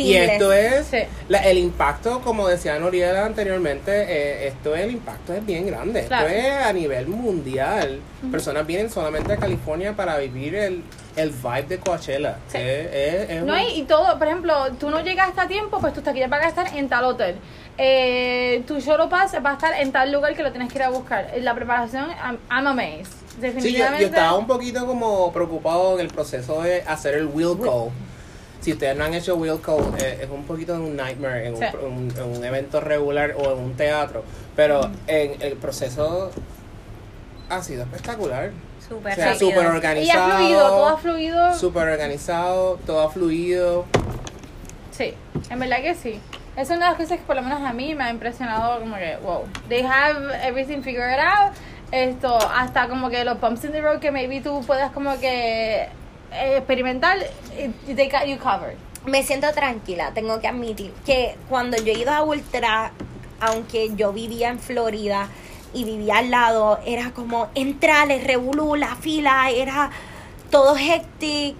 Y 0.00 0.14
esto 0.16 0.52
es 0.52 0.86
Sí. 0.86 0.98
la- 1.28 1.38
el 1.40 1.58
impacto, 1.58 2.20
como 2.22 2.48
decía 2.48 2.78
Noriela 2.78 3.24
anteriormente, 3.26 3.90
eh, 4.08 4.48
esto 4.48 4.74
es 4.74 4.82
el 4.84 4.92
impacto 4.92 5.32
es 5.34 5.44
bien 5.44 5.66
grande. 5.66 6.04
Claro. 6.06 6.28
Esto 6.28 6.38
es 6.48 6.52
a 6.66 6.72
nivel 6.72 7.06
mundial. 7.08 8.00
Personas 8.30 8.66
vienen 8.66 8.90
solamente 8.90 9.32
a 9.32 9.36
California 9.36 9.94
para 9.94 10.16
vivir 10.18 10.54
el, 10.54 10.82
el 11.16 11.30
vibe 11.30 11.62
de 11.68 11.78
Coachella. 11.78 12.36
Sí. 12.48 12.58
Es- 12.58 12.86
es- 12.92 13.30
es 13.30 13.42
No, 13.42 13.54
un- 13.54 13.60
y, 13.60 13.82
todo, 13.84 14.18
por 14.18 14.26
ejemplo, 14.26 14.54
tú 14.78 14.90
no 14.90 15.00
llegas 15.02 15.30
a 15.36 15.46
tiempo, 15.48 15.78
pues 15.80 15.92
tu 15.94 16.00
taquilla 16.02 16.28
va 16.28 16.36
a 16.38 16.48
estar 16.48 16.66
en 16.76 16.88
tal 16.88 17.04
hotel. 17.04 17.36
Eh, 17.82 18.62
tu 18.66 18.78
shuttle 18.78 19.06
pass 19.08 19.32
va 19.44 19.50
a 19.50 19.52
estar 19.54 19.72
en 19.80 19.90
tal 19.90 20.12
lugar 20.12 20.34
que 20.34 20.42
lo 20.42 20.50
tienes 20.50 20.70
que 20.70 20.78
ir 20.78 20.82
a 20.84 20.90
buscar. 20.90 21.30
La 21.40 21.54
preparación, 21.54 22.08
I'm, 22.10 22.38
I'm 22.50 22.66
amazed. 22.66 23.06
Sí, 23.06 23.36
yo, 23.36 23.40
Definitivamente. 23.40 24.00
yo 24.02 24.06
estaba 24.08 24.36
un 24.36 24.46
poquito 24.46 24.86
como 24.86 25.32
preocupado 25.32 25.94
en 25.94 26.00
el 26.00 26.08
proceso 26.12 26.60
de 26.62 26.82
hacer 26.82 27.14
el 27.14 27.26
wheel 27.26 27.56
call. 27.58 27.90
Si 28.60 28.72
ustedes 28.72 28.96
no 28.96 29.04
han 29.04 29.14
hecho 29.14 29.36
wheel 29.36 29.60
call, 29.60 29.80
eh, 29.98 30.20
es 30.22 30.30
un 30.30 30.44
poquito 30.44 30.74
de 30.74 30.80
un 30.80 30.96
nightmare 30.96 31.46
en, 31.46 31.54
un 31.54 31.60
Sí. 31.60 31.66
un, 31.82 32.34
un 32.36 32.44
evento 32.44 32.80
regular 32.80 33.34
o 33.38 33.52
en 33.52 33.58
un 33.58 33.74
teatro. 33.74 34.22
Pero 34.54 34.90
en 35.06 35.40
el 35.40 35.54
proceso 35.56 36.30
ha 37.48 37.62
sido 37.62 37.82
espectacular. 37.84 38.50
Súper 38.86 39.12
O 39.12 39.14
sea, 39.14 39.26
rápido. 39.32 39.48
súper 39.50 39.62
y 39.62 39.66
ha 39.66 39.70
organizado. 39.70 40.36
fluido, 40.38 40.68
todo 40.68 40.88
ha 40.88 40.96
fluido. 40.98 41.54
Súper 41.58 41.88
organizado, 41.88 42.78
todo 42.86 43.00
ha 43.02 43.10
fluido. 43.10 43.84
Sí, 44.90 45.14
en 45.48 45.58
verdad 45.58 45.78
que 45.80 45.94
sí. 45.94 46.20
Es 46.56 46.68
una 46.68 46.76
de 46.78 46.84
las 46.86 46.94
cosas 46.96 47.18
que 47.18 47.24
por 47.24 47.36
lo 47.36 47.42
menos 47.42 47.62
a 47.62 47.72
mí 47.72 47.94
me 47.94 48.04
ha 48.04 48.10
impresionado 48.10 48.80
como 48.80 48.96
que, 48.96 49.16
wow, 49.22 49.44
they 49.68 49.82
have 49.82 50.34
everything 50.46 50.82
figured 50.82 51.18
out. 51.18 51.54
Esto, 51.92 52.36
hasta 52.36 52.88
como 52.88 53.08
que 53.10 53.24
los 53.24 53.40
bumps 53.40 53.64
in 53.64 53.72
the 53.72 53.80
road 53.80 53.98
que 54.00 54.10
maybe 54.10 54.40
tú 54.40 54.62
puedas 54.66 54.92
como 54.92 55.18
que 55.18 55.88
eh, 56.32 56.56
experimentar, 56.58 57.16
it- 57.58 57.96
they 57.96 58.08
got 58.08 58.26
you 58.26 58.38
covered. 58.38 58.76
Me 59.06 59.22
siento 59.22 59.50
tranquila, 59.52 60.12
tengo 60.12 60.40
que 60.40 60.48
admitir 60.48 60.92
que 61.06 61.36
cuando 61.48 61.76
yo 61.78 61.92
he 61.92 61.98
ido 61.98 62.12
a 62.12 62.22
Ultra, 62.22 62.92
aunque 63.40 63.90
yo 63.96 64.12
vivía 64.12 64.48
en 64.50 64.58
Florida 64.58 65.28
y 65.72 65.84
vivía 65.84 66.18
al 66.18 66.30
lado, 66.30 66.78
era 66.84 67.12
como 67.12 67.48
entrar, 67.54 68.08
revolú, 68.08 68.76
la 68.76 68.96
fila, 68.96 69.50
era 69.50 69.90
todo 70.50 70.76
hectic, 70.76 71.56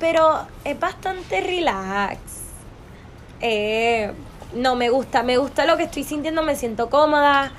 pero 0.00 0.46
es 0.64 0.78
bastante 0.80 1.40
relax. 1.40 2.18
Eh, 3.40 4.12
no 4.54 4.74
me 4.76 4.88
gusta, 4.90 5.22
me 5.22 5.36
gusta 5.36 5.66
lo 5.66 5.76
que 5.76 5.84
estoy 5.84 6.04
sintiendo, 6.04 6.42
me 6.42 6.56
siento 6.56 6.88
cómoda 6.90 7.52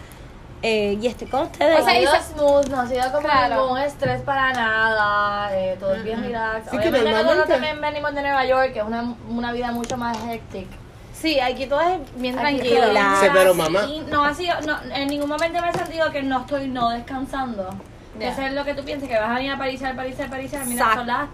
eh, 0.68 0.98
y 1.00 1.06
estoy 1.08 1.28
con 1.28 1.44
ustedes. 1.44 1.80
O 1.80 1.86
sea, 1.86 2.00
y 2.02 2.06
smooth, 2.06 2.68
no 2.70 2.82
ha 2.82 2.88
sido 2.88 3.04
como 3.12 3.20
Claro. 3.28 3.62
ningún 3.62 3.78
estrés 3.80 4.22
para 4.22 4.52
nada, 4.52 5.56
eh, 5.56 5.78
todo 5.80 5.94
es 5.94 6.04
bien 6.04 6.24
relax. 6.24 6.64
Sí, 6.64 6.72
que 6.72 6.78
Obviamente 6.90 7.12
nosotros 7.12 7.26
normalmente- 7.38 7.54
también 7.54 7.82
venimos 7.82 8.16
de 8.16 8.22
Nueva 8.22 8.46
York, 8.46 8.74
que 8.74 8.80
es 8.80 8.86
una, 8.86 9.14
una 9.30 9.52
vida 9.54 9.72
mucho 9.72 9.96
más 9.98 10.18
hectic. 10.28 10.68
Sí, 11.14 11.40
aquí 11.40 11.68
todo 11.68 11.82
es 11.82 12.00
bien 12.16 12.38
Aquí 12.40 12.58
tranquilo. 12.58 12.88
relax. 12.88 13.20
Sí, 13.20 13.28
pero 13.32 13.54
mamá. 13.54 13.84
Y 13.86 14.00
no 14.10 14.26
ha 14.26 14.34
sido, 14.34 14.60
no, 14.62 14.78
en 14.94 15.08
ningún 15.08 15.30
momento 15.30 15.62
me 15.62 15.70
he 15.70 15.74
sentido 15.74 16.12
que 16.12 16.24
no 16.24 16.42
estoy 16.42 16.68
no 16.68 16.90
descansando. 16.90 17.70
Ya. 18.20 18.30
Eso 18.30 18.42
es 18.42 18.54
lo 18.54 18.64
que 18.66 18.74
tú 18.74 18.84
piensas, 18.84 19.08
que 19.08 19.18
vas 19.20 19.30
a 19.30 19.36
venir 19.36 19.52
a 19.52 19.58
París, 19.58 19.84
a 19.84 19.94
París, 19.94 20.20
a 20.20 20.28
París. 20.30 20.52
Mira, 20.66 20.72
Exacto. 20.72 20.98
son 21.00 21.08
las 21.08 21.28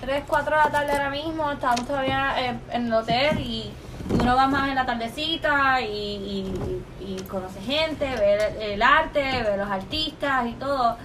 3, 0.00 0.24
4 0.26 0.56
de 0.56 0.62
la 0.64 0.70
tarde 0.70 0.92
ahora 0.92 1.10
mismo, 1.10 1.50
estamos 1.50 1.86
todavía 1.86 2.34
eh, 2.38 2.58
en 2.72 2.86
el 2.86 2.92
hotel 2.92 3.38
y 3.40 3.72
uno 4.10 4.36
va 4.36 4.46
más 4.48 4.68
en 4.68 4.74
la 4.74 4.86
tardecita 4.86 5.80
y, 5.80 5.86
y, 5.86 6.84
y 7.00 7.22
conoce 7.22 7.60
gente, 7.60 8.04
ve 8.16 8.34
el, 8.34 8.62
el 8.72 8.82
arte, 8.82 9.20
ve 9.42 9.56
los 9.56 9.70
artistas 9.70 10.46
y 10.46 10.52
todo. 10.52 10.96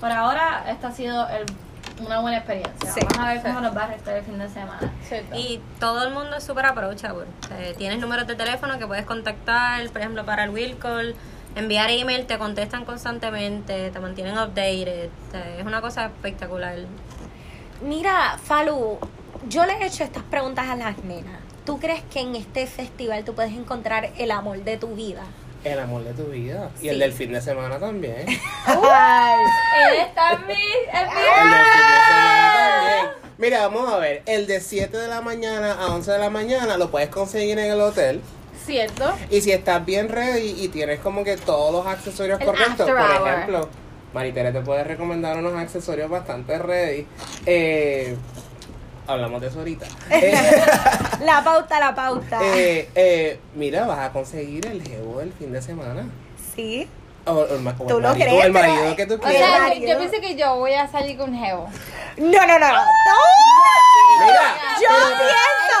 Por 0.00 0.10
ahora, 0.10 0.64
esta 0.68 0.88
ha 0.88 0.92
sido 0.92 1.28
el- 1.28 1.46
una 2.04 2.20
buena 2.20 2.38
experiencia. 2.38 2.90
Sí. 2.92 3.00
Vamos 3.02 3.18
a 3.18 3.28
ver 3.28 3.36
Sí. 3.42 3.46
cómo 3.48 3.60
nos 3.60 3.76
va 3.76 3.82
a 3.84 3.86
restar 3.88 4.16
el 4.16 4.24
fin 4.24 4.38
de 4.38 4.48
semana. 4.48 4.90
Cierto. 5.02 5.36
Y 5.36 5.60
todo 5.78 6.06
el 6.08 6.14
mundo 6.14 6.36
es 6.36 6.44
súper 6.44 6.64
approachable. 6.66 7.26
Eh, 7.58 7.74
tienes 7.76 7.98
números 8.00 8.26
de 8.26 8.36
teléfono 8.36 8.78
que 8.78 8.86
puedes 8.86 9.04
contactar, 9.04 9.86
por 9.90 10.00
ejemplo, 10.00 10.24
para 10.24 10.44
el 10.44 10.50
will 10.50 10.78
call, 10.78 11.14
enviar 11.56 11.90
email, 11.90 12.26
te 12.26 12.38
contestan 12.38 12.86
constantemente, 12.86 13.90
te 13.90 14.00
mantienen 14.00 14.38
updated. 14.38 15.10
Es 15.58 15.66
una 15.66 15.82
cosa 15.82 16.06
espectacular. 16.06 16.76
Mira, 17.82 18.38
Falu, 18.42 18.98
yo 19.48 19.66
le 19.66 19.74
he 19.74 19.86
hecho 19.86 20.04
estas 20.04 20.22
preguntas 20.22 20.68
a 20.68 20.76
las 20.76 20.96
nenas. 21.04 21.40
¿Tú 21.64 21.78
crees 21.78 22.02
que 22.12 22.20
en 22.20 22.34
este 22.36 22.66
festival 22.66 23.24
tú 23.24 23.34
puedes 23.34 23.52
encontrar 23.52 24.10
el 24.18 24.30
amor 24.30 24.58
de 24.64 24.76
tu 24.76 24.94
vida? 24.94 25.22
El 25.62 25.78
amor 25.78 26.02
de 26.04 26.14
tu 26.14 26.24
vida. 26.30 26.70
Y 26.80 26.88
el 26.88 26.98
del 26.98 27.12
fin 27.12 27.32
de 27.32 27.40
semana 27.42 27.78
también. 27.78 28.16
Él 28.26 28.36
está 30.06 30.32
en 30.32 30.46
mi, 30.46 30.54
en 30.54 31.08
mi- 31.08 31.22
El 31.42 31.50
del 31.50 31.64
fin 31.64 31.82
de 31.82 32.00
semana 32.08 32.52
también. 32.56 33.06
Mira, 33.38 33.66
vamos 33.68 33.92
a 33.92 33.98
ver. 33.98 34.22
El 34.26 34.46
de 34.46 34.60
7 34.60 34.96
de 34.96 35.08
la 35.08 35.20
mañana 35.20 35.72
a 35.74 35.88
11 35.94 36.12
de 36.12 36.18
la 36.18 36.30
mañana 36.30 36.76
lo 36.76 36.90
puedes 36.90 37.08
conseguir 37.08 37.58
en 37.58 37.70
el 37.70 37.80
hotel. 37.80 38.20
Cierto. 38.66 39.12
Y 39.30 39.40
si 39.40 39.52
estás 39.52 39.84
bien 39.84 40.08
ready 40.08 40.54
y 40.62 40.68
tienes 40.68 41.00
como 41.00 41.24
que 41.24 41.36
todos 41.36 41.72
los 41.72 41.86
accesorios 41.86 42.40
El 42.40 42.46
correctos, 42.46 42.80
after 42.88 42.94
por 42.94 43.00
hour. 43.10 43.28
ejemplo, 43.28 43.68
Maritere 44.12 44.52
te 44.52 44.60
puede 44.60 44.84
recomendar 44.84 45.36
unos 45.38 45.54
accesorios 45.54 46.10
bastante 46.10 46.58
ready. 46.58 47.06
Eh, 47.46 48.16
hablamos 49.10 49.40
de 49.40 49.46
eso 49.48 49.58
ahorita. 49.58 49.86
Eh, 50.10 50.34
La 51.24 51.42
pauta, 51.44 51.78
la 51.80 51.94
pauta. 51.94 52.40
eh, 52.42 52.88
eh, 52.94 53.40
mira, 53.54 53.86
vas 53.86 53.98
a 53.98 54.12
conseguir 54.12 54.66
el 54.66 54.82
jevo 54.82 55.18
del 55.18 55.32
fin 55.32 55.52
de 55.52 55.60
semana. 55.62 56.04
sí. 56.54 56.88
O, 57.26 57.32
o 57.32 57.44
el, 57.54 57.66
o 57.68 57.72
Tú 57.86 57.96
el 57.98 58.02
lo 58.02 58.08
marido, 58.08 58.14
crees, 58.14 58.42
o 58.42 58.46
el 58.46 58.52
pero- 58.54 58.96
que 58.96 59.06
tú 59.06 59.14
O 59.22 59.26
Oye, 59.28 59.36
quieras. 59.36 59.68
sea, 59.68 59.74
yo 59.74 59.98
pensé 59.98 60.20
que 60.22 60.36
yo 60.36 60.56
voy 60.56 60.72
a 60.72 60.88
salir 60.88 61.18
con 61.18 61.34
Geo. 61.38 61.68
No, 62.16 62.46
no, 62.46 62.58
no. 62.58 62.72
no. 62.72 62.80
Mira, 64.20 64.54
Yo 64.80 64.88
pero- 64.88 65.16
pienso. 65.18 65.76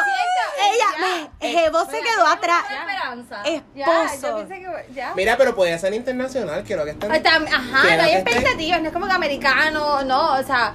Es 0.60 0.76
Ella, 0.76 1.60
Jevo 1.60 1.84
se 1.86 2.00
quedó 2.02 2.26
atrás. 2.26 2.62
esperanza. 2.70 3.42
Ya, 3.74 4.04
Esposo. 4.04 4.38
yo 4.42 4.48
pensé 4.48 4.54
que 4.62 4.92
ya. 4.94 5.14
Mira, 5.16 5.36
pero 5.38 5.54
podía 5.54 5.78
ser 5.78 5.94
internacional, 5.94 6.62
quiero 6.62 6.84
que 6.84 6.90
estén. 6.90 7.10
Ajá, 7.10 7.96
no 7.96 8.02
hay 8.02 8.12
expectativas, 8.12 8.80
no 8.82 8.88
es 8.88 8.92
como 8.92 9.06
que 9.06 9.12
americano, 9.12 10.02
no, 10.04 10.34
o 10.38 10.42
sea, 10.42 10.74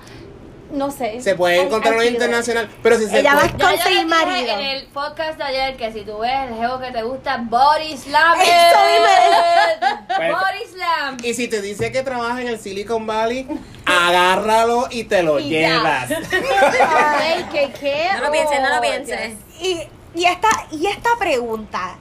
no 0.75 0.91
sé. 0.91 1.21
Se 1.21 1.35
puede 1.35 1.61
encontrar 1.61 1.93
chido. 1.95 2.05
internacional, 2.05 2.69
pero 2.83 2.97
si 2.99 3.07
se 3.07 3.19
Ella 3.19 3.33
va 3.35 3.39
puede- 3.41 3.53
a 3.53 3.57
Ya 3.57 3.57
yo 3.57 3.67
conseguir 3.77 4.05
les 4.05 4.05
dije 4.05 4.25
marido. 4.25 4.53
en 4.59 4.65
el 4.65 4.85
podcast 4.87 5.37
de 5.37 5.43
ayer 5.43 5.77
que 5.77 5.91
si 5.93 6.01
tú 6.01 6.19
ves 6.19 6.31
el 6.49 6.53
juego 6.55 6.79
que 6.79 6.91
te 6.91 7.01
gusta, 7.03 7.37
body 7.49 7.97
slam. 7.97 8.39
Eso 8.41 8.49
it. 8.49 9.85
Pues- 10.15 10.31
Body 10.31 10.71
slam. 10.73 11.17
Y 11.23 11.33
si 11.33 11.47
te 11.47 11.61
dice 11.61 11.91
que 11.91 12.03
trabaja 12.03 12.41
en 12.41 12.47
el 12.47 12.59
Silicon 12.59 13.05
Valley, 13.07 13.47
agárralo 13.85 14.87
y 14.91 15.03
te 15.05 15.23
lo 15.23 15.39
Y 15.39 15.49
llevas. 15.49 16.09
Ay, 16.91 17.43
que 17.51 17.71
qué. 17.79 18.07
No 18.15 18.21
lo 18.25 18.31
pienses, 18.31 18.61
no 18.61 18.75
lo 18.75 18.81
pienses. 18.81 19.33
Y, 19.61 19.79
y, 20.15 20.25
esta, 20.25 20.49
y 20.71 20.87
esta 20.87 21.09
pregunta, 21.19 21.97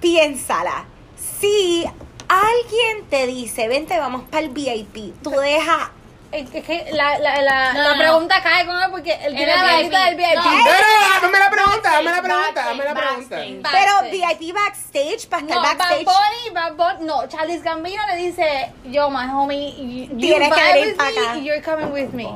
piénsala. 0.00 0.84
Si 1.40 1.84
alguien 2.28 3.06
te 3.08 3.26
dice, 3.26 3.68
vente, 3.68 3.98
vamos 3.98 4.22
para 4.30 4.42
el 4.44 4.50
VIP, 4.50 5.14
tú 5.22 5.30
dejas. 5.30 5.90
Es 6.34 6.50
que 6.50 6.86
la, 6.92 7.18
la, 7.18 7.42
la, 7.42 7.72
No, 7.72 7.82
la 7.82 7.92
no, 7.94 7.98
pregunta 7.98 8.42
cae 8.42 8.66
con 8.66 8.76
él 8.76 8.88
porque 8.90 9.12
él 9.24 9.34
tiene 9.36 9.54
la 9.54 9.62
maldita 9.62 10.04
del 10.06 10.16
VIP. 10.16 10.34
No. 10.34 10.42
No, 10.44 10.50
no, 10.50 10.64
no, 10.64 11.26
hazme 11.26 11.38
la 11.38 11.50
pregunta, 11.50 11.96
hazme 11.96 12.10
la 12.10 12.22
pregunta, 12.22 12.52
Backstage, 12.54 12.70
hazme 12.70 12.84
la 12.84 12.94
pregunta. 12.94 13.36
backstage. 13.36 13.62
Pero 13.72 13.92
Backstage. 14.00 14.38
VIP 14.38 14.54
backstage, 14.54 15.28
para 15.28 15.42
estar 15.42 15.56
No, 15.56 15.62
Bad 15.62 15.78
backstage. 15.78 16.04
Bunny, 16.04 16.54
Bad 16.54 16.72
Bunny, 16.74 17.04
no, 17.06 17.26
Charles 17.28 17.62
Gambino 17.62 18.02
le 18.10 18.16
dice, 18.16 18.72
yo, 18.86 19.10
my 19.10 19.26
homie, 19.32 19.74
you, 19.76 20.16
you 20.16 20.18
Tienes 20.18 20.52
que 20.52 20.62
venir 20.72 20.86
with 20.88 20.96
pa' 20.96 21.04
me, 21.10 21.18
acá. 21.18 21.36
you're 21.44 21.62
coming 21.62 21.92
with 21.92 22.12
me. 22.12 22.26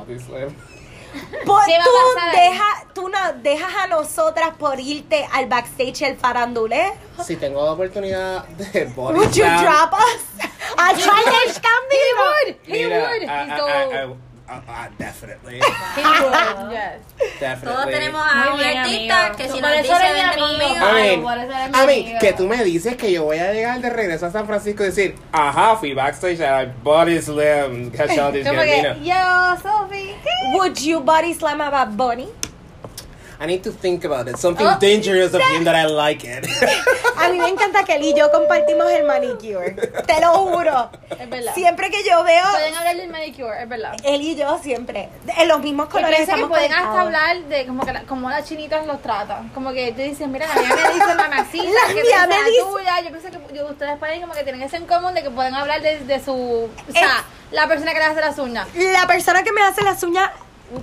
¿Qué 1.13 1.49
va 1.49 1.63
a 1.63 1.85
tú, 1.85 1.91
pasar 2.15 2.29
ahí? 2.31 2.51
deja, 2.51 2.65
tú 2.95 3.09
no 3.09 3.19
dejas 3.43 3.75
a 3.75 3.87
nosotras 3.87 4.51
por 4.59 4.79
irte 4.81 5.27
al 5.33 5.47
backstage 5.47 6.03
el 6.03 6.17
farandulero. 6.17 6.95
Si 7.25 7.37
tengo 7.37 7.65
la 7.65 7.73
oportunidad 7.73 8.45
de 8.49 8.85
body 8.87 9.19
Would 9.19 9.33
you 9.33 9.45
drop 9.45 9.93
us? 9.95 10.45
A 10.77 10.89
Charles 10.95 11.61
Gambino. 11.61 12.59
He 12.65 12.73
mira, 12.73 12.99
would, 13.11 13.23
I- 13.23 13.45
he's 13.45 13.53
I- 13.53 13.57
so- 13.59 13.67
I- 13.69 13.71
I- 13.71 14.05
I- 14.05 14.17
definitely, 14.99 15.61
He 15.97 16.03
would, 16.03 16.73
yes. 16.73 17.01
definitely. 17.41 17.75
Todos 17.75 17.87
tenemos 17.87 18.21
a 18.21 18.55
un 18.55 18.61
artista 18.61 19.33
que 19.37 19.49
si 19.49 19.61
nos 19.61 19.73
dice 19.77 19.93
vente 19.93 20.39
conmigo. 20.39 21.29
A 21.75 21.87
mí, 21.87 22.15
que 22.21 22.33
tú 22.33 22.47
me 22.47 22.65
dices 22.65 22.97
que 22.97 23.13
yo 23.13 23.25
voy 23.25 23.39
a 23.39 23.53
llegar 23.53 23.81
de 23.81 23.91
regreso 23.91 24.27
a 24.27 24.31
San 24.31 24.47
Francisco 24.47 24.83
y 24.83 24.87
decir, 24.87 25.17
ajá, 25.33 25.77
fui 25.77 25.95
backstage 25.95 26.41
a 26.41 26.73
Body 26.83 27.21
Slam, 27.21 27.91
yo, 29.03 29.57
Sophie. 29.63 30.15
Would 30.55 30.79
you 30.81 31.01
body 31.01 31.35
slam 31.35 31.61
a 31.61 31.71
Bad 31.71 31.97
Bunny? 31.97 32.29
I 33.41 33.47
need 33.47 33.63
to 33.63 33.71
think 33.71 34.05
about 34.05 34.27
it. 34.29 34.37
Something 34.37 34.67
Oh, 34.67 34.77
dangerous 34.81 35.33
of 35.33 35.41
him 35.53 35.65
that 35.65 35.77
I 35.77 35.87
like 35.87 36.25
it. 36.27 36.45
A 37.17 37.29
mí 37.31 37.39
me 37.39 37.49
encanta 37.49 37.85
que 37.85 37.95
él 37.95 38.03
y 38.03 38.15
yo 38.15 38.31
compartimos 38.33 38.91
el 38.91 39.05
manicure. 39.05 39.73
Te 40.07 40.21
lo 40.21 40.33
juro. 40.35 40.91
Es 41.19 41.29
verdad. 41.31 41.55
Siempre 41.55 41.91
que 41.91 42.03
yo 42.09 42.23
veo, 42.25 42.45
Pueden 42.51 42.75
hablar 42.75 42.97
del 42.97 43.09
manicure, 43.11 43.63
es 43.63 43.69
verdad. 43.69 43.97
él 44.05 44.23
y 44.23 44.35
yo 44.37 44.59
siempre, 44.63 45.09
en 45.37 45.49
los 45.49 45.61
mismos 45.61 45.87
Yo 45.87 45.93
colores 45.93 46.17
pienso 46.17 46.35
que 46.35 46.41
estamos 46.41 46.49
pueden 46.59 46.73
hasta 46.73 46.89
conectados. 46.89 47.07
hablar 47.07 47.49
de 47.49 47.67
como 47.67 47.85
que 47.87 47.93
la- 47.93 48.03
como 48.03 48.31
las 48.31 48.45
chinitas 48.49 48.87
los 48.87 49.01
tratan. 49.03 49.49
Como 49.51 49.73
que 49.73 49.93
tú 49.93 50.03
dices, 50.03 50.27
mira, 50.29 50.47
la 50.49 50.55
mía 50.61 50.75
me 50.75 50.95
dice 50.95 51.15
mamacita, 51.17 51.65
La 51.89 51.95
que 51.95 52.03
mía 52.03 52.27
me 52.29 52.51
dice- 52.51 52.63
tuya. 52.73 53.01
Yo 53.03 53.11
pienso 53.11 53.29
que 53.49 53.55
yo- 53.57 53.67
ustedes 53.69 53.99
pueden 53.99 54.21
como 54.21 54.35
que 54.35 54.43
tienen 54.45 54.63
eso 54.63 54.77
en 54.77 54.87
común 54.87 55.15
de 55.15 55.23
que 55.23 55.31
pueden 55.31 55.55
hablar 55.55 55.81
de, 55.83 56.01
de 56.01 56.21
su... 56.25 56.33
O 56.33 56.93
sea, 56.93 57.25
la 57.53 57.67
persona 57.69 57.93
que 57.93 57.99
le 57.99 58.05
hace 58.05 58.21
las 58.21 58.39
uñas. 58.39 58.67
La 58.75 59.07
persona 59.07 59.43
que 59.43 59.53
me 59.53 59.63
hace 59.63 59.83
las 59.83 60.03
uñas, 60.03 60.31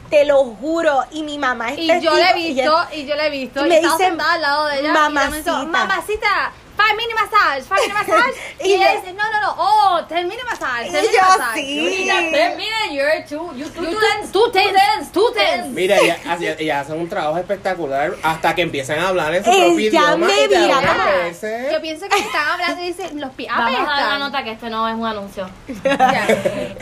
te 0.10 0.26
lo 0.26 0.44
juro, 0.45 1.03
y 1.12 1.24
mi 1.24 1.38
mamá 1.38 1.72
es 1.74 1.80
Y 1.80 2.02
yo 2.02 2.16
le 2.16 2.22
he 2.32 2.40
y 2.40 2.53
visto, 2.53 2.62
ella- 2.72 2.88
y 2.95 3.06
yo 3.06 3.16
le 3.16 3.28
he 3.28 3.30
visto, 3.30 3.66
y 3.66 3.70
me 3.70 3.80
dice, 3.82 4.06
al 4.06 4.41
lado 4.41 4.66
de 4.68 4.80
ella. 4.80 4.94
mamacita. 4.94 5.62
Y 5.64 5.66
mamacita, 5.68 6.52
five 6.76 6.95
minute 6.97 7.15
massage, 7.15 7.64
five 7.64 7.81
minute 7.81 7.93
massage. 7.93 8.35
Y 8.64 8.68
y 8.69 8.73
ella 8.76 8.93
yo- 8.93 9.02
dice, 9.02 9.14
no, 9.14 9.23
no, 9.31 9.41
no, 9.41 9.56
oh, 9.57 10.06
ten 10.07 10.27
minute 10.27 10.43
massage, 10.45 10.88
Y 10.88 10.91
ten 10.91 11.02
minute 11.02 11.18
yo, 11.18 11.22
massage. 11.38 11.56
sí. 11.60 12.06
Ya, 12.06 12.15
ten, 12.31 12.57
mira, 12.57 12.77
you're 12.91 13.23
two, 13.27 13.53
you 13.56 13.69
two, 13.69 13.84
You 13.84 13.99
tens, 13.99 14.31
two 14.31 14.52
tens, 14.52 15.11
two 15.11 15.31
tens. 15.34 15.68
Mira, 15.68 15.97
ella, 15.97 16.18
ella, 16.39 16.56
ella 16.60 16.80
hace 16.81 16.93
un 16.93 17.07
trabajo 17.10 17.38
espectacular 17.38 18.15
hasta 18.23 18.56
que 18.56 18.61
empiezan 18.61 18.99
a 18.99 19.07
hablar 19.10 19.34
en 19.35 19.43
su 19.43 19.49
propio 19.52 19.80
idioma. 19.80 20.18
me 20.27 20.43
y 20.43 20.47
te 20.47 20.57
mira 20.60 21.72
Yo 21.72 21.81
pienso 21.81 22.07
que 22.07 22.18
están 22.19 22.47
hablando 22.49 22.81
y 22.81 22.88
dicen, 22.88 23.19
los 23.19 23.31
pies 23.31 23.49
Vamos 23.56 23.80
a 23.89 24.02
dar 24.02 24.07
una 24.07 24.19
nota 24.19 24.43
que 24.43 24.52
este 24.52 24.69
no 24.69 24.88
es 24.88 24.95
un 24.95 25.06
anuncio. 25.06 25.49
Ya. 25.84 26.27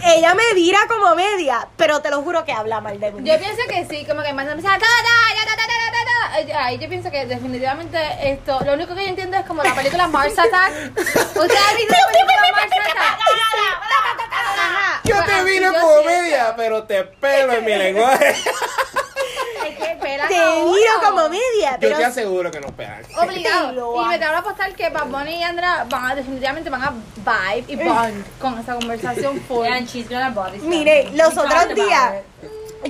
Ella 0.05 0.33
me 0.35 0.53
vira 0.53 0.79
como 0.87 1.15
media, 1.15 1.67
pero 1.77 2.01
te 2.01 2.09
lo 2.09 2.21
juro 2.21 2.45
que 2.45 2.51
habla 2.51 2.81
mal 2.81 2.99
de 2.99 3.11
mí. 3.11 3.29
Yo 3.29 3.37
pienso 3.39 3.61
que 3.67 3.85
sí, 3.89 4.05
como 4.05 4.21
que 4.21 4.33
más 4.33 4.47
empieza 4.47 4.69
ta, 4.69 4.79
ta, 4.79 4.85
ta, 4.85 5.45
ta, 5.45 5.55
ta, 5.55 5.67
ta, 5.67 5.91
ta, 5.91 6.47
ta. 6.51 6.65
Ay, 6.65 6.79
yo 6.79 6.89
pienso 6.89 7.11
que 7.11 7.25
definitivamente 7.25 7.97
esto, 8.21 8.59
lo 8.65 8.73
único 8.73 8.95
que 8.95 9.05
yo 9.05 9.13
película 9.83 10.07
Mars 10.07 10.33
Attack. 10.39 10.71
¿Ustedes 10.97 11.61
han 11.69 11.75
visto 11.77 11.93
la 11.93 12.07
película 12.07 12.51
Mars 12.55 12.71
Attack? 12.89 13.19
Yo 15.03 15.23
te 15.25 15.43
vine 15.43 15.65
yo 15.65 15.73
como 15.73 15.87
siento- 15.99 16.09
media, 16.09 16.53
pero 16.55 16.83
te 16.83 17.03
pelo 17.03 17.53
en 17.53 17.65
mi 17.65 17.75
lenguaje. 17.75 18.35
Es 19.65 19.77
que 19.77 19.95
pelan 19.95 20.27
te 20.27 20.35
a 20.35 20.55
viro 20.55 20.91
como 21.01 21.29
media, 21.29 21.71
Yo 21.73 21.77
pero 21.79 21.97
te 21.97 22.03
aseguro 22.05 22.51
que 22.51 22.59
nos 22.59 22.71
pegan. 22.73 23.01
Obligado. 23.17 23.93
Te 23.93 24.01
Y 24.01 24.05
me 24.07 24.15
acabo 24.15 24.31
de 24.33 24.37
apostar 24.39 24.75
que 24.75 24.89
Bad 24.89 25.05
Bunny 25.07 25.35
y 25.37 25.43
Andra 25.43 25.85
van 25.89 26.05
a, 26.11 26.15
definitivamente 26.15 26.69
van 26.69 26.83
a 26.83 26.91
vibe 26.91 27.65
y 27.71 27.75
bond 27.77 28.25
con 28.39 28.59
esa 28.59 28.75
conversación 28.75 29.39
full. 29.47 29.65
And 29.65 29.87
she's 29.87 30.09
gonna 30.09 30.31
body. 30.31 30.57
Mire, 30.59 31.11
los 31.13 31.37
otros 31.37 31.69
días 31.75 32.15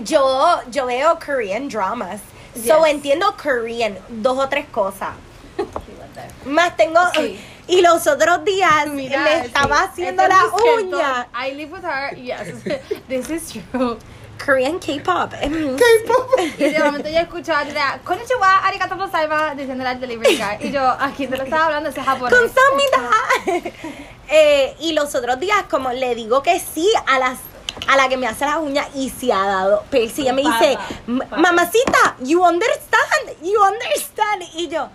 yo, 0.02 0.62
yo 0.72 0.86
veo 0.88 1.20
Korean 1.24 1.70
dramas. 1.70 2.20
So 2.56 2.84
Yes. 2.86 2.88
entiendo 2.94 3.36
Korean, 3.42 3.98
dos 4.10 4.38
o 4.40 4.50
tres 4.50 4.66
cosas. 4.72 5.10
Más 6.46 6.76
tengo. 6.78 7.00
Sí. 7.16 7.40
Y 7.68 7.82
los 7.82 8.06
otros 8.08 8.44
días 8.44 8.88
Mira, 8.88 9.20
me 9.24 9.40
sí. 9.42 9.46
estaba 9.48 9.84
haciendo 9.84 10.24
Esto 10.24 10.36
la 10.36 10.74
uña. 10.82 11.28
I 11.48 11.54
live 11.54 11.72
with 11.74 11.84
her. 11.86 12.16
Yes. 12.16 12.64
This 13.08 13.30
is 13.30 13.62
true. 13.72 13.98
Korean 14.44 14.80
K-pop. 14.80 15.32
Mm. 15.34 15.78
Y 16.58 16.70
de 16.70 16.80
momento 16.84 17.08
yo 17.08 17.20
escucho 17.20 17.54
a 17.54 17.60
Andrea, 17.60 18.00
Konnichiwa, 18.04 18.58
arigato 18.66 18.98
gozaimasu, 18.98 19.56
diciéndole 19.56 19.90
al 19.92 20.00
delivery 20.02 20.36
guy. 20.36 20.68
Y 20.68 20.72
yo, 20.72 20.86
aquí 21.00 21.28
te 21.28 21.38
lo 21.38 21.44
estaba 21.44 21.66
hablando 21.68 21.90
ese 21.90 22.02
japonés. 22.02 22.38
Konsamida. 22.38 23.72
eh, 24.30 24.76
y 24.80 24.92
los 24.94 25.14
otros 25.16 25.40
días, 25.40 25.64
como 25.70 25.92
le 25.94 26.16
digo 26.16 26.44
que 26.44 26.60
sí 26.60 26.90
a 27.08 27.20
las 27.20 27.40
a 27.88 27.98
la 27.98 28.08
que 28.08 28.18
me 28.18 28.28
hace 28.28 28.46
las 28.46 28.58
uñas 28.58 28.88
y 28.96 29.10
se 29.10 29.34
ha 29.34 29.46
dado. 29.46 29.84
Pero 29.90 30.08
si 30.14 30.22
ella 30.22 30.34
me 30.34 30.42
dice, 30.44 30.76
Pasa, 30.78 30.90
"M- 31.08 31.26
pasa. 31.26 31.42
mamacita, 31.42 32.16
you 32.20 32.44
understand, 32.44 33.32
you 33.42 33.60
understand. 33.64 34.44
Y 34.56 34.68
yo, 34.68 34.90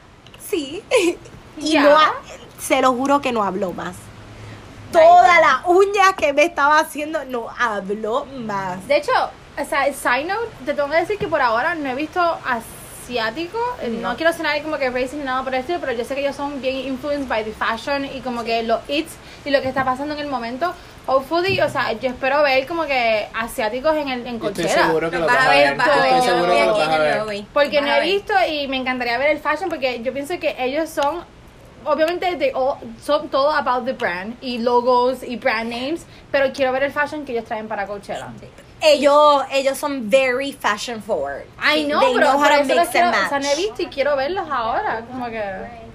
sí. 0.49 0.83
Y 1.61 1.77
no 1.77 1.99
ha- 1.99 2.15
se 2.61 2.81
lo 2.81 2.93
juro 2.93 3.20
que 3.20 3.33
no 3.33 3.43
habló 3.43 3.73
más. 3.73 3.97
Toda 4.93 5.41
la 5.41 5.62
uña 5.66 6.12
que 6.16 6.33
me 6.33 6.45
estaba 6.45 6.79
haciendo 6.79 7.25
no 7.25 7.49
habló 7.59 8.27
más. 8.27 8.87
De 8.87 8.97
hecho, 8.99 9.11
o 9.61 9.65
sea, 9.65 9.93
side 9.93 10.25
note, 10.25 10.49
te 10.65 10.73
tengo 10.75 10.89
que 10.89 10.97
decir 10.97 11.19
que 11.19 11.27
por 11.27 11.43
ahora 11.43 11.75
no 11.75 11.89
he 11.91 11.95
visto 11.97 12.20
asiático. 13.18 13.59
Eh, 13.82 13.89
No, 14.01 14.16
quiero 14.16 14.32
sonar 14.32 14.60
como 14.62 14.76
que 14.78 14.90
racing 14.90 15.18
ni 15.18 15.24
nada 15.24 15.43
por 15.43 15.55
el 15.55 15.60
estilo, 15.60 15.80
pero 15.80 15.93
yo 15.93 16.05
sé 16.05 16.14
que 16.14 16.20
ellos 16.20 16.36
son 16.36 16.60
bien 16.60 16.76
influenced 16.76 17.28
by 17.28 17.44
the 17.44 17.52
fashion 17.52 18.05
y 18.05 18.20
como 18.20 18.44
que 18.44 18.62
los 18.62 18.80
hits 18.89 19.12
y 19.44 19.51
lo 19.51 19.62
que 19.62 19.68
está 19.68 19.85
pasando 19.85 20.14
en 20.14 20.20
el 20.20 20.26
momento. 20.28 20.74
Hopefully, 21.06 21.59
o 21.62 21.68
sea, 21.70 21.93
yo 21.93 22.10
espero 22.10 22.43
ver 22.43 22.66
como 22.66 22.85
que 22.85 23.26
asiáticos 23.35 23.97
en 23.97 24.09
el 24.10 24.26
en 24.26 24.39
Coachella. 24.39 24.68
seguro 24.86 25.10
que 25.10 25.16
Los 25.18 25.26
lo 25.26 25.35
vas 25.35 25.47
a 25.47 25.51
ver, 25.51 25.68
ver. 25.68 25.76
vas 25.78 25.89
a 25.89 26.02
ver. 26.02 26.12
Estoy 26.14 26.28
seguro 26.30 26.52
que 26.52 26.64
lo 26.66 26.76
vas 26.76 26.89
a 26.89 26.98
ver. 26.98 27.44
Porque 27.55 27.80
no 27.80 27.94
he 27.94 28.01
visto 28.02 28.35
y 28.47 28.68
me 28.68 28.76
encantaría 28.76 29.16
ver 29.16 29.30
el 29.30 29.39
fashion 29.39 29.70
porque 29.70 30.02
yo 30.02 30.12
pienso 30.12 30.39
que 30.39 30.55
ellos 30.59 30.90
son 30.90 31.24
obviamente 31.85 32.36
they 32.36 32.51
all- 32.55 32.76
son 33.02 33.28
todo 33.30 33.51
about 33.52 33.86
the 33.86 33.93
brand 33.94 34.36
y 34.43 34.59
logos 34.59 35.22
y 35.22 35.36
brand 35.36 35.70
names, 35.70 36.05
pero 36.30 36.52
quiero 36.52 36.72
ver 36.72 36.82
el 36.82 36.93
fashion 36.93 37.24
que 37.24 37.32
ellos 37.32 37.44
traen 37.47 37.68
para 37.68 37.86
Coachella. 37.86 38.28
Ellos, 38.81 39.43
ellos 39.51 39.77
son 39.77 40.09
very 40.09 40.53
fashion 40.53 41.03
forward. 41.03 41.45
Ay, 41.59 41.85
no, 41.85 41.99
They 42.01 42.15
pero 42.15 42.27
know 42.33 42.39
how 42.39 42.49
to 42.49 42.55
eso 42.63 42.75
mix 42.75 42.89
quiero, 42.91 43.09
and 43.09 43.17
o 43.17 43.29
sea, 43.29 43.39
no 43.41 43.45
he 43.47 43.49
match. 43.49 43.57
visto 43.57 43.83
y 43.83 43.87
quiero 43.87 44.17
verlos 44.17 44.49
ahora, 44.51 45.03
como 45.11 45.27
que 45.27 45.89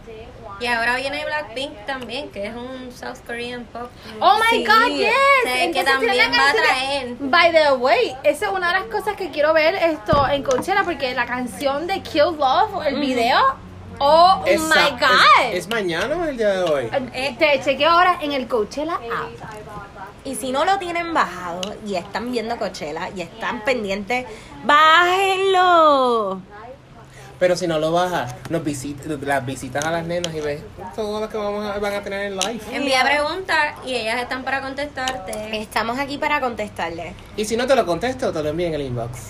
Y 0.59 0.67
ahora 0.67 0.95
viene 0.97 1.25
Blackpink 1.25 1.85
también, 1.85 2.29
que 2.29 2.45
es 2.47 2.55
un 2.55 2.89
South 2.91 3.17
Korean 3.25 3.65
pop. 3.65 3.89
Oh 4.21 4.37
my 4.37 4.57
Sí. 4.59 4.65
god, 4.65 4.87
yes. 4.95 5.11
Sé 5.43 5.49
que 5.71 5.79
Entonces 5.79 5.85
también 5.85 6.17
la 6.17 6.23
va 6.27 6.29
a 6.29 6.53
canción 6.53 6.55
de- 6.55 6.69
traer. 6.69 7.15
By 7.19 7.51
the 7.51 7.71
way, 7.73 8.15
esa 8.23 8.45
es 8.45 8.51
una 8.51 8.67
de 8.73 8.79
las 8.79 8.87
cosas 8.89 9.15
que 9.17 9.29
quiero 9.31 9.53
ver 9.53 9.75
esto 9.75 10.27
en 10.29 10.43
Coachella 10.43 10.83
porque 10.83 11.13
la 11.15 11.25
canción 11.25 11.87
de 11.87 12.01
Kill 12.01 12.37
Love, 12.37 12.85
el 12.85 12.99
video, 12.99 13.39
oh 13.99 14.43
Es- 14.45 14.61
my 14.61 14.67
es- 14.87 14.99
god. 14.99 15.53
¿Es, 15.53 15.67
mañana 15.69 16.15
o 16.17 16.23
el 16.25 16.37
día 16.37 16.49
de 16.49 16.63
hoy? 16.63 16.89
Eh, 17.13 17.35
Te 17.37 17.61
chequeo 17.63 17.89
ahora 17.89 18.19
en 18.21 18.31
el 18.31 18.47
Coachella 18.47 18.93
app. 18.95 19.62
Y 20.25 20.35
si 20.35 20.51
no 20.51 20.63
lo 20.65 20.79
tienen 20.79 21.13
bajado 21.13 21.61
y 21.85 21.95
están 21.95 22.31
viendo 22.31 22.57
Coachella 22.57 23.09
y 23.15 23.21
están 23.21 23.63
pendientes, 23.65 24.25
bájenlo. 24.63 26.41
Pero 27.39 27.57
si 27.57 27.67
no 27.67 27.77
lo 27.77 27.91
bajas, 27.91 28.33
nos 28.49 28.63
visita, 28.63 29.03
las 29.21 29.45
visitas 29.45 29.83
a 29.83 29.91
las 29.91 30.05
nenas 30.05 30.33
y 30.33 30.39
ves 30.39 30.61
todo 30.95 31.19
lo 31.19 31.27
que 31.27 31.35
vamos 31.37 31.65
a, 31.65 31.77
van 31.77 31.93
a 31.95 32.01
tener 32.01 32.31
en 32.31 32.37
live. 32.37 32.61
Envía 32.71 33.03
preguntas 33.03 33.75
y 33.85 33.95
ellas 33.95 34.21
están 34.21 34.45
para 34.45 34.61
contestarte. 34.61 35.59
Estamos 35.61 35.99
aquí 35.99 36.17
para 36.17 36.39
contestarles. 36.39 37.13
Y 37.35 37.43
si 37.43 37.57
no 37.57 37.67
te 37.67 37.75
lo 37.75 37.85
contesto, 37.85 38.31
te 38.31 38.41
lo 38.41 38.49
envío 38.49 38.67
en 38.67 38.75
el 38.75 38.81
inbox. 38.83 39.19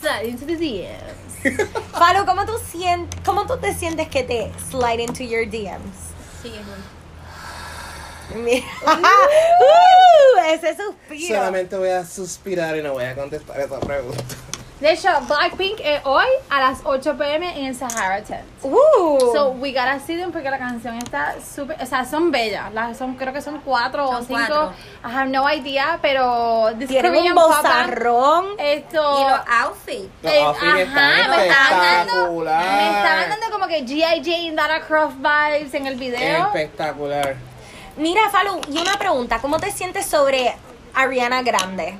Slide 0.00 0.26
into 0.28 0.46
the 0.46 0.56
DMs. 0.56 1.70
Falo, 1.92 2.26
¿cómo 2.26 2.44
tú, 2.44 2.52
sient- 2.72 3.22
¿cómo 3.24 3.46
tú 3.46 3.56
te 3.58 3.72
sientes 3.72 4.08
que 4.08 4.24
te 4.24 4.50
slide 4.68 5.00
into 5.00 5.22
your 5.22 5.48
DMs? 5.48 5.94
Sigue, 6.42 6.56
Juan. 6.64 6.95
Mira. 8.34 8.66
Uh, 9.58 10.38
ese 10.52 10.76
suspiro. 10.76 11.36
Solamente 11.36 11.76
voy 11.76 11.88
a 11.88 12.04
suspirar 12.04 12.76
y 12.76 12.82
no 12.82 12.92
voy 12.92 13.04
a 13.04 13.14
contestar 13.14 13.60
esa 13.60 13.80
pregunta. 13.80 14.22
De 14.80 14.92
hecho, 14.92 15.08
Blackpink 15.26 15.80
es 15.82 16.02
hoy 16.04 16.26
a 16.50 16.60
las 16.60 16.80
8 16.84 17.16
pm 17.16 17.58
en 17.58 17.64
el 17.68 17.74
Sahara 17.74 18.22
Tent. 18.22 18.44
Uh. 18.62 19.18
So, 19.32 19.50
we 19.52 19.70
gotta 19.70 19.98
see 20.00 20.18
them 20.18 20.32
porque 20.32 20.50
la 20.50 20.58
canción 20.58 20.98
está 20.98 21.36
súper, 21.40 21.78
o 21.80 21.86
sea, 21.86 22.04
son 22.04 22.30
bellas. 22.30 22.70
Las 22.74 22.98
son, 22.98 23.14
creo 23.14 23.32
que 23.32 23.40
son 23.40 23.62
cuatro 23.64 24.06
o 24.06 24.12
Son 24.12 24.26
cinco. 24.26 24.38
cuatro. 24.46 24.72
I 25.02 25.14
have 25.14 25.30
no 25.30 25.50
idea, 25.50 25.98
pero 26.02 26.74
this 26.78 26.88
Tienen 26.88 27.14
un 27.16 27.34
bozarrón. 27.34 28.48
Esto. 28.58 29.18
Y 29.18 29.30
los 29.30 29.40
outfits. 29.48 30.10
Los 30.22 30.32
eh, 30.32 30.42
outfits 30.42 30.88
ajá, 30.94 31.28
me 31.30 31.46
estaban 31.46 32.06
dando, 32.06 32.44
me 32.44 32.96
estaban 32.98 33.30
dando 33.30 33.50
como 33.50 33.66
que 33.68 33.82
G.I. 33.82 34.22
Jane 34.22 34.42
y 34.42 34.50
Lara 34.50 34.82
Croft 34.82 35.16
vibes 35.16 35.72
en 35.72 35.86
el 35.86 35.96
video. 35.96 36.48
Espectacular. 36.48 37.36
Mira, 37.96 38.28
Falu, 38.30 38.60
y 38.70 38.78
una 38.78 38.98
pregunta. 38.98 39.38
¿Cómo 39.40 39.58
te 39.58 39.70
sientes 39.70 40.06
sobre 40.06 40.54
Ariana 40.94 41.42
Grande? 41.42 41.94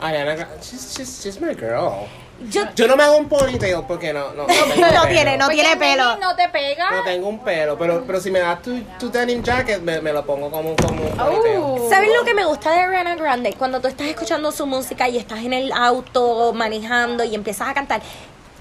Ariana, 0.00 0.34
Gra- 0.36 0.48
she's, 0.60 0.94
she's, 0.96 1.22
she's 1.22 1.40
my 1.40 1.54
girl. 1.54 2.06
Yo, 2.50 2.62
Yo 2.76 2.86
no 2.86 2.96
me 2.96 3.02
hago 3.02 3.16
un 3.16 3.28
ponytail 3.28 3.82
porque 3.88 4.12
no, 4.12 4.32
no, 4.32 4.46
no, 4.46 4.46
no 4.92 5.06
tiene, 5.08 5.36
no 5.36 5.46
Porque 5.46 5.60
tiene 5.60 5.76
pelo. 5.76 6.16
No 6.18 6.36
te 6.36 6.48
pega. 6.50 6.90
No 6.90 7.02
tengo 7.02 7.28
un 7.28 7.40
pelo, 7.40 7.76
pero, 7.76 8.04
pero 8.06 8.20
si 8.20 8.30
me 8.30 8.38
das 8.38 8.62
tu, 8.62 8.80
tu 8.98 9.10
denim 9.10 9.42
jacket, 9.42 9.80
me, 9.80 10.00
me 10.00 10.12
lo 10.12 10.24
pongo 10.24 10.48
como, 10.50 10.76
como 10.76 11.02
un 11.02 11.16
ponytail. 11.16 11.60
Oh. 11.62 11.88
¿Sabes 11.90 12.10
lo 12.16 12.24
que 12.24 12.34
me 12.34 12.44
gusta 12.44 12.70
de 12.72 12.80
Ariana 12.80 13.16
Grande? 13.16 13.54
Cuando 13.54 13.80
tú 13.80 13.88
estás 13.88 14.06
escuchando 14.06 14.52
su 14.52 14.66
música 14.66 15.08
y 15.08 15.18
estás 15.18 15.40
en 15.40 15.52
el 15.52 15.72
auto 15.72 16.52
manejando 16.52 17.24
y 17.24 17.34
empiezas 17.34 17.68
a 17.68 17.74
cantar, 17.74 18.02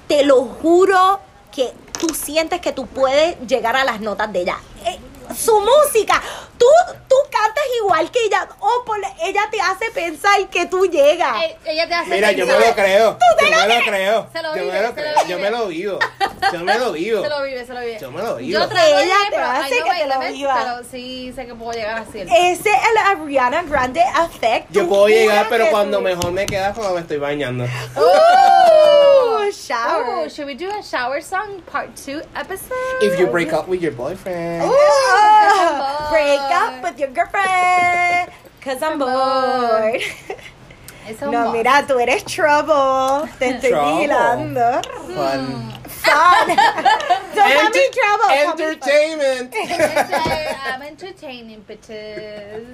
te 0.07 0.23
lo 0.23 0.43
juro 0.43 1.19
que 1.51 1.71
tú 1.99 2.09
sientes 2.15 2.61
que 2.61 2.71
tú 2.71 2.87
puedes 2.87 3.39
llegar 3.47 3.75
a 3.75 3.83
las 3.83 3.99
notas 3.99 4.31
de 4.33 4.41
ella. 4.41 4.57
Eh, 4.85 4.97
su 5.35 5.59
música, 5.59 6.19
tú, 6.57 6.65
tú 7.07 7.15
cantas 7.31 7.63
igual 7.81 8.09
que 8.11 8.19
ella. 8.25 8.47
Oh, 8.59 8.83
por- 8.85 8.99
ella 9.23 9.47
te 9.51 9.59
hace 9.61 9.89
pensar 9.91 10.47
que 10.49 10.65
tú 10.65 10.85
llegas. 10.85 11.43
Eh, 11.43 11.57
ella 11.65 11.87
te 11.87 11.93
hace 11.93 12.09
Mira, 12.11 12.31
yo 12.31 12.45
me 12.45 12.53
pensar. 12.53 12.69
lo 12.69 12.75
creo. 12.75 13.17
Yo 13.19 13.47
me 13.67 13.67
lo 13.75 13.85
creo. 13.85 14.29
Se 14.33 14.41
lo 14.41 14.55
Yo 14.55 14.61
vive, 14.63 14.71
me 14.73 14.81
lo 14.81 14.87
se 14.89 14.93
creo. 14.93 15.13
lo 15.13 15.21
Yo 15.21 15.27
vive. 15.37 15.37
me 15.41 15.49
lo 15.57 15.67
vivo. 15.67 15.99
Yo 16.53 16.59
me 16.59 16.79
lo 16.79 16.91
vivo. 16.91 17.23
Se 17.23 17.29
lo 17.29 17.43
vive, 17.43 17.65
se 17.65 17.73
lo 17.73 17.79
vive. 17.81 17.99
Yo 17.99 18.11
me 18.11 18.21
lo 18.23 18.35
vivo. 18.37 18.59
Yo 18.59 18.67
trato 18.67 18.85
de 18.85 19.03
Ella 19.03 19.15
te 19.29 19.35
pero 19.35 19.45
hace 19.47 19.75
que 19.83 19.91
te 19.91 20.07
lo 20.07 20.19
viva. 20.33 20.55
Pero 20.63 20.89
sí 20.89 21.33
sé 21.35 21.45
que 21.45 21.55
puedo 21.55 21.71
llegar 21.73 21.99
así. 22.07 22.19
Ese 22.21 22.69
es 22.69 22.89
el 22.91 22.97
Ariana 22.97 23.63
Grande 23.63 24.01
effect. 24.25 24.67
Yo 24.71 24.83
Tú 24.83 24.89
puedo 24.89 25.07
llegar, 25.07 25.47
pero 25.49 25.69
cuando 25.69 25.97
tú- 25.97 26.03
mejor 26.03 26.31
me 26.31 26.45
queda 26.45 26.73
cuando 26.73 26.93
me 26.95 27.01
estoy 27.01 27.17
bañando. 27.17 27.65
Oh, 27.95 28.03
Oh, 29.39 29.51
shower. 29.51 30.29
should 30.29 30.45
we 30.47 30.55
do 30.55 30.69
a 30.69 30.81
shower 30.83 31.21
song 31.21 31.61
part 31.71 31.89
two 31.95 32.21
episode? 32.35 32.73
If 33.01 33.17
you 33.19 33.27
break 33.27 33.53
up 33.53 33.67
with 33.67 33.81
your 33.81 33.93
boyfriend. 33.93 34.63
Oh, 34.65 36.07
break 36.11 36.39
up 36.51 36.83
with 36.83 36.99
your 36.99 37.09
girlfriend. 37.09 38.31
Cause 38.61 38.81
I'm 38.81 38.99
bored. 38.99 40.01
No, 41.21 41.51
mira, 41.53 41.85
tú 41.87 41.97
eres 41.99 42.23
trouble. 42.25 43.29
Te 43.39 43.49
estoy 43.49 43.69
Trouble. 43.69 43.93
vigilando. 43.95 44.81
Fun. 45.15 45.73
Fun. 45.87 46.47
Don't 47.35 47.73
me 47.73 47.89
trouble. 47.93 48.29
Entertainment. 48.51 49.53
I'm 50.65 50.81
entertaining 50.81 51.63
bitches. 51.65 52.65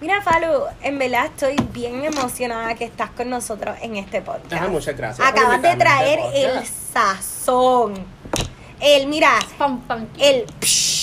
Mira, 0.00 0.20
Falu, 0.22 0.64
en 0.82 0.98
verdad 0.98 1.26
estoy 1.26 1.56
bien 1.72 2.04
emocionada 2.04 2.74
que 2.74 2.84
estás 2.84 3.10
con 3.10 3.30
nosotros 3.30 3.76
en 3.80 3.96
este 3.96 4.22
podcast. 4.22 4.52
Ajá, 4.52 4.68
muchas 4.68 4.96
gracias. 4.96 5.26
Acabas 5.28 5.60
de 5.62 5.68
a 5.68 5.78
traer 5.78 6.18
este 6.34 6.44
el 6.44 6.66
sazón. 6.66 7.94
El, 8.80 9.06
mira, 9.08 9.38
Fun 9.56 9.82
funky. 9.88 10.22
el 10.24 10.46
psh, 10.60 10.97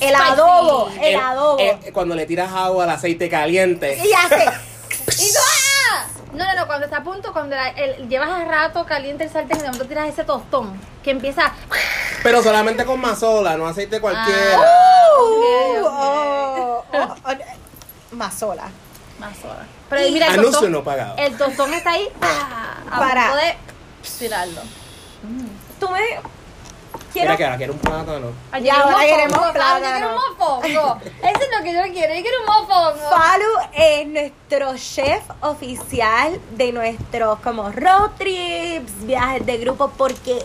el 0.00 0.14
Spicy. 0.14 0.32
adobo, 0.32 0.88
el 0.90 1.04
El- 1.04 1.20
adobo. 1.20 1.58
eh, 1.60 1.90
cuando 1.92 2.14
le 2.14 2.26
tiras 2.26 2.52
agua 2.52 2.84
al 2.84 2.90
aceite 2.90 3.28
caliente. 3.28 3.98
y 4.04 4.12
hace. 4.12 4.44
Y 5.18 5.32
tú, 5.32 5.38
¡ah! 5.38 6.06
No, 6.32 6.44
no, 6.44 6.54
no, 6.60 6.66
cuando 6.66 6.86
está 6.86 6.96
a 6.98 7.04
punto, 7.04 7.32
cuando 7.32 7.54
la- 7.54 7.68
el- 7.70 8.08
llevas 8.08 8.30
a 8.30 8.44
rato 8.46 8.84
caliente 8.86 9.24
el 9.24 9.30
sartén 9.30 9.58
y 9.58 9.60
de 9.60 9.66
momento 9.66 9.86
tiras 9.86 10.08
ese 10.08 10.24
tostón 10.24 10.80
que 11.04 11.10
empieza. 11.10 11.52
Pero 12.22 12.42
solamente 12.42 12.84
con 12.84 13.00
mazola, 13.00 13.56
no 13.56 13.66
aceite 13.66 14.00
cualquiera. 14.00 14.58
Ah. 14.58 15.08
Uh, 15.20 15.84
ok, 15.84 15.84
ok. 15.84 15.92
oh, 15.92 16.84
oh, 16.94 17.14
oh, 17.26 18.16
más 18.16 18.34
sola. 18.34 18.64
Más 19.20 19.36
sola. 19.38 19.64
Pero 19.90 20.02
mira, 20.10 20.26
el 20.26 20.32
Anuncio 20.32 20.52
tostón, 20.52 20.72
no 20.72 20.82
pagado. 20.82 21.14
el 21.18 21.36
tostón 21.36 21.72
está 21.74 21.90
ahí 21.92 22.08
ah, 22.22 22.76
a 22.90 22.98
Para. 22.98 23.22
punto 23.28 23.36
de 23.36 23.56
tirarlo. 24.18 24.60
Tú 25.78 25.88
me. 25.90 26.00
Mira 27.14 27.36
Quiero. 27.36 27.36
que 27.36 27.44
ahora 27.44 27.56
quiero 27.56 27.72
un 27.74 27.78
plátano. 27.78 28.26
Y 28.60 28.68
ahora 28.68 28.96
un 28.96 29.00
queremos 29.02 29.36
mofongo, 29.36 29.52
claro, 29.52 29.84
Yo 29.84 29.90
quiero 29.92 30.08
un 30.08 30.14
mofongo. 30.14 31.00
Eso 31.22 31.40
es 31.40 31.58
lo 31.58 31.64
que 31.64 31.72
yo 31.72 31.82
quiero. 31.92 32.14
Yo 32.14 32.22
quiero 32.22 32.40
un 32.40 32.46
mofongo. 32.46 33.10
Falu 33.10 33.44
es 33.72 34.06
nuestro 34.08 34.76
chef 34.76 35.22
oficial 35.40 36.40
de 36.56 36.72
nuestros 36.72 37.38
como 37.40 37.70
road 37.70 38.10
trips, 38.18 39.06
viajes 39.06 39.46
de 39.46 39.58
grupo, 39.58 39.92
porque 39.96 40.44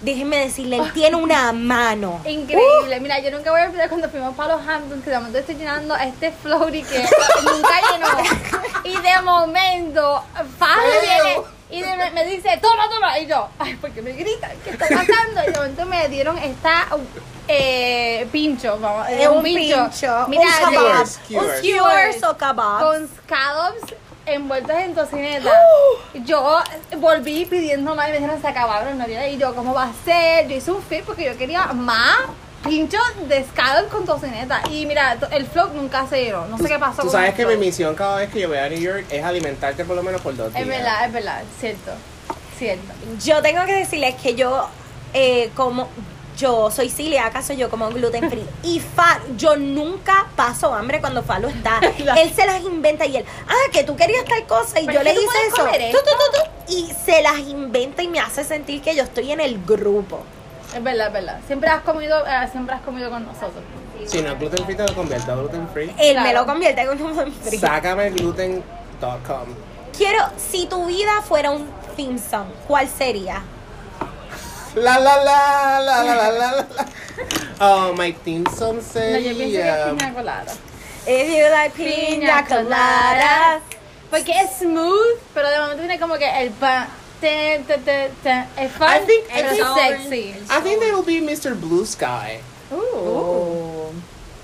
déjenme 0.00 0.38
decirle, 0.38 0.78
él 0.78 0.92
tiene 0.92 1.16
una 1.16 1.52
mano. 1.52 2.20
Increíble. 2.26 2.98
Mira, 3.00 3.20
yo 3.20 3.30
nunca 3.30 3.52
voy 3.52 3.60
a 3.60 3.66
olvidar 3.66 3.88
cuando 3.88 4.08
fuimos 4.10 4.34
para 4.34 4.56
los 4.56 4.66
Hamptons, 4.66 5.04
que 5.04 5.10
de 5.10 5.16
momento 5.16 5.38
estoy 5.38 5.54
llenando 5.54 5.94
este 5.94 6.32
floaty 6.32 6.82
que 6.82 6.98
nunca 7.44 7.80
llenó. 7.92 8.08
Y 8.84 9.00
de 9.00 9.22
momento, 9.22 10.24
Fabio 10.58 11.00
viene 11.02 11.36
y 11.72 11.82
de- 11.82 12.10
me 12.12 12.24
dice, 12.26 12.58
toma, 12.60 12.88
toma. 12.88 13.18
Y 13.18 13.26
yo, 13.26 13.48
ay, 13.58 13.76
porque 13.80 14.02
me 14.02 14.12
gritan, 14.12 14.52
¿qué 14.64 14.70
está 14.70 14.86
pasando? 14.88 15.42
Y 15.42 15.46
de 15.46 15.52
momento 15.58 15.86
me 15.86 16.08
dieron 16.08 16.38
esta 16.38 16.86
eh, 17.48 18.26
pincho, 18.30 18.78
vamos, 18.78 19.08
Es 19.08 19.26
un 19.28 19.42
pincho, 19.42 19.88
Mira, 20.28 20.44
un 20.64 20.70
kebab, 20.70 21.06
Skewers, 21.06 21.16
un 21.16 21.24
skewers. 21.24 21.58
skewers 21.58 22.22
o 22.24 22.36
kebab. 22.36 22.80
con 22.82 23.08
scallops 23.08 23.94
envueltos 24.26 24.76
en 24.76 24.94
tocineta. 24.94 25.50
Yo 26.14 26.58
volví 26.98 27.44
pidiendo 27.46 27.94
más 27.96 28.08
y 28.08 28.12
me 28.12 28.18
dijeron, 28.18 28.40
se 28.40 28.46
acabaron, 28.46 28.96
no 28.96 29.04
viene. 29.06 29.32
Y 29.32 29.38
yo, 29.38 29.52
¿cómo 29.54 29.74
va 29.74 29.84
a 29.84 29.92
ser? 30.04 30.46
Yo 30.46 30.54
hice 30.56 30.70
un 30.70 30.80
fit 30.82 31.02
porque 31.04 31.24
yo 31.24 31.36
quería 31.36 31.66
más 31.72 32.18
pincho 32.62 32.98
de 33.28 33.44
scallops 33.44 33.90
con 33.92 34.04
tocineta. 34.04 34.62
Y 34.70 34.86
mira, 34.86 35.16
to- 35.18 35.28
el 35.30 35.46
float 35.46 35.72
nunca 35.74 36.06
se 36.06 36.24
llenó. 36.24 36.46
No 36.46 36.58
sé 36.58 36.68
qué 36.68 36.78
pasó 36.78 36.96
Tú 37.02 37.08
con 37.08 37.12
sabes 37.12 37.30
el 37.30 37.34
que 37.34 37.46
mi 37.46 37.56
misión 37.56 37.94
cada 37.94 38.16
vez 38.16 38.30
que 38.30 38.40
yo 38.40 38.48
voy 38.48 38.58
a 38.58 38.68
New 38.68 38.78
York 38.80 39.06
es 39.10 39.24
alimentarte 39.24 39.84
por 39.84 39.96
lo 39.96 40.02
menos 40.02 40.20
por 40.20 40.36
dos 40.36 40.52
días. 40.52 40.62
Es 40.62 40.68
verdad, 40.68 41.06
es 41.06 41.12
verdad, 41.12 41.42
cierto. 41.60 41.92
Cierto. 42.58 42.92
Yo 43.24 43.42
tengo 43.42 43.64
que 43.66 43.74
decirles 43.74 44.14
que 44.16 44.34
yo, 44.34 44.68
eh, 45.14 45.50
como 45.56 45.88
yo 46.38 46.70
soy 46.70 46.88
celíaca, 46.88 47.42
soy 47.42 47.56
yo 47.56 47.68
como 47.68 47.88
gluten 47.90 48.30
free. 48.30 48.46
Y 48.62 48.80
fa, 48.80 49.20
yo 49.36 49.56
nunca 49.56 50.26
paso 50.36 50.72
hambre 50.72 51.00
cuando 51.00 51.22
Falo 51.22 51.48
está. 51.48 51.80
él 52.20 52.32
se 52.34 52.46
las 52.46 52.62
inventa 52.62 53.06
y 53.06 53.16
él, 53.16 53.24
ah, 53.48 53.70
que 53.72 53.84
tú 53.84 53.96
querías 53.96 54.24
tal 54.24 54.46
cosa 54.46 54.80
y 54.80 54.86
yo 54.86 55.02
le 55.02 55.12
hice 55.12 55.22
eso. 55.48 55.68
y 56.68 56.92
se 57.04 57.22
las 57.22 57.38
inventa 57.40 58.02
y 58.02 58.08
me 58.08 58.20
hace 58.20 58.44
sentir 58.44 58.80
que 58.80 58.94
yo 58.94 59.02
estoy 59.02 59.32
en 59.32 59.40
el 59.40 59.62
grupo. 59.64 60.20
Es 60.74 60.82
verdad, 60.82 61.06
es 61.08 61.12
verdad. 61.12 61.40
Siempre 61.46 61.68
has 61.70 61.82
comido, 61.82 62.26
eh, 62.26 62.48
siempre 62.50 62.74
has 62.74 62.80
comido 62.82 63.10
con 63.10 63.24
nosotros. 63.26 63.62
Si 64.06 64.20
no 64.22 64.32
es 64.32 64.38
gluten 64.38 64.64
free, 64.64 64.74
te 64.76 64.86
lo 64.86 64.94
convierto 64.94 65.32
a 65.32 65.36
gluten 65.36 65.68
free. 65.68 65.94
Él 65.98 66.12
Claro. 66.12 66.26
me 66.28 66.34
lo 66.34 66.46
convierte 66.46 66.80
en 66.80 66.88
un 66.90 66.96
gluten 66.98 67.32
free. 67.32 67.58
Sácame 67.58 68.10
gluten.com. 68.10 69.44
Quiero, 69.96 70.24
si 70.38 70.66
tu 70.66 70.86
vida 70.86 71.20
fuera 71.22 71.50
un 71.50 71.68
theme 71.96 72.18
song, 72.18 72.46
¿cuál 72.66 72.88
sería? 72.88 73.42
La 74.74 74.98
la 74.98 75.16
la 75.22 75.80
la 75.80 76.02
la 76.02 76.14
la 76.14 76.30
la 76.32 76.52
la. 76.52 76.66
Oh, 77.60 77.92
my 77.92 78.12
theme 78.24 78.44
song 78.56 78.76
No, 78.76 79.18
yo 79.18 79.36
pienso 79.36 79.38
que 79.38 79.44
es 79.44 79.52
sería. 79.52 79.90
piña 79.90 80.14
colada. 80.14 80.52
If 81.06 81.28
you 81.28 81.50
like 81.50 81.76
piña 81.76 82.44
coladas. 82.46 83.60
Porque 84.10 84.32
es 84.32 84.58
smooth, 84.60 85.18
pero 85.34 85.48
de 85.50 85.58
momento 85.58 85.78
viene 85.82 86.00
como 86.00 86.14
que 86.14 86.42
el 86.42 86.50
pan. 86.52 86.86
Es 87.22 88.72
fun, 88.72 88.88
I 88.88 89.00
think- 89.06 89.26
pero 89.32 89.48
I 89.48 89.56
think- 89.56 89.74
sexy. 89.74 90.34
I 90.50 90.60
think 90.62 90.80
they 90.80 90.92
will 90.92 91.04
be 91.04 91.20
Mr. 91.20 91.54
Blue 91.54 91.84
Sky. 91.86 92.40
Ooh. 92.72 93.90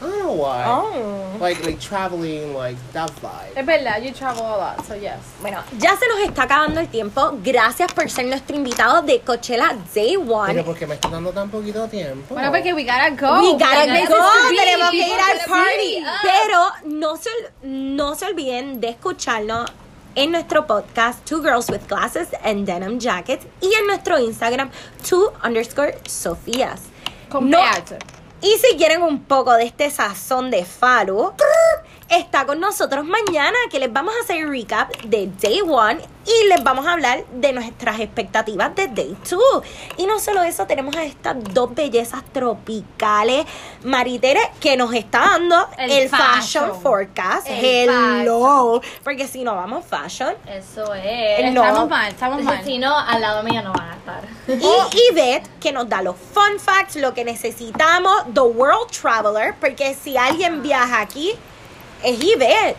I 0.00 0.04
don't 0.04 0.18
know 0.20 0.30
why. 0.32 0.62
Oh. 0.64 1.38
Like 1.40 1.64
like 1.66 1.80
traveling 1.80 2.54
like 2.54 2.76
that 2.92 3.10
vibe. 3.20 3.56
Es 3.56 3.66
verdad, 3.66 4.00
you 4.00 4.12
travel 4.12 4.44
a 4.44 4.56
lot, 4.56 4.86
so 4.86 4.94
yes. 4.94 5.18
Bueno, 5.40 5.60
ya 5.76 5.96
se 5.96 6.06
nos 6.06 6.20
está 6.20 6.44
acabando 6.44 6.78
el 6.78 6.86
tiempo. 6.88 7.32
Gracias 7.42 7.92
por 7.92 8.08
ser 8.08 8.26
nuestro 8.26 8.54
invitado 8.54 9.02
de 9.02 9.20
Coachella 9.22 9.76
Day 9.94 10.16
Pero 10.16 10.34
One. 10.36 10.62
¿por 10.62 10.76
qué 10.76 10.86
me 10.86 10.94
está 10.94 11.08
dando 11.08 11.32
tan 11.32 11.50
poquito 11.50 11.88
tiempo? 11.88 12.34
Bueno, 12.34 12.50
porque 12.52 12.72
we 12.74 12.84
gotta 12.84 13.10
go. 13.10 13.40
We 13.40 13.52
gotta 13.54 13.84
Places 13.86 14.08
go, 14.08 14.14
to 14.16 14.48
be, 14.50 14.56
tenemos 14.56 14.90
que 14.90 14.96
ir 14.98 15.20
al 15.20 15.38
party. 15.48 16.04
Pero 16.22 16.70
no 16.96 17.16
se, 17.16 17.30
no 17.62 18.14
se 18.14 18.26
olviden 18.26 18.80
de 18.80 18.90
escucharnos 18.90 19.68
en 20.18 20.32
nuestro 20.32 20.66
podcast 20.66 21.24
Two 21.24 21.40
Girls 21.40 21.70
with 21.70 21.86
Glasses 21.88 22.28
and 22.42 22.66
Denim 22.66 22.98
Jackets 22.98 23.46
y 23.60 23.72
en 23.72 23.86
nuestro 23.86 24.18
Instagram 24.18 24.68
Two 25.08 25.32
underscore 25.44 25.94
Sofías. 26.08 26.80
Con 27.28 27.48
No- 27.48 27.58
PH. 27.58 27.98
Y 28.40 28.56
si 28.58 28.76
quieren 28.76 29.02
un 29.02 29.24
poco 29.24 29.52
de 29.54 29.64
este 29.64 29.90
sazón 29.90 30.50
de 30.50 30.64
Falu, 30.64 31.32
está 32.08 32.46
con 32.46 32.60
nosotros 32.60 33.04
mañana 33.04 33.56
que 33.70 33.78
les 33.78 33.92
vamos 33.92 34.14
a 34.16 34.22
hacer 34.22 34.48
recap 34.48 34.90
de 35.02 35.28
Day 35.40 35.60
One 35.60 36.00
y 36.24 36.48
les 36.48 36.62
vamos 36.62 36.86
a 36.86 36.92
hablar 36.92 37.24
de 37.32 37.52
nuestras 37.52 38.00
expectativas 38.00 38.74
de 38.74 38.88
Day 38.88 39.16
Two. 39.28 39.40
Y 39.96 40.06
no 40.06 40.20
solo 40.20 40.42
eso, 40.42 40.66
tenemos 40.66 40.94
a 40.96 41.04
estas 41.04 41.36
dos 41.52 41.74
bellezas 41.74 42.22
tropicales, 42.32 43.46
Maritere, 43.82 44.40
que 44.60 44.76
nos 44.76 44.92
está 44.92 45.20
dando 45.20 45.68
el, 45.78 45.90
El 45.90 46.08
fashion. 46.08 46.66
fashion. 46.66 46.80
forecast. 46.82 47.46
El 47.48 47.88
Hello. 47.88 48.80
Porque 49.02 49.26
si 49.26 49.42
no 49.42 49.56
vamos 49.56 49.84
fashion. 49.86 50.34
Eso 50.46 50.94
es. 50.94 51.52
No. 51.52 51.64
Estamos 51.64 51.88
mal, 51.88 52.08
estamos 52.12 52.42
mal. 52.42 52.62
Si 52.62 52.78
no, 52.78 52.96
al 52.96 53.20
lado 53.20 53.42
mío 53.42 53.62
no 53.62 53.72
van 53.72 53.88
a 53.88 53.96
estar. 53.96 54.22
Y 54.48 55.12
Yvette, 55.12 55.48
que 55.60 55.72
nos 55.72 55.88
da 55.88 56.02
los 56.02 56.16
fun 56.16 56.58
facts, 56.58 56.96
lo 56.96 57.14
que 57.14 57.24
necesitamos, 57.24 58.27
The 58.34 58.40
World 58.42 58.90
Traveler, 58.90 59.54
porque 59.60 59.94
si 59.94 60.16
alguien 60.16 60.62
viaja 60.62 61.00
aquí, 61.00 61.32
es 62.02 62.18
Yvette. 62.22 62.76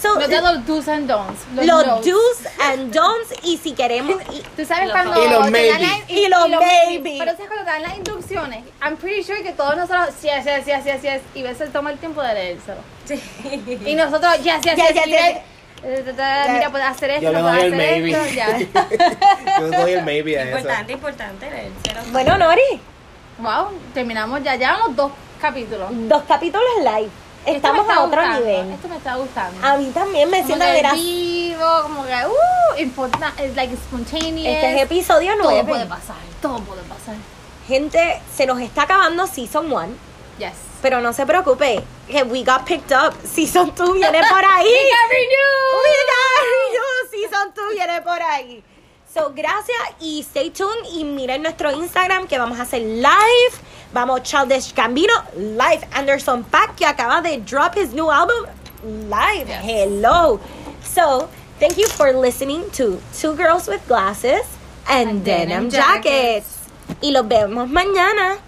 So, 0.00 0.16
da 0.16 0.40
los 0.40 0.66
do's 0.66 0.88
and 0.88 1.06
don'ts. 1.08 1.42
los 1.54 1.66
notes. 1.86 2.04
do's 2.06 2.52
and 2.60 2.92
don'ts, 2.92 3.32
y 3.44 3.56
si 3.56 3.72
queremos... 3.72 4.20
y- 4.32 4.42
Tú 4.56 4.64
sabes 4.64 4.88
Los 4.88 4.92
cuando 4.92 5.24
Y 5.24 5.28
los 5.30 5.50
maybe. 5.50 5.78
la- 5.78 5.98
Y 6.08 6.28
los 6.28 6.48
maybe. 6.48 7.16
Pero 7.20 7.32
sabes 7.32 7.46
cuando 7.46 7.64
te 7.64 7.70
dan 7.70 7.82
las 7.82 7.94
instrucciones, 7.98 8.64
I'm 8.82 8.96
pretty 8.96 9.22
sure 9.22 9.40
que 9.44 9.52
todos 9.52 9.76
nosotros, 9.76 10.08
yes, 10.22 10.44
yes, 10.44 10.66
yes, 10.66 10.84
yes, 10.84 11.02
yes, 11.02 11.22
y 11.34 11.42
ves 11.44 11.60
él 11.60 11.70
toma 11.70 11.92
el 11.92 11.98
tiempo 11.98 12.20
de 12.20 12.34
leérselo. 12.34 12.80
Y 13.86 13.94
nosotros, 13.94 14.38
yes, 14.42 14.60
yes, 14.64 14.74
Yes, 14.76 14.88
yes, 14.88 14.94
yes, 14.94 15.06
y 15.06 15.10
yes. 15.10 15.34
ves, 15.34 15.36
eh, 15.84 16.46
mira, 16.52 16.70
puedes 16.70 16.86
hacer 16.88 17.10
esto, 17.10 17.22
Yo 17.22 17.32
le 17.32 17.38
doy 17.40 17.60
el 17.60 17.74
hacer 17.74 17.76
maybe. 17.76 18.10
esto, 18.10 18.34
ya. 18.34 18.58
Yo 19.60 19.70
doy 19.70 19.92
el 19.92 20.04
maybe 20.04 20.38
a 20.38 20.42
eso. 20.42 20.58
Importante, 20.58 20.92
importante. 20.94 21.50
leérselo. 21.50 22.00
Bueno, 22.12 22.38
Nori, 22.38 22.80
Wow, 23.38 23.68
terminamos 23.94 24.42
ya, 24.42 24.56
llevamos 24.56 24.94
dos 24.96 25.12
capítulos. 25.40 25.88
dos 25.92 26.22
capítulos 26.28 26.66
live. 26.78 27.10
Estamos 27.44 27.88
a 27.88 28.04
otro 28.04 28.20
gustando, 28.20 28.38
nivel. 28.46 28.70
Esto 28.72 28.88
me 28.88 28.96
está 28.96 29.16
gustando. 29.16 29.66
A 29.66 29.76
mí 29.76 29.90
también 29.90 30.30
me 30.30 30.44
siento 30.44 30.64
verás. 30.64 30.94
vivo, 30.94 31.82
como 31.82 32.04
que, 32.04 32.12
uh, 32.12 32.78
important, 32.78 33.40
it's 33.40 33.56
like 33.56 33.74
spontaneous. 33.74 34.46
Este 34.46 34.74
es 34.76 34.82
episodio 34.82 35.32
todo 35.36 35.50
9. 35.50 35.64
puede 35.68 35.86
pasar, 35.86 36.16
todo 36.40 36.60
puede 36.60 36.82
pasar. 36.82 37.16
Gente, 37.66 38.20
se 38.32 38.46
nos 38.46 38.60
está 38.60 38.82
acabando 38.82 39.26
Season 39.26 39.72
1. 39.72 39.88
Yes. 40.38 40.52
Pero 40.82 41.00
no 41.00 41.12
se 41.12 41.26
preocupe, 41.26 41.82
que 42.08 42.22
we 42.22 42.44
got 42.44 42.64
picked 42.64 42.92
up. 42.96 43.12
Season 43.24 43.72
2 43.74 43.94
viene 43.94 44.20
por 44.28 44.44
ahí. 44.44 44.66
We 44.66 44.90
got 44.90 45.10
renewed. 45.10 45.82
We 45.82 45.94
got 46.12 46.44
renewed. 46.46 47.10
Season 47.10 47.52
2 47.54 47.74
viene 47.74 48.02
por 48.02 48.22
ahí. 48.22 48.62
So, 49.12 49.30
gracias 49.34 49.76
y 50.00 50.20
stay 50.22 50.50
tuned. 50.50 50.86
Y 50.94 51.04
miren 51.04 51.42
nuestro 51.42 51.70
Instagram 51.70 52.26
que 52.26 52.38
vamos 52.38 52.58
a 52.58 52.62
hacer 52.62 52.80
live. 52.80 53.52
Vamos, 53.92 54.22
Childish 54.22 54.74
Gambino, 54.74 55.12
live. 55.36 55.86
Anderson 55.92 56.42
Pack, 56.44 56.76
que 56.76 56.86
acaba 56.86 57.20
de 57.20 57.38
drop 57.38 57.76
his 57.76 57.92
new 57.92 58.10
album, 58.10 58.46
live. 59.10 59.48
Hello. 59.48 60.40
So, 60.82 61.28
thank 61.60 61.76
you 61.76 61.88
for 61.88 62.14
listening 62.14 62.70
to 62.70 62.98
Two 63.12 63.34
Girls 63.36 63.68
with 63.68 63.86
Glasses 63.86 64.46
and, 64.88 65.10
And 65.10 65.24
Denim, 65.24 65.48
Denim 65.48 65.70
Jackets. 65.70 66.06
Jackets. 66.06 67.02
Y 67.02 67.10
los 67.10 67.28
vemos 67.28 67.68
mañana. 67.68 68.38